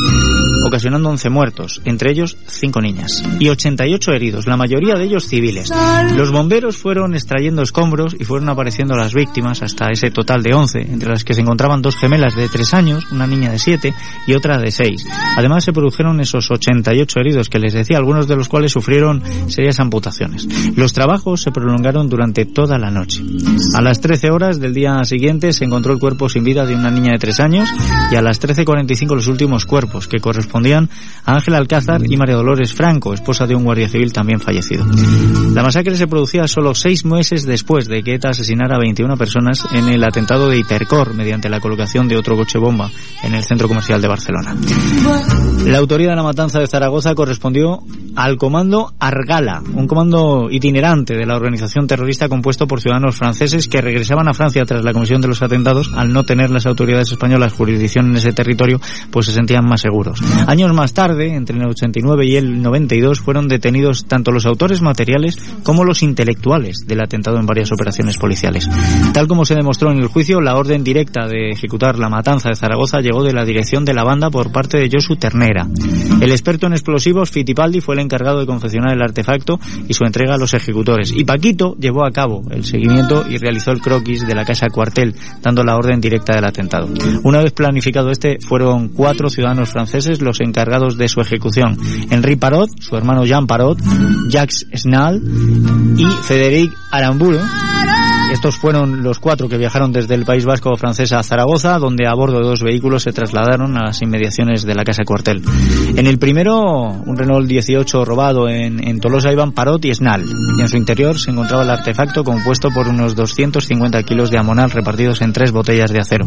ocasionando 0.66 1.08
11 1.10 1.30
muertos 1.30 1.80
entre 1.84 2.10
ellos 2.10 2.36
cinco 2.46 2.80
niñas, 2.80 3.22
y 3.38 3.48
88 3.48 4.12
heridos, 4.12 4.46
la 4.46 4.56
mayoría 4.56 4.94
de 4.94 5.04
ellos 5.04 5.26
civiles. 5.26 5.70
Los 6.16 6.30
bomberos 6.30 6.76
fueron 6.76 7.14
extrayendo 7.14 7.62
escombros 7.62 8.16
y 8.18 8.24
fueron 8.24 8.48
apareciendo 8.48 8.96
las 8.96 9.14
víctimas 9.14 9.62
hasta 9.62 9.90
ese 9.90 10.10
total 10.10 10.42
de 10.42 10.54
11, 10.54 10.80
entre 10.80 11.08
las 11.08 11.24
que 11.24 11.34
se 11.34 11.40
encontraban 11.40 11.82
dos 11.82 11.96
gemelas 11.96 12.34
de 12.36 12.48
3 12.48 12.74
años, 12.74 13.04
una 13.10 13.26
niña 13.26 13.50
de 13.50 13.58
7 13.58 13.94
y 14.26 14.34
otra 14.34 14.58
de 14.58 14.70
6. 14.70 15.06
Además 15.36 15.64
se 15.64 15.72
produjeron 15.72 16.20
esos 16.20 16.50
88 16.50 17.20
heridos 17.20 17.48
que 17.48 17.58
les 17.58 17.72
decía, 17.72 17.98
algunos 17.98 18.28
de 18.28 18.36
los 18.36 18.48
cuales 18.48 18.72
sufrieron 18.72 19.22
serias 19.48 19.80
amputaciones. 19.80 20.46
Los 20.76 20.92
trabajos 20.92 21.42
se 21.42 21.50
prolongaron 21.50 22.08
durante 22.08 22.44
toda 22.44 22.78
la 22.78 22.90
noche. 22.90 23.22
A 23.74 23.82
las 23.82 24.00
13 24.00 24.30
horas 24.30 24.60
del 24.60 24.74
día 24.74 25.04
siguiente 25.04 25.52
se 25.52 25.64
encontró 25.64 25.92
el 25.92 25.98
cuerpo 25.98 26.28
sin 26.28 26.44
vida 26.44 26.66
de 26.66 26.74
una 26.74 26.90
niña 26.90 27.12
de 27.12 27.18
3 27.18 27.40
años 27.40 27.68
y 28.10 28.16
a 28.16 28.22
las 28.22 28.40
13.45 28.40 29.14
los 29.14 29.26
últimos 29.26 29.66
cuerpos 29.66 30.08
que 30.08 30.18
correspondían 30.18 30.88
a 31.24 31.34
Ángel 31.34 31.54
Alcázar 31.74 32.02
y 32.08 32.16
María 32.16 32.36
Dolores 32.36 32.72
Franco, 32.72 33.14
esposa 33.14 33.48
de 33.48 33.56
un 33.56 33.64
guardia 33.64 33.88
civil 33.88 34.12
también 34.12 34.38
fallecido. 34.38 34.86
La 35.54 35.62
masacre 35.64 35.96
se 35.96 36.06
producía 36.06 36.46
solo 36.46 36.72
seis 36.74 37.04
meses 37.04 37.44
después 37.44 37.88
de 37.88 38.02
que 38.02 38.14
ETA 38.14 38.30
asesinara 38.30 38.76
a 38.76 38.78
21 38.78 39.16
personas 39.16 39.66
en 39.72 39.88
el 39.88 40.04
atentado 40.04 40.48
de 40.48 40.58
Hipercor 40.58 41.14
mediante 41.14 41.48
la 41.48 41.58
colocación 41.58 42.06
de 42.06 42.16
otro 42.16 42.36
coche 42.36 42.58
bomba 42.58 42.90
en 43.24 43.34
el 43.34 43.42
centro 43.42 43.66
comercial 43.66 44.00
de 44.00 44.08
Barcelona. 44.08 44.54
La 45.66 45.78
autoría 45.78 46.10
de 46.10 46.16
la 46.16 46.22
matanza 46.22 46.60
de 46.60 46.68
Zaragoza 46.68 47.14
correspondió 47.14 47.80
al 48.14 48.36
comando 48.36 48.92
Argala, 49.00 49.62
un 49.74 49.88
comando 49.88 50.48
itinerante 50.50 51.14
de 51.14 51.26
la 51.26 51.34
organización 51.34 51.88
terrorista 51.88 52.28
compuesto 52.28 52.68
por 52.68 52.80
ciudadanos 52.80 53.16
franceses 53.16 53.66
que 53.66 53.80
regresaban 53.80 54.28
a 54.28 54.34
Francia 54.34 54.64
tras 54.64 54.84
la 54.84 54.92
comisión 54.92 55.20
de 55.20 55.28
los 55.28 55.42
atentados 55.42 55.90
al 55.94 56.12
no 56.12 56.24
tener 56.24 56.50
las 56.50 56.66
autoridades 56.66 57.10
españolas 57.10 57.52
jurisdicción 57.52 58.10
en 58.10 58.16
ese 58.16 58.32
territorio, 58.32 58.80
pues 59.10 59.26
se 59.26 59.32
sentían 59.32 59.64
más 59.66 59.80
seguros. 59.80 60.20
Años 60.46 60.72
más 60.72 60.92
tarde, 60.92 61.34
entre 61.34 61.56
el 61.64 61.70
89 61.70 62.26
y 62.26 62.36
el 62.36 62.62
92, 62.62 63.20
fueron 63.20 63.48
detenidos 63.48 64.06
tanto 64.06 64.30
los 64.30 64.46
autores 64.46 64.82
materiales 64.82 65.38
como 65.62 65.84
los 65.84 66.02
intelectuales 66.02 66.86
del 66.86 67.02
atentado 67.02 67.38
en 67.38 67.46
varias 67.46 67.72
operaciones 67.72 68.16
policiales. 68.16 68.68
Tal 69.12 69.26
como 69.26 69.44
se 69.44 69.54
demostró 69.54 69.90
en 69.90 69.98
el 69.98 70.08
juicio, 70.08 70.40
la 70.40 70.56
orden 70.56 70.84
directa 70.84 71.26
de 71.26 71.50
ejecutar 71.50 71.98
la 71.98 72.08
matanza 72.08 72.48
de 72.48 72.56
Zaragoza 72.56 73.00
llegó 73.00 73.22
de 73.24 73.32
la 73.32 73.44
dirección 73.44 73.84
de 73.84 73.94
la 73.94 74.04
banda 74.04 74.30
por 74.30 74.52
parte 74.52 74.78
de 74.78 74.88
Josu 74.92 75.16
Ternera. 75.16 75.66
El 76.20 76.30
experto 76.30 76.66
en 76.66 76.72
explosivos, 76.72 77.30
Fittipaldi, 77.30 77.80
fue 77.80 77.94
el 77.94 78.00
encargado 78.00 78.40
de 78.40 78.46
confeccionar 78.46 78.92
el 78.92 79.02
artefacto 79.02 79.58
y 79.88 79.94
su 79.94 80.04
entrega 80.04 80.34
a 80.34 80.38
los 80.38 80.54
ejecutores. 80.54 81.12
Y 81.12 81.24
Paquito 81.24 81.76
llevó 81.78 82.04
a 82.04 82.10
cabo 82.10 82.42
el 82.50 82.64
seguimiento 82.64 83.24
y 83.28 83.38
realizó 83.38 83.72
el 83.72 83.80
croquis 83.80 84.26
de 84.26 84.34
la 84.34 84.44
casa 84.44 84.68
cuartel, 84.68 85.14
dando 85.42 85.62
la 85.62 85.76
orden 85.76 86.00
directa 86.00 86.34
del 86.34 86.44
atentado. 86.44 86.88
Una 87.22 87.40
vez 87.40 87.52
planificado 87.52 88.10
este, 88.10 88.38
fueron 88.40 88.88
cuatro 88.88 89.28
ciudadanos 89.28 89.70
franceses 89.70 90.20
los 90.20 90.40
encargados 90.40 90.96
de 90.96 91.08
su 91.08 91.20
ejecución. 91.20 91.53
Henri 92.10 92.36
Parot, 92.36 92.70
su 92.80 92.96
hermano 92.96 93.24
Jean 93.24 93.46
Parot, 93.46 93.78
Jacques 94.30 94.66
Snall 94.74 95.22
y 95.96 96.04
Frédéric 96.22 96.72
Aramburu. 96.90 97.38
Estos 98.32 98.56
fueron 98.56 99.02
los 99.02 99.18
cuatro 99.18 99.48
que 99.48 99.58
viajaron 99.58 99.92
desde 99.92 100.14
el 100.14 100.24
País 100.24 100.44
Vasco 100.44 100.76
francés 100.76 101.12
a 101.12 101.22
Zaragoza, 101.22 101.78
donde 101.78 102.06
a 102.06 102.14
bordo 102.14 102.38
de 102.38 102.44
dos 102.44 102.62
vehículos 102.62 103.04
se 103.04 103.12
trasladaron 103.12 103.76
a 103.76 103.84
las 103.84 104.02
inmediaciones 104.02 104.64
de 104.64 104.74
la 104.74 104.84
casa 104.84 105.04
cuartel. 105.04 105.42
En 105.96 106.06
el 106.06 106.18
primero, 106.18 106.60
un 106.60 107.16
Renault 107.16 107.46
18 107.46 108.04
robado 108.04 108.48
en, 108.48 108.86
en 108.86 109.00
Tolosa 109.00 109.32
iban 109.32 109.52
Parot 109.52 109.84
y 109.84 109.94
Snal, 109.94 110.24
y 110.58 110.60
en 110.60 110.68
su 110.68 110.76
interior 110.76 111.18
se 111.18 111.30
encontraba 111.30 111.62
el 111.62 111.70
artefacto 111.70 112.24
compuesto 112.24 112.70
por 112.70 112.88
unos 112.88 113.14
250 113.14 114.02
kilos 114.02 114.30
de 114.30 114.38
amonal 114.38 114.70
repartidos 114.70 115.20
en 115.22 115.32
tres 115.32 115.52
botellas 115.52 115.92
de 115.92 116.00
acero. 116.00 116.26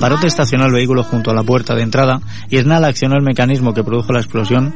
Parot 0.00 0.24
estacionó 0.24 0.66
el 0.66 0.72
vehículo 0.72 1.02
junto 1.02 1.30
a 1.30 1.34
la 1.34 1.42
puerta 1.42 1.74
de 1.74 1.82
entrada 1.82 2.20
y 2.48 2.58
Snal 2.58 2.84
accionó 2.84 3.16
el 3.16 3.24
mecanismo 3.24 3.74
que 3.74 3.82
produjo 3.82 4.12
la 4.12 4.20
explosión 4.20 4.74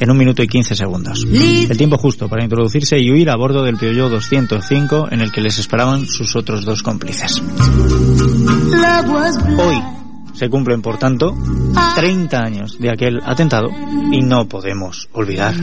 en 0.00 0.10
un 0.10 0.18
minuto 0.18 0.42
y 0.42 0.48
15 0.48 0.74
segundos. 0.74 1.24
El 1.24 1.76
tiempo 1.76 1.98
justo 1.98 2.28
para 2.28 2.42
introducirse 2.42 2.98
y 2.98 3.10
huir 3.10 3.30
a 3.30 3.36
bordo 3.36 3.62
del 3.62 3.76
Peugeot 3.76 4.10
205 4.10 5.08
en 5.10 5.20
el 5.20 5.30
que 5.30 5.41
les 5.42 5.58
esperaban 5.58 6.06
sus 6.06 6.34
otros 6.36 6.64
dos 6.64 6.82
cómplices. 6.82 7.42
Hoy 9.58 10.01
se 10.34 10.48
cumplen, 10.48 10.82
por 10.82 10.98
tanto, 10.98 11.36
30 11.94 12.38
años 12.38 12.78
de 12.78 12.90
aquel 12.90 13.20
atentado 13.24 13.68
y 14.10 14.20
no 14.20 14.46
podemos 14.46 15.08
olvidar. 15.12 15.54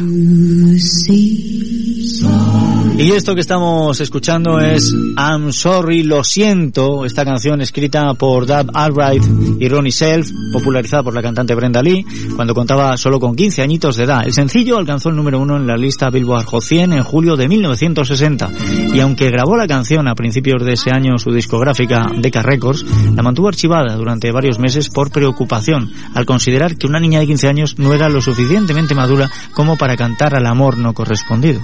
Y 2.97 3.12
esto 3.12 3.34
que 3.34 3.39
estamos 3.39 4.01
escuchando 4.01 4.60
es 4.60 4.93
I'm 5.17 5.53
Sorry, 5.53 6.03
lo 6.03 6.23
siento, 6.25 7.05
esta 7.05 7.23
canción 7.23 7.62
escrita 7.62 8.13
por 8.13 8.45
Dab 8.45 8.71
Albright 8.73 9.23
y 9.58 9.69
Ronnie 9.69 9.93
Self, 9.93 10.29
popularizada 10.51 11.03
por 11.03 11.13
la 11.15 11.21
cantante 11.21 11.55
Brenda 11.55 11.82
Lee, 11.82 12.05
cuando 12.36 12.53
contaba 12.53 12.97
solo 12.97 13.19
con 13.21 13.38
15 13.38 13.62
añitos 13.62 13.95
de 13.95 14.03
edad. 14.03 14.25
El 14.25 14.34
sencillo 14.34 14.77
alcanzó 14.77 15.10
el 15.10 15.15
número 15.15 15.39
uno 15.39 15.55
en 15.55 15.65
la 15.65 15.77
lista 15.77 16.10
Billboard 16.10 16.45
Hot 16.47 16.62
100 16.62 16.91
en 16.91 17.03
julio 17.03 17.38
de 17.38 17.47
1960, 17.47 18.49
y 18.93 18.99
aunque 18.99 19.29
grabó 19.32 19.55
la 19.55 19.67
canción 19.67 20.08
a 20.10 20.15
principios 20.15 20.65
de 20.65 20.73
ese 20.73 20.89
año 20.91 21.17
su 21.17 21.32
discográfica 21.32 22.12
Decca 22.17 22.41
Records, 22.41 22.86
la 23.15 23.23
mantuvo 23.23 23.47
archivada 23.47 23.95
durante 23.95 24.29
varios 24.32 24.58
meses 24.59 24.89
por 24.89 25.11
preocupación, 25.11 25.91
al 26.13 26.25
considerar 26.25 26.75
que 26.75 26.87
una 26.87 26.99
niña 26.99 27.19
de 27.19 27.27
15 27.27 27.47
años 27.47 27.79
no 27.79 27.93
era 27.93 28.09
lo 28.09 28.21
suficientemente 28.21 28.95
madura 28.95 29.29
como 29.53 29.77
para 29.77 29.97
cantar 29.97 30.35
al 30.35 30.45
amor 30.45 30.77
no 30.77 30.93
correspondido. 30.93 31.61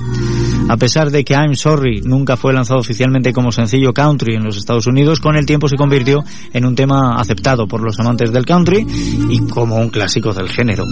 A 0.68 0.78
pesar 0.78 1.12
de 1.12 1.24
que 1.24 1.34
I'm 1.34 1.56
Sorry 1.56 2.02
nunca 2.02 2.38
fue 2.38 2.54
lanzado 2.54 2.80
oficialmente 2.80 3.34
como 3.34 3.52
sencillo 3.52 3.94
country 3.94 4.36
en 4.36 4.44
los 4.44 4.58
Estados 4.58 4.88
Unidos, 4.88 5.20
con 5.20 5.36
el 5.36 5.46
tiempo 5.46 5.68
se 5.68 5.76
convirtió 5.76 6.24
en 6.54 6.66
un 6.66 6.76
tema 6.76 7.20
aceptado 7.20 7.68
por 7.68 7.82
los 7.82 8.00
amantes 8.00 8.32
del 8.32 8.46
country 8.46 8.86
y 9.30 9.40
como 9.48 9.76
un 9.76 9.90
clásico 9.90 10.34
del 10.34 10.50
género. 10.50 10.86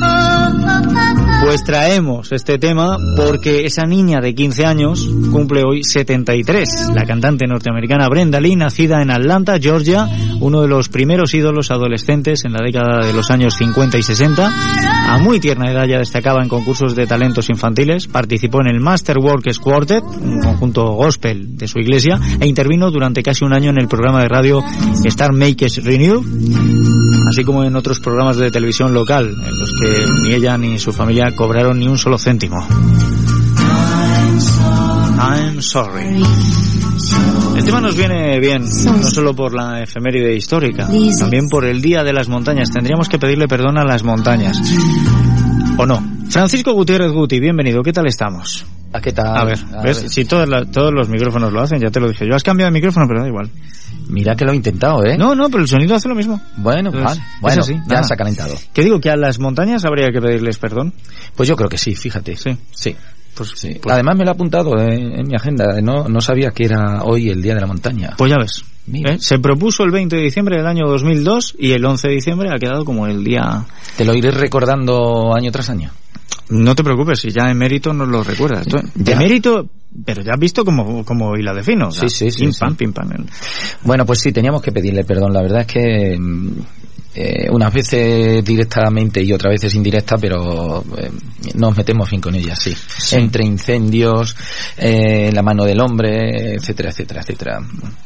Pues 1.43 1.63
traemos 1.63 2.31
este 2.31 2.57
tema 2.57 2.97
porque 3.17 3.65
esa 3.65 3.85
niña 3.85 4.19
de 4.21 4.35
15 4.35 4.65
años 4.65 5.09
cumple 5.31 5.63
hoy 5.63 5.83
73. 5.83 6.91
La 6.93 7.05
cantante 7.05 7.47
norteamericana 7.47 8.07
Brenda 8.09 8.39
Lee, 8.39 8.55
nacida 8.55 9.01
en 9.01 9.11
Atlanta, 9.11 9.57
Georgia, 9.59 10.07
uno 10.39 10.61
de 10.61 10.67
los 10.67 10.89
primeros 10.89 11.33
ídolos 11.33 11.71
adolescentes 11.71 11.92
en 11.93 12.53
la 12.53 12.63
década 12.63 13.05
de 13.05 13.13
los 13.13 13.29
años 13.29 13.53
50 13.55 13.97
y 13.97 14.03
60. 14.03 14.51
A 15.09 15.17
muy 15.19 15.39
tierna 15.39 15.71
edad 15.71 15.85
ya 15.85 15.99
destacaba 15.99 16.41
en 16.41 16.49
concursos 16.49 16.95
de 16.95 17.05
talentos 17.05 17.49
infantiles, 17.49 18.07
participó 18.07 18.61
en 18.61 18.67
el 18.67 18.79
Master 18.79 19.19
Workers 19.19 19.59
Quartet, 19.59 20.03
un 20.03 20.41
conjunto 20.41 20.91
gospel 20.93 21.55
de 21.55 21.67
su 21.67 21.79
iglesia, 21.79 22.19
e 22.39 22.47
intervino 22.47 22.89
durante 22.89 23.21
casi 23.21 23.45
un 23.45 23.53
año 23.53 23.69
en 23.69 23.77
el 23.77 23.87
programa 23.87 24.21
de 24.21 24.27
radio 24.27 24.63
Star 25.05 25.33
Makers 25.33 25.83
Renew, 25.83 26.23
así 27.29 27.43
como 27.43 27.63
en 27.63 27.75
otros 27.75 27.99
programas 27.99 28.37
de 28.37 28.49
televisión 28.49 28.93
local, 28.93 29.25
en 29.25 29.59
los 29.59 29.71
que 29.79 30.05
ni 30.23 30.33
ella 30.33 30.57
ni 30.57 30.79
su 30.79 30.91
familia 30.91 31.35
cobraron 31.35 31.79
ni 31.79 31.87
un 31.87 31.97
solo 31.97 32.17
céntimo. 32.17 32.65
I'm 35.19 35.61
sorry. 35.61 37.42
El 37.63 37.67
tema 37.67 37.79
nos 37.79 37.95
viene 37.95 38.39
bien, 38.41 38.63
no 38.85 39.03
solo 39.03 39.33
por 39.33 39.53
la 39.55 39.81
efeméride 39.81 40.35
histórica, 40.35 40.87
también 41.17 41.47
por 41.47 41.63
el 41.65 41.81
Día 41.81 42.03
de 42.03 42.11
las 42.11 42.27
Montañas. 42.27 42.69
Tendríamos 42.69 43.07
que 43.07 43.17
pedirle 43.17 43.47
perdón 43.47 43.77
a 43.77 43.85
las 43.85 44.03
montañas. 44.03 44.59
¿O 45.77 45.85
no? 45.85 46.03
Francisco 46.29 46.73
Gutiérrez 46.73 47.11
Guti, 47.11 47.39
bienvenido. 47.39 47.81
¿Qué 47.81 47.93
tal 47.93 48.05
estamos? 48.07 48.65
¿A 48.91 48.99
qué 49.01 49.11
tal? 49.13 49.35
A 49.37 49.45
ver, 49.45 49.57
¿ves? 49.81 50.05
Si 50.09 50.25
todos, 50.25 50.47
la- 50.47 50.65
todos 50.65 50.91
los 50.93 51.07
micrófonos 51.09 51.51
lo 51.53 51.61
hacen, 51.61 51.79
ya 51.79 51.89
te 51.89 51.99
lo 52.01 52.09
dije. 52.09 52.27
Yo 52.27 52.35
has 52.35 52.43
cambiado 52.43 52.69
de 52.69 52.73
micrófono, 52.77 53.07
pero 53.07 53.21
da 53.21 53.27
igual. 53.27 53.49
Mira 54.09 54.35
que 54.35 54.43
lo 54.45 54.51
he 54.51 54.55
intentado, 54.55 55.03
¿eh? 55.05 55.17
No, 55.17 55.33
no, 55.33 55.49
pero 55.49 55.63
el 55.63 55.69
sonido 55.69 55.95
hace 55.95 56.09
lo 56.09 56.15
mismo. 56.15 56.39
Bueno, 56.57 56.89
Entonces, 56.93 57.17
vale. 57.19 57.31
Bueno, 57.41 57.63
ya 57.65 57.75
nada. 57.87 58.03
se 58.03 58.13
ha 58.13 58.17
calentado. 58.17 58.55
Que 58.73 58.83
digo 58.83 58.99
que 58.99 59.09
a 59.09 59.15
las 59.15 59.39
montañas 59.39 59.85
habría 59.85 60.09
que 60.11 60.19
pedirles 60.21 60.57
perdón. 60.57 60.93
Pues 61.35 61.47
yo 61.49 61.55
creo 61.55 61.69
que 61.69 61.77
sí, 61.77 61.95
fíjate. 61.95 62.35
Sí. 62.35 62.55
Sí. 62.71 62.95
Pues, 63.35 63.51
sí. 63.55 63.79
pues- 63.81 63.93
Además 63.93 64.17
me 64.17 64.23
lo 64.25 64.31
he 64.31 64.33
apuntado 64.33 64.77
en, 64.79 65.19
en 65.19 65.27
mi 65.27 65.35
agenda. 65.35 65.81
No, 65.81 66.07
no 66.07 66.21
sabía 66.21 66.51
que 66.51 66.65
era 66.65 67.03
hoy 67.03 67.29
el 67.29 67.41
Día 67.41 67.55
de 67.55 67.61
la 67.61 67.67
Montaña. 67.67 68.11
Pues 68.17 68.31
ya 68.31 68.37
ves. 68.37 68.63
¿eh? 68.93 69.17
Se 69.19 69.39
propuso 69.39 69.83
el 69.83 69.91
20 69.91 70.15
de 70.15 70.21
diciembre 70.21 70.57
del 70.57 70.67
año 70.67 70.87
2002 70.87 71.55
y 71.57 71.71
el 71.71 71.83
11 71.85 72.07
de 72.09 72.13
diciembre 72.15 72.49
ha 72.53 72.59
quedado 72.59 72.85
como 72.85 73.07
el 73.07 73.23
día... 73.23 73.65
Te 73.97 74.05
lo 74.05 74.13
iré 74.13 74.31
recordando 74.31 75.33
año 75.35 75.51
tras 75.51 75.69
año. 75.69 75.91
No 76.49 76.75
te 76.75 76.83
preocupes, 76.83 77.19
si 77.21 77.31
ya 77.31 77.49
emérito 77.49 77.93
no 77.93 78.05
lo 78.05 78.23
recuerdas. 78.23 78.67
Ya. 78.95 79.13
Emérito, 79.13 79.67
pero 80.05 80.21
ya 80.21 80.33
has 80.33 80.39
visto 80.39 80.65
como 80.65 81.37
y 81.37 81.41
la 81.41 81.53
defino. 81.53 81.87
o 81.87 81.91
sea, 81.91 82.09
Sí, 82.09 82.29
sí, 82.29 82.31
sí, 82.31 82.39
Pim 82.43 82.51
sí. 82.51 82.59
pam, 82.59 82.75
pim 82.75 82.93
pam. 82.93 83.09
Bueno, 83.83 84.05
pues 84.05 84.19
sí, 84.19 84.31
teníamos 84.31 84.61
que 84.61 84.71
pedirle 84.71 85.03
perdón. 85.05 85.33
La 85.33 85.41
verdad 85.41 85.61
es 85.61 85.67
que 85.67 86.17
mm, 86.19 86.51
eh, 87.15 87.47
unas 87.51 87.73
veces 87.73 88.43
directamente 88.43 89.21
y 89.21 89.31
otras 89.33 89.51
veces 89.51 89.75
indirecta, 89.75 90.17
pero 90.17 90.83
eh, 90.97 91.11
nos 91.55 91.77
metemos 91.77 92.09
fin 92.09 92.19
con 92.19 92.33
ella, 92.35 92.55
sí. 92.55 92.75
Entre 93.15 93.45
incendios, 93.45 94.35
eh, 94.77 95.31
la 95.31 95.43
mano 95.43 95.63
del 95.63 95.79
hombre, 95.79 96.55
etcétera, 96.55 96.89
etcétera, 96.89 97.21
etcétera. 97.21 97.59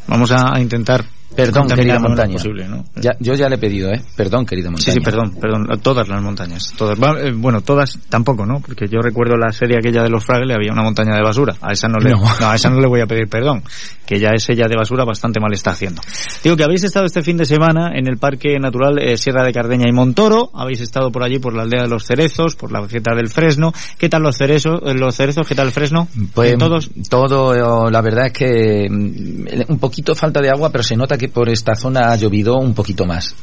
Vamos 0.07 0.31
a 0.31 0.59
intentar 0.59 1.05
Perdón, 1.35 1.67
querida 1.67 1.99
montaña. 1.99 2.33
posible, 2.33 2.67
¿no? 2.67 2.83
Ya, 2.95 3.11
yo 3.19 3.33
ya 3.35 3.47
le 3.47 3.55
he 3.55 3.59
pedido, 3.59 3.91
¿eh? 3.91 4.01
Perdón, 4.15 4.45
querida 4.45 4.69
Sí, 4.69 4.71
montaña. 4.71 4.93
sí, 4.93 4.99
perdón, 5.01 5.35
perdón. 5.39 5.79
Todas 5.83 6.07
las 6.07 6.21
montañas. 6.21 6.73
Todas. 6.77 6.97
Eh, 7.19 7.31
Bueno, 7.35 7.61
todas 7.61 7.99
tampoco, 8.09 8.45
¿no? 8.45 8.59
Porque 8.59 8.87
yo 8.87 8.99
recuerdo 9.01 9.35
la 9.37 9.51
serie 9.51 9.77
aquella 9.77 10.01
de 10.01 10.09
los 10.09 10.23
Fraggles, 10.25 10.55
había 10.55 10.71
una 10.73 10.81
montaña 10.83 11.15
de 11.15 11.21
basura. 11.21 11.55
A 11.61 11.73
esa 11.73 11.87
no 11.87 11.99
le, 11.99 12.09
No. 12.11 12.17
no, 12.39 12.47
a 12.49 12.55
esa 12.55 12.69
no 12.69 12.79
le 12.79 12.87
voy 12.87 13.01
a 13.01 13.05
pedir 13.05 13.27
perdón. 13.27 13.61
Que 14.05 14.19
ya 14.19 14.29
es 14.33 14.49
ella 14.49 14.67
de 14.69 14.75
basura 14.77 15.03
bastante 15.03 15.39
mal 15.39 15.51
está 15.53 15.71
haciendo. 15.71 16.01
Digo 16.43 16.55
que 16.55 16.63
habéis 16.63 16.83
estado 16.85 17.05
este 17.05 17.21
fin 17.21 17.35
de 17.37 17.45
semana 17.45 17.91
en 17.93 18.07
el 18.07 18.17
Parque 18.17 18.57
Natural 18.57 18.97
eh, 18.99 19.17
Sierra 19.17 19.43
de 19.43 19.51
Cardeña 19.51 19.87
y 19.87 19.91
Montoro. 19.91 20.49
Habéis 20.53 20.79
estado 20.81 21.11
por 21.11 21.23
allí, 21.23 21.39
por 21.39 21.53
la 21.53 21.63
aldea 21.63 21.83
de 21.83 21.89
los 21.89 22.05
cerezos, 22.05 22.55
por 22.55 22.71
la 22.71 22.87
fiesta 22.87 23.13
del 23.15 23.27
Fresno. 23.29 23.73
¿Qué 23.97 24.07
tal 24.09 24.23
los 24.23 24.37
cerezos? 24.37 24.79
eh, 24.85 24.93
Los 24.93 25.13
cerezos, 25.15 25.45
¿qué 25.47 25.55
tal 25.55 25.67
el 25.67 25.73
Fresno? 25.73 26.07
Pues 26.33 26.53
¿En 26.53 26.59
todos? 26.59 26.89
todo, 27.09 27.89
la 27.89 28.01
verdad 28.01 28.27
es 28.27 28.33
que 28.33 28.87
mm, 28.89 29.71
un 29.71 29.79
poquito 29.79 30.15
falta 30.15 30.41
de 30.41 30.49
agua, 30.49 30.69
pero 30.71 30.83
se 30.83 30.95
nota 30.95 31.16
que 31.17 31.29
por 31.29 31.49
esta 31.49 31.75
zona 31.75 32.11
ha 32.11 32.15
llovido 32.15 32.57
un 32.57 32.73
poquito 32.73 33.05
más. 33.05 33.35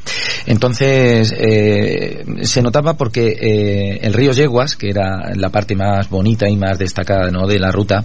Entonces, 0.47 1.33
eh, 1.37 2.25
se 2.43 2.63
notaba 2.63 2.95
porque 2.95 3.37
eh, 3.41 3.99
el 4.03 4.13
río 4.15 4.33
Yeguas, 4.33 4.77
que 4.77 4.91
era 4.91 5.33
la 5.35 5.49
parte 5.51 5.75
más 5.75 6.09
bonita 6.09 6.49
y 6.49 6.57
más 6.57 6.79
destacada 6.79 7.31
¿no? 7.31 7.47
de 7.47 7.59
la 7.59 7.71
ruta, 7.73 8.05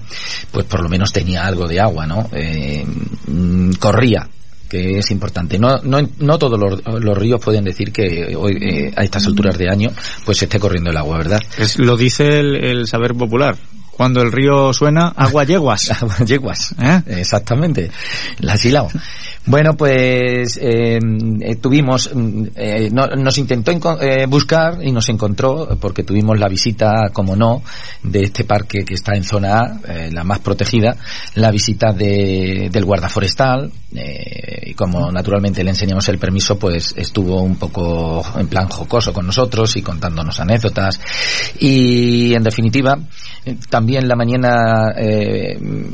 pues 0.52 0.66
por 0.66 0.82
lo 0.82 0.90
menos 0.90 1.12
tenía 1.12 1.46
algo 1.46 1.68
de 1.68 1.80
agua, 1.80 2.06
¿no? 2.06 2.30
Eh, 2.34 2.86
corría 3.80 4.28
que 4.70 5.00
es 5.00 5.10
importante. 5.10 5.58
No, 5.58 5.80
no, 5.80 5.98
no 6.20 6.38
todos 6.38 6.60
los, 6.60 6.82
los 7.04 7.18
ríos 7.18 7.42
pueden 7.44 7.64
decir 7.64 7.92
que 7.92 8.36
hoy, 8.36 8.56
eh, 8.62 8.94
a 8.96 9.04
estas 9.04 9.26
alturas 9.26 9.58
de 9.58 9.68
año, 9.68 9.90
pues 10.26 10.38
se 10.38 10.46
esté 10.46 10.60
corriendo 10.60 10.92
el 10.92 10.98
agua, 10.98 11.18
¿verdad? 11.18 11.42
Es- 11.58 11.80
lo 11.80 11.98
dice 11.98 12.40
el, 12.40 12.56
el 12.64 12.88
saber 12.88 13.16
popular. 13.16 13.56
Cuando 13.92 14.22
el 14.22 14.32
río 14.32 14.72
suena, 14.72 15.08
agua 15.10 15.44
yeguas. 15.44 15.92
Yeguas. 16.26 16.74
¿Eh? 16.80 17.02
Exactamente. 17.08 17.90
La 18.40 18.54
has 18.54 18.64
hilado. 18.64 18.90
Bueno, 19.50 19.74
pues 19.76 20.58
eh, 20.62 21.00
eh, 21.42 21.56
tuvimos, 21.56 22.12
mm, 22.14 22.44
eh, 22.56 22.90
no- 22.92 23.08
nos 23.08 23.36
intentó 23.40 23.72
eh, 24.00 24.28
buscar 24.28 24.78
y 24.86 24.92
nos 24.92 25.10
encontró 25.10 25.76
porque 25.82 26.04
tuvimos 26.04 26.38
la 26.40 26.48
visita, 26.48 27.10
como 27.12 27.36
no, 27.36 27.64
de 28.04 28.26
este 28.26 28.44
parque 28.44 28.86
que 28.86 28.94
está 28.94 29.16
en 29.16 29.24
zona 29.24 29.60
A, 29.60 29.80
eh, 29.88 30.12
la 30.12 30.24
más 30.24 30.38
protegida, 30.40 30.96
la 31.34 31.50
visita 31.50 31.92
de, 31.94 32.70
del 32.72 32.86
guarda 32.86 33.10
forestal 33.10 33.72
eh, 33.96 34.68
y 34.68 34.74
como 34.76 35.12
naturalmente 35.12 35.64
le 35.64 35.72
enseñamos 35.72 36.08
el 36.10 36.20
permiso, 36.20 36.60
pues 36.60 36.94
estuvo 36.96 37.42
un 37.42 37.56
poco 37.56 38.24
en 38.38 38.48
plan 38.50 38.70
jocoso 38.70 39.12
con 39.14 39.26
nosotros 39.26 39.76
y 39.78 39.82
contándonos 39.82 40.40
anécdotas. 40.40 41.00
Y 41.58 42.36
en 42.36 42.44
definitiva 42.44 43.00
eh, 43.46 43.56
también 43.68 44.08
la 44.08 44.16
mañana 44.16 44.94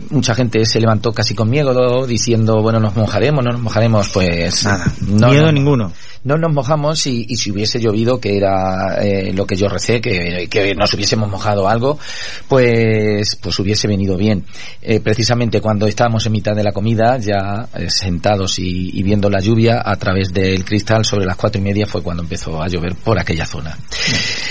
mucha 0.09 0.35
gente 0.35 0.65
se 0.65 0.81
levantó 0.81 1.13
casi 1.13 1.33
con 1.33 1.49
miedo 1.49 2.05
diciendo 2.05 2.61
bueno 2.61 2.79
nos 2.79 2.95
mojaremos 2.97 3.44
no 3.45 3.51
nos 3.51 3.61
mojaremos 3.61 4.09
pues 4.09 4.63
Nada, 4.65 4.91
no, 5.01 5.29
miedo 5.29 5.45
no, 5.45 5.51
ninguno. 5.51 5.91
No 6.25 6.37
nos 6.37 6.51
mojamos 6.51 7.05
y, 7.05 7.23
si 7.37 7.51
hubiese 7.51 7.79
llovido 7.79 8.19
que 8.19 8.35
era 8.35 8.97
eh, 8.99 9.31
lo 9.31 9.45
que 9.45 9.55
yo 9.55 9.69
recé 9.69 10.01
que, 10.01 10.47
que 10.49 10.73
nos 10.73 10.91
hubiésemos 10.93 11.29
mojado 11.29 11.69
algo 11.69 11.99
pues 12.47 13.35
pues 13.35 13.59
hubiese 13.59 13.87
venido 13.87 14.17
bien. 14.17 14.43
Eh, 14.81 14.99
precisamente 14.99 15.61
cuando 15.61 15.85
estábamos 15.85 16.25
en 16.25 16.31
mitad 16.31 16.55
de 16.55 16.63
la 16.63 16.71
comida 16.71 17.17
ya 17.19 17.67
eh, 17.75 17.89
sentados 17.89 18.57
y, 18.59 19.03
viendo 19.05 19.29
la 19.29 19.39
lluvia 19.39 19.83
a 19.85 19.95
través 19.97 20.33
del 20.33 20.65
cristal 20.65 21.05
sobre 21.05 21.25
las 21.25 21.37
cuatro 21.37 21.61
y 21.61 21.63
media 21.63 21.85
fue 21.85 22.01
cuando 22.01 22.23
empezó 22.23 22.59
a 22.59 22.67
llover 22.67 22.95
por 22.95 23.19
aquella 23.19 23.45
zona. 23.45 23.77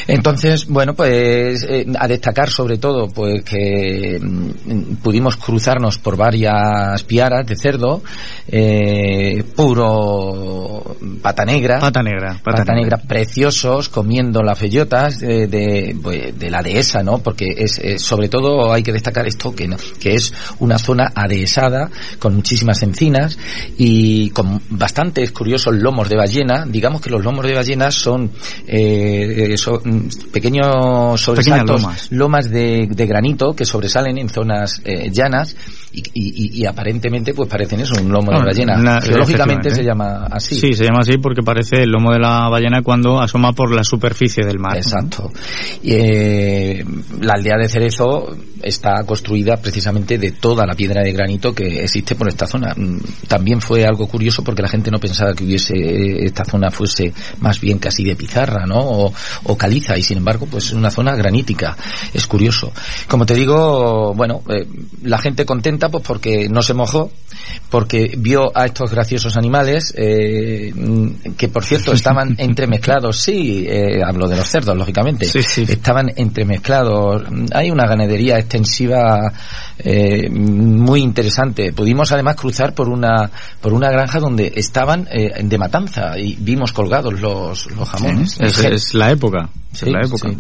Entonces, 0.06 0.66
bueno, 0.66 0.94
pues 0.94 1.66
a 1.98 2.06
destacar 2.06 2.50
sobre 2.50 2.78
todo 2.78 3.08
pues 3.08 3.42
que 3.42 4.20
mm, 4.22 4.96
pudimos 5.02 5.36
cruzarnos 5.36 5.98
por 5.98 6.16
varias 6.16 7.02
piaras 7.02 7.44
de 7.44 7.56
cerdo, 7.56 8.00
puro 9.56 10.96
pata 11.20 11.44
negra, 11.44 11.63
Pata 11.80 12.02
negra. 12.02 12.38
pata, 12.42 12.74
negra. 12.74 12.96
preciosos, 12.98 13.88
comiendo 13.88 14.42
las 14.42 14.60
bellotas 14.60 15.18
de, 15.20 15.46
de, 15.46 15.96
pues, 16.02 16.38
de 16.38 16.50
la 16.50 16.62
dehesa, 16.62 17.02
¿no? 17.02 17.18
Porque 17.18 17.46
es, 17.56 17.78
eh, 17.78 17.98
sobre 17.98 18.28
todo 18.28 18.72
hay 18.72 18.82
que 18.82 18.92
destacar 18.92 19.26
esto 19.26 19.54
que, 19.54 19.66
no- 19.68 19.76
que 20.00 20.14
es 20.14 20.32
una 20.58 20.78
zona 20.78 21.12
adhesada 21.14 21.90
con 22.18 22.34
muchísimas 22.36 22.82
encinas 22.82 23.38
y 23.78 24.30
con 24.30 24.60
bastantes 24.70 25.32
curiosos 25.32 25.74
lomos 25.74 26.08
de 26.08 26.16
ballena. 26.16 26.64
Digamos 26.66 27.00
que 27.00 27.10
los 27.10 27.22
lomos 27.24 27.44
de 27.46 27.54
ballena 27.54 27.90
son, 27.90 28.30
eh, 28.66 29.52
eh, 29.52 29.56
son, 29.56 29.80
mm, 29.84 30.30
pequeños 30.32 31.20
sobresaltos, 31.20 31.82
lomas. 31.82 32.08
lomas 32.12 32.50
de, 32.50 32.88
de 32.90 33.06
granito 33.06 33.54
que 33.54 33.64
sobresalen 33.64 34.18
en 34.18 34.28
zonas 34.28 34.80
eh, 34.84 35.10
llanas 35.10 35.56
y, 35.92 36.00
y- 36.00 36.04
y- 36.14 36.60
y 36.62 36.66
aparentemente 36.66 37.32
pues 37.34 37.48
parecen 37.48 37.80
eso, 37.80 37.94
un 38.00 38.10
lomo 38.10 38.32
de 38.32 38.38
Ah, 38.38 38.44
ballena. 38.44 38.76
la- 38.82 39.00
Geológicamente 39.00 39.70
se 39.70 39.82
llama 39.84 40.26
así. 40.30 40.56
Sí, 40.58 40.72
se 40.74 40.84
llama 40.84 41.00
así 41.00 41.18
porque 41.18 41.42
parece 41.42 41.53
el 41.72 41.90
lomo 41.90 42.12
de 42.12 42.18
la 42.18 42.48
ballena 42.48 42.82
cuando 42.82 43.20
asoma 43.20 43.52
por 43.52 43.74
la 43.74 43.84
superficie 43.84 44.44
del 44.44 44.58
mar. 44.58 44.76
Exacto. 44.76 45.30
Eh, 45.82 46.84
la 47.20 47.34
aldea 47.34 47.56
de 47.56 47.68
Cerezo 47.68 48.36
está 48.62 49.04
construida 49.04 49.56
precisamente 49.56 50.18
de 50.18 50.32
toda 50.32 50.66
la 50.66 50.74
piedra 50.74 51.02
de 51.02 51.12
granito 51.12 51.54
que 51.54 51.84
existe 51.84 52.14
por 52.14 52.28
esta 52.28 52.46
zona. 52.46 52.74
Mm, 52.74 52.98
También 53.28 53.60
fue 53.60 53.84
algo 53.84 54.06
curioso 54.06 54.42
porque 54.42 54.62
la 54.62 54.68
gente 54.68 54.90
no 54.90 54.98
pensaba 54.98 55.34
que 55.34 55.44
hubiese 55.44 55.74
esta 56.24 56.44
zona 56.44 56.70
fuese 56.70 57.12
más 57.40 57.60
bien 57.60 57.78
casi 57.78 58.04
de 58.04 58.16
pizarra, 58.16 58.66
¿no? 58.66 58.80
O, 59.44 59.56
caliza 59.56 59.96
y 59.96 60.02
sin 60.02 60.18
embargo 60.18 60.46
pues 60.50 60.66
es 60.66 60.72
una 60.72 60.90
zona 60.90 61.14
granítica. 61.14 61.76
Es 62.12 62.26
curioso. 62.26 62.72
Como 63.08 63.24
te 63.24 63.34
digo, 63.34 64.12
bueno, 64.14 64.42
eh, 64.48 64.66
la 65.02 65.18
gente 65.18 65.44
contenta 65.44 65.88
pues 65.88 66.02
porque 66.04 66.48
no 66.48 66.62
se 66.62 66.74
mojó, 66.74 67.10
porque 67.70 68.14
vio 68.18 68.50
a 68.56 68.66
estos 68.66 68.90
graciosos 68.90 69.36
animales, 69.36 69.94
eh, 69.96 70.72
que 71.36 71.48
por 71.48 71.64
cierto 71.64 71.92
estaban 71.94 72.34
entremezclados, 72.38 73.20
sí, 73.20 73.64
eh, 73.68 74.02
hablo 74.04 74.28
de 74.28 74.36
los 74.36 74.48
cerdos, 74.48 74.76
lógicamente, 74.76 75.26
estaban 75.26 76.10
entremezclados. 76.16 77.22
Hay 77.52 77.70
una 77.70 77.86
ganadería 77.86 78.38
extensiva 78.38 79.32
eh, 79.78 80.30
muy 80.30 81.00
interesante. 81.00 81.72
Pudimos 81.72 82.12
además 82.12 82.36
cruzar 82.36 82.74
por 82.74 82.88
una 82.88 83.30
por 83.60 83.72
una 83.72 83.90
granja 83.90 84.20
donde 84.20 84.52
estaban 84.54 85.08
eh, 85.10 85.42
de 85.42 85.58
matanza 85.58 86.16
y 86.16 86.36
vimos 86.36 86.72
colgados 86.72 87.20
los, 87.20 87.70
los 87.72 87.88
jamones. 87.88 88.40
es, 88.40 88.94
la 88.94 89.10
época. 89.10 89.50
la 89.82 90.06
época. 90.06 90.30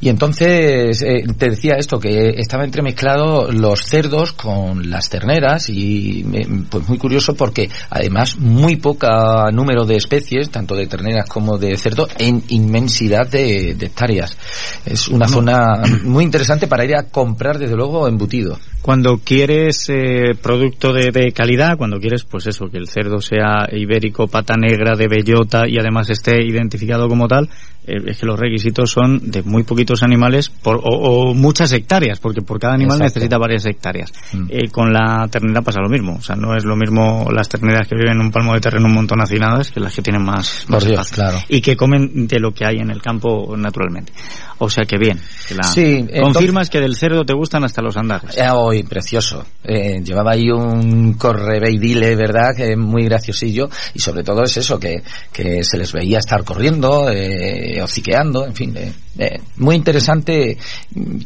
Y 0.00 0.10
entonces 0.10 1.00
eh, 1.00 1.24
te 1.38 1.50
decía 1.50 1.76
esto 1.78 1.98
que 1.98 2.34
estaba 2.36 2.64
entremezclado 2.64 3.50
los 3.50 3.84
cerdos 3.86 4.32
con 4.32 4.90
las 4.90 5.08
terneras 5.08 5.70
y 5.70 6.24
pues 6.68 6.86
muy 6.86 6.98
curioso 6.98 7.34
porque 7.34 7.70
además 7.88 8.36
muy 8.38 8.76
poca 8.76 9.50
número 9.50 9.84
de 9.86 9.96
especies 9.96 10.33
tanto 10.50 10.74
de 10.74 10.86
terneras 10.86 11.28
como 11.28 11.58
de 11.58 11.76
cerdo 11.76 12.08
en 12.18 12.42
inmensidad 12.48 13.28
de, 13.28 13.70
hectáreas. 13.70 14.36
Es 14.84 15.08
una 15.08 15.28
zona 15.28 15.82
muy 16.04 16.24
interesante 16.24 16.66
para 16.66 16.84
ir 16.84 16.96
a 16.96 17.04
comprar 17.04 17.58
desde 17.58 17.76
luego 17.76 18.08
embutido. 18.08 18.58
Cuando 18.82 19.18
quieres 19.18 19.88
eh, 19.88 20.34
producto 20.40 20.92
de, 20.92 21.10
de, 21.10 21.32
calidad, 21.32 21.78
cuando 21.78 21.98
quieres, 21.98 22.24
pues 22.24 22.46
eso, 22.46 22.66
que 22.70 22.76
el 22.76 22.88
cerdo 22.88 23.20
sea 23.20 23.66
ibérico, 23.72 24.26
pata 24.26 24.56
negra, 24.56 24.94
de 24.94 25.08
bellota 25.08 25.66
y 25.66 25.78
además 25.78 26.10
esté 26.10 26.44
identificado 26.44 27.08
como 27.08 27.26
tal, 27.26 27.48
es 27.86 28.18
que 28.18 28.26
los 28.26 28.38
requisitos 28.38 28.90
son 28.90 29.30
de 29.30 29.42
muy 29.42 29.62
poquitos 29.62 30.02
animales 30.02 30.48
por, 30.48 30.80
o, 30.82 31.34
muchas 31.34 31.72
hectáreas, 31.72 32.18
porque 32.20 32.42
por 32.42 32.58
cada 32.58 32.74
animal 32.74 32.98
necesita 32.98 33.38
varias 33.38 33.66
hectáreas. 33.66 34.12
Mm. 34.32 34.46
Eh, 34.48 34.68
con 34.70 34.92
la 34.92 35.28
ternera 35.30 35.62
pasa 35.62 35.80
lo 35.80 35.88
mismo, 35.88 36.16
o 36.16 36.22
sea, 36.22 36.36
no 36.36 36.54
es 36.56 36.64
lo 36.64 36.76
mismo 36.76 37.28
las 37.30 37.48
terneras 37.48 37.86
que 37.88 37.96
viven 37.96 38.14
en 38.14 38.20
un 38.20 38.30
palmo 38.30 38.54
de 38.54 38.60
terreno 38.60 38.86
un 38.86 38.94
montón 38.94 39.20
hacinadas 39.20 39.70
que 39.70 39.80
las 39.80 39.94
que 39.94 40.02
tienen 40.02 40.22
más, 40.22 40.66
más 40.68 40.84
claro. 41.10 41.38
y 41.48 41.60
que 41.60 41.76
comen 41.76 42.26
de 42.26 42.38
lo 42.38 42.52
que 42.52 42.64
hay 42.64 42.76
en 42.76 42.90
el 42.90 43.00
campo 43.00 43.54
naturalmente. 43.56 44.12
O 44.58 44.70
sea 44.70 44.84
que 44.84 44.98
bien, 44.98 45.20
que 45.48 45.54
la 45.54 45.64
sí, 45.64 46.06
confirmas 46.22 46.70
que 46.70 46.80
del 46.80 46.94
cerdo 46.94 47.24
te 47.24 47.34
gustan 47.34 47.64
hasta 47.64 47.82
los 47.82 47.96
andares. 47.96 48.36
Eh, 48.38 48.48
hoy 48.50 48.84
precioso. 48.84 49.44
Eh, 49.64 50.00
llevaba 50.02 50.32
ahí 50.32 50.50
un 50.50 51.14
correveidile, 51.14 52.14
¿verdad? 52.14 52.54
Que 52.56 52.72
es 52.72 52.78
muy 52.78 53.04
graciosillo 53.04 53.68
y 53.94 53.98
sobre 53.98 54.22
todo 54.22 54.44
es 54.44 54.56
eso, 54.56 54.78
que, 54.78 55.02
que 55.32 55.64
se 55.64 55.76
les 55.76 55.92
veía 55.92 56.18
estar 56.18 56.44
corriendo, 56.44 57.10
eh, 57.10 57.73
eh, 57.74 57.82
hociqueando, 57.82 58.46
en 58.46 58.54
fin, 58.54 58.76
eh, 58.76 58.92
eh, 59.18 59.40
muy 59.56 59.74
interesante, 59.74 60.56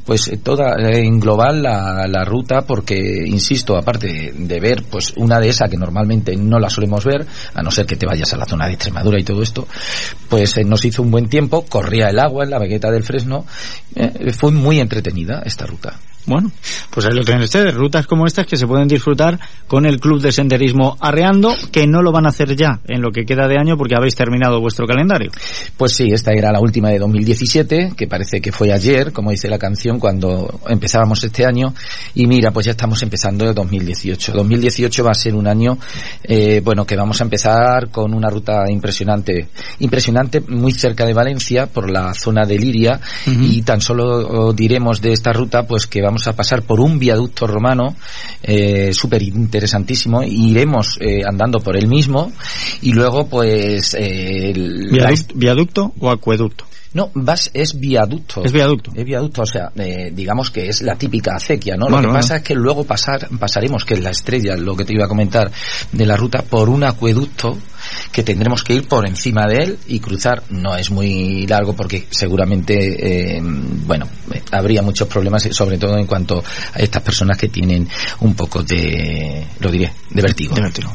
pues 0.04 0.30
toda 0.42 0.76
en 0.78 1.20
global 1.20 1.62
la, 1.62 2.24
ruta, 2.24 2.62
porque 2.62 2.96
insisto, 3.26 3.76
aparte 3.76 4.32
de, 4.34 4.60
ver, 4.60 4.84
pues 4.90 5.12
una 5.16 5.40
de 5.40 5.50
esas 5.50 5.68
que 5.68 5.76
normalmente 5.76 6.34
no 6.36 6.58
la 6.58 6.70
solemos 6.70 7.04
ver, 7.04 7.26
a 7.52 7.62
no 7.62 7.70
ser 7.70 7.84
que 7.84 7.96
te 7.96 8.06
vayas 8.06 8.32
a 8.32 8.38
la 8.38 8.46
zona 8.46 8.66
de 8.66 8.72
Extremadura 8.72 9.20
y 9.20 9.24
todo 9.24 9.42
esto, 9.42 9.68
pues 10.30 10.56
nos 10.64 10.82
hizo 10.86 11.02
un 11.02 11.10
buen 11.10 11.28
tiempo, 11.28 11.66
corría 11.68 12.08
el 12.08 12.18
agua 12.18 12.44
en 12.44 12.50
la 12.50 12.58
vegueta 12.58 12.90
del 12.90 13.04
Fresno, 13.04 13.44
fue 14.34 14.50
muy 14.50 14.80
entretenida 14.80 15.42
esta 15.44 15.66
ruta. 15.66 15.98
Bueno, 16.28 16.52
pues 16.90 17.06
ahí 17.06 17.14
lo 17.14 17.24
tienen 17.24 17.44
ustedes, 17.44 17.74
rutas 17.74 18.06
como 18.06 18.26
estas 18.26 18.46
que 18.46 18.58
se 18.58 18.66
pueden 18.66 18.86
disfrutar 18.86 19.40
con 19.66 19.86
el 19.86 19.98
Club 19.98 20.20
de 20.20 20.30
Senderismo 20.30 20.98
Arreando, 21.00 21.54
que 21.72 21.86
no 21.86 22.02
lo 22.02 22.12
van 22.12 22.26
a 22.26 22.28
hacer 22.28 22.54
ya 22.54 22.80
en 22.86 23.00
lo 23.00 23.10
que 23.10 23.24
queda 23.24 23.48
de 23.48 23.58
año 23.58 23.78
porque 23.78 23.94
habéis 23.96 24.14
terminado 24.14 24.60
vuestro 24.60 24.86
calendario. 24.86 25.30
Pues 25.78 25.92
sí, 25.92 26.08
esta 26.12 26.32
era 26.32 26.52
la 26.52 26.60
última 26.60 26.90
de 26.90 26.98
2017, 26.98 27.94
que 27.96 28.06
parece 28.06 28.42
que 28.42 28.52
fue 28.52 28.70
ayer, 28.74 29.10
como 29.10 29.30
dice 29.30 29.48
la 29.48 29.58
canción, 29.58 29.98
cuando 29.98 30.60
empezábamos 30.68 31.24
este 31.24 31.46
año, 31.46 31.72
y 32.14 32.26
mira, 32.26 32.50
pues 32.50 32.66
ya 32.66 32.72
estamos 32.72 33.02
empezando 33.02 33.48
el 33.48 33.54
2018. 33.54 34.32
2018 34.32 35.04
va 35.04 35.12
a 35.12 35.14
ser 35.14 35.34
un 35.34 35.46
año, 35.46 35.78
eh, 36.24 36.60
bueno, 36.62 36.84
que 36.84 36.94
vamos 36.94 37.22
a 37.22 37.24
empezar 37.24 37.88
con 37.90 38.12
una 38.12 38.28
ruta 38.28 38.64
impresionante, 38.68 39.48
impresionante 39.78 40.42
muy 40.42 40.72
cerca 40.72 41.06
de 41.06 41.14
Valencia, 41.14 41.68
por 41.68 41.88
la 41.90 42.12
zona 42.12 42.44
de 42.44 42.58
Liria, 42.58 43.00
y 43.26 43.62
tan 43.62 43.80
solo 43.80 44.52
diremos 44.52 45.00
de 45.00 45.12
esta 45.12 45.32
ruta, 45.32 45.66
pues 45.66 45.86
que 45.86 46.02
vamos 46.02 46.17
a 46.26 46.34
pasar 46.34 46.62
por 46.62 46.80
un 46.80 46.98
viaducto 46.98 47.46
romano 47.46 47.94
eh, 48.42 48.92
súper 48.92 49.22
interesantísimo 49.22 50.22
iremos 50.22 50.98
eh, 51.00 51.20
andando 51.26 51.60
por 51.60 51.76
él 51.76 51.86
mismo 51.86 52.32
y 52.82 52.92
luego 52.92 53.28
pues 53.28 53.94
eh, 53.98 54.52
¿Viaducto, 55.34 55.92
o 56.00 56.10
acueducto? 56.10 56.64
No, 56.94 57.10
vas, 57.14 57.50
es 57.52 57.78
viaducto. 57.78 58.42
Es 58.42 58.52
viaducto. 58.52 58.92
Es 58.94 59.04
viaducto, 59.04 59.42
o 59.42 59.46
sea, 59.46 59.70
eh, 59.76 60.10
digamos 60.12 60.50
que 60.50 60.68
es 60.68 60.80
la 60.82 60.96
típica 60.96 61.36
acequia, 61.36 61.76
¿no? 61.76 61.88
lo 61.88 62.00
que 62.00 62.08
pasa 62.08 62.36
es 62.36 62.42
que 62.42 62.54
luego 62.54 62.84
pasar, 62.84 63.28
pasaremos, 63.38 63.84
que 63.84 63.94
es 63.94 64.00
la 64.00 64.10
estrella, 64.10 64.56
lo 64.56 64.74
que 64.74 64.84
te 64.84 64.94
iba 64.94 65.04
a 65.04 65.08
comentar, 65.08 65.50
de 65.92 66.06
la 66.06 66.16
ruta, 66.16 66.42
por 66.42 66.68
un 66.70 66.84
acueducto 66.84 67.58
que 68.12 68.22
tendremos 68.22 68.62
que 68.62 68.74
ir 68.74 68.88
por 68.88 69.06
encima 69.06 69.46
de 69.46 69.62
él 69.62 69.78
y 69.86 70.00
cruzar. 70.00 70.42
No 70.50 70.76
es 70.76 70.90
muy 70.90 71.46
largo 71.46 71.74
porque 71.74 72.06
seguramente, 72.10 73.36
eh, 73.36 73.40
bueno, 73.42 74.08
habría 74.52 74.82
muchos 74.82 75.08
problemas, 75.08 75.42
sobre 75.50 75.78
todo 75.78 75.96
en 75.96 76.06
cuanto 76.06 76.42
a 76.74 76.78
estas 76.78 77.02
personas 77.02 77.36
que 77.36 77.48
tienen 77.48 77.88
un 78.20 78.34
poco 78.34 78.62
de, 78.62 79.46
lo 79.60 79.70
diré, 79.70 79.92
de 80.10 80.22
vértigo. 80.22 80.54
De 80.54 80.62
vértigo. 80.62 80.92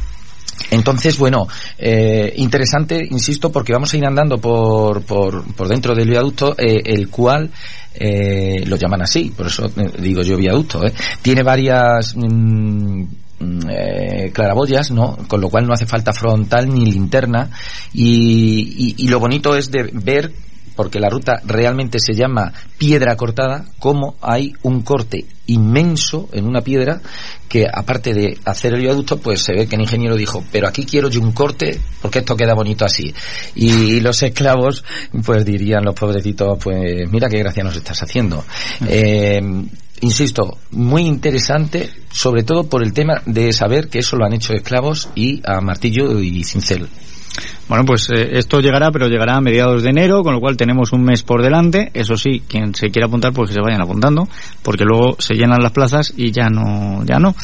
Entonces, 0.70 1.18
bueno, 1.18 1.46
eh, 1.78 2.32
interesante, 2.36 3.06
insisto, 3.10 3.50
porque 3.50 3.72
vamos 3.72 3.92
a 3.92 3.96
ir 3.96 4.06
andando 4.06 4.38
por, 4.38 5.02
por, 5.02 5.44
por 5.54 5.68
dentro 5.68 5.94
del 5.94 6.08
viaducto, 6.08 6.54
eh, 6.58 6.80
el 6.84 7.08
cual 7.08 7.50
eh, 7.94 8.64
lo 8.66 8.76
llaman 8.76 9.02
así, 9.02 9.32
por 9.36 9.46
eso 9.46 9.66
eh, 9.66 9.90
digo 9.98 10.22
yo 10.22 10.36
viaducto. 10.36 10.84
¿eh? 10.84 10.92
Tiene 11.22 11.42
varias 11.42 12.16
mm, 12.16 12.26
mm, 12.26 13.08
eh, 13.40 14.30
claraboyas, 14.32 14.90
¿no? 14.90 15.16
Con 15.28 15.40
lo 15.40 15.48
cual 15.48 15.66
no 15.66 15.72
hace 15.72 15.86
falta 15.86 16.12
frontal 16.12 16.68
ni 16.68 16.86
linterna 16.86 17.50
y, 17.92 18.94
y, 18.98 19.04
y 19.04 19.08
lo 19.08 19.20
bonito 19.20 19.56
es 19.56 19.70
de 19.70 19.90
ver 19.92 20.32
porque 20.76 20.98
la 20.98 21.08
ruta 21.08 21.40
realmente 21.44 21.98
se 22.00 22.14
llama 22.14 22.52
piedra 22.78 23.16
cortada, 23.16 23.64
como 23.78 24.16
hay 24.20 24.52
un 24.62 24.82
corte 24.82 25.24
inmenso 25.46 26.28
en 26.32 26.46
una 26.46 26.62
piedra 26.62 27.00
que 27.48 27.66
aparte 27.72 28.14
de 28.14 28.38
hacer 28.44 28.74
el 28.74 28.80
viaducto, 28.80 29.18
pues 29.18 29.42
se 29.42 29.52
ve 29.52 29.66
que 29.66 29.76
el 29.76 29.82
ingeniero 29.82 30.16
dijo, 30.16 30.42
pero 30.50 30.66
aquí 30.66 30.84
quiero 30.84 31.08
yo 31.08 31.20
un 31.20 31.32
corte 31.32 31.80
porque 32.02 32.20
esto 32.20 32.36
queda 32.36 32.54
bonito 32.54 32.84
así. 32.84 33.14
Y 33.54 34.00
los 34.00 34.22
esclavos, 34.22 34.84
pues 35.24 35.44
dirían 35.44 35.84
los 35.84 35.94
pobrecitos, 35.94 36.58
pues 36.62 37.08
mira 37.10 37.28
qué 37.28 37.38
gracia 37.38 37.62
nos 37.62 37.76
estás 37.76 38.02
haciendo. 38.02 38.44
Eh, 38.86 39.40
insisto, 40.04 40.58
muy 40.70 41.02
interesante, 41.02 41.90
sobre 42.12 42.42
todo 42.42 42.68
por 42.68 42.82
el 42.82 42.92
tema 42.92 43.22
de 43.26 43.52
saber 43.52 43.88
que 43.88 44.00
eso 44.00 44.16
lo 44.16 44.24
han 44.24 44.34
hecho 44.34 44.52
esclavos 44.52 45.08
y 45.14 45.42
a 45.44 45.60
martillo 45.60 46.20
y 46.20 46.44
cincel. 46.44 46.88
Bueno, 47.68 47.84
pues 47.84 48.08
eh, 48.10 48.30
esto 48.32 48.60
llegará, 48.60 48.90
pero 48.90 49.08
llegará 49.08 49.36
a 49.36 49.40
mediados 49.40 49.82
de 49.82 49.90
enero, 49.90 50.22
con 50.22 50.34
lo 50.34 50.40
cual 50.40 50.56
tenemos 50.56 50.92
un 50.92 51.02
mes 51.02 51.22
por 51.22 51.42
delante. 51.42 51.90
Eso 51.94 52.16
sí, 52.16 52.42
quien 52.46 52.74
se 52.74 52.88
quiera 52.88 53.06
apuntar, 53.06 53.32
pues 53.32 53.48
que 53.50 53.54
se 53.54 53.60
vayan 53.60 53.80
apuntando, 53.80 54.28
porque 54.62 54.84
luego 54.84 55.16
se 55.18 55.34
llenan 55.34 55.62
las 55.62 55.72
plazas 55.72 56.12
y 56.16 56.30
ya 56.30 56.48
no, 56.48 57.04
ya 57.04 57.18
no. 57.18 57.34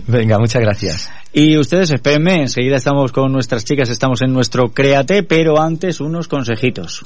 Venga, 0.06 0.38
muchas 0.38 0.62
gracias. 0.62 1.10
Y 1.32 1.56
ustedes 1.58 1.90
espérenme, 1.90 2.42
enseguida 2.42 2.76
estamos 2.76 3.12
con 3.12 3.32
nuestras 3.32 3.64
chicas, 3.64 3.88
estamos 3.88 4.20
en 4.22 4.32
nuestro 4.32 4.70
Créate, 4.70 5.22
pero 5.22 5.60
antes 5.60 6.00
unos 6.00 6.28
consejitos. 6.28 7.04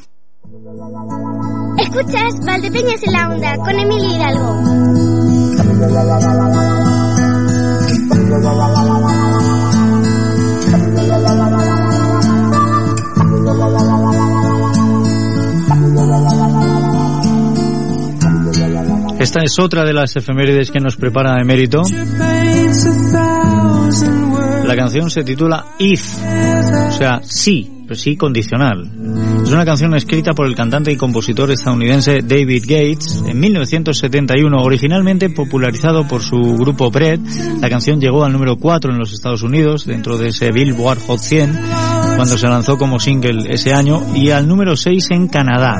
Escuchas 1.79 2.35
Valdepeñas 2.45 3.03
en 3.03 3.12
la 3.12 3.29
onda 3.29 3.57
con 3.57 3.79
Emilia 3.79 4.17
Hidalgo. 4.17 5.15
Esta 19.25 19.43
es 19.43 19.59
otra 19.59 19.85
de 19.85 19.95
las 19.95 20.14
efemérides 20.16 20.70
que 20.70 20.81
nos 20.81 20.97
prepara 20.97 21.41
Emérito. 21.41 21.81
La 24.66 24.77
canción 24.77 25.09
se 25.09 25.25
titula 25.25 25.64
If, 25.79 26.18
o 26.18 26.93
sea, 26.93 27.20
sí, 27.22 27.85
pero 27.85 27.95
sí 27.95 28.18
condicional. 28.18 28.83
Es 29.43 29.51
una 29.51 29.64
canción 29.64 29.95
escrita 29.95 30.33
por 30.33 30.47
el 30.47 30.55
cantante 30.55 30.93
y 30.93 30.99
compositor 30.99 31.51
estadounidense 31.51 32.20
David 32.20 32.64
Gates 32.68 33.25
en 33.27 33.41
1971, 33.41 34.62
originalmente 34.62 35.31
popularizado 35.31 36.07
por 36.07 36.20
su 36.20 36.37
grupo 36.59 36.91
Bread. 36.91 37.20
La 37.62 37.70
canción 37.70 38.03
llegó 38.03 38.25
al 38.25 38.33
número 38.33 38.59
4 38.59 38.93
en 38.93 38.99
los 38.99 39.14
Estados 39.14 39.43
Unidos, 39.43 39.87
dentro 39.87 40.18
de 40.18 40.29
ese 40.29 40.53
Billboard 40.53 40.99
Hot 41.07 41.20
100, 41.20 41.61
cuando 42.17 42.39
se 42.39 42.49
lanzó 42.49 42.79
como 42.79 43.01
single 43.01 43.53
ese 43.53 43.73
año, 43.73 44.01
y 44.15 44.31
al 44.31 44.47
número 44.47 44.77
6 44.77 45.11
en 45.11 45.29
Canadá. 45.29 45.75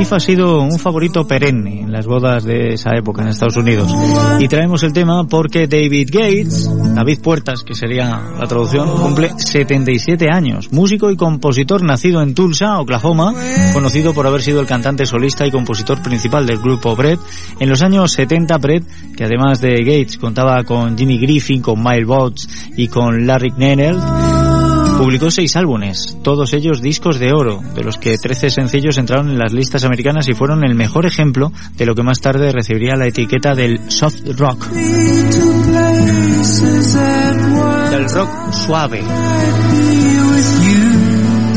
If 0.00 0.12
ha 0.12 0.20
sido 0.20 0.60
un 0.62 0.78
favorito 0.78 1.26
perenne 1.26 1.82
en 1.82 1.92
las 1.92 2.06
bodas 2.06 2.44
de 2.44 2.74
esa 2.74 2.90
época 2.96 3.22
en 3.22 3.28
Estados 3.28 3.56
Unidos. 3.56 3.94
Y 4.40 4.48
traemos 4.48 4.82
el 4.82 4.92
tema 4.92 5.24
porque 5.24 5.66
David 5.66 6.10
Gates, 6.12 6.68
David 6.94 7.20
Puertas, 7.20 7.62
que 7.62 7.74
sería 7.74 8.20
la 8.38 8.46
traducción, 8.46 8.88
cumple 9.00 9.30
77 9.36 10.28
años. 10.30 10.72
Músico 10.72 11.10
y 11.10 11.16
compositor 11.16 11.82
nacido 11.82 12.22
en 12.22 12.34
Tulsa, 12.34 12.78
Oklahoma, 12.80 13.34
conocido 13.72 14.14
por 14.14 14.26
haber 14.26 14.42
sido 14.42 14.60
el 14.60 14.66
cantante 14.66 15.06
solista 15.06 15.46
y 15.46 15.50
compositor 15.50 16.02
principal 16.02 16.46
del 16.46 16.58
grupo 16.58 16.96
Brett. 16.96 17.20
En 17.60 17.68
los 17.68 17.82
años 17.82 18.12
70, 18.12 18.58
Brett, 18.58 18.84
que 19.16 19.24
además 19.24 19.60
de 19.60 19.76
Gates 19.84 20.18
contaba 20.18 20.62
con 20.64 20.96
Jimmy 20.98 21.18
Griffin, 21.18 21.62
con 21.62 21.82
Miles 21.82 22.06
Botts 22.06 22.48
y 22.76 22.88
con 22.88 23.26
Larry 23.26 23.52
Knennell, 23.52 23.96
Publicó 24.98 25.30
seis 25.30 25.56
álbumes, 25.56 26.16
todos 26.22 26.52
ellos 26.54 26.80
discos 26.80 27.18
de 27.18 27.32
oro, 27.32 27.60
de 27.74 27.82
los 27.82 27.98
que 27.98 28.16
13 28.16 28.48
sencillos 28.50 28.96
entraron 28.96 29.28
en 29.30 29.38
las 29.38 29.52
listas 29.52 29.84
americanas 29.84 30.28
y 30.28 30.34
fueron 30.34 30.64
el 30.64 30.74
mejor 30.74 31.04
ejemplo 31.06 31.52
de 31.76 31.84
lo 31.86 31.94
que 31.94 32.02
más 32.02 32.20
tarde 32.20 32.52
recibiría 32.52 32.96
la 32.96 33.06
etiqueta 33.06 33.54
del 33.54 33.90
soft 33.90 34.20
rock. 34.38 34.66
Del 37.90 38.08
rock 38.10 38.52
suave. 38.52 39.02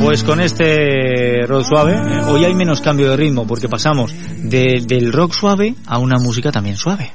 Pues 0.03 0.23
con 0.23 0.39
este 0.41 1.45
rock 1.47 1.63
suave, 1.63 1.95
hoy 2.27 2.43
hay 2.45 2.53
menos 2.53 2.81
cambio 2.81 3.09
de 3.09 3.17
ritmo 3.17 3.45
porque 3.47 3.67
pasamos 3.69 4.13
de- 4.43 4.83
del 4.88 5.11
rock 5.13 5.33
suave 5.33 5.75
a 5.85 5.99
una 5.99 6.17
música 6.17 6.51
también 6.51 6.75
suave. 6.77 7.11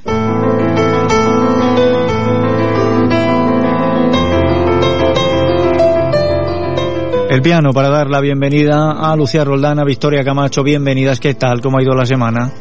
El 7.32 7.40
piano 7.40 7.72
para 7.72 7.88
dar 7.88 8.08
la 8.10 8.20
bienvenida 8.20 8.92
a 8.92 9.16
Lucía 9.16 9.42
Roldán, 9.42 9.78
a 9.78 9.84
Victoria 9.84 10.22
Camacho. 10.22 10.62
Bienvenidas, 10.62 11.18
¿qué 11.18 11.32
tal? 11.32 11.62
¿Cómo 11.62 11.78
ha 11.78 11.82
ido 11.82 11.94
la 11.94 12.04
semana? 12.04 12.52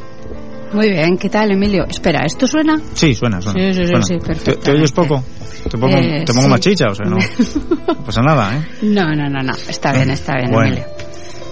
Muy 0.71 0.89
bien, 0.89 1.17
¿qué 1.17 1.29
tal, 1.29 1.51
Emilio? 1.51 1.83
Espera, 1.89 2.21
¿esto 2.25 2.47
suena? 2.47 2.79
Sí, 2.93 3.13
suena, 3.13 3.41
suena. 3.41 3.59
Sí, 3.59 3.73
sí, 3.73 3.81
sí, 3.81 3.87
suena. 3.89 4.03
sí, 4.05 4.13
¿Te, 4.17 4.25
perfectamente. 4.27 4.63
te 4.63 4.71
oyes 4.71 4.91
poco? 4.93 5.21
Te 5.69 5.77
pongo, 5.77 5.97
Eh, 5.97 6.23
te 6.25 6.31
pongo 6.31 6.43
sí. 6.45 6.49
más 6.51 6.59
chicha, 6.61 6.85
o 6.89 6.95
sea, 6.95 7.05
no, 7.05 7.17
no 7.17 8.03
pasa 8.05 8.21
nada, 8.21 8.55
¿eh? 8.55 8.67
No, 8.83 9.13
no, 9.13 9.29
no, 9.29 9.43
no. 9.43 9.51
Está 9.67 9.91
bien, 9.91 10.09
está 10.09 10.37
bien, 10.37 10.51
Bueno. 10.51 10.67
Emilio. 10.69 10.85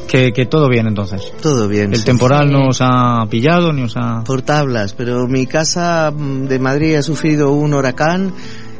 Que, 0.07 0.31
que 0.31 0.45
todo 0.45 0.69
bien 0.69 0.87
entonces. 0.87 1.21
Todo 1.41 1.67
bien. 1.67 1.91
El 1.91 1.97
sí. 1.99 2.05
temporal 2.05 2.49
no 2.49 2.69
os 2.69 2.79
ha 2.81 3.25
pillado 3.29 3.73
ni 3.73 3.81
os 3.83 3.97
ha... 3.97 4.23
Por 4.23 4.43
tablas, 4.43 4.93
pero 4.93 5.27
mi 5.27 5.45
casa 5.45 6.09
mm, 6.15 6.45
de 6.47 6.57
Madrid 6.57 6.95
ha 6.95 7.01
sufrido 7.03 7.51
un 7.51 7.73
huracán 7.73 8.31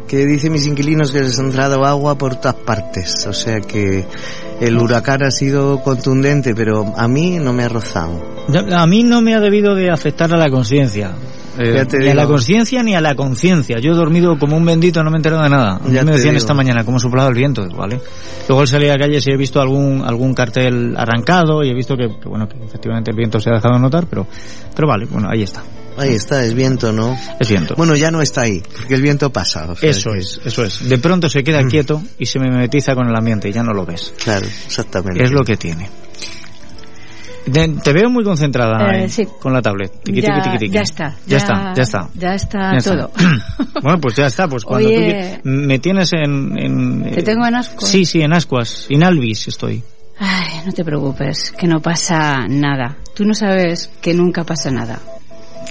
que 0.09 0.25
dice 0.25 0.49
mis 0.49 0.65
inquilinos 0.65 1.11
que 1.11 1.19
les 1.19 1.37
ha 1.37 1.43
entrado 1.43 1.85
agua 1.85 2.17
por 2.17 2.35
todas 2.35 2.55
partes. 2.55 3.27
O 3.27 3.33
sea 3.33 3.61
que 3.61 4.05
el 4.59 4.77
huracán 4.77 5.23
ha 5.23 5.29
sido 5.29 5.81
contundente, 5.83 6.55
pero 6.55 6.93
a 6.97 7.07
mí 7.07 7.37
no 7.39 7.53
me 7.53 7.63
ha 7.63 7.69
rozado. 7.69 8.19
A 8.75 8.87
mí 8.87 9.03
no 9.03 9.21
me 9.21 9.35
ha 9.35 9.39
debido 9.39 9.75
de 9.75 9.91
afectar 9.91 10.33
a 10.33 10.37
la 10.37 10.49
conciencia. 10.49 11.11
Eh, 11.59 11.85
ni 11.99 12.07
a 12.07 12.15
la 12.15 12.25
conciencia 12.25 12.81
ni 12.81 12.95
a 12.95 13.01
la 13.01 13.15
conciencia. 13.15 13.77
Yo 13.79 13.91
he 13.91 13.95
dormido 13.95 14.39
como 14.39 14.57
un 14.57 14.65
bendito, 14.65 15.03
no 15.03 15.11
me 15.11 15.17
he 15.17 15.19
enterado 15.19 15.43
de 15.43 15.49
nada. 15.49 15.79
Ya 15.91 16.03
me 16.03 16.13
decían 16.13 16.33
digo. 16.33 16.37
esta 16.37 16.53
mañana 16.55 16.83
cómo 16.83 16.99
soplaba 16.99 17.29
el 17.29 17.35
viento, 17.35 17.67
¿vale? 17.75 17.99
Luego 18.47 18.65
salí 18.65 18.87
a 18.87 18.93
la 18.93 18.97
calle 18.97 19.19
y 19.23 19.31
he 19.31 19.37
visto 19.37 19.61
algún 19.61 20.01
algún 20.03 20.33
cartel 20.33 20.95
arrancado 20.97 21.63
y 21.63 21.69
he 21.69 21.73
visto 21.75 21.95
que, 21.95 22.07
que, 22.19 22.29
bueno, 22.29 22.47
que 22.47 22.57
efectivamente 22.63 23.11
el 23.11 23.17
viento 23.17 23.39
se 23.39 23.51
ha 23.51 23.53
dejado 23.55 23.77
notar, 23.77 24.07
pero 24.09 24.25
pero 24.75 24.87
vale, 24.87 25.05
bueno, 25.05 25.27
ahí 25.29 25.43
está. 25.43 25.61
Ahí 25.99 26.13
está, 26.15 26.43
es 26.43 26.53
viento, 26.53 26.91
¿no? 26.91 27.17
Es 27.39 27.49
viento. 27.49 27.75
Bueno, 27.75 27.95
ya 27.95 28.09
no 28.11 28.21
está 28.21 28.41
ahí, 28.41 28.61
porque 28.77 28.95
el 28.95 29.01
viento 29.01 29.31
pasa. 29.31 29.65
o 29.71 29.75
sea 29.75 29.89
Eso 29.89 30.11
que- 30.11 30.19
es, 30.19 30.39
eso 30.45 30.63
es. 30.63 30.87
De 30.87 30.97
pronto 30.97 31.29
se 31.29 31.43
queda 31.43 31.63
quieto 31.67 32.01
y 32.17 32.25
se 32.25 32.39
mimetiza 32.39 32.95
con 32.95 33.07
el 33.07 33.15
ambiente 33.15 33.49
y 33.49 33.51
ya 33.53 33.63
no 33.63 33.73
lo 33.73 33.85
ves. 33.85 34.13
Claro, 34.23 34.45
exactamente. 34.65 35.23
Es 35.23 35.31
lo 35.31 35.43
que 35.43 35.57
tiene. 35.57 35.89
Te, 37.51 37.67
te 37.67 37.93
veo 37.93 38.09
muy 38.09 38.23
concentrada 38.23 38.77
Eh, 38.93 39.03
ahí, 39.03 39.09
sí. 39.09 39.25
con 39.41 39.53
la 39.53 39.61
tablet. 39.61 40.03
Tiqui, 40.03 40.21
ya, 40.21 40.35
tiqui, 40.35 40.43
tiqui, 40.43 40.57
tiqui. 40.65 40.73
ya 40.73 40.81
está. 40.81 41.15
Ya, 41.25 41.37
está, 41.37 41.73
ya 41.75 41.81
está. 41.83 42.09
Ya 42.13 42.33
está 42.35 42.71
Ya 42.73 42.77
está. 42.77 42.95
todo. 42.97 43.11
bueno, 43.81 43.99
pues 43.99 44.15
ya 44.15 44.27
está. 44.27 44.47
Pues 44.47 44.63
cuando 44.65 44.87
tú 44.87 44.93
Oye. 44.95 45.39
qui- 45.41 45.41
me 45.43 45.79
tienes 45.79 46.13
en, 46.13 46.53
en, 46.59 47.03
¿Te 47.11 47.19
eh, 47.21 47.23
tengo 47.23 47.45
en 47.47 47.55
ascuas? 47.55 47.89
Sí, 47.89 48.05
sí, 48.05 48.21
en 48.21 48.33
ascuas. 48.33 48.85
En 48.89 49.03
Alvis 49.03 49.47
estoy. 49.47 49.81
Ay, 50.19 50.61
no 50.65 50.73
te 50.73 50.83
preocupes, 50.83 51.51
que 51.57 51.65
no 51.65 51.79
pasa 51.79 52.45
nada. 52.47 52.97
Tú 53.15 53.23
no 53.25 53.33
sabes 53.33 53.89
que 54.01 54.13
nunca 54.13 54.43
pasa 54.43 54.69
nada. 54.69 54.99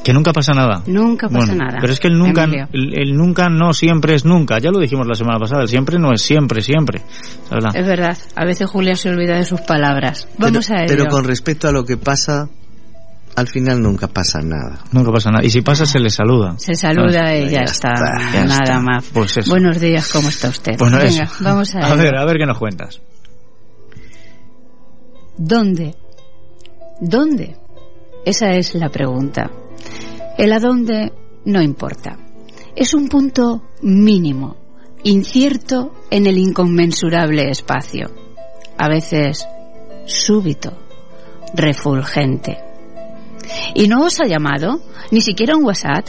Que 0.04 0.12
nunca 0.12 0.32
pasa 0.32 0.52
nada. 0.54 0.82
Nunca 0.86 1.28
pasa 1.28 1.46
Bueno, 1.52 1.64
nada. 1.64 1.78
Pero 1.80 1.92
es 1.92 2.00
que 2.00 2.08
el 2.08 2.18
nunca, 2.18 2.44
el, 2.44 2.98
el 2.98 3.16
nunca 3.16 3.48
no 3.48 3.72
siempre 3.74 4.14
es 4.14 4.24
nunca. 4.24 4.58
Ya 4.58 4.70
lo 4.70 4.78
dijimos 4.80 5.06
la 5.06 5.14
semana 5.14 5.38
pasada. 5.38 5.62
El 5.62 5.68
siempre 5.68 5.98
no 5.98 6.12
es 6.12 6.22
siempre, 6.22 6.62
siempre. 6.62 7.02
¿Verdad? 7.50 7.70
Es 7.74 7.86
verdad, 7.86 8.16
a 8.34 8.44
veces 8.44 8.68
Julia 8.70 8.94
se 8.94 9.10
olvida 9.10 9.36
de 9.36 9.44
sus 9.44 9.60
palabras. 9.60 10.26
Vamos 10.38 10.66
pero, 10.66 10.78
a 10.78 10.82
ello. 10.84 10.94
pero 10.96 11.06
con 11.10 11.24
respecto 11.24 11.68
a 11.68 11.72
lo 11.72 11.84
que 11.84 11.96
pasa, 11.96 12.48
al 13.36 13.48
final 13.48 13.80
nunca 13.82 14.08
pasa 14.08 14.40
nada. 14.40 14.78
Nunca 14.92 15.12
pasa 15.12 15.30
nada. 15.30 15.44
Y 15.44 15.50
si 15.50 15.60
pasa, 15.60 15.84
se 15.84 15.98
le 15.98 16.10
saluda. 16.10 16.54
Se 16.58 16.74
saluda 16.74 17.36
y 17.36 17.50
ya, 17.50 17.60
está, 17.62 17.92
ya 18.32 18.44
nada 18.44 18.62
está. 18.64 18.80
más. 18.80 19.04
Pues 19.12 19.36
eso. 19.36 19.50
Buenos 19.50 19.78
días, 19.78 20.10
¿cómo 20.12 20.28
está 20.28 20.48
usted? 20.48 20.72
Bueno, 20.78 20.96
Venga, 20.98 21.24
eso. 21.24 21.34
vamos 21.44 21.74
a, 21.74 21.78
A 21.92 21.94
ver, 21.94 22.16
a 22.16 22.24
ver 22.24 22.36
qué 22.38 22.46
nos 22.46 22.58
cuentas. 22.58 23.00
¿Dónde? 25.36 25.94
¿Dónde? 27.00 27.56
Esa 28.24 28.52
es 28.54 28.74
la 28.74 28.88
pregunta. 28.88 29.50
El 30.38 30.52
a 30.52 30.60
dónde 30.60 31.12
no 31.46 31.60
importa. 31.60 32.16
Es 32.76 32.94
un 32.94 33.08
punto 33.08 33.64
mínimo, 33.82 34.56
incierto 35.02 35.92
en 36.12 36.28
el 36.28 36.38
inconmensurable 36.38 37.50
espacio. 37.50 38.12
A 38.78 38.88
veces 38.88 39.44
súbito, 40.06 40.78
refulgente. 41.54 42.56
¿Y 43.74 43.88
no 43.88 44.04
os 44.04 44.20
ha 44.20 44.26
llamado? 44.26 44.80
Ni 45.10 45.20
siquiera 45.22 45.56
un 45.56 45.64
WhatsApp. 45.64 46.06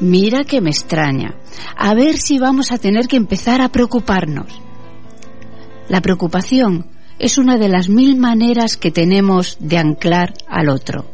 Mira 0.00 0.42
que 0.42 0.60
me 0.60 0.70
extraña. 0.70 1.36
A 1.76 1.94
ver 1.94 2.18
si 2.18 2.40
vamos 2.40 2.72
a 2.72 2.78
tener 2.78 3.06
que 3.06 3.16
empezar 3.16 3.60
a 3.60 3.68
preocuparnos. 3.68 4.60
La 5.88 6.00
preocupación 6.00 6.86
es 7.20 7.38
una 7.38 7.58
de 7.58 7.68
las 7.68 7.88
mil 7.88 8.16
maneras 8.16 8.76
que 8.76 8.90
tenemos 8.90 9.56
de 9.60 9.78
anclar 9.78 10.34
al 10.48 10.68
otro. 10.68 11.04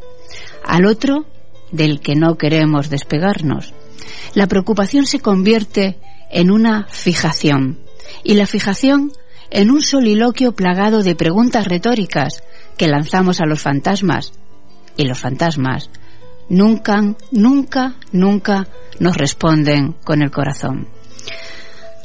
Al 0.64 0.86
otro 0.86 1.26
del 1.74 2.00
que 2.00 2.14
no 2.14 2.36
queremos 2.36 2.88
despegarnos. 2.88 3.74
La 4.34 4.46
preocupación 4.46 5.06
se 5.06 5.20
convierte 5.20 5.98
en 6.30 6.50
una 6.50 6.86
fijación. 6.88 7.80
Y 8.22 8.34
la 8.34 8.46
fijación 8.46 9.12
en 9.50 9.70
un 9.70 9.82
soliloquio 9.82 10.52
plagado 10.52 11.02
de 11.02 11.14
preguntas 11.14 11.66
retóricas 11.66 12.42
que 12.76 12.88
lanzamos 12.88 13.40
a 13.40 13.46
los 13.46 13.60
fantasmas. 13.60 14.32
Y 14.96 15.04
los 15.04 15.18
fantasmas 15.18 15.90
nunca, 16.48 17.02
nunca, 17.32 17.96
nunca 18.12 18.68
nos 19.00 19.16
responden 19.16 19.92
con 20.04 20.22
el 20.22 20.30
corazón. 20.30 20.88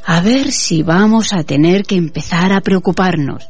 A 0.04 0.20
ver 0.20 0.50
si 0.50 0.82
vamos 0.82 1.32
a 1.32 1.44
tener 1.44 1.84
que 1.84 1.94
empezar 1.94 2.52
a 2.52 2.60
preocuparnos. 2.60 3.48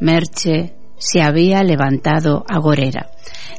Merche 0.00 0.76
se 0.98 1.22
había 1.22 1.62
levantado 1.62 2.44
agorera, 2.48 3.10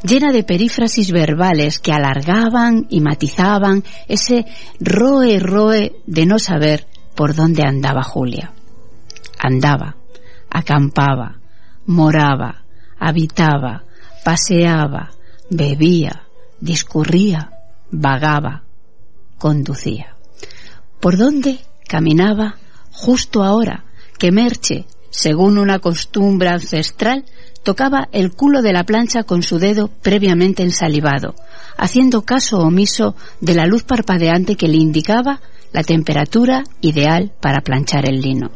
llena 0.04 0.32
de 0.32 0.44
perífrasis 0.44 1.12
verbales 1.12 1.80
que 1.80 1.92
alargaban 1.92 2.88
y 2.90 3.02
matizaban 3.02 3.84
ese 4.08 4.46
roe 4.80 5.40
roe 5.40 5.96
de 6.06 6.26
no 6.26 6.40
saber 6.40 6.88
por 7.16 7.36
dónde 7.36 7.64
andaba 7.64 8.04
Julia. 8.04 8.54
Andaba, 9.40 9.96
acampaba, 10.50 11.40
moraba, 11.86 12.64
habitaba, 13.00 13.84
paseaba, 14.24 15.12
bebía, 15.50 16.24
discurría, 16.60 17.52
vagaba, 17.92 18.64
conducía. 19.38 20.16
¿Por 21.00 21.18
dónde 21.18 21.60
caminaba 21.88 22.56
justo 22.92 23.44
ahora 23.44 23.86
que 24.18 24.32
Merche, 24.32 24.86
según 25.10 25.58
una 25.58 25.80
costumbre 25.80 26.50
ancestral, 26.50 27.26
tocaba 27.68 28.08
el 28.14 28.32
culo 28.32 28.62
de 28.62 28.72
la 28.72 28.86
plancha 28.86 29.24
con 29.24 29.44
su 29.44 29.60
dedo 29.60 29.90
previamente 29.90 30.64
ensalivado, 30.64 31.36
haciendo 31.78 32.22
caso 32.22 32.60
omiso 32.60 33.14
de 33.42 33.56
la 33.56 33.66
luz 33.66 33.84
parpadeante 33.84 34.56
que 34.56 34.70
le 34.70 34.78
indicaba 34.78 35.42
la 35.74 35.84
temperatura 35.84 36.64
ideal 36.80 37.34
para 37.42 37.60
planchar 37.60 38.08
el 38.08 38.22
lino. 38.22 38.52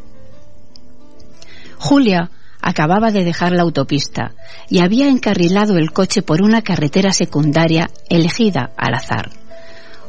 Julia 1.77 2.31
acababa 2.61 3.11
de 3.11 3.25
dejar 3.25 3.51
la 3.51 3.63
autopista 3.63 4.31
y 4.69 4.79
había 4.79 5.09
encarrilado 5.09 5.77
el 5.77 5.91
coche 5.91 6.21
por 6.21 6.41
una 6.41 6.61
carretera 6.61 7.11
secundaria 7.11 7.89
elegida 8.07 8.71
al 8.77 8.93
azar. 8.93 9.31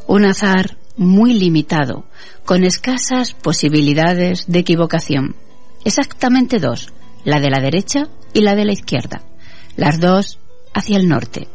Un 0.07 0.26
azar 0.26 0.76
muy 0.96 1.34
limitado, 1.34 2.05
con 2.44 2.62
escasas 2.62 3.34
posibilidades 3.34 4.44
de 4.46 4.61
equivocación. 4.61 5.34
Exactamente 5.84 6.61
dos, 6.61 6.92
la 7.24 7.40
de 7.40 7.50
la 7.50 7.59
derecha 7.59 8.09
y 8.32 8.40
la 8.40 8.54
de 8.54 8.64
la 8.64 8.72
izquierda. 8.72 9.22
Las 9.76 10.00
dos 10.00 10.38
hacia 10.74 10.96
el 10.96 11.08
norte. 11.08 11.48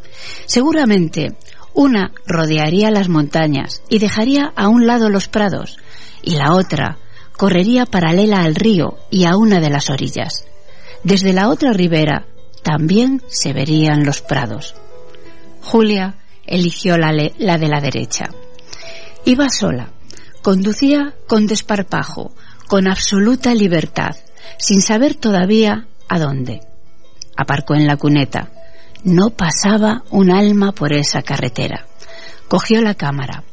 Seguramente 0.45 1.35
una 1.73 2.11
rodearía 2.25 2.89
las 2.89 3.07
montañas 3.07 3.83
y 3.87 3.99
dejaría 3.99 4.51
a 4.55 4.67
un 4.67 4.87
lado 4.87 5.09
los 5.09 5.27
prados, 5.27 5.77
y 6.23 6.31
la 6.35 6.53
otra 6.53 6.97
correría 7.37 7.85
paralela 7.85 8.39
al 8.39 8.55
río 8.55 8.97
y 9.11 9.25
a 9.25 9.37
una 9.37 9.59
de 9.59 9.69
las 9.69 9.89
orillas. 9.91 10.45
Desde 11.03 11.33
la 11.33 11.49
otra 11.49 11.73
ribera 11.73 12.25
también 12.63 13.21
se 13.27 13.53
verían 13.53 14.05
los 14.05 14.21
prados. 14.21 14.75
Julia 15.61 16.15
eligió 16.45 16.97
la, 16.97 17.11
la 17.37 17.57
de 17.57 17.67
la 17.67 17.79
derecha. 17.79 18.25
Iba 19.23 19.49
sola, 19.49 19.91
conducía 20.41 21.13
con 21.27 21.45
desparpajo, 21.45 22.33
con 22.67 22.87
absoluta 22.87 23.53
libertad, 23.53 24.15
sin 24.57 24.81
saber 24.81 25.13
todavía 25.13 25.87
a 26.09 26.19
dónde. 26.19 26.61
Aparcó 27.37 27.75
en 27.75 27.87
la 27.87 27.95
cuneta. 27.95 28.49
No 29.03 29.29
pasaba 29.29 30.03
un 30.09 30.31
alma 30.31 30.73
por 30.73 30.91
esa 30.91 31.21
carretera. 31.21 31.85
Cogió 32.47 32.81
la 32.81 32.95
cámara. 32.95 33.43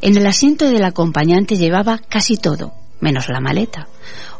En 0.00 0.16
el 0.16 0.26
asiento 0.26 0.68
del 0.68 0.84
acompañante 0.84 1.56
llevaba 1.56 1.98
casi 1.98 2.36
todo, 2.36 2.74
menos 3.00 3.28
la 3.28 3.40
maleta. 3.40 3.88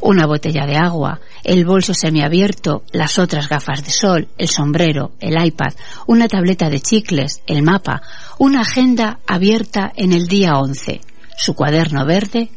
Una 0.01 0.27
botella 0.27 0.67
de 0.67 0.77
agua, 0.77 1.21
el 1.43 1.65
bolso 1.65 1.95
semiabierto, 1.95 2.85
las 2.93 3.19
otras 3.19 3.49
gafas 3.49 3.85
de 3.85 3.91
sol, 3.91 4.29
el 4.39 4.49
sombrero, 4.49 5.13
el 5.21 5.43
iPad, 5.45 5.73
una 6.07 6.29
tableta 6.29 6.71
de 6.71 6.81
chicles, 6.81 7.43
el 7.47 7.63
mapa, 7.63 8.03
una 8.39 8.61
agenda 8.61 9.19
abierta 9.27 9.93
en 9.97 10.13
el 10.13 10.29
día 10.29 10.55
11, 10.59 11.01
su 11.37 11.55
cuaderno 11.55 12.05
verde 12.07 12.51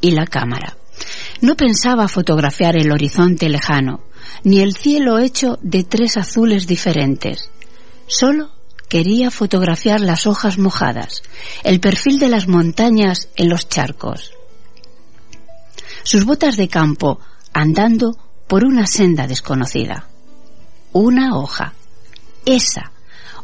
y 0.00 0.12
la 0.12 0.26
cámara. 0.26 0.76
No 1.40 1.56
pensaba 1.56 2.08
fotografiar 2.08 2.76
el 2.76 2.92
horizonte 2.92 3.48
lejano, 3.48 4.00
ni 4.44 4.60
el 4.60 4.74
cielo 4.74 5.18
hecho 5.18 5.58
de 5.62 5.84
tres 5.84 6.16
azules 6.16 6.66
diferentes. 6.66 7.50
Solo 8.06 8.50
quería 8.88 9.30
fotografiar 9.30 10.00
las 10.00 10.26
hojas 10.26 10.58
mojadas, 10.58 11.22
el 11.62 11.80
perfil 11.80 12.18
de 12.18 12.28
las 12.28 12.48
montañas 12.48 13.28
en 13.36 13.48
los 13.48 13.68
charcos. 13.68 14.32
Sus 16.02 16.24
botas 16.24 16.56
de 16.56 16.68
campo 16.68 17.20
andando 17.52 18.16
por 18.48 18.64
una 18.64 18.86
senda 18.86 19.26
desconocida. 19.26 20.08
Una 20.92 21.36
hoja. 21.36 21.74
Esa. 22.46 22.92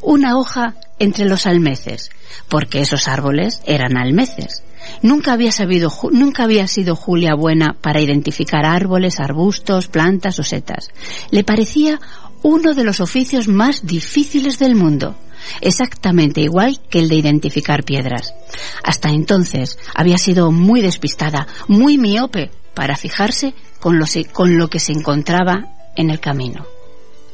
Una 0.01 0.37
hoja 0.37 0.75
entre 0.99 1.27
los 1.27 1.47
almeces, 1.47 2.11
porque 2.49 2.81
esos 2.81 3.07
árboles 3.07 3.61
eran 3.67 3.97
almeces. 3.97 4.63
Nunca 5.03 5.33
había 5.33 5.53
sabido, 5.53 5.93
nunca 6.13 6.45
había 6.45 6.67
sido 6.67 6.97
Julia 6.97 7.35
buena 7.35 7.77
para 7.81 8.01
identificar 8.01 8.65
árboles, 8.65 9.21
arbustos, 9.21 9.89
plantas 9.89 10.39
o 10.39 10.43
setas. 10.43 10.91
Le 11.31 11.45
parecía 11.45 12.01
uno 12.43 12.75
de 12.75 12.85
los 12.85 13.01
oficios 13.01 13.49
más 13.49 13.87
difíciles 13.87 14.59
del 14.59 14.75
mundo, 14.75 15.17
exactamente 15.61 16.41
igual 16.41 16.81
que 16.89 17.01
el 17.01 17.09
de 17.09 17.17
identificar 17.17 17.85
piedras. 17.85 18.35
Hasta 18.83 19.11
entonces 19.11 19.79
había 19.95 20.19
sido 20.19 20.51
muy 20.53 20.81
despistada, 20.81 21.47
muy 21.69 21.99
miope 21.99 22.51
para 22.75 22.97
fijarse 22.97 23.55
con 23.81 23.99
lo, 23.99 24.07
con 24.33 24.59
lo 24.59 24.69
que 24.69 24.81
se 24.81 24.93
encontraba 24.93 25.73
en 25.97 26.11
el 26.11 26.21
camino. 26.21 26.67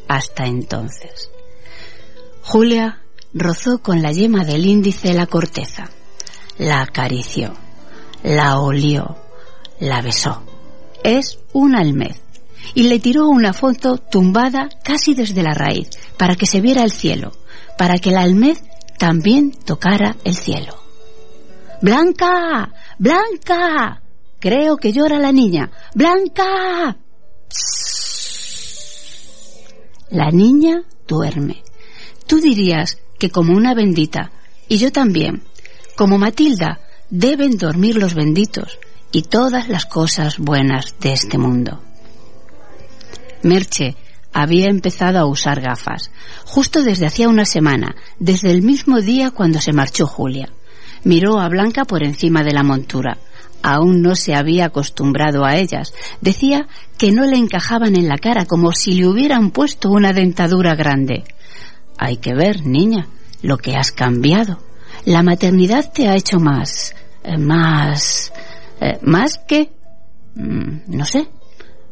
Hasta 0.09 0.45
entonces. 0.47 1.31
Julia 2.43 3.01
rozó 3.35 3.79
con 3.79 4.03
la 4.03 4.13
yema 4.13 4.45
del 4.45 4.67
índice 4.67 5.15
la 5.15 5.27
corteza 5.27 5.91
la 6.59 6.82
acarició, 6.82 7.55
la 8.22 8.59
olió, 8.59 9.16
la 9.80 10.00
besó. 10.00 10.42
Es 11.03 11.38
un 11.53 11.74
almez. 11.74 12.20
Y 12.74 12.84
le 12.84 13.00
tiró 13.00 13.26
una 13.28 13.53
foto 13.53 13.98
tumbada 13.98 14.68
casi 14.84 15.14
desde 15.14 15.42
la 15.42 15.53
raíz, 15.53 15.90
para 16.16 16.36
que 16.36 16.46
se 16.46 16.61
viera 16.61 16.84
el 16.84 16.92
cielo, 16.92 17.32
para 17.76 17.98
que 17.98 18.11
el 18.11 18.16
almez 18.16 18.62
también 18.98 19.50
tocara 19.50 20.16
el 20.24 20.36
cielo. 20.36 20.76
¡Blanca! 21.82 22.72
¡Blanca! 22.98 24.00
Creo 24.38 24.76
que 24.76 24.92
llora 24.92 25.18
la 25.18 25.32
niña. 25.32 25.70
¡Blanca! 25.94 26.96
La 30.11 30.30
niña 30.30 30.84
duerme. 31.09 31.64
Tú 32.26 32.40
dirías 32.40 32.98
que 33.18 33.30
como 33.30 33.57
una 33.57 33.74
bendita, 33.74 34.30
y 34.68 34.78
yo 34.78 34.92
también, 34.92 35.42
como 36.03 36.18
Matilda, 36.18 36.80
deben 37.11 37.57
dormir 37.57 37.94
los 37.94 38.14
benditos 38.14 38.80
y 39.12 39.22
todas 39.22 39.68
las 39.68 39.86
cosas 39.86 40.38
buenas 40.38 40.96
de 40.98 41.12
este 41.12 41.38
mundo. 41.38 41.80
Merche 43.44 43.94
había 44.32 44.66
empezado 44.66 45.20
a 45.20 45.26
usar 45.26 45.61
gafas, 45.61 46.11
justo 46.44 46.82
desde 46.82 47.07
hacía 47.07 47.28
una 47.28 47.44
semana, 47.44 47.94
desde 48.18 48.50
el 48.50 48.62
mismo 48.62 49.00
día 49.00 49.30
cuando 49.30 49.61
se 49.61 49.72
marchó 49.72 50.09
Julia. 50.09 50.48
Miró 51.05 51.38
a 51.38 51.48
Blanca 51.48 51.84
por 51.84 52.03
encima 52.03 52.42
de 52.42 52.50
la 52.50 52.64
montura. 52.64 53.18
Aún 53.62 54.03
no 54.03 54.16
se 54.16 54.34
había 54.34 54.64
acostumbrado 54.64 55.44
a 55.44 55.55
ellas. 55.55 55.94
Decía 56.20 56.66
que 56.98 57.12
no 57.12 57.26
le 57.26 57.36
encajaban 57.36 57.94
en 57.94 58.09
la 58.09 58.18
cara 58.18 58.44
como 58.44 58.72
si 58.72 58.94
le 58.94 59.07
hubieran 59.07 59.53
puesto 59.53 59.88
una 59.88 60.12
dentadura 60.12 60.74
grande. 60.74 61.22
Hay 61.96 62.16
que 62.16 62.34
ver, 62.34 62.66
niña, 62.66 63.07
lo 63.40 63.57
que 63.57 63.76
has 63.76 63.92
cambiado 63.92 64.59
la 65.05 65.22
maternidad 65.22 65.92
te 65.92 66.09
ha 66.09 66.14
hecho 66.14 66.38
más, 66.38 66.94
eh, 67.24 67.38
más, 67.38 68.32
eh, 68.80 68.98
más 69.03 69.38
que, 69.46 69.72
mm, 70.34 70.82
no 70.88 71.05
sé, 71.05 71.28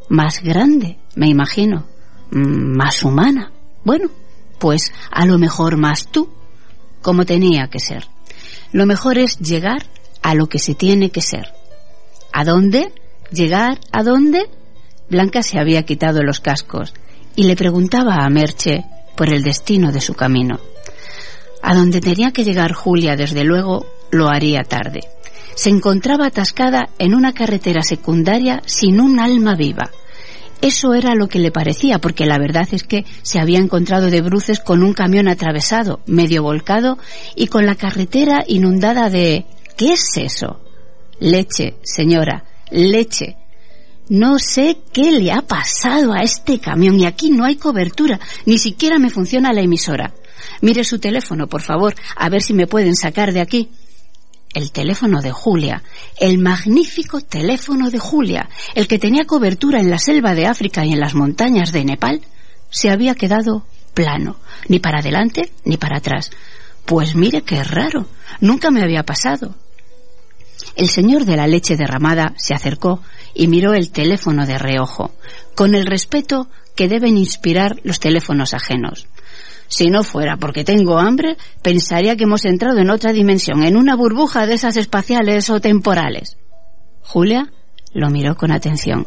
más 0.09 0.43
grande, 0.43 0.99
me 1.15 1.29
imagino, 1.29 1.87
mm, 2.31 2.77
más 2.77 3.03
humana. 3.03 3.53
Bueno, 3.85 4.11
pues 4.59 4.93
a 5.11 5.27
lo 5.27 5.39
mejor 5.39 5.77
más 5.77 6.09
tú, 6.09 6.29
como 7.03 7.25
tenía 7.25 7.69
que 7.69 7.81
ser. 7.81 8.07
Lo 8.73 8.87
mejor 8.87 9.19
es 9.19 9.39
llegar 9.39 9.87
a 10.23 10.35
lo 10.35 10.47
que 10.47 10.59
se 10.59 10.75
tiene 10.75 11.11
que 11.11 11.23
ser. 11.23 11.53
¿A 12.33 12.45
dónde? 12.45 12.93
¿Llegar 13.33 13.81
a 13.93 14.03
dónde? 14.03 14.49
Blanca 15.09 15.43
se 15.43 15.59
había 15.59 15.85
quitado 15.85 16.23
los 16.23 16.41
cascos 16.41 16.95
y 17.35 17.45
le 17.45 17.57
preguntaba 17.57 18.17
a 18.21 18.29
Merche 18.29 18.85
por 19.17 19.33
el 19.33 19.43
destino 19.43 19.91
de 19.93 20.01
su 20.01 20.15
camino. 20.15 20.61
A 21.63 21.75
donde 21.75 22.01
tenía 22.01 22.33
que 22.33 22.45
llegar 22.45 22.73
Julia, 22.73 23.17
desde 23.17 23.45
luego, 23.45 23.87
lo 24.11 24.29
haría 24.29 24.63
tarde. 24.63 25.01
Se 25.55 25.71
encontraba 25.71 26.27
atascada 26.27 26.89
en 26.99 27.15
una 27.15 27.33
carretera 27.33 27.83
secundaria 27.83 28.63
sin 28.67 29.01
un 29.01 29.21
alma 29.21 29.55
viva. 29.57 29.91
Eso 30.63 30.93
era 30.93 31.15
lo 31.15 31.29
que 31.29 31.39
le 31.39 31.51
parecía, 31.51 31.99
porque 31.99 32.27
la 32.27 32.39
verdad 32.39 32.69
es 32.73 32.83
que 32.83 33.07
se 33.23 33.41
había 33.41 33.59
encontrado 33.59 34.11
de 34.11 34.21
bruces 34.21 34.61
con 34.61 34.83
un 34.83 34.93
camión 34.93 35.27
atravesado, 35.27 36.01
medio 36.07 36.43
volcado, 36.43 36.99
y 37.35 37.47
con 37.47 37.67
la 37.67 37.77
carretera 37.77 38.45
inundada 38.47 39.09
de... 39.09 39.47
¿Qué 39.77 39.93
es 39.95 40.17
eso? 40.17 40.61
Leche, 41.19 41.77
señora, 41.83 42.45
leche. 42.71 43.37
No 44.11 44.39
sé 44.39 44.79
qué 44.93 45.13
le 45.13 45.33
ha 45.33 45.41
pasado 45.43 46.13
a 46.13 46.23
este 46.23 46.59
camión 46.59 46.99
y 46.99 47.07
aquí 47.07 47.31
no 47.31 47.45
hay 47.45 47.57
cobertura, 47.57 48.19
ni 48.45 48.59
siquiera 48.59 48.99
me 48.99 49.09
funciona 49.09 49.53
la 49.53 49.63
emisora. 49.63 50.13
Mire 50.61 50.85
su 50.85 50.99
teléfono, 50.99 51.47
por 51.47 51.63
favor, 51.63 51.95
a 52.17 52.29
ver 52.29 52.43
si 52.43 52.55
me 52.55 52.67
pueden 52.67 52.95
sacar 52.95 53.33
de 53.33 53.41
aquí. 53.41 53.71
El 54.53 54.73
teléfono 54.73 55.21
de 55.21 55.31
Julia, 55.31 55.83
el 56.19 56.39
magnífico 56.39 57.21
teléfono 57.21 57.91
de 57.91 57.99
Julia, 57.99 58.49
el 58.75 58.89
que 58.89 58.99
tenía 58.99 59.25
cobertura 59.25 59.81
en 59.81 59.91
la 59.91 59.99
selva 59.99 60.35
de 60.35 60.47
África 60.47 60.85
y 60.85 60.93
en 60.93 61.01
las 61.01 61.15
montañas 61.15 61.71
de 61.71 61.85
Nepal, 61.85 62.21
se 62.69 62.91
había 62.91 63.15
quedado 63.15 63.65
plano, 63.95 64.37
ni 64.69 64.81
para 64.81 64.99
adelante 64.99 65.53
ni 65.65 65.77
para 65.77 65.99
atrás. 65.99 66.31
Pues 66.85 67.15
mire 67.15 67.43
qué 67.43 67.63
raro, 67.63 68.07
nunca 68.41 68.71
me 68.71 68.83
había 68.83 69.05
pasado. 69.05 69.55
El 70.75 70.89
señor 70.89 71.25
de 71.25 71.37
la 71.37 71.47
leche 71.47 71.77
derramada 71.77 72.35
se 72.37 72.55
acercó 72.55 73.03
y 73.35 73.47
miró 73.47 73.73
el 73.75 73.91
teléfono 73.91 74.47
de 74.47 74.59
reojo, 74.59 75.13
con 75.55 75.75
el 75.75 75.87
respeto 75.87 76.49
que 76.75 76.89
deben 76.89 77.17
inspirar 77.17 77.77
los 77.85 78.01
teléfonos 78.01 78.55
ajenos. 78.55 79.07
Si 79.71 79.89
no 79.89 80.03
fuera 80.03 80.37
porque 80.37 80.65
tengo 80.65 80.99
hambre, 80.99 81.37
pensaría 81.63 82.17
que 82.17 82.25
hemos 82.25 82.45
entrado 82.45 82.79
en 82.79 82.91
otra 82.91 83.13
dimensión, 83.13 83.63
en 83.63 83.77
una 83.77 83.95
burbuja 83.95 84.45
de 84.45 84.55
esas 84.55 84.77
espaciales 84.77 85.49
o 85.49 85.61
temporales. 85.61 86.37
Julia 87.03 87.53
lo 87.95 88.11
miró 88.11 88.37
con 88.37 88.51
atención, 88.51 89.07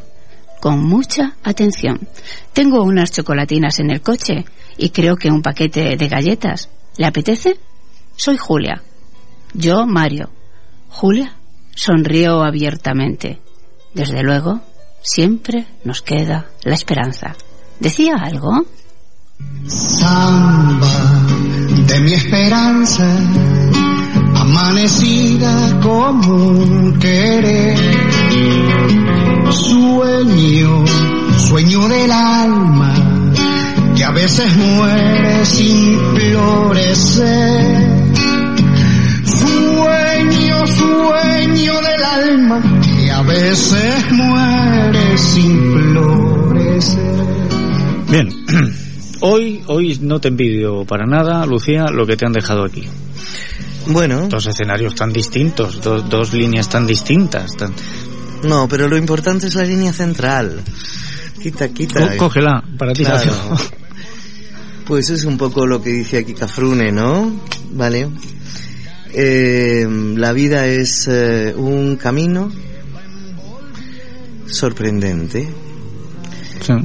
con 0.61 0.81
mucha 0.81 1.35
atención. 1.43 2.07
Tengo 2.53 2.81
unas 2.81 3.11
chocolatinas 3.11 3.79
en 3.79 3.91
el 3.91 4.01
coche 4.01 4.45
y 4.77 4.91
creo 4.91 5.17
que 5.17 5.29
un 5.29 5.41
paquete 5.41 5.97
de 5.97 6.07
galletas. 6.07 6.69
¿Le 6.95 7.07
apetece? 7.07 7.59
Soy 8.15 8.37
Julia. 8.37 8.81
Yo, 9.53 9.85
Mario. 9.85 10.29
Julia 10.87 11.35
sonrió 11.75 12.41
abiertamente. 12.41 13.41
Desde 13.93 14.23
luego, 14.23 14.61
siempre 15.01 15.65
nos 15.83 16.01
queda 16.01 16.47
la 16.63 16.75
esperanza. 16.75 17.35
¿Decía 17.81 18.13
algo? 18.17 18.65
Samba 19.67 21.23
de 21.87 21.99
mi 22.01 22.13
esperanza, 22.13 23.05
amanecida 24.35 25.79
como 25.81 26.35
un 26.35 26.99
querer. 26.99 27.77
Sueño, 29.51 30.85
sueño 31.37 31.87
del 31.87 32.11
alma, 32.11 32.93
que 33.95 34.03
a 34.03 34.11
veces 34.11 34.55
muere 34.55 35.45
sin 35.45 35.99
florecer. 36.15 38.03
Sueño, 39.25 40.67
sueño 40.67 41.73
del 41.81 42.03
alma, 42.03 42.61
que 42.81 43.11
a 43.11 43.21
veces 43.21 44.11
muere 44.11 45.17
sin 45.17 45.73
florecer. 45.73 47.13
Bien, 48.09 48.29
hoy, 49.23 49.63
hoy 49.67 49.97
no 50.01 50.19
te 50.19 50.27
envidio 50.27 50.85
para 50.85 51.05
nada, 51.05 51.45
Lucía, 51.45 51.85
lo 51.91 52.05
que 52.05 52.15
te 52.17 52.25
han 52.25 52.33
dejado 52.33 52.63
aquí. 52.63 52.83
Bueno. 53.87 54.27
Dos 54.29 54.45
escenarios 54.47 54.95
tan 54.95 55.11
distintos, 55.11 55.81
do- 55.81 56.01
dos 56.01 56.33
líneas 56.33 56.69
tan 56.69 56.85
distintas. 56.87 57.55
tan- 57.57 57.73
No, 58.43 58.67
pero 58.69 58.87
lo 58.87 58.97
importante 58.97 59.47
es 59.47 59.55
la 59.55 59.63
línea 59.63 59.91
central. 59.93 60.61
Quita, 61.41 61.67
quita. 61.69 62.15
Cógela, 62.17 62.63
para 62.77 62.93
ti, 62.93 63.03
Claro. 63.03 63.31
Pues 64.85 65.09
es 65.09 65.23
un 65.23 65.37
poco 65.37 65.65
lo 65.65 65.81
que 65.81 65.91
dice 65.91 66.17
aquí 66.17 66.33
Cafrune, 66.33 66.91
¿no? 66.91 67.39
Vale. 67.71 68.09
Eh, 69.13 69.87
la 70.17 70.33
vida 70.33 70.67
es 70.67 71.07
eh, 71.09 71.53
un 71.55 71.95
camino 71.95 72.51
sorprendente. 74.45 75.47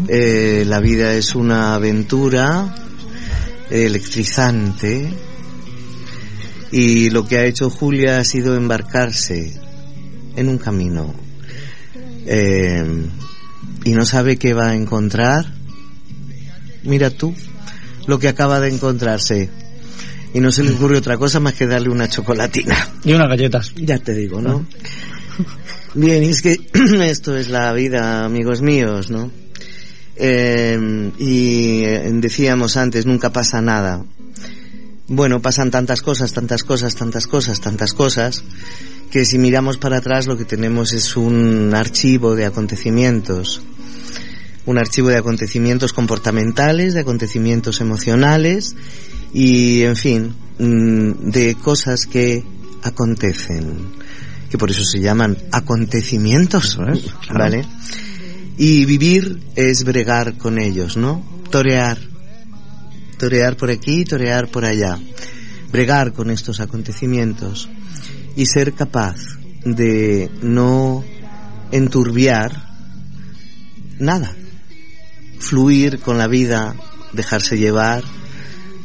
Eh, 0.08 0.64
la 0.66 0.80
vida 0.80 1.14
es 1.14 1.34
una 1.34 1.74
aventura 1.74 2.74
electrizante 3.70 5.08
y 6.70 7.10
lo 7.10 7.26
que 7.26 7.38
ha 7.38 7.44
hecho 7.44 7.70
Julia 7.70 8.18
ha 8.18 8.24
sido 8.24 8.56
embarcarse 8.56 9.52
en 10.36 10.48
un 10.48 10.58
camino 10.58 11.14
eh, 12.26 12.84
y 13.84 13.92
no 13.92 14.04
sabe 14.04 14.36
qué 14.36 14.52
va 14.54 14.70
a 14.70 14.74
encontrar. 14.74 15.46
Mira 16.82 17.10
tú 17.10 17.34
lo 18.06 18.18
que 18.18 18.28
acaba 18.28 18.60
de 18.60 18.70
encontrarse 18.70 19.50
y 20.34 20.40
no 20.40 20.52
se 20.52 20.62
le 20.62 20.72
ocurre 20.72 20.98
otra 20.98 21.16
cosa 21.16 21.40
más 21.40 21.54
que 21.54 21.66
darle 21.66 21.88
una 21.88 22.08
chocolatina. 22.08 22.76
Y 23.04 23.12
unas 23.12 23.28
galletas. 23.28 23.72
Ya 23.76 23.98
te 23.98 24.14
digo, 24.14 24.40
¿no? 24.40 24.66
Bien, 25.94 26.22
y 26.22 26.28
es 26.28 26.42
que 26.42 26.60
esto 27.02 27.36
es 27.36 27.48
la 27.48 27.72
vida, 27.72 28.24
amigos 28.24 28.60
míos, 28.60 29.10
¿no? 29.10 29.30
Eh, 30.20 31.12
y 31.18 31.84
eh, 31.84 32.10
decíamos 32.14 32.76
antes, 32.76 33.06
nunca 33.06 33.32
pasa 33.32 33.62
nada. 33.62 34.04
Bueno, 35.06 35.40
pasan 35.40 35.70
tantas 35.70 36.02
cosas, 36.02 36.32
tantas 36.32 36.64
cosas, 36.64 36.94
tantas 36.94 37.26
cosas, 37.26 37.60
tantas 37.60 37.94
cosas, 37.94 38.44
que 39.10 39.24
si 39.24 39.38
miramos 39.38 39.78
para 39.78 39.98
atrás 39.98 40.26
lo 40.26 40.36
que 40.36 40.44
tenemos 40.44 40.92
es 40.92 41.16
un 41.16 41.72
archivo 41.74 42.34
de 42.34 42.44
acontecimientos. 42.44 43.62
Un 44.66 44.76
archivo 44.76 45.08
de 45.08 45.16
acontecimientos 45.16 45.94
comportamentales, 45.94 46.92
de 46.92 47.00
acontecimientos 47.00 47.80
emocionales 47.80 48.76
y, 49.32 49.82
en 49.82 49.96
fin, 49.96 50.34
mm, 50.58 51.30
de 51.30 51.54
cosas 51.54 52.06
que 52.06 52.44
acontecen, 52.82 53.78
que 54.50 54.58
por 54.58 54.70
eso 54.70 54.84
se 54.84 55.00
llaman 55.00 55.38
acontecimientos, 55.52 56.78
¿vale? 57.32 57.64
Y 58.58 58.84
vivir 58.86 59.40
es 59.54 59.84
bregar 59.84 60.36
con 60.36 60.58
ellos, 60.58 60.96
¿no? 60.96 61.24
Torear. 61.50 61.98
Torear 63.16 63.56
por 63.56 63.70
aquí, 63.70 64.04
torear 64.04 64.48
por 64.48 64.64
allá. 64.64 64.98
Bregar 65.70 66.12
con 66.12 66.30
estos 66.30 66.58
acontecimientos 66.60 67.68
y 68.34 68.46
ser 68.46 68.74
capaz 68.74 69.16
de 69.64 70.30
no 70.42 71.04
enturbiar 71.70 72.68
nada. 73.98 74.34
Fluir 75.38 76.00
con 76.00 76.18
la 76.18 76.26
vida, 76.26 76.74
dejarse 77.12 77.58
llevar, 77.58 78.02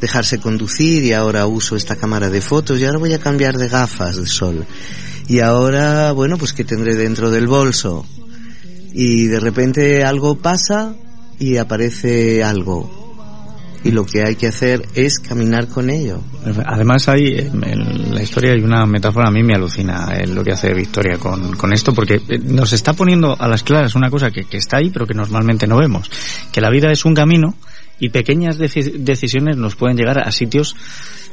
dejarse 0.01 0.39
conducir 0.39 1.03
y 1.03 1.13
ahora 1.13 1.47
uso 1.47 1.75
esta 1.75 1.95
cámara 1.95 2.29
de 2.29 2.41
fotos 2.41 2.79
y 2.79 2.85
ahora 2.85 2.99
voy 2.99 3.13
a 3.13 3.19
cambiar 3.19 3.57
de 3.57 3.69
gafas 3.69 4.17
de 4.17 4.27
sol. 4.27 4.65
Y 5.27 5.39
ahora, 5.39 6.11
bueno, 6.11 6.37
pues 6.37 6.53
que 6.53 6.63
tendré 6.63 6.95
dentro 6.95 7.31
del 7.31 7.47
bolso. 7.47 8.05
Y 8.93 9.25
de 9.25 9.39
repente 9.39 10.03
algo 10.03 10.37
pasa 10.37 10.93
y 11.39 11.57
aparece 11.57 12.43
algo. 12.43 13.01
Y 13.83 13.91
lo 13.91 14.05
que 14.05 14.23
hay 14.23 14.35
que 14.35 14.47
hacer 14.47 14.87
es 14.95 15.19
caminar 15.19 15.67
con 15.67 15.89
ello. 15.89 16.21
Además 16.65 17.09
hay, 17.09 17.37
en 17.37 18.15
la 18.15 18.23
historia 18.23 18.53
hay 18.53 18.61
una 18.61 18.85
metáfora, 18.85 19.27
a 19.27 19.31
mí 19.31 19.43
me 19.43 19.55
alucina 19.55 20.13
eh, 20.15 20.25
lo 20.25 20.41
que 20.41 20.53
hace 20.53 20.73
Victoria 20.73 21.17
con, 21.17 21.57
con 21.57 21.73
esto, 21.73 21.93
porque 21.93 22.21
eh, 22.29 22.39
nos 22.39 22.71
está 22.71 22.93
poniendo 22.93 23.35
a 23.37 23.47
las 23.49 23.63
claras 23.63 23.95
una 23.95 24.09
cosa 24.09 24.31
que, 24.31 24.45
que 24.45 24.57
está 24.57 24.77
ahí, 24.77 24.89
pero 24.89 25.05
que 25.05 25.13
normalmente 25.13 25.67
no 25.67 25.77
vemos, 25.77 26.09
que 26.53 26.61
la 26.61 26.69
vida 26.69 26.91
es 26.93 27.03
un 27.03 27.13
camino 27.13 27.55
y 28.05 28.09
pequeñas 28.09 28.59
deci- 28.59 28.91
decisiones 28.97 29.57
nos 29.57 29.75
pueden 29.75 29.95
llegar 29.97 30.19
a 30.19 30.31
sitios, 30.31 30.75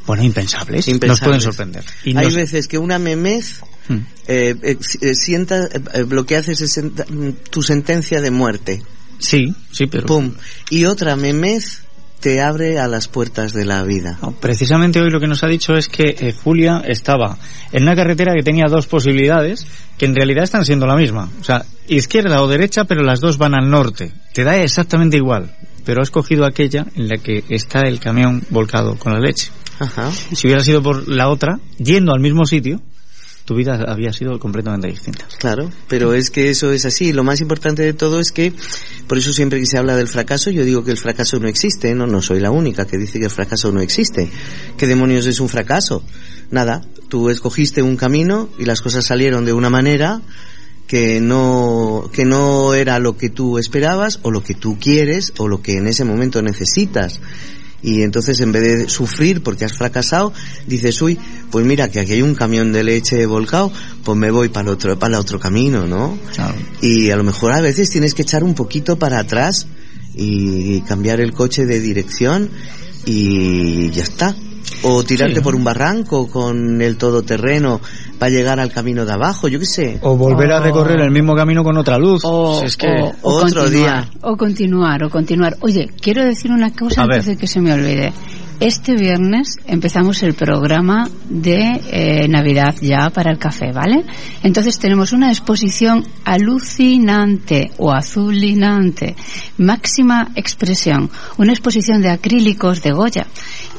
bueno, 0.07 0.23
impensables, 0.23 0.87
nos 1.07 1.21
pueden 1.21 1.41
sorprender. 1.41 1.85
Y 2.05 2.17
Hay 2.17 2.27
nos- 2.27 2.35
veces 2.35 2.69
que 2.69 2.79
una 2.79 2.99
memez 2.99 3.61
Hmm. 3.89 3.97
eh, 4.29 4.55
eh, 4.63 4.77
eh, 5.01 5.15
sienta, 5.17 5.65
eh, 5.67 6.05
lo 6.09 6.25
que 6.25 6.37
hace 6.37 6.53
es 6.53 6.59
senta- 6.73 7.07
mm, 7.09 7.31
tu 7.51 7.63
sentencia 7.63 8.21
de 8.21 8.31
muerte. 8.31 8.83
Sí, 9.19 9.53
sí, 9.73 9.87
pero... 9.87 10.07
Pum. 10.07 10.33
Y 10.71 10.85
otra 10.85 11.17
memez 11.17 11.83
te 12.21 12.41
abre 12.43 12.79
a 12.79 12.87
las 12.87 13.09
puertas 13.09 13.53
de 13.55 13.65
la 13.65 13.83
vida. 13.83 14.19
Precisamente 14.41 15.01
hoy 15.01 15.11
lo 15.11 15.19
que 15.21 15.27
nos 15.27 15.43
ha 15.43 15.47
dicho 15.49 15.75
es 15.75 15.89
que 15.89 16.15
eh, 16.21 16.33
Julia 16.33 16.83
estaba 16.87 17.39
en 17.73 17.83
una 17.85 17.97
carretera 17.97 18.33
que 18.37 18.43
tenía 18.45 18.67
dos 18.69 18.87
posibilidades 18.87 19.67
que 19.99 20.05
en 20.07 20.15
realidad 20.15 20.45
están 20.45 20.65
siendo 20.67 20.87
la 20.87 20.97
misma. 20.97 21.31
O 21.41 21.45
sea, 21.45 21.65
izquierda 21.89 22.43
o 22.43 22.47
derecha, 22.49 22.85
pero 22.85 23.03
las 23.03 23.21
dos 23.21 23.39
van 23.39 23.55
al 23.55 23.69
norte. 23.71 24.13
Te 24.35 24.45
da 24.45 24.57
exactamente 24.63 25.17
igual, 25.17 25.51
pero 25.85 26.03
has 26.03 26.11
cogido 26.11 26.45
aquella 26.45 26.87
en 26.95 27.09
la 27.09 27.17
que 27.17 27.45
está 27.49 27.81
el 27.81 28.01
camión 28.01 28.43
volcado 28.51 28.97
con 28.97 29.13
la 29.13 29.21
leche. 29.21 29.51
Ajá. 29.79 30.11
Si 30.13 30.47
hubiera 30.47 30.63
sido 30.63 30.83
por 30.83 31.09
la 31.09 31.29
otra, 31.29 31.59
yendo 31.79 32.13
al 32.13 32.21
mismo 32.21 32.45
sitio, 32.45 32.81
tu 33.51 33.57
vida 33.57 33.85
había 33.89 34.13
sido 34.13 34.39
completamente 34.39 34.87
distinta. 34.87 35.27
Claro, 35.39 35.71
pero 35.89 36.15
es 36.15 36.31
que 36.31 36.51
eso 36.51 36.71
es 36.71 36.85
así. 36.85 37.13
Lo 37.13 37.25
más 37.25 37.41
importante 37.41 37.83
de 37.83 37.95
todo 37.95 38.21
es 38.21 38.31
que, 38.31 38.53
por 39.09 39.19
eso 39.19 39.33
siempre 39.33 39.59
que 39.59 39.67
se 39.67 39.77
habla 39.77 39.97
del 39.97 40.07
fracaso, 40.07 40.51
yo 40.51 40.65
digo 40.65 40.85
que 40.85 40.93
el 40.93 40.99
fracaso 40.99 41.41
no 41.41 41.49
existe, 41.49 41.95
no, 41.95 42.07
no 42.07 42.23
soy 42.23 42.39
la 42.39 42.53
única 42.53 42.87
que 42.87 42.97
dice 42.97 43.19
que 43.19 43.25
el 43.25 43.31
fracaso 43.31 43.73
no 43.73 43.81
existe. 43.81 44.31
¿Qué 44.77 44.87
demonios 44.87 45.27
es 45.27 45.41
un 45.41 45.49
fracaso? 45.49 46.05
Nada, 46.51 46.83
tú 47.09 47.31
escogiste 47.31 47.83
un 47.83 47.97
camino 47.97 48.49
y 48.57 48.67
las 48.67 48.83
cosas 48.83 49.05
salieron 49.05 49.45
de 49.45 49.53
una 49.53 49.69
manera 49.69 50.21
que 50.91 51.21
no, 51.21 52.11
que 52.13 52.25
no 52.25 52.75
era 52.75 52.99
lo 52.99 53.17
que 53.17 53.31
tú 53.31 53.59
esperabas 53.59 54.19
o 54.23 54.33
lo 54.33 54.43
que 54.43 54.55
tú 54.55 54.77
quieres 54.81 55.33
o 55.39 55.47
lo 55.47 55.63
que 55.63 55.77
en 55.77 55.87
ese 55.87 56.05
momento 56.05 56.43
necesitas. 56.43 57.21
Y 57.81 58.03
entonces 58.03 58.41
en 58.41 58.51
vez 58.51 58.63
de 58.63 58.89
sufrir 58.89 59.41
porque 59.45 59.65
has 59.65 59.73
fracasado, 59.73 60.33
dices, 60.67 61.01
uy, 61.01 61.17
pues 61.53 61.65
mira 61.65 61.89
que 61.93 62.01
aquí 62.01 62.15
hay 62.15 62.23
un 62.23 62.35
camión 62.35 62.73
de 62.73 62.83
leche 62.83 63.25
volcado, 63.27 63.73
pues 64.03 64.19
me 64.19 64.33
voy 64.33 64.49
para 64.49 64.67
el 64.67 64.75
otro, 64.75 64.99
para 64.99 65.15
el 65.15 65.21
otro 65.21 65.39
camino, 65.39 65.87
¿no? 65.87 66.19
Y 66.81 67.11
a 67.11 67.17
lo 67.17 67.23
mejor 67.23 67.53
a 67.53 67.61
veces 67.61 67.89
tienes 67.89 68.13
que 68.13 68.23
echar 68.23 68.43
un 68.43 68.55
poquito 68.55 68.99
para 68.99 69.21
atrás 69.21 69.69
y 70.17 70.81
cambiar 70.81 71.21
el 71.21 71.33
coche 71.33 71.67
de 71.67 71.79
dirección 71.79 72.51
y 73.07 73.91
ya 73.91 74.03
está. 74.03 74.35
O 74.83 75.03
tirarte 75.05 75.37
Sí. 75.37 75.41
por 75.41 75.55
un 75.55 75.65
barranco 75.65 76.29
con 76.31 76.81
el 76.81 76.97
todoterreno 76.97 77.81
para 78.19 78.31
llegar 78.31 78.61
al 78.61 78.71
camino 78.73 79.05
de 79.05 79.13
abajo, 79.13 79.49
yo 79.49 79.59
qué 79.59 79.67
sé. 79.67 79.99
O 80.03 80.17
volver 80.17 80.53
a 80.53 80.61
recorrer 80.61 81.01
el 81.01 81.11
mismo 81.11 81.35
camino 81.35 81.63
con 81.65 81.77
otra 81.77 81.99
luz. 81.99 82.23
O, 82.25 82.59
Si 82.61 82.67
es 82.67 82.77
que... 82.77 82.87
o- 82.87 83.13
o 83.23 83.33
Otro 83.45 83.63
continuar, 83.63 83.71
día. 83.71 84.11
O 84.23 84.37
continuar, 84.37 85.05
o 85.05 85.11
continuar. 85.11 85.57
Oye, 85.61 85.89
quiero 86.01 86.25
decir 86.25 86.51
una 86.51 86.71
cosa 86.73 87.03
A 87.03 87.07
ver. 87.07 87.17
antes 87.17 87.27
de 87.27 87.37
que 87.37 87.47
se 87.47 87.61
me 87.61 87.73
olvide. 87.73 88.13
Este 88.61 88.95
viernes 88.95 89.57
empezamos 89.67 90.23
el 90.23 90.35
programa 90.35 91.09
de 91.29 91.81
eh, 91.91 92.29
Navidad 92.29 92.75
ya 92.81 93.11
para 93.11 93.31
el 93.33 93.39
café, 93.39 93.73
¿vale? 93.73 94.05
Entonces 94.43 94.79
tenemos 94.79 95.13
una 95.13 95.31
exposición 95.31 96.05
alucinante 96.25 97.71
o 97.79 97.93
azulinante, 97.93 99.17
máxima 99.59 100.31
expresión, 100.37 101.11
una 101.39 101.53
exposición 101.53 102.03
de 102.03 102.11
acrílicos 102.11 102.83
de 102.83 102.93
Goya. 102.93 103.27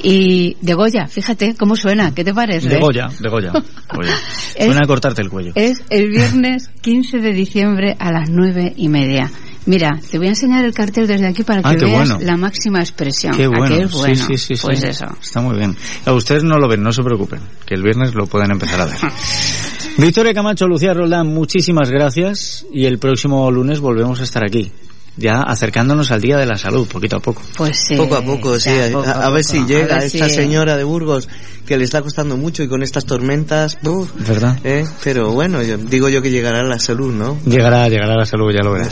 Y 0.04 0.58
de 0.62 0.74
Goya, 0.74 1.06
fíjate 1.08 1.54
cómo 1.56 1.76
suena, 1.76 2.14
¿qué 2.16 2.24
te 2.24 2.34
parece? 2.34 2.68
De 2.68 2.80
Goya, 2.80 3.08
de 3.20 3.30
Goya. 3.30 3.52
Goya. 3.94 4.14
Es- 4.56 4.66
Suena 4.66 4.82
a 4.84 4.88
cortarte 4.88 5.22
el 5.22 5.30
cuello. 5.30 5.52
Es 5.56 5.84
el 5.90 6.10
viernes 6.10 6.70
15 6.82 7.20
de 7.20 7.34
diciembre 7.34 7.96
a 8.00 8.12
las 8.12 8.30
nueve 8.30 8.74
y 8.76 8.90
media. 8.90 9.30
Mira, 9.68 10.00
te 10.10 10.18
voy 10.18 10.28
a 10.28 10.30
enseñar 10.32 10.66
el 10.66 10.74
cartel 10.74 11.06
desde 11.06 11.28
aquí 11.28 11.44
para 11.44 11.62
que 11.62 11.68
Ah, 11.70 11.76
qué 11.76 11.86
veas 11.86 12.10
bueno. 12.10 12.26
la 12.26 12.36
máxima 12.36 12.80
expresión. 12.80 13.36
Qué 13.36 13.44
¿A 13.46 13.50
bueno. 13.50 13.68
que? 13.68 13.88
Sí, 14.16 14.16
sí, 14.16 14.38
sí, 14.38 14.54
Pues 14.62 14.80
sí. 14.80 14.88
eso. 14.88 15.06
Está 15.22 15.42
muy 15.42 15.56
bien. 15.56 15.76
A 16.06 16.14
ustedes 16.14 16.44
no 16.44 16.58
lo 16.58 16.68
ven, 16.68 16.82
no 16.82 16.92
se 16.92 17.04
preocupen, 17.04 17.40
que 17.66 17.76
el 17.76 17.84
viernes 17.84 18.16
lo 18.16 18.26
pueden 18.26 18.52
empezar 18.52 18.82
a 18.82 18.86
ver. 18.86 18.96
Victoria 19.98 20.34
Camacho, 20.34 20.68
Lucía 20.68 20.94
Roldán, 20.94 21.28
muchísimas 21.28 21.92
gracias 21.92 22.66
y 22.74 22.86
el 22.86 22.98
próximo 22.98 23.52
lunes 23.52 23.80
volvemos 23.80 24.20
a 24.20 24.24
estar 24.24 24.44
aquí. 24.44 24.72
Ya 25.18 25.42
acercándonos 25.42 26.10
al 26.12 26.22
Día 26.22 26.38
de 26.38 26.46
la 26.46 26.58
Salud, 26.58 26.88
poquito 26.88 27.18
a 27.18 27.20
poco. 27.20 27.42
Pues 27.58 27.78
sí. 27.86 27.96
Poco 27.96 28.16
a 28.16 28.22
poco, 28.24 28.58
sí. 28.60 28.70
ya, 28.70 28.86
A, 28.86 28.92
poco 28.92 29.10
a 29.10 29.12
a 29.12 29.30
ver 29.30 29.44
poco. 29.44 29.54
si 29.58 29.66
llega 29.66 29.96
ver 29.96 30.04
esta 30.06 30.30
si- 30.30 30.36
señora 30.36 30.78
de 30.78 30.84
Burgos 30.86 31.28
que 31.66 31.78
le 31.78 31.84
está 31.84 32.02
costando 32.02 32.38
mucho 32.38 32.64
y 32.64 32.68
con 32.70 32.82
estas 32.82 33.06
tormentas. 33.06 33.78
uf, 33.84 34.10
¿Verdad? 34.28 34.58
¿eh? 34.64 34.86
Pero 35.04 35.32
bueno, 35.32 35.62
yo, 35.64 35.78
digo 35.78 36.08
yo 36.10 36.22
que 36.22 36.32
llegará 36.32 36.64
la 36.64 36.80
salud, 36.80 37.14
¿no? 37.14 37.38
Llegará, 37.46 37.88
llegará 37.90 38.16
la 38.16 38.26
salud, 38.26 38.52
ya 38.54 38.62
lo 38.64 38.72
verás. 38.74 38.90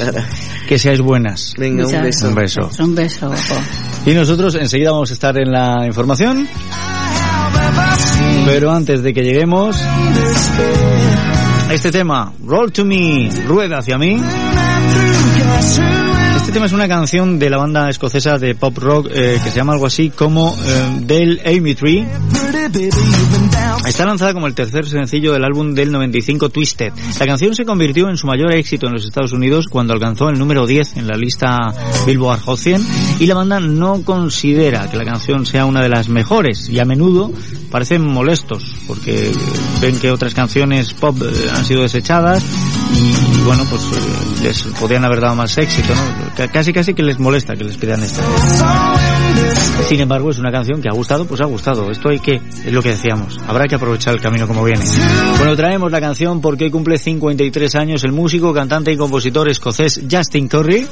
Que 0.67 0.77
seáis 0.77 0.99
buenas. 1.01 1.53
Venga, 1.57 1.85
un 1.87 2.01
beso. 2.03 2.27
Un 2.27 2.35
beso. 2.35 2.69
Un 2.79 2.95
beso. 2.95 3.31
Y 4.05 4.11
nosotros 4.11 4.55
enseguida 4.55 4.91
vamos 4.91 5.09
a 5.09 5.13
estar 5.13 5.37
en 5.37 5.51
la 5.51 5.85
información. 5.87 6.47
Pero 8.45 8.71
antes 8.71 9.01
de 9.01 9.13
que 9.13 9.23
lleguemos, 9.23 9.75
este 11.71 11.91
tema, 11.91 12.33
Roll 12.45 12.71
to 12.71 12.83
Me, 12.85 13.29
rueda 13.47 13.77
hacia 13.79 13.97
mí. 13.97 14.21
Este 16.49 16.55
tema 16.57 16.65
es 16.65 16.73
una 16.73 16.87
canción 16.87 17.37
de 17.37 17.47
la 17.47 17.57
banda 17.57 17.87
escocesa 17.89 18.39
de 18.39 18.55
pop 18.55 18.75
rock 18.79 19.07
eh, 19.11 19.39
que 19.43 19.51
se 19.51 19.55
llama 19.55 19.73
algo 19.73 19.85
así 19.85 20.09
como 20.09 20.57
eh, 20.65 20.97
Del 21.01 21.39
Amy 21.45 21.75
Tree. 21.75 22.07
Está 23.85 24.05
lanzada 24.07 24.33
como 24.33 24.47
el 24.47 24.55
tercer 24.55 24.87
sencillo 24.87 25.33
del 25.33 25.43
álbum 25.43 25.75
del 25.75 25.91
95 25.91 26.49
Twisted. 26.49 26.91
La 27.19 27.27
canción 27.27 27.53
se 27.53 27.65
convirtió 27.65 28.09
en 28.09 28.17
su 28.17 28.25
mayor 28.25 28.51
éxito 28.55 28.87
en 28.87 28.93
los 28.93 29.05
Estados 29.05 29.31
Unidos 29.31 29.67
cuando 29.67 29.93
alcanzó 29.93 30.29
el 30.29 30.39
número 30.39 30.65
10 30.65 30.97
en 30.97 31.05
la 31.05 31.15
lista 31.15 31.55
Billboard 32.07 32.41
Hot 32.41 32.57
100 32.57 32.83
y 33.19 33.27
la 33.27 33.35
banda 33.35 33.59
no 33.59 34.01
considera 34.03 34.89
que 34.89 34.97
la 34.97 35.05
canción 35.05 35.45
sea 35.45 35.65
una 35.65 35.83
de 35.83 35.89
las 35.89 36.09
mejores 36.09 36.67
y 36.67 36.79
a 36.79 36.85
menudo 36.85 37.31
parecen 37.69 38.03
molestos 38.03 38.75
porque 38.87 39.31
ven 39.81 39.99
que 39.99 40.09
otras 40.09 40.33
canciones 40.33 40.95
pop 40.95 41.15
eh, 41.21 41.49
han 41.53 41.63
sido 41.63 41.83
desechadas 41.83 42.43
y 42.93 43.41
bueno 43.43 43.65
pues 43.69 43.83
eh, 43.83 44.41
les 44.43 44.61
podrían 44.79 45.05
haber 45.05 45.21
dado 45.21 45.35
más 45.35 45.57
éxito, 45.57 45.93
¿no? 45.95 46.47
Casi 46.51 46.73
casi 46.73 46.93
que 46.93 47.03
les 47.03 47.19
molesta 47.19 47.55
que 47.55 47.63
les 47.63 47.77
pidan 47.77 48.03
esto. 48.03 48.21
Sin 49.87 49.99
embargo, 49.99 50.29
es 50.29 50.37
una 50.37 50.51
canción 50.51 50.81
que 50.81 50.87
ha 50.87 50.93
gustado, 50.93 51.25
pues 51.25 51.41
ha 51.41 51.45
gustado. 51.45 51.89
Esto 51.89 52.09
hay 52.09 52.19
que, 52.19 52.35
es 52.35 52.71
lo 52.71 52.83
que 52.83 52.89
decíamos, 52.89 53.37
habrá 53.47 53.65
que 53.65 53.75
aprovechar 53.75 54.13
el 54.13 54.21
camino 54.21 54.47
como 54.47 54.63
viene. 54.63 54.85
Bueno, 55.37 55.55
traemos 55.55 55.91
la 55.91 55.99
canción 55.99 56.41
porque 56.41 56.69
cumple 56.69 56.97
53 56.97 57.75
años 57.75 58.03
el 58.03 58.11
músico, 58.11 58.53
cantante 58.53 58.91
y 58.91 58.97
compositor 58.97 59.49
escocés 59.49 60.01
Justin 60.09 60.47
Curry, 60.47 60.85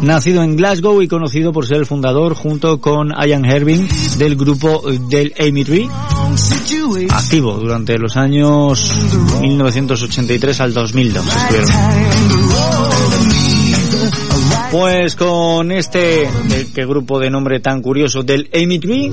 nacido 0.00 0.42
en 0.42 0.56
Glasgow 0.56 1.02
y 1.02 1.08
conocido 1.08 1.52
por 1.52 1.66
ser 1.66 1.76
el 1.76 1.86
fundador 1.86 2.34
junto 2.34 2.80
con 2.80 3.10
Ian 3.10 3.44
Herving 3.44 3.86
del 4.18 4.36
grupo 4.36 4.82
del 4.90 5.34
Amy 5.38 5.64
Tree, 5.64 5.88
activo 7.10 7.54
durante 7.54 7.98
los 7.98 8.16
años 8.16 8.92
1983 9.40 10.60
al 10.60 10.74
2002 10.74 11.26
estuvieron. 11.26 12.51
Pues 14.72 15.16
con 15.16 15.70
este 15.70 16.26
qué 16.74 16.86
grupo 16.86 17.20
de 17.20 17.28
nombre 17.28 17.60
tan 17.60 17.82
curioso 17.82 18.22
del 18.22 18.48
Amy 18.54 18.78
Tree, 18.78 19.12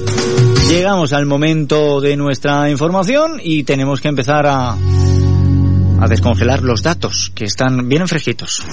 llegamos 0.69 1.11
al 1.11 1.25
momento 1.25 1.99
de 1.99 2.15
nuestra 2.15 2.69
información 2.69 3.41
y 3.43 3.65
tenemos 3.65 3.99
que 3.99 4.07
empezar 4.07 4.47
a, 4.47 4.71
a 4.71 6.07
descongelar 6.07 6.63
los 6.63 6.81
datos 6.81 7.29
que 7.35 7.43
están 7.43 7.89
bien 7.89 8.07
fresquitos. 8.07 8.63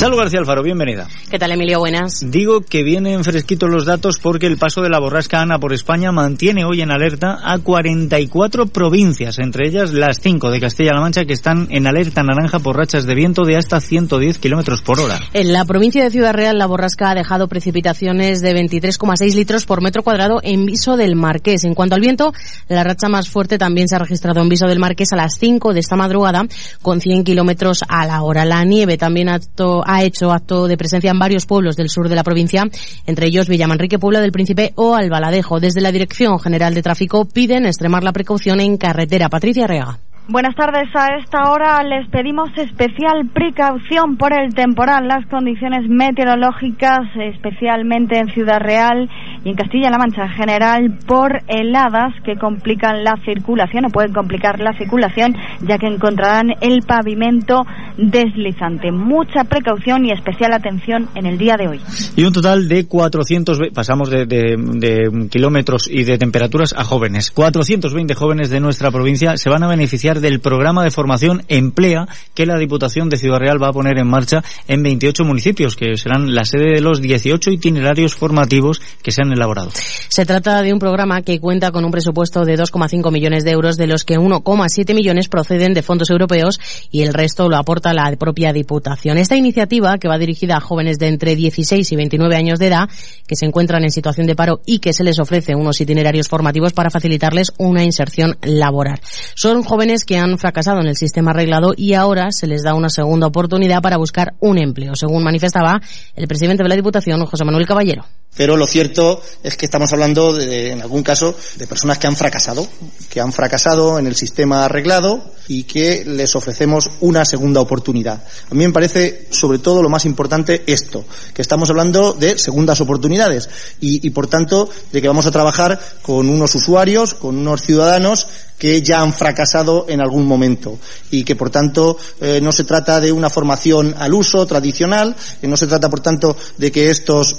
Salud 0.00 0.16
García 0.16 0.38
Alfaro, 0.38 0.62
bienvenida. 0.62 1.08
¿Qué 1.30 1.38
tal, 1.38 1.52
Emilio? 1.52 1.78
Buenas. 1.78 2.20
Digo 2.24 2.62
que 2.62 2.82
vienen 2.82 3.22
fresquitos 3.22 3.68
los 3.68 3.84
datos 3.84 4.16
porque 4.18 4.46
el 4.46 4.56
paso 4.56 4.80
de 4.80 4.88
la 4.88 4.98
borrasca 4.98 5.42
Ana 5.42 5.58
por 5.58 5.74
España 5.74 6.10
mantiene 6.10 6.64
hoy 6.64 6.80
en 6.80 6.90
alerta 6.90 7.38
a 7.44 7.58
44 7.58 8.64
provincias, 8.68 9.38
entre 9.38 9.68
ellas 9.68 9.92
las 9.92 10.18
5 10.22 10.50
de 10.50 10.58
Castilla-La 10.58 11.02
Mancha 11.02 11.26
que 11.26 11.34
están 11.34 11.68
en 11.70 11.86
alerta 11.86 12.22
naranja 12.22 12.60
por 12.60 12.78
rachas 12.78 13.04
de 13.04 13.14
viento 13.14 13.44
de 13.44 13.58
hasta 13.58 13.78
110 13.78 14.38
kilómetros 14.38 14.80
por 14.80 15.00
hora. 15.00 15.20
En 15.34 15.52
la 15.52 15.66
provincia 15.66 16.02
de 16.02 16.10
Ciudad 16.10 16.32
Real, 16.32 16.56
la 16.56 16.64
borrasca 16.64 17.10
ha 17.10 17.14
dejado 17.14 17.46
precipitaciones 17.48 18.40
de 18.40 18.54
23,6 18.54 19.34
litros 19.34 19.66
por 19.66 19.82
metro 19.82 20.02
cuadrado 20.02 20.40
en 20.42 20.64
Viso 20.64 20.96
del 20.96 21.14
Marqués. 21.14 21.64
En 21.64 21.74
cuanto 21.74 21.94
al 21.94 22.00
viento, 22.00 22.32
la 22.68 22.84
racha 22.84 23.10
más 23.10 23.28
fuerte 23.28 23.58
también 23.58 23.86
se 23.86 23.96
ha 23.96 23.98
registrado 23.98 24.40
en 24.40 24.48
Viso 24.48 24.66
del 24.66 24.78
Marqués 24.78 25.12
a 25.12 25.16
las 25.16 25.34
5 25.38 25.74
de 25.74 25.80
esta 25.80 25.94
madrugada, 25.96 26.46
con 26.80 27.02
100 27.02 27.22
kilómetros 27.22 27.84
a 27.86 28.06
la 28.06 28.22
hora. 28.22 28.46
La 28.46 28.64
nieve 28.64 28.96
también 28.96 29.28
acto- 29.28 29.84
ha 29.90 30.04
hecho 30.04 30.30
acto 30.30 30.68
de 30.68 30.76
presencia 30.76 31.10
en 31.10 31.18
varios 31.18 31.46
pueblos 31.46 31.76
del 31.76 31.88
sur 31.88 32.08
de 32.08 32.14
la 32.14 32.22
provincia, 32.22 32.64
entre 33.06 33.26
ellos 33.26 33.48
Villamanrique, 33.48 33.98
Puebla 33.98 34.20
del 34.20 34.32
Príncipe 34.32 34.72
o 34.76 34.94
Albaladejo. 34.94 35.58
Desde 35.58 35.80
la 35.80 35.92
Dirección 35.92 36.38
General 36.38 36.74
de 36.74 36.82
Tráfico 36.82 37.24
piden 37.24 37.66
extremar 37.66 38.04
la 38.04 38.12
precaución 38.12 38.60
en 38.60 38.76
carretera. 38.76 39.28
Patricia 39.28 39.66
Reaga. 39.66 39.98
Buenas 40.32 40.54
tardes. 40.54 40.88
A 40.94 41.16
esta 41.18 41.50
hora 41.50 41.82
les 41.82 42.08
pedimos 42.08 42.50
especial 42.56 43.28
precaución 43.34 44.16
por 44.16 44.32
el 44.32 44.54
temporal. 44.54 45.08
Las 45.08 45.26
condiciones 45.26 45.88
meteorológicas, 45.88 47.00
especialmente 47.16 48.16
en 48.16 48.28
Ciudad 48.28 48.60
Real 48.60 49.10
y 49.44 49.48
en 49.50 49.56
Castilla-La 49.56 49.98
Mancha 49.98 50.26
en 50.26 50.30
general, 50.30 50.98
por 51.04 51.40
heladas 51.48 52.14
que 52.24 52.36
complican 52.36 53.02
la 53.02 53.14
circulación 53.24 53.86
o 53.86 53.88
pueden 53.88 54.12
complicar 54.12 54.60
la 54.60 54.72
circulación, 54.78 55.34
ya 55.66 55.78
que 55.78 55.88
encontrarán 55.88 56.50
el 56.60 56.82
pavimento 56.86 57.64
deslizante. 57.96 58.92
Mucha 58.92 59.42
precaución 59.42 60.04
y 60.06 60.12
especial 60.12 60.52
atención 60.52 61.08
en 61.16 61.26
el 61.26 61.38
día 61.38 61.56
de 61.58 61.66
hoy. 61.66 61.80
Y 62.14 62.22
un 62.22 62.32
total 62.32 62.68
de 62.68 62.86
400, 62.86 63.58
ve- 63.58 63.70
pasamos 63.74 64.08
de, 64.10 64.26
de- 64.26 64.54
de 64.56 65.28
kilómetros 65.28 65.88
y 65.90 66.04
de 66.04 66.18
temperaturas 66.18 66.72
a 66.76 66.84
jóvenes. 66.84 67.32
420 67.32 68.14
jóvenes 68.14 68.48
de 68.50 68.60
nuestra 68.60 68.92
provincia 68.92 69.36
se 69.36 69.50
van 69.50 69.64
a 69.64 69.68
beneficiar 69.68 70.19
del 70.20 70.40
programa 70.40 70.84
de 70.84 70.90
formación 70.90 71.42
Emplea 71.48 72.06
que 72.34 72.46
la 72.46 72.58
Diputación 72.58 73.08
de 73.08 73.16
Ciudad 73.16 73.38
Real 73.38 73.62
va 73.62 73.68
a 73.68 73.72
poner 73.72 73.98
en 73.98 74.08
marcha 74.08 74.42
en 74.68 74.82
28 74.82 75.24
municipios, 75.24 75.76
que 75.76 75.96
serán 75.96 76.34
la 76.34 76.44
sede 76.44 76.74
de 76.74 76.80
los 76.80 77.00
18 77.00 77.50
itinerarios 77.50 78.14
formativos 78.14 78.80
que 79.02 79.12
se 79.12 79.22
han 79.22 79.32
elaborado. 79.32 79.70
Se 80.08 80.26
trata 80.26 80.62
de 80.62 80.72
un 80.72 80.78
programa 80.78 81.22
que 81.22 81.40
cuenta 81.40 81.70
con 81.70 81.84
un 81.84 81.90
presupuesto 81.90 82.44
de 82.44 82.56
2,5 82.56 83.10
millones 83.12 83.44
de 83.44 83.50
euros, 83.52 83.76
de 83.76 83.86
los 83.86 84.04
que 84.04 84.18
1,7 84.18 84.94
millones 84.94 85.28
proceden 85.28 85.74
de 85.74 85.82
fondos 85.82 86.10
europeos 86.10 86.60
y 86.90 87.02
el 87.02 87.14
resto 87.14 87.48
lo 87.48 87.56
aporta 87.56 87.92
la 87.92 88.10
propia 88.16 88.52
Diputación. 88.52 89.18
Esta 89.18 89.36
iniciativa, 89.36 89.98
que 89.98 90.08
va 90.08 90.18
dirigida 90.18 90.56
a 90.56 90.60
jóvenes 90.60 90.98
de 90.98 91.08
entre 91.08 91.36
16 91.36 91.90
y 91.90 91.96
29 91.96 92.36
años 92.36 92.58
de 92.58 92.66
edad, 92.66 92.88
que 93.26 93.36
se 93.36 93.46
encuentran 93.46 93.84
en 93.84 93.90
situación 93.90 94.26
de 94.26 94.36
paro 94.36 94.60
y 94.66 94.78
que 94.78 94.92
se 94.92 95.04
les 95.04 95.18
ofrece 95.18 95.54
unos 95.54 95.80
itinerarios 95.80 96.28
formativos 96.28 96.72
para 96.72 96.90
facilitarles 96.90 97.52
una 97.58 97.84
inserción 97.84 98.36
laboral. 98.42 99.00
Son 99.34 99.62
jóvenes 99.62 100.04
que 100.04 100.09
han 100.18 100.38
fracasado 100.38 100.80
en 100.80 100.86
el 100.86 100.96
sistema 100.96 101.30
arreglado 101.30 101.72
y 101.76 101.94
ahora 101.94 102.28
se 102.30 102.46
les 102.46 102.62
da 102.62 102.74
una 102.74 102.88
segunda 102.88 103.26
oportunidad 103.26 103.82
para 103.82 103.96
buscar 103.96 104.34
un 104.40 104.58
empleo, 104.58 104.94
según 104.94 105.22
manifestaba 105.22 105.80
el 106.14 106.28
presidente 106.28 106.62
de 106.62 106.68
la 106.68 106.76
Diputación, 106.76 107.24
José 107.26 107.44
Manuel 107.44 107.66
Caballero. 107.66 108.04
Pero 108.36 108.56
lo 108.56 108.66
cierto 108.66 109.20
es 109.42 109.56
que 109.56 109.66
estamos 109.66 109.92
hablando, 109.92 110.32
de, 110.32 110.70
en 110.70 110.80
algún 110.80 111.02
caso, 111.02 111.34
de 111.56 111.66
personas 111.66 111.98
que 111.98 112.06
han 112.06 112.16
fracasado, 112.16 112.66
que 113.08 113.20
han 113.20 113.32
fracasado 113.32 113.98
en 113.98 114.06
el 114.06 114.14
sistema 114.14 114.64
arreglado 114.64 115.32
y 115.48 115.64
que 115.64 116.04
les 116.06 116.36
ofrecemos 116.36 116.86
una 117.00 117.24
segunda 117.24 117.60
oportunidad. 117.60 118.22
A 118.50 118.54
mí 118.54 118.64
me 118.64 118.72
parece, 118.72 119.26
sobre 119.30 119.58
todo, 119.58 119.82
lo 119.82 119.88
más 119.88 120.04
importante 120.04 120.62
esto, 120.66 121.04
que 121.34 121.42
estamos 121.42 121.70
hablando 121.70 122.12
de 122.12 122.38
segundas 122.38 122.80
oportunidades 122.80 123.48
y, 123.80 124.08
por 124.10 124.28
tanto, 124.28 124.70
de 124.92 125.02
que 125.02 125.08
vamos 125.08 125.26
a 125.26 125.32
trabajar 125.32 125.80
con 126.00 126.28
unos 126.28 126.54
usuarios, 126.54 127.14
con 127.14 127.36
unos 127.36 127.62
ciudadanos 127.62 128.28
que 128.58 128.80
ya 128.80 129.00
han 129.00 129.12
fracasado 129.12 129.86
en 129.88 130.00
algún 130.00 130.26
momento 130.26 130.78
y 131.10 131.24
que 131.24 131.34
por 131.34 131.48
tanto 131.48 131.96
eh, 132.20 132.40
no 132.42 132.52
se 132.52 132.64
trata 132.64 133.00
de 133.00 133.10
una 133.10 133.30
formación 133.30 133.94
al 133.98 134.12
uso 134.12 134.44
tradicional, 134.46 135.16
que 135.40 135.48
no 135.48 135.56
se 135.56 135.66
trata 135.66 135.88
por 135.88 136.00
tanto 136.00 136.36
de 136.58 136.70
que 136.70 136.90
estos 136.90 137.36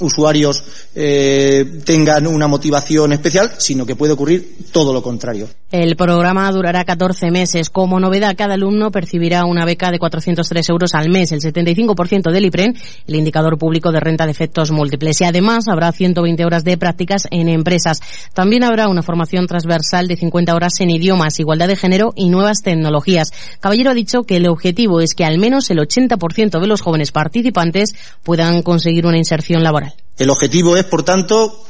usuarios 0.00 0.62
eh, 0.94 1.80
tengan 1.84 2.26
una 2.26 2.48
motivación 2.48 3.12
especial, 3.12 3.52
sino 3.58 3.86
que 3.86 3.96
puede 3.96 4.12
ocurrir 4.12 4.56
todo 4.72 4.92
lo 4.92 5.02
contrario. 5.02 5.48
El 5.70 5.96
programa 5.96 6.50
durará 6.52 6.84
14 6.84 7.30
meses. 7.30 7.70
Como 7.70 7.98
novedad, 7.98 8.34
cada 8.36 8.54
alumno 8.54 8.90
percibirá 8.90 9.44
una 9.46 9.64
beca 9.64 9.90
de 9.90 9.98
403 9.98 10.68
euros 10.68 10.94
al 10.94 11.08
mes, 11.08 11.32
el 11.32 11.40
75% 11.40 12.30
del 12.30 12.44
IPREN, 12.44 12.76
el 13.06 13.14
indicador 13.14 13.56
público 13.56 13.90
de 13.90 14.00
renta 14.00 14.26
de 14.26 14.32
efectos 14.32 14.70
múltiples. 14.70 15.20
Y 15.20 15.24
además 15.24 15.68
habrá 15.68 15.90
120 15.90 16.44
horas 16.44 16.64
de 16.64 16.76
prácticas 16.76 17.26
en 17.30 17.48
empresas. 17.48 18.00
También 18.34 18.64
habrá 18.64 18.88
una 18.88 19.02
formación 19.02 19.46
transversal 19.46 20.08
de 20.08 20.16
50 20.16 20.54
horas 20.54 20.80
en 20.80 20.90
idiomas, 20.90 21.40
igualdad 21.40 21.68
de 21.68 21.76
género 21.76 22.12
y 22.16 22.28
nuevas 22.28 22.62
tecnologías. 22.62 23.30
Caballero 23.60 23.90
ha 23.90 23.94
dicho 23.94 24.22
que 24.24 24.36
el 24.36 24.48
objetivo 24.48 25.00
es 25.00 25.14
que 25.14 25.24
al 25.24 25.38
menos 25.38 25.70
el 25.70 25.78
80% 25.78 26.60
de 26.60 26.66
los 26.66 26.80
jóvenes 26.80 27.12
participantes 27.12 27.94
puedan 28.22 28.62
conseguir 28.62 29.06
una 29.06 29.18
inserción 29.18 29.62
laboral. 29.62 29.81
El 30.16 30.30
objetivo 30.30 30.76
es, 30.76 30.84
por 30.84 31.02
tanto, 31.02 31.64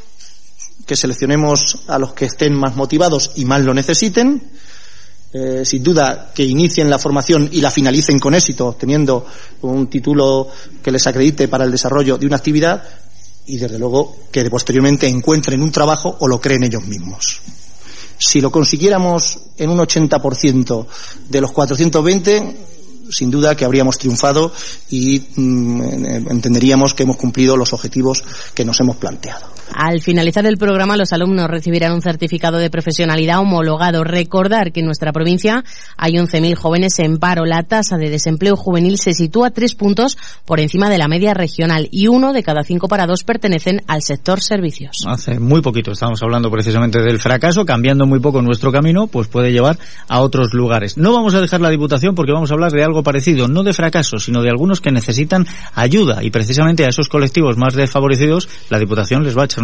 que 0.87 0.97
seleccionemos 0.97 1.79
a 1.87 1.99
los 1.99 2.13
que 2.13 2.27
estén 2.27 2.55
más 2.55 2.77
motivados 2.77 3.33
y 3.37 3.45
más 3.45 3.63
lo 3.63 3.73
necesiten, 3.75 4.43
eh, 5.33 5.63
sin 5.65 5.83
duda 5.83 6.31
que 6.35 6.45
inicien 6.45 6.91
la 6.91 6.99
formación 6.99 7.49
y 7.53 7.61
la 7.61 7.71
finalicen 7.71 8.19
con 8.19 8.35
éxito, 8.35 8.69
obteniendo 8.69 9.25
un 9.63 9.87
título 9.89 10.49
que 10.83 10.91
les 10.91 11.07
acredite 11.07 11.49
para 11.49 11.65
el 11.65 11.71
desarrollo 11.71 12.19
de 12.19 12.27
una 12.27 12.37
actividad 12.37 12.83
y, 13.47 13.57
desde 13.57 13.79
luego, 13.79 14.17
que 14.31 14.49
posteriormente 14.51 15.09
encuentren 15.09 15.63
un 15.63 15.73
trabajo 15.73 16.17
o 16.21 16.29
lo 16.29 16.41
creen 16.41 16.65
ellos 16.65 16.85
mismos. 16.85 17.41
Si 18.19 18.41
lo 18.41 18.53
consiguiéramos 18.53 19.39
en 19.57 19.71
un 19.71 19.79
80% 19.79 20.87
de 21.29 21.41
los 21.41 21.53
420, 21.53 22.57
sin 23.11 23.31
duda 23.31 23.57
que 23.57 23.65
habríamos 23.65 23.99
triunfado 23.99 24.53
y 24.91 25.23
mm, 25.37 25.83
entenderíamos 26.31 26.95
que 26.95 27.03
hemos 27.03 27.17
cumplido 27.17 27.57
los 27.57 27.73
objetivos 27.73 28.25
que 28.55 28.65
nos 28.65 28.81
hemos 28.81 28.97
planteado. 28.97 29.47
Al 29.75 30.01
finalizar 30.01 30.47
el 30.47 30.59
programa, 30.59 30.97
los 30.97 31.13
alumnos 31.13 31.49
recibirán 31.49 31.93
un 31.93 32.03
certificado 32.03 32.59
de 32.59 32.71
profesionalidad 32.71 33.41
homologado. 33.41 34.05
Recordar 34.05 34.73
que 34.73 34.81
en 34.81 34.87
nuestra 34.87 35.13
provincia 35.13 35.65
hay 35.97 36.13
11.000 36.13 36.55
jóvenes 36.57 36.99
en 36.99 37.19
paro. 37.19 37.45
La 37.45 37.63
tasa 37.63 37.97
de 37.97 38.11
desempleo 38.11 38.57
juvenil 38.57 38.99
se 38.99 39.15
sitúa 39.15 39.51
tres 39.51 39.75
puntos 39.75 40.19
por 40.45 40.61
encima 40.61 40.91
de 40.91 40.99
la 40.99 41.09
media 41.09 41.35
regional 41.35 41.89
y 41.91 42.09
uno 42.09 42.33
de 42.33 42.43
cada 42.43 42.63
cinco 42.65 42.89
parados 42.89 43.25
pertenecen 43.25 43.83
al 43.87 44.03
sector 44.03 44.41
servicios. 44.41 45.05
Hace 45.07 45.39
muy 45.39 45.63
poquito 45.63 45.93
estamos 45.93 46.23
hablando 46.23 46.51
precisamente 46.51 47.01
del 47.01 47.19
fracaso, 47.19 47.65
cambiando 47.65 48.07
muy 48.07 48.21
poco 48.21 48.43
nuestro 48.43 48.73
camino, 48.73 49.07
pues 49.07 49.29
puede 49.29 49.53
llevar 49.53 49.79
a 50.09 50.21
otros 50.21 50.53
lugares. 50.53 50.97
No 50.97 51.13
vamos 51.13 51.35
a 51.35 51.41
dejar 51.41 51.61
la 51.61 51.71
Diputación 51.71 52.15
porque 52.15 52.33
vamos 52.33 52.51
a 52.51 52.55
hablar 52.55 52.73
de 52.73 52.85
algo 52.85 53.03
parecido, 53.03 53.49
no 53.49 53.63
de 53.63 53.73
fracaso, 53.73 54.19
sino 54.19 54.43
de 54.43 54.51
algunos 54.51 54.81
que 54.81 54.93
necesitan 54.93 55.47
ayuda 55.75 56.23
y 56.23 56.31
precisamente 56.31 56.85
a 56.85 56.89
esos 56.89 57.09
colectivos 57.09 57.57
más 57.57 57.75
desfavorecidos 57.75 58.49
la 58.69 58.79
Diputación 58.79 59.25
les 59.25 59.37
va 59.37 59.43
a 59.43 59.45
echar 59.47 59.62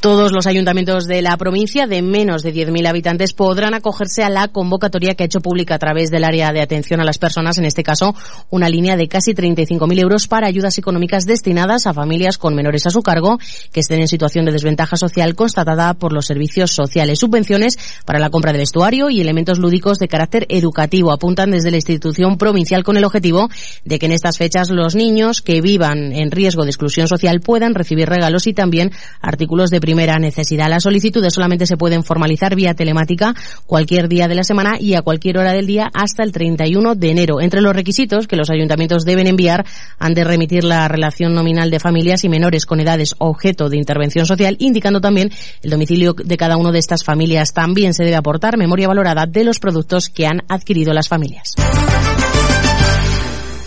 Todos 0.00 0.32
los 0.32 0.46
ayuntamientos 0.46 1.06
de 1.06 1.22
la 1.22 1.36
provincia 1.36 1.86
de 1.86 2.02
menos 2.02 2.42
de 2.42 2.52
10.000 2.52 2.86
habitantes 2.88 3.32
podrán 3.32 3.74
acogerse 3.74 4.22
a 4.22 4.30
la 4.30 4.48
convocatoria 4.48 5.14
que 5.14 5.24
ha 5.24 5.26
hecho 5.26 5.40
pública 5.40 5.76
a 5.76 5.78
través 5.78 6.10
del 6.10 6.24
área 6.24 6.52
de 6.52 6.60
atención 6.60 7.00
a 7.00 7.04
las 7.04 7.18
personas, 7.18 7.58
en 7.58 7.64
este 7.64 7.82
caso 7.82 8.14
una 8.50 8.68
línea 8.68 8.96
de 8.96 9.08
casi 9.08 9.32
35.000 9.32 10.00
euros 10.00 10.28
para 10.28 10.46
ayudas 10.46 10.78
económicas 10.78 11.24
destinadas 11.24 11.86
a 11.86 11.94
familias 11.94 12.38
con 12.38 12.54
menores 12.54 12.86
a 12.86 12.90
su 12.90 13.02
cargo 13.02 13.38
que 13.72 13.80
estén 13.80 14.00
en 14.00 14.08
situación 14.08 14.44
de 14.44 14.52
desventaja 14.52 14.96
social 14.96 15.34
constatada 15.34 15.94
por 15.94 16.12
los 16.12 16.26
servicios 16.26 16.72
sociales. 16.72 17.18
Subvenciones 17.18 17.78
para 18.04 18.18
la 18.18 18.30
compra 18.30 18.52
de 18.52 18.58
vestuario 18.58 19.10
y 19.10 19.20
elementos 19.20 19.58
lúdicos 19.58 19.98
de 19.98 20.08
carácter 20.08 20.46
educativo 20.48 21.12
apuntan 21.12 21.50
desde 21.50 21.70
la 21.70 21.76
institución 21.76 22.38
provincial 22.38 22.84
con 22.84 22.96
el 22.96 23.04
objetivo 23.04 23.48
de 23.84 23.98
que 23.98 24.06
en 24.06 24.12
estas 24.12 24.38
fechas 24.38 24.70
los 24.70 24.94
niños 24.94 25.42
que 25.42 25.60
vivan 25.60 26.12
en 26.12 26.30
riesgo 26.30 26.64
de 26.64 26.70
exclusión 26.70 27.08
social 27.08 27.40
puedan 27.40 27.74
recibir 27.74 28.08
regalos 28.08 28.46
y 28.46 28.54
también 28.54 28.92
artículos 29.20 29.70
de 29.70 29.80
primera 29.80 30.18
necesidad. 30.18 30.68
Las 30.68 30.82
solicitudes 30.82 31.34
solamente 31.34 31.66
se 31.66 31.76
pueden 31.76 32.04
formalizar 32.04 32.54
vía 32.54 32.74
telemática 32.74 33.34
cualquier 33.66 34.08
día 34.08 34.28
de 34.28 34.34
la 34.34 34.44
semana 34.44 34.74
y 34.78 34.94
a 34.94 35.02
cualquier 35.02 35.38
hora 35.38 35.52
del 35.52 35.66
día 35.66 35.90
hasta 35.94 36.22
el 36.22 36.32
31 36.32 36.94
de 36.94 37.10
enero. 37.10 37.40
Entre 37.40 37.60
los 37.60 37.74
requisitos 37.74 38.26
que 38.26 38.36
los 38.36 38.50
ayuntamientos 38.50 39.04
deben 39.04 39.26
enviar 39.26 39.64
han 39.98 40.14
de 40.14 40.24
remitir 40.24 40.64
la 40.64 40.88
relación 40.88 41.34
nominal 41.34 41.70
de 41.70 41.80
familias 41.80 42.24
y 42.24 42.28
menores 42.28 42.66
con 42.66 42.80
edades 42.80 43.14
objeto 43.18 43.68
de 43.68 43.76
intervención 43.76 44.26
social, 44.26 44.56
indicando 44.58 45.00
también 45.00 45.30
el 45.62 45.70
domicilio 45.70 46.14
de 46.14 46.36
cada 46.36 46.56
una 46.56 46.72
de 46.72 46.78
estas 46.78 47.04
familias. 47.04 47.52
También 47.52 47.94
se 47.94 48.04
debe 48.04 48.16
aportar 48.16 48.56
memoria 48.56 48.88
valorada 48.88 49.26
de 49.26 49.44
los 49.44 49.58
productos 49.58 50.08
que 50.08 50.26
han 50.26 50.42
adquirido 50.48 50.92
las 50.92 51.08
familias. 51.08 51.54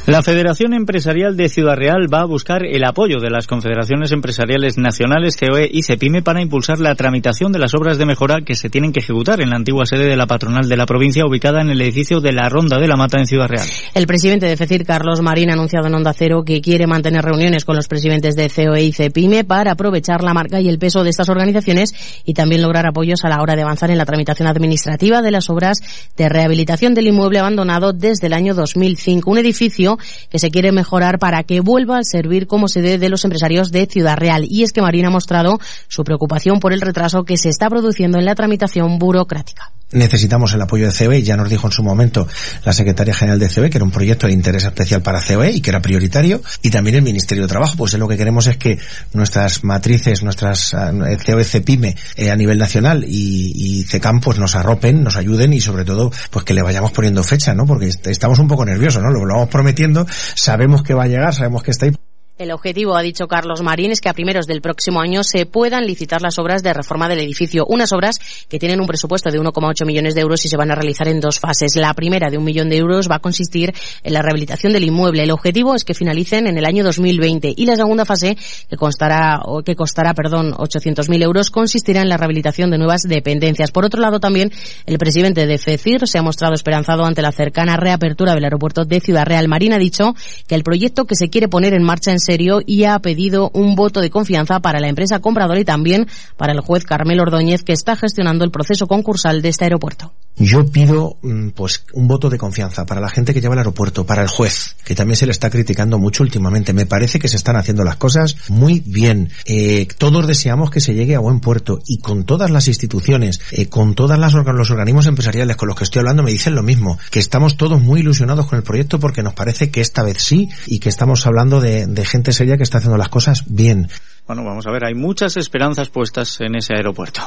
La 0.07 0.23
Federación 0.23 0.73
Empresarial 0.73 1.35
de 1.35 1.49
Ciudad 1.49 1.75
Real 1.75 2.07
va 2.11 2.21
a 2.21 2.25
buscar 2.25 2.65
el 2.65 2.85
apoyo 2.85 3.17
de 3.19 3.29
las 3.29 3.45
confederaciones 3.45 4.13
empresariales 4.13 4.77
nacionales 4.77 5.35
COE 5.35 5.69
y 5.69 5.83
CEPIME 5.83 6.21
para 6.21 6.41
impulsar 6.41 6.79
la 6.79 6.95
tramitación 6.95 7.51
de 7.51 7.59
las 7.59 7.75
obras 7.75 7.97
de 7.97 8.05
mejora 8.05 8.39
que 8.39 8.55
se 8.55 8.69
tienen 8.69 8.93
que 8.93 9.01
ejecutar 9.01 9.41
en 9.41 9.49
la 9.49 9.57
antigua 9.57 9.85
sede 9.85 10.05
de 10.05 10.15
la 10.15 10.25
patronal 10.25 10.69
de 10.69 10.77
la 10.77 10.85
provincia 10.85 11.25
ubicada 11.25 11.59
en 11.59 11.71
el 11.71 11.81
edificio 11.81 12.21
de 12.21 12.31
la 12.31 12.47
Ronda 12.47 12.79
de 12.79 12.87
la 12.87 12.95
Mata 12.95 13.19
en 13.19 13.25
Ciudad 13.25 13.49
Real. 13.49 13.67
El 13.93 14.07
presidente 14.07 14.45
de 14.45 14.55
FECIR, 14.55 14.85
Carlos 14.85 15.19
Marín, 15.19 15.49
ha 15.49 15.55
anunciado 15.55 15.87
en 15.87 15.95
Onda 15.95 16.13
Cero 16.13 16.43
que 16.45 16.61
quiere 16.61 16.87
mantener 16.87 17.25
reuniones 17.25 17.65
con 17.65 17.75
los 17.75 17.89
presidentes 17.89 18.37
de 18.37 18.49
COE 18.49 18.83
y 18.83 18.93
CEPIME 18.93 19.43
para 19.43 19.73
aprovechar 19.73 20.23
la 20.23 20.33
marca 20.33 20.61
y 20.61 20.69
el 20.69 20.79
peso 20.79 21.03
de 21.03 21.09
estas 21.09 21.27
organizaciones 21.27 22.23
y 22.23 22.33
también 22.33 22.61
lograr 22.61 22.87
apoyos 22.87 23.25
a 23.25 23.27
la 23.27 23.41
hora 23.41 23.57
de 23.57 23.63
avanzar 23.63 23.91
en 23.91 23.97
la 23.97 24.05
tramitación 24.05 24.47
administrativa 24.47 25.21
de 25.21 25.31
las 25.31 25.49
obras 25.49 25.79
de 26.15 26.29
rehabilitación 26.29 26.93
del 26.93 27.07
inmueble 27.07 27.39
abandonado 27.39 27.91
desde 27.91 28.27
el 28.27 28.33
año 28.33 28.53
2005. 28.53 29.29
Un 29.29 29.39
edificio 29.39 29.96
que 30.29 30.39
se 30.39 30.51
quiere 30.51 30.71
mejorar 30.71 31.19
para 31.19 31.43
que 31.43 31.61
vuelva 31.61 31.99
a 31.99 32.03
servir 32.03 32.47
como 32.47 32.67
sede 32.67 32.97
de 32.97 33.09
los 33.09 33.23
empresarios 33.23 33.71
de 33.71 33.85
Ciudad 33.85 34.17
Real. 34.17 34.45
Y 34.49 34.63
es 34.63 34.71
que 34.71 34.81
Marina 34.81 35.07
ha 35.07 35.11
mostrado 35.11 35.59
su 35.87 36.03
preocupación 36.03 36.59
por 36.59 36.73
el 36.73 36.81
retraso 36.81 37.23
que 37.23 37.37
se 37.37 37.49
está 37.49 37.69
produciendo 37.69 38.17
en 38.17 38.25
la 38.25 38.35
tramitación 38.35 38.99
burocrática 38.99 39.71
necesitamos 39.91 40.53
el 40.53 40.61
apoyo 40.61 40.91
de 40.91 41.05
COE, 41.05 41.23
ya 41.23 41.37
nos 41.37 41.49
dijo 41.49 41.67
en 41.67 41.71
su 41.71 41.83
momento 41.83 42.27
la 42.65 42.73
secretaria 42.73 43.13
general 43.13 43.39
de 43.39 43.49
COE 43.49 43.69
que 43.69 43.77
era 43.77 43.85
un 43.85 43.91
proyecto 43.91 44.27
de 44.27 44.33
interés 44.33 44.65
especial 44.65 45.01
para 45.01 45.21
COE 45.21 45.51
y 45.51 45.61
que 45.61 45.69
era 45.69 45.81
prioritario, 45.81 46.41
y 46.61 46.69
también 46.69 46.97
el 46.97 47.01
Ministerio 47.03 47.43
de 47.43 47.49
Trabajo, 47.49 47.75
pues 47.77 47.93
lo 47.93 48.07
que 48.07 48.17
queremos 48.17 48.47
es 48.47 48.57
que 48.57 48.77
nuestras 49.13 49.63
matrices, 49.63 50.23
nuestras 50.23 50.73
eh, 50.73 51.17
COE, 51.25 51.43
CEPIME 51.43 51.95
eh, 52.15 52.31
a 52.31 52.35
nivel 52.35 52.57
nacional 52.57 53.05
y, 53.07 53.53
y 53.55 53.83
CECAM 53.83 54.19
pues 54.19 54.37
nos 54.39 54.55
arropen, 54.55 55.03
nos 55.03 55.15
ayuden 55.15 55.53
y 55.53 55.61
sobre 55.61 55.85
todo 55.85 56.11
pues 56.31 56.43
que 56.45 56.53
le 56.53 56.61
vayamos 56.61 56.91
poniendo 56.91 57.23
fecha, 57.23 57.53
¿no? 57.53 57.65
Porque 57.65 57.87
estamos 58.05 58.39
un 58.39 58.47
poco 58.47 58.65
nerviosos, 58.65 59.01
¿no? 59.01 59.09
Lo 59.09 59.25
vamos 59.25 59.49
prometiendo, 59.49 60.05
sabemos 60.35 60.83
que 60.83 60.93
va 60.93 61.03
a 61.03 61.07
llegar, 61.07 61.33
sabemos 61.33 61.63
que 61.63 61.71
está 61.71 61.85
ahí. 61.85 61.93
El 62.37 62.51
objetivo, 62.51 62.95
ha 62.95 63.01
dicho 63.01 63.27
Carlos 63.27 63.63
Marín, 63.63 63.89
es 63.89 63.99
que 63.99 64.09
a 64.09 64.13
primeros 64.13 64.45
del 64.45 64.61
próximo 64.61 65.01
año 65.01 65.23
se 65.23 65.47
puedan 65.47 65.87
licitar 65.87 66.21
las 66.21 66.37
obras 66.37 66.61
de 66.61 66.71
reforma 66.71 67.09
del 67.09 67.19
edificio. 67.19 67.65
Unas 67.67 67.91
obras 67.93 68.19
que 68.47 68.59
tienen 68.59 68.79
un 68.79 68.85
presupuesto 68.85 69.31
de 69.31 69.39
1,8 69.39 69.87
millones 69.87 70.13
de 70.13 70.21
euros 70.21 70.45
y 70.45 70.47
se 70.47 70.55
van 70.55 70.69
a 70.69 70.75
realizar 70.75 71.07
en 71.07 71.19
dos 71.19 71.39
fases. 71.39 71.75
La 71.75 71.95
primera, 71.95 72.29
de 72.29 72.37
un 72.37 72.43
millón 72.43 72.69
de 72.69 72.77
euros, 72.77 73.09
va 73.09 73.15
a 73.15 73.19
consistir 73.19 73.73
en 74.03 74.13
la 74.13 74.21
rehabilitación 74.21 74.71
del 74.71 74.83
inmueble. 74.83 75.23
El 75.23 75.31
objetivo 75.31 75.73
es 75.73 75.83
que 75.83 75.95
finalicen 75.95 76.45
en 76.45 76.59
el 76.59 76.65
año 76.65 76.83
2020. 76.83 77.55
Y 77.57 77.65
la 77.65 77.75
segunda 77.75 78.05
fase, 78.05 78.37
que 78.69 78.77
constará, 78.77 79.39
o 79.43 79.63
que 79.63 79.75
costará, 79.75 80.13
perdón, 80.13 80.53
800.000 80.53 81.23
euros, 81.23 81.49
consistirá 81.49 82.03
en 82.03 82.09
la 82.09 82.17
rehabilitación 82.17 82.69
de 82.69 82.77
nuevas 82.77 83.01
dependencias. 83.01 83.71
Por 83.71 83.83
otro 83.83 83.99
lado, 83.99 84.19
también 84.19 84.51
el 84.85 84.99
presidente 84.99 85.47
de 85.47 85.57
FECIR 85.57 86.07
se 86.07 86.19
ha 86.19 86.21
mostrado 86.21 86.53
esperanzado 86.53 87.03
ante 87.03 87.23
la 87.23 87.31
cercana 87.31 87.77
reapertura 87.77 88.35
del 88.35 88.43
aeropuerto 88.43 88.85
de 88.85 88.99
Ciudad 88.99 89.25
Real. 89.25 89.47
Marín 89.47 89.73
ha 89.73 89.79
dicho 89.79 90.13
que 90.47 90.53
el 90.53 90.61
proyecto 90.61 91.05
que 91.05 91.15
se 91.15 91.29
quiere 91.29 91.47
poner 91.47 91.73
en 91.73 91.81
marcha 91.81 92.11
en 92.11 92.26
serio 92.27 92.61
y 92.65 92.83
ha 92.83 92.99
pedido 92.99 93.49
un 93.53 93.75
voto 93.75 94.01
de 94.01 94.09
confianza 94.09 94.59
para 94.59 94.79
la 94.79 94.89
empresa 94.89 95.19
compradora 95.19 95.59
y 95.59 95.65
también 95.65 96.07
para 96.35 96.53
el 96.53 96.59
juez 96.59 96.83
Carmelo 96.83 97.23
Ordóñez 97.23 97.63
que 97.63 97.73
está 97.73 97.95
gestionando 97.95 98.45
el 98.45 98.51
proceso 98.51 98.85
concursal 98.87 99.41
de 99.41 99.49
este 99.49 99.63
aeropuerto. 99.63 100.13
Yo 100.39 100.67
pido 100.67 101.17
mm, 101.23 101.49
pues 101.49 101.83
un 101.93 102.07
voto 102.07 102.29
de 102.29 102.37
confianza 102.37 102.85
para 102.85 103.01
la 103.01 103.09
gente 103.09 103.33
que 103.33 103.41
lleva 103.41 103.55
el 103.55 103.59
aeropuerto, 103.59 104.05
para 104.05 104.21
el 104.21 104.27
juez, 104.27 104.75
que 104.85 104.93
también 104.93 105.15
se 105.15 105.25
le 105.25 105.31
está 105.31 105.49
criticando 105.49 105.97
mucho 105.97 106.21
últimamente. 106.21 106.73
Me 106.73 106.85
parece 106.85 107.17
que 107.17 107.27
se 107.27 107.37
están 107.37 107.55
haciendo 107.55 107.83
las 107.83 107.95
cosas 107.95 108.35
muy 108.49 108.83
bien. 108.85 109.31
Eh, 109.45 109.87
todos 109.97 110.27
deseamos 110.27 110.69
que 110.69 110.79
se 110.79 110.93
llegue 110.93 111.15
a 111.15 111.19
buen 111.19 111.39
puerto 111.39 111.79
y 111.87 111.97
con 111.97 112.23
todas 112.23 112.51
las 112.51 112.67
instituciones, 112.67 113.41
eh, 113.51 113.67
con 113.67 113.95
todos 113.95 114.15
los 114.19 114.69
organismos 114.69 115.07
empresariales 115.07 115.55
con 115.55 115.69
los 115.69 115.77
que 115.77 115.85
estoy 115.85 116.01
hablando 116.01 116.21
me 116.21 116.31
dicen 116.31 116.53
lo 116.53 116.61
mismo, 116.61 116.99
que 117.09 117.19
estamos 117.19 117.57
todos 117.57 117.81
muy 117.81 118.01
ilusionados 118.01 118.45
con 118.45 118.57
el 118.57 118.63
proyecto 118.63 118.99
porque 118.99 119.23
nos 119.23 119.33
parece 119.33 119.71
que 119.71 119.81
esta 119.81 120.03
vez 120.03 120.21
sí 120.21 120.49
y 120.67 120.77
que 120.77 120.89
estamos 120.89 121.25
hablando 121.25 121.61
de, 121.61 121.87
de 121.87 122.05
gente 122.05 122.16
seria 122.31 122.57
que 122.57 122.63
está 122.63 122.77
haciendo 122.77 122.97
las 122.97 123.09
cosas 123.09 123.43
bien. 123.47 123.89
Bueno, 124.27 124.43
vamos 124.43 124.67
a 124.67 124.71
ver, 124.71 124.85
hay 124.85 124.93
muchas 124.93 125.37
esperanzas 125.37 125.89
puestas 125.89 126.41
en 126.41 126.55
ese 126.55 126.73
aeropuerto. 126.75 127.21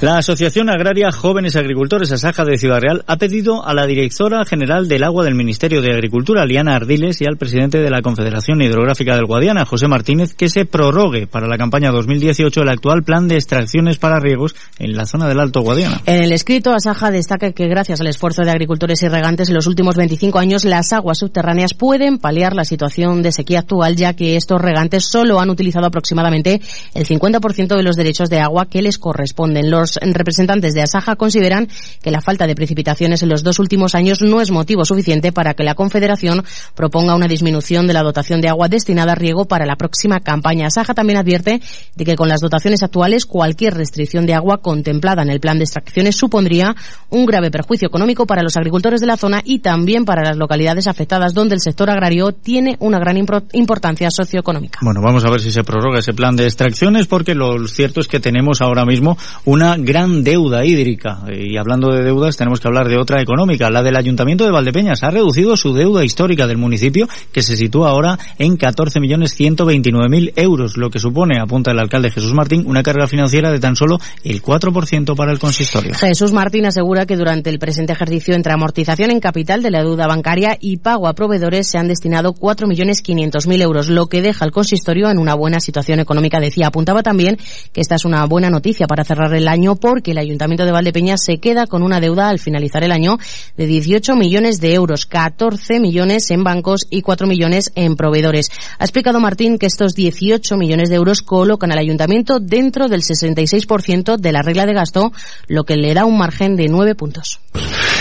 La 0.00 0.16
Asociación 0.18 0.70
Agraria 0.70 1.10
Jóvenes 1.10 1.56
Agricultores 1.56 2.12
Asaja 2.12 2.44
de 2.44 2.56
Ciudad 2.56 2.78
Real 2.78 3.02
ha 3.08 3.16
pedido 3.16 3.66
a 3.66 3.74
la 3.74 3.84
directora 3.84 4.44
general 4.44 4.86
del 4.86 5.02
agua 5.02 5.24
del 5.24 5.34
Ministerio 5.34 5.82
de 5.82 5.92
Agricultura, 5.92 6.46
Liana 6.46 6.76
Ardiles, 6.76 7.20
y 7.20 7.24
al 7.24 7.36
presidente 7.36 7.78
de 7.78 7.90
la 7.90 8.00
Confederación 8.00 8.62
Hidrográfica 8.62 9.16
del 9.16 9.26
Guadiana, 9.26 9.64
José 9.64 9.88
Martínez, 9.88 10.34
que 10.34 10.50
se 10.50 10.66
prorrogue 10.66 11.26
para 11.26 11.48
la 11.48 11.58
campaña 11.58 11.90
2018 11.90 12.60
el 12.60 12.68
actual 12.68 13.02
plan 13.02 13.26
de 13.26 13.34
extracciones 13.34 13.98
para 13.98 14.20
riegos 14.20 14.54
en 14.78 14.96
la 14.96 15.04
zona 15.04 15.26
del 15.26 15.40
Alto 15.40 15.62
Guadiana. 15.62 16.00
En 16.06 16.22
el 16.22 16.30
escrito, 16.30 16.72
Asaja 16.72 17.10
destaca 17.10 17.50
que 17.50 17.66
gracias 17.66 18.00
al 18.00 18.06
esfuerzo 18.06 18.42
de 18.42 18.52
agricultores 18.52 19.02
y 19.02 19.08
regantes 19.08 19.48
en 19.48 19.56
los 19.56 19.66
últimos 19.66 19.96
25 19.96 20.38
años, 20.38 20.64
las 20.64 20.92
aguas 20.92 21.18
subterráneas 21.18 21.74
pueden 21.74 22.18
paliar 22.18 22.54
la 22.54 22.64
situación 22.64 23.24
de 23.24 23.32
sequía 23.32 23.58
actual, 23.58 23.96
ya 23.96 24.14
que 24.14 24.36
estos 24.36 24.60
regantes 24.60 25.06
solo 25.06 25.40
han 25.40 25.50
utilizado 25.50 25.86
aproximadamente 25.86 26.60
el 26.94 27.04
50% 27.04 27.76
de 27.76 27.82
los 27.82 27.96
derechos 27.96 28.30
de 28.30 28.38
agua 28.38 28.66
que 28.66 28.80
les 28.80 28.96
corresponden. 28.96 29.72
Los 29.72 29.87
representantes 29.96 30.74
de 30.74 30.82
Asaja 30.82 31.16
consideran 31.16 31.68
que 32.02 32.10
la 32.10 32.20
falta 32.20 32.46
de 32.46 32.54
precipitaciones 32.54 33.22
en 33.22 33.28
los 33.28 33.42
dos 33.42 33.58
últimos 33.58 33.94
años 33.94 34.20
no 34.22 34.40
es 34.40 34.50
motivo 34.50 34.84
suficiente 34.84 35.32
para 35.32 35.54
que 35.54 35.64
la 35.64 35.74
Confederación 35.74 36.44
proponga 36.74 37.14
una 37.14 37.28
disminución 37.28 37.86
de 37.86 37.92
la 37.92 38.02
dotación 38.02 38.40
de 38.40 38.48
agua 38.48 38.68
destinada 38.68 39.12
a 39.12 39.14
riego 39.14 39.46
para 39.46 39.66
la 39.66 39.76
próxima 39.76 40.20
campaña. 40.20 40.66
Asaja 40.66 40.94
también 40.94 41.18
advierte 41.18 41.60
de 41.94 42.04
que 42.04 42.16
con 42.16 42.28
las 42.28 42.40
dotaciones 42.40 42.82
actuales 42.82 43.26
cualquier 43.26 43.74
restricción 43.74 44.26
de 44.26 44.34
agua 44.34 44.58
contemplada 44.58 45.22
en 45.22 45.30
el 45.30 45.40
plan 45.40 45.58
de 45.58 45.64
extracciones 45.64 46.16
supondría 46.16 46.74
un 47.10 47.26
grave 47.26 47.50
perjuicio 47.50 47.88
económico 47.88 48.26
para 48.26 48.42
los 48.42 48.56
agricultores 48.56 49.00
de 49.00 49.06
la 49.06 49.16
zona 49.16 49.40
y 49.44 49.60
también 49.60 50.04
para 50.04 50.22
las 50.22 50.36
localidades 50.36 50.86
afectadas 50.86 51.34
donde 51.34 51.54
el 51.54 51.60
sector 51.60 51.90
agrario 51.90 52.32
tiene 52.32 52.76
una 52.80 52.98
gran 52.98 53.16
importancia 53.16 54.10
socioeconómica. 54.10 54.80
Bueno, 54.82 55.00
vamos 55.02 55.24
a 55.24 55.30
ver 55.30 55.40
si 55.40 55.50
se 55.50 55.64
prorroga 55.64 56.00
ese 56.00 56.12
plan 56.12 56.36
de 56.36 56.44
extracciones 56.44 57.06
porque 57.06 57.34
lo 57.34 57.66
cierto 57.68 58.00
es 58.00 58.08
que 58.08 58.20
tenemos 58.20 58.60
ahora 58.60 58.84
mismo 58.84 59.16
una 59.44 59.76
gran 59.84 60.22
deuda 60.24 60.64
hídrica. 60.64 61.20
Y 61.32 61.56
hablando 61.56 61.90
de 61.92 62.02
deudas, 62.02 62.36
tenemos 62.36 62.60
que 62.60 62.68
hablar 62.68 62.88
de 62.88 62.96
otra 62.96 63.20
económica. 63.22 63.70
La 63.70 63.82
del 63.82 63.96
Ayuntamiento 63.96 64.44
de 64.44 64.50
Valdepeñas 64.50 65.02
ha 65.02 65.10
reducido 65.10 65.56
su 65.56 65.74
deuda 65.74 66.04
histórica 66.04 66.46
del 66.46 66.58
municipio, 66.58 67.08
que 67.32 67.42
se 67.42 67.56
sitúa 67.56 67.90
ahora 67.90 68.18
en 68.38 68.56
14.129.000 68.56 70.32
euros, 70.36 70.76
lo 70.76 70.90
que 70.90 70.98
supone, 70.98 71.38
apunta 71.40 71.70
el 71.70 71.78
alcalde 71.78 72.10
Jesús 72.10 72.32
Martín, 72.32 72.64
una 72.66 72.82
carga 72.82 73.06
financiera 73.08 73.50
de 73.50 73.60
tan 73.60 73.76
solo 73.76 73.98
el 74.24 74.42
4% 74.42 75.16
para 75.16 75.32
el 75.32 75.38
consistorio. 75.38 75.94
Jesús 75.94 76.32
Martín 76.32 76.66
asegura 76.66 77.06
que 77.06 77.16
durante 77.16 77.50
el 77.50 77.58
presente 77.58 77.92
ejercicio 77.92 78.34
entre 78.34 78.52
amortización 78.52 79.10
en 79.10 79.20
capital 79.20 79.62
de 79.62 79.70
la 79.70 79.82
deuda 79.82 80.06
bancaria 80.06 80.56
y 80.60 80.78
pago 80.78 81.08
a 81.08 81.14
proveedores 81.14 81.68
se 81.70 81.78
han 81.78 81.88
destinado 81.88 82.34
4.500.000 82.34 83.62
euros, 83.62 83.88
lo 83.88 84.06
que 84.06 84.22
deja 84.22 84.44
al 84.44 84.52
consistorio 84.52 85.10
en 85.10 85.18
una 85.18 85.34
buena 85.34 85.60
situación 85.60 86.00
económica. 86.00 86.40
Decía, 86.40 86.68
apuntaba 86.68 87.02
también 87.02 87.38
que 87.72 87.80
esta 87.80 87.94
es 87.94 88.04
una 88.04 88.24
buena 88.26 88.50
noticia 88.50 88.86
para 88.86 89.04
cerrar 89.04 89.34
el 89.34 89.48
año 89.48 89.67
porque 89.76 90.12
el 90.12 90.18
Ayuntamiento 90.18 90.64
de 90.64 90.72
Valdepeñas 90.72 91.22
se 91.24 91.38
queda 91.38 91.66
con 91.66 91.82
una 91.82 92.00
deuda 92.00 92.28
al 92.28 92.38
finalizar 92.38 92.84
el 92.84 92.92
año 92.92 93.18
de 93.56 93.66
18 93.66 94.14
millones 94.16 94.60
de 94.60 94.74
euros, 94.74 95.06
14 95.06 95.80
millones 95.80 96.30
en 96.30 96.44
bancos 96.44 96.86
y 96.90 97.02
4 97.02 97.26
millones 97.26 97.72
en 97.74 97.96
proveedores. 97.96 98.50
Ha 98.78 98.84
explicado 98.84 99.20
Martín 99.20 99.58
que 99.58 99.66
estos 99.66 99.94
18 99.94 100.56
millones 100.56 100.88
de 100.88 100.96
euros 100.96 101.22
colocan 101.22 101.72
al 101.72 101.78
Ayuntamiento 101.78 102.40
dentro 102.40 102.88
del 102.88 103.02
66% 103.02 104.16
de 104.16 104.32
la 104.32 104.42
regla 104.42 104.66
de 104.66 104.74
gasto, 104.74 105.12
lo 105.46 105.64
que 105.64 105.76
le 105.76 105.94
da 105.94 106.04
un 106.04 106.18
margen 106.18 106.56
de 106.56 106.68
9 106.68 106.94
puntos. 106.94 107.40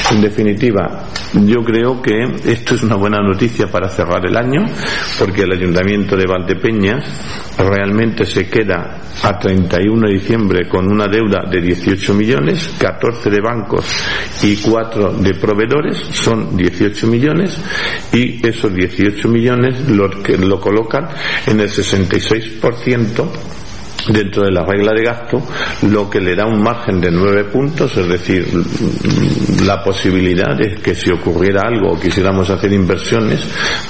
En 0.09 0.21
definitiva, 0.21 1.03
yo 1.33 1.63
creo 1.65 2.01
que 2.01 2.11
esto 2.45 2.75
es 2.75 2.83
una 2.83 2.95
buena 2.95 3.19
noticia 3.19 3.67
para 3.67 3.89
cerrar 3.89 4.25
el 4.25 4.37
año, 4.37 4.65
porque 5.19 5.41
el 5.41 5.51
Ayuntamiento 5.51 6.15
de 6.15 6.25
Valdepeñas 6.25 7.03
realmente 7.57 8.25
se 8.25 8.47
queda 8.47 9.01
a 9.21 9.37
31 9.37 10.07
de 10.07 10.13
diciembre 10.13 10.69
con 10.69 10.89
una 10.89 11.07
deuda 11.07 11.49
de 11.49 11.56
18 11.61 12.13
millones, 12.13 12.71
14 12.79 13.29
de 13.29 13.41
bancos 13.41 13.85
y 14.43 14.55
4 14.57 15.13
de 15.13 15.33
proveedores, 15.33 15.97
son 16.11 16.55
18 16.55 17.07
millones, 17.07 17.57
y 18.13 18.45
esos 18.47 18.73
18 18.73 19.27
millones 19.27 19.87
lo, 19.89 20.09
que 20.21 20.37
lo 20.37 20.59
colocan 20.59 21.07
en 21.45 21.59
el 21.59 21.69
66% 21.69 23.25
dentro 24.11 24.43
de 24.43 24.51
la 24.51 24.63
regla 24.63 24.93
de 24.93 25.03
gasto, 25.03 25.43
lo 25.83 26.09
que 26.09 26.19
le 26.19 26.35
da 26.35 26.45
un 26.45 26.61
margen 26.61 27.01
de 27.01 27.11
nueve 27.11 27.45
puntos, 27.45 27.95
es 27.97 28.07
decir, 28.07 28.47
la 29.65 29.83
posibilidad 29.83 30.55
de 30.55 30.75
que 30.75 30.95
si 30.95 31.11
ocurriera 31.11 31.63
algo 31.67 31.93
o 31.93 31.99
quisiéramos 31.99 32.49
hacer 32.49 32.71
inversiones 32.73 33.41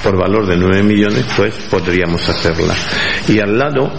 por 0.02 0.18
valor 0.18 0.46
de 0.46 0.56
nueve 0.56 0.82
millones, 0.82 1.24
pues 1.36 1.54
podríamos 1.70 2.28
hacerla. 2.28 2.74
Y 3.28 3.38
al 3.40 3.58
lado 3.58 3.90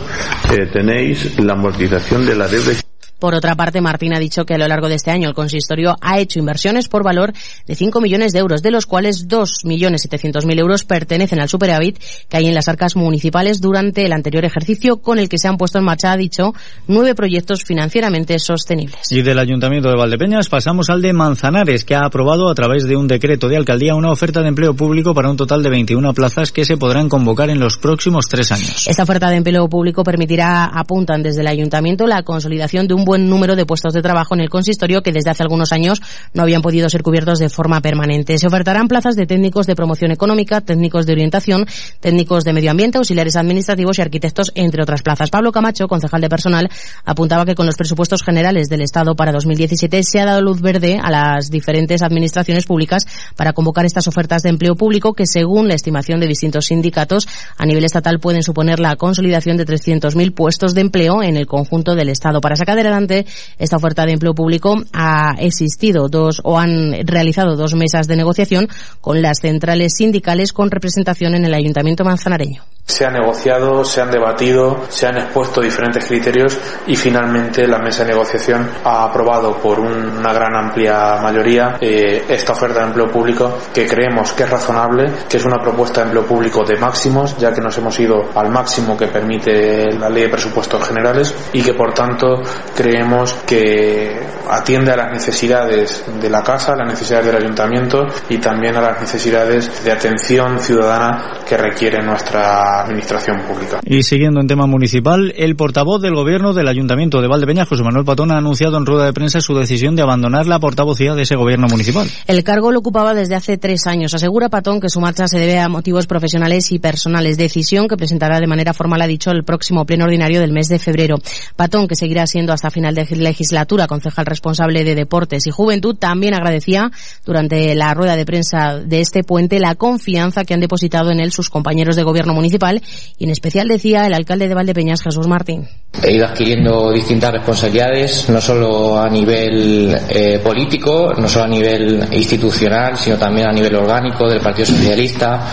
eh, 0.52 0.66
tenéis 0.72 1.40
la 1.40 1.54
amortización 1.54 2.26
de 2.26 2.36
la 2.36 2.48
deuda. 2.48 2.89
Por 3.20 3.36
otra 3.36 3.56
parte, 3.56 3.82
Martín 3.82 4.14
ha 4.14 4.20
dicho 4.20 4.46
que 4.46 4.54
a 4.54 4.58
lo 4.58 4.68
largo 4.68 4.88
de 4.88 4.96
este 4.96 5.12
año 5.12 5.28
el 5.28 5.36
consistorio 5.36 5.96
ha 6.02 6.20
hecho 6.20 6.40
inversiones 6.40 6.88
por 6.88 7.04
valor 7.04 7.34
de 7.68 7.76
5 7.76 8.00
millones 8.02 8.32
de 8.32 8.40
euros, 8.40 8.62
de 8.62 8.72
los 8.72 8.86
cuales 8.86 9.28
2.700.000 9.28 10.60
euros 10.60 10.86
pertenecen 10.86 11.40
al 11.40 11.50
superávit 11.50 12.00
que 12.30 12.38
hay 12.38 12.48
en 12.48 12.56
las 12.56 12.68
arcas 12.68 12.96
municipales 12.96 13.62
durante 13.62 14.06
el 14.06 14.14
anterior 14.14 14.46
ejercicio, 14.46 14.98
con 14.98 15.20
el 15.20 15.28
que 15.28 15.38
se 15.38 15.48
han 15.48 15.58
puesto 15.58 15.80
en 15.80 15.86
marcha, 15.86 16.12
ha 16.12 16.18
dicho, 16.18 16.54
nueve 16.88 17.14
proyectos 17.16 17.64
financieramente 17.64 18.40
sostenibles. 18.40 19.12
Y 19.12 19.22
del 19.22 19.40
Ayuntamiento 19.40 19.90
de 19.90 19.96
Valdepeñas 19.96 20.48
pasamos 20.48 20.90
al 20.90 21.02
de 21.02 21.14
Manzanares, 21.14 21.84
que 21.84 21.96
ha 21.96 22.06
aprobado 22.06 22.50
a 22.50 22.56
través 22.56 22.86
de 22.86 22.96
un 22.96 23.08
decreto 23.08 23.50
de 23.50 23.58
alcaldía 23.58 23.96
una 23.96 24.12
oferta 24.12 24.42
de 24.42 24.48
empleo 24.48 24.74
público 24.74 25.14
para 25.14 25.30
un 25.30 25.38
total 25.38 25.62
de 25.64 25.70
21 25.70 26.14
plazas 26.14 26.52
que 26.52 26.66
se 26.66 26.78
podrán 26.78 27.10
convocar 27.10 27.50
en 27.50 27.60
los 27.60 27.78
próximos 27.78 28.28
tres 28.30 28.52
años. 28.52 28.88
Esta 28.88 29.04
oferta 29.04 29.30
de 29.30 29.38
empleo 29.38 29.68
público 29.68 30.04
permitirá, 30.04 30.66
apuntan 30.66 31.22
desde 31.22 31.42
el 31.42 31.48
Ayuntamiento, 31.48 32.08
la 32.08 32.24
consolidación 32.24 32.88
de 32.88 32.94
un 32.94 33.06
buen 33.10 33.28
número 33.28 33.56
de 33.56 33.66
puestos 33.66 33.92
de 33.92 34.04
trabajo 34.04 34.36
en 34.36 34.42
el 34.42 34.52
consistorio 34.52 35.02
que 35.02 35.12
desde 35.12 35.32
hace 35.32 35.42
algunos 35.42 35.72
años 35.72 36.00
no 36.36 36.44
habían 36.44 36.62
podido 36.62 36.88
ser 36.90 37.02
cubiertos 37.02 37.40
de 37.40 37.50
forma 37.50 37.82
permanente. 37.82 38.38
Se 38.38 38.46
ofertarán 38.46 38.88
plazas 38.88 39.16
de 39.16 39.26
técnicos 39.26 39.66
de 39.66 39.76
promoción 39.76 40.12
económica, 40.12 40.62
técnicos 40.62 41.08
de 41.08 41.14
orientación, 41.14 41.66
técnicos 42.02 42.44
de 42.44 42.54
medio 42.54 42.70
ambiente, 42.70 43.00
auxiliares 43.00 43.36
administrativos 43.36 43.98
y 43.98 44.04
arquitectos, 44.04 44.52
entre 44.54 44.84
otras 44.84 45.02
plazas. 45.02 45.32
Pablo 45.32 45.52
Camacho, 45.52 45.88
concejal 45.88 46.22
de 46.22 46.30
personal, 46.30 46.70
apuntaba 47.04 47.48
que 47.48 47.56
con 47.56 47.66
los 47.66 47.78
presupuestos 47.78 48.22
generales 48.22 48.70
del 48.70 48.84
Estado 48.84 49.16
para 49.16 49.32
2017 49.32 50.04
se 50.04 50.20
ha 50.20 50.26
dado 50.26 50.44
luz 50.44 50.62
verde 50.62 51.00
a 51.02 51.10
las 51.10 51.50
diferentes 51.50 52.04
administraciones 52.04 52.68
públicas 52.68 53.08
para 53.36 53.54
convocar 53.54 53.88
estas 53.88 54.08
ofertas 54.08 54.44
de 54.44 54.50
empleo 54.50 54.76
público 54.76 55.14
que, 55.14 55.26
según 55.26 55.68
la 55.68 55.74
estimación 55.74 56.20
de 56.20 56.28
distintos 56.28 56.68
sindicatos, 56.68 57.28
a 57.58 57.66
nivel 57.66 57.86
estatal 57.86 58.20
pueden 58.20 58.44
suponer 58.44 58.80
la 58.80 58.98
consolidación 58.98 59.58
de 59.58 59.66
300.000 59.66 60.32
puestos 60.36 60.76
de 60.76 60.82
empleo 60.82 61.24
en 61.24 61.38
el 61.38 61.48
conjunto 61.48 61.96
del 61.96 62.10
Estado. 62.10 62.40
Para 62.40 62.56
sacar 62.56 62.78
adelante 62.78 62.99
esta 63.08 63.78
oferta 63.78 64.06
de 64.06 64.14
empleo 64.14 64.34
público 64.34 64.76
ha 64.94 65.36
existido 65.40 66.08
dos 66.08 66.42
o 66.44 66.60
han 66.60 66.94
realizado 67.06 67.56
dos 67.56 67.76
mesas 67.76 68.08
de 68.08 68.16
negociación 68.16 68.68
con 69.02 69.22
las 69.22 69.40
centrales 69.40 69.94
sindicales 69.96 70.54
con 70.54 70.72
representación 70.72 71.36
en 71.36 71.46
el 71.46 71.54
Ayuntamiento 71.54 72.04
manzanareño. 72.04 72.64
Se 72.90 73.06
ha 73.06 73.12
negociado, 73.12 73.86
se 73.86 74.02
han 74.02 74.10
debatido, 74.10 74.86
se 74.90 75.06
han 75.06 75.18
expuesto 75.18 75.62
diferentes 75.62 76.04
criterios 76.06 76.58
y 76.88 76.96
finalmente 76.96 77.68
la 77.68 77.78
mesa 77.78 78.04
de 78.04 78.14
negociación 78.14 78.68
ha 78.84 79.04
aprobado 79.04 79.58
por 79.58 79.80
una 79.80 80.34
gran 80.34 80.56
amplia 80.56 81.18
mayoría 81.22 81.78
eh, 81.80 82.26
esta 82.28 82.54
oferta 82.54 82.80
de 82.80 82.88
empleo 82.88 83.12
público 83.12 83.60
que 83.72 83.88
creemos 83.88 84.34
que 84.34 84.42
es 84.42 84.50
razonable, 84.50 85.06
que 85.30 85.38
es 85.38 85.46
una 85.46 85.62
propuesta 85.62 86.02
de 86.02 86.08
empleo 86.08 86.26
público 86.26 86.64
de 86.66 86.78
máximos, 86.78 87.38
ya 87.38 87.54
que 87.54 87.62
nos 87.62 87.78
hemos 87.78 87.98
ido 88.00 88.28
al 88.34 88.50
máximo 88.50 88.98
que 88.98 89.06
permite 89.06 89.94
la 89.94 90.10
ley 90.10 90.24
de 90.24 90.30
presupuestos 90.30 90.88
generales 90.88 91.32
y 91.54 91.62
que 91.62 91.76
por 91.76 91.94
tanto 91.94 92.42
creemos 92.76 93.34
que 93.46 94.20
atiende 94.50 94.94
a 94.94 94.98
las 94.98 95.12
necesidades 95.12 96.04
de 96.20 96.30
la 96.30 96.42
casa, 96.42 96.74
a 96.74 96.78
las 96.78 96.88
necesidades 96.88 97.28
del 97.28 97.36
ayuntamiento 97.36 98.08
y 98.30 98.40
también 98.40 98.76
a 98.78 98.82
las 98.82 99.00
necesidades 99.00 99.84
de 99.84 99.92
atención 99.92 100.60
ciudadana 100.60 101.42
que 101.48 101.56
requiere 101.56 102.02
nuestra 102.02 102.79
administración 102.82 103.38
pública. 103.48 103.80
Y 103.86 104.04
siguiendo 104.04 104.42
en 104.42 104.48
tema 104.48 104.68
municipal, 104.68 105.34
el 105.38 105.56
portavoz 105.56 106.02
del 106.02 106.16
gobierno 106.16 106.54
del 106.54 106.68
Ayuntamiento 106.68 107.22
de 107.22 107.28
Valdepeñas, 107.28 107.68
José 107.68 107.84
Manuel 107.84 108.06
Patón, 108.06 108.32
ha 108.32 108.38
anunciado 108.38 108.78
en 108.78 108.86
rueda 108.86 109.06
de 109.06 109.14
prensa 109.14 109.42
su 109.42 109.54
decisión 109.56 109.96
de 109.96 110.02
abandonar 110.02 110.48
la 110.48 110.60
portavocía 110.60 111.16
de 111.16 111.24
ese 111.24 111.36
gobierno 111.36 111.68
municipal. 111.68 112.08
El 112.28 112.44
cargo 112.44 112.72
lo 112.72 112.80
ocupaba 112.80 113.14
desde 113.14 113.36
hace 113.36 113.58
tres 113.58 113.88
años. 113.88 114.14
Asegura 114.14 114.50
Patón 114.50 114.80
que 114.80 114.90
su 114.90 115.00
marcha 115.00 115.28
se 115.28 115.40
debe 115.40 115.60
a 115.60 115.70
motivos 115.70 116.08
profesionales 116.08 116.72
y 116.72 116.80
personales. 116.80 117.38
Decisión 117.38 117.88
que 117.88 117.98
presentará 117.98 118.40
de 118.40 118.48
manera 118.48 118.74
formal, 118.74 119.02
ha 119.02 119.08
dicho, 119.08 119.32
el 119.32 119.44
próximo 119.44 119.86
pleno 119.86 120.06
ordinario 120.06 120.40
del 120.40 120.52
mes 120.52 120.68
de 120.68 120.80
febrero. 120.80 121.18
Patón, 121.56 121.88
que 121.88 121.96
seguirá 121.96 122.28
siendo 122.28 122.54
hasta 122.54 122.70
final 122.70 122.96
de 122.96 123.06
legislatura 123.16 123.88
concejal 123.88 124.26
responsable 124.26 124.84
de 124.84 124.96
Deportes 124.96 125.48
y 125.48 125.52
Juventud, 125.52 125.96
también 125.96 126.34
agradecía 126.34 126.92
durante 127.26 127.74
la 127.76 127.94
rueda 127.94 128.16
de 128.16 128.26
prensa 128.26 128.78
de 128.78 129.02
este 129.02 129.24
puente 129.24 129.60
la 129.60 129.76
confianza 129.76 130.46
que 130.46 130.54
han 130.54 130.60
depositado 130.60 131.12
en 131.12 131.20
él 131.20 131.32
sus 131.32 131.50
compañeros 131.50 131.96
de 131.96 132.04
gobierno 132.04 132.34
municipal 132.34 132.69
y 133.18 133.24
en 133.24 133.30
especial 133.30 133.68
decía 133.68 134.06
el 134.06 134.14
alcalde 134.14 134.48
de 134.48 134.56
Valdepeñas, 134.56 135.02
Jesús 135.02 135.28
Martín. 135.28 135.68
He 136.04 136.16
ido 136.16 136.28
adquiriendo 136.28 136.92
distintas 136.92 137.34
responsabilidades, 137.34 138.30
no 138.30 138.40
solo 138.40 139.00
a 139.00 139.10
nivel 139.10 139.98
eh, 140.10 140.40
político, 140.40 141.14
no 141.18 141.28
solo 141.28 141.46
a 141.46 141.48
nivel 141.48 142.08
institucional, 142.12 142.98
sino 142.98 143.18
también 143.18 143.48
a 143.48 143.52
nivel 143.52 143.76
orgánico 143.76 144.30
del 144.30 144.40
Partido 144.40 144.68
Socialista 144.68 145.48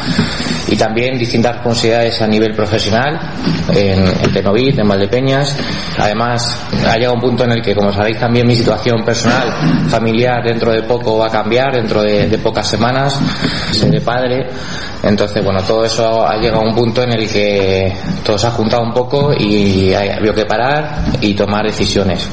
y 0.68 0.76
también 0.76 1.18
distintas 1.18 1.56
responsabilidades 1.56 2.20
a 2.22 2.26
nivel 2.26 2.54
profesional 2.54 3.18
en, 3.74 4.06
en 4.06 4.32
Tenovit, 4.32 4.78
en 4.78 4.88
Valdepeñas. 4.88 5.56
Además, 5.98 6.58
ha 6.86 6.94
llegado 6.96 7.14
un 7.14 7.20
punto 7.20 7.44
en 7.44 7.52
el 7.52 7.62
que, 7.62 7.74
como 7.74 7.92
sabéis, 7.92 8.18
también 8.18 8.46
mi 8.46 8.56
situación 8.56 9.04
personal, 9.04 9.52
familiar, 9.88 10.42
dentro 10.44 10.72
de 10.72 10.82
poco 10.82 11.18
va 11.18 11.26
a 11.26 11.30
cambiar, 11.30 11.74
dentro 11.74 12.02
de, 12.02 12.36
pocas 12.38 12.68
semanas, 12.68 13.18
seré 13.72 14.00
padre. 14.00 14.46
Entonces, 15.02 15.44
bueno, 15.44 15.62
todo 15.62 15.84
eso 15.84 16.26
ha 16.26 16.36
llegado 16.36 16.62
a 16.62 16.68
un 16.68 16.74
punto 16.74 17.02
en 17.02 17.12
el 17.12 17.28
que 17.28 17.92
todo 18.24 18.38
se 18.38 18.46
ha 18.46 18.50
juntado 18.50 18.82
un 18.82 18.92
poco 18.92 19.32
y 19.32 19.92
ha 19.94 20.16
habido 20.16 20.34
que 20.34 20.44
parar 20.44 21.04
y 21.20 21.34
tomar 21.34 21.64
decisiones. 21.64 22.28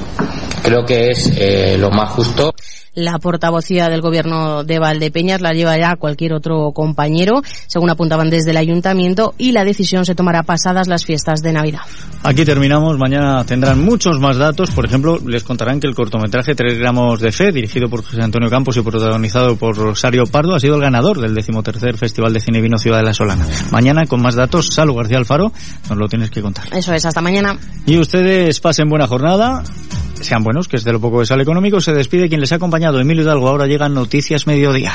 Creo 0.64 0.86
que 0.86 1.12
es 1.12 1.32
eh, 1.36 1.76
lo 1.78 1.90
más 1.92 2.10
justo. 2.12 2.54
La 2.96 3.18
portavocía 3.18 3.90
del 3.90 4.02
gobierno 4.02 4.64
de 4.64 4.78
Valdepeñas 4.78 5.42
la 5.42 5.54
lleva 5.54 5.76
ya 5.80 5.96
cualquier 5.96 6.34
otro 6.34 6.72
compañero, 6.74 7.42
según 7.66 7.90
apuntaban 7.90 8.30
desde 8.30 8.52
el 8.52 8.58
ayuntamiento, 8.58 9.34
y 9.40 9.52
la 9.52 9.64
decisión 9.64 10.06
se 10.06 10.14
tomará 10.14 10.44
pasadas 10.44 10.88
las 10.88 11.04
fiestas 11.04 11.42
de 11.42 11.54
Navidad. 11.54 11.82
Aquí 12.22 12.46
terminamos, 12.46 13.00
mañana 13.00 13.44
tendrán 13.46 13.84
muchos 13.84 14.20
más 14.20 14.38
datos, 14.38 14.70
por 14.70 14.86
ejemplo, 14.86 15.18
les 15.26 15.44
contarán 15.44 15.80
que 15.80 15.88
el 15.88 15.96
cortometraje 15.96 16.54
3 16.54 16.78
gramos 16.78 17.20
de 17.20 17.32
fe, 17.32 17.52
dirigido 17.52 17.90
por 17.90 18.04
José 18.04 18.22
Antonio 18.22 18.50
Campos 18.50 18.78
y 18.78 18.82
protagonizado 18.82 19.56
por 19.56 19.76
Rosario 19.76 20.26
Pardo, 20.28 20.54
ha 20.54 20.60
sido 20.60 20.76
el 20.76 20.82
ganador 20.82 21.20
del 21.20 21.34
decimotercer 21.34 21.98
Festival 21.98 22.32
de 22.32 22.42
Cine 22.42 22.60
y 22.60 22.62
Vino 22.62 22.78
Ciudad 22.78 23.00
de 23.00 23.06
la 23.06 23.14
Solana. 23.16 23.48
Mañana, 23.72 24.06
con 24.06 24.22
más 24.22 24.36
datos, 24.36 24.68
Salud 24.68 24.96
García 24.96 25.18
Alfaro, 25.18 25.52
nos 25.90 25.98
lo 25.98 26.08
tienes 26.08 26.30
que 26.30 26.44
contar. 26.44 26.66
Eso 26.72 26.94
es, 26.94 27.04
hasta 27.06 27.22
mañana. 27.22 27.58
Y 27.88 27.98
ustedes 27.98 28.60
pasen 28.60 28.88
buena 28.88 29.08
jornada, 29.08 29.64
sean 30.22 30.44
buenos, 30.44 30.68
que 30.68 30.78
es 30.78 30.84
de 30.84 30.94
lo 30.94 31.00
poco 31.00 31.20
que 31.20 31.26
sale 31.26 31.44
económico, 31.44 31.80
se 31.82 31.92
despide 31.92 32.30
quien 32.30 32.40
les 32.40 32.52
ha 32.52 32.60
Emilio 32.92 33.24
Hidalgo. 33.24 33.48
Ahora 33.48 33.66
llegan 33.66 33.94
Noticias 33.94 34.46
Mediodía. 34.46 34.94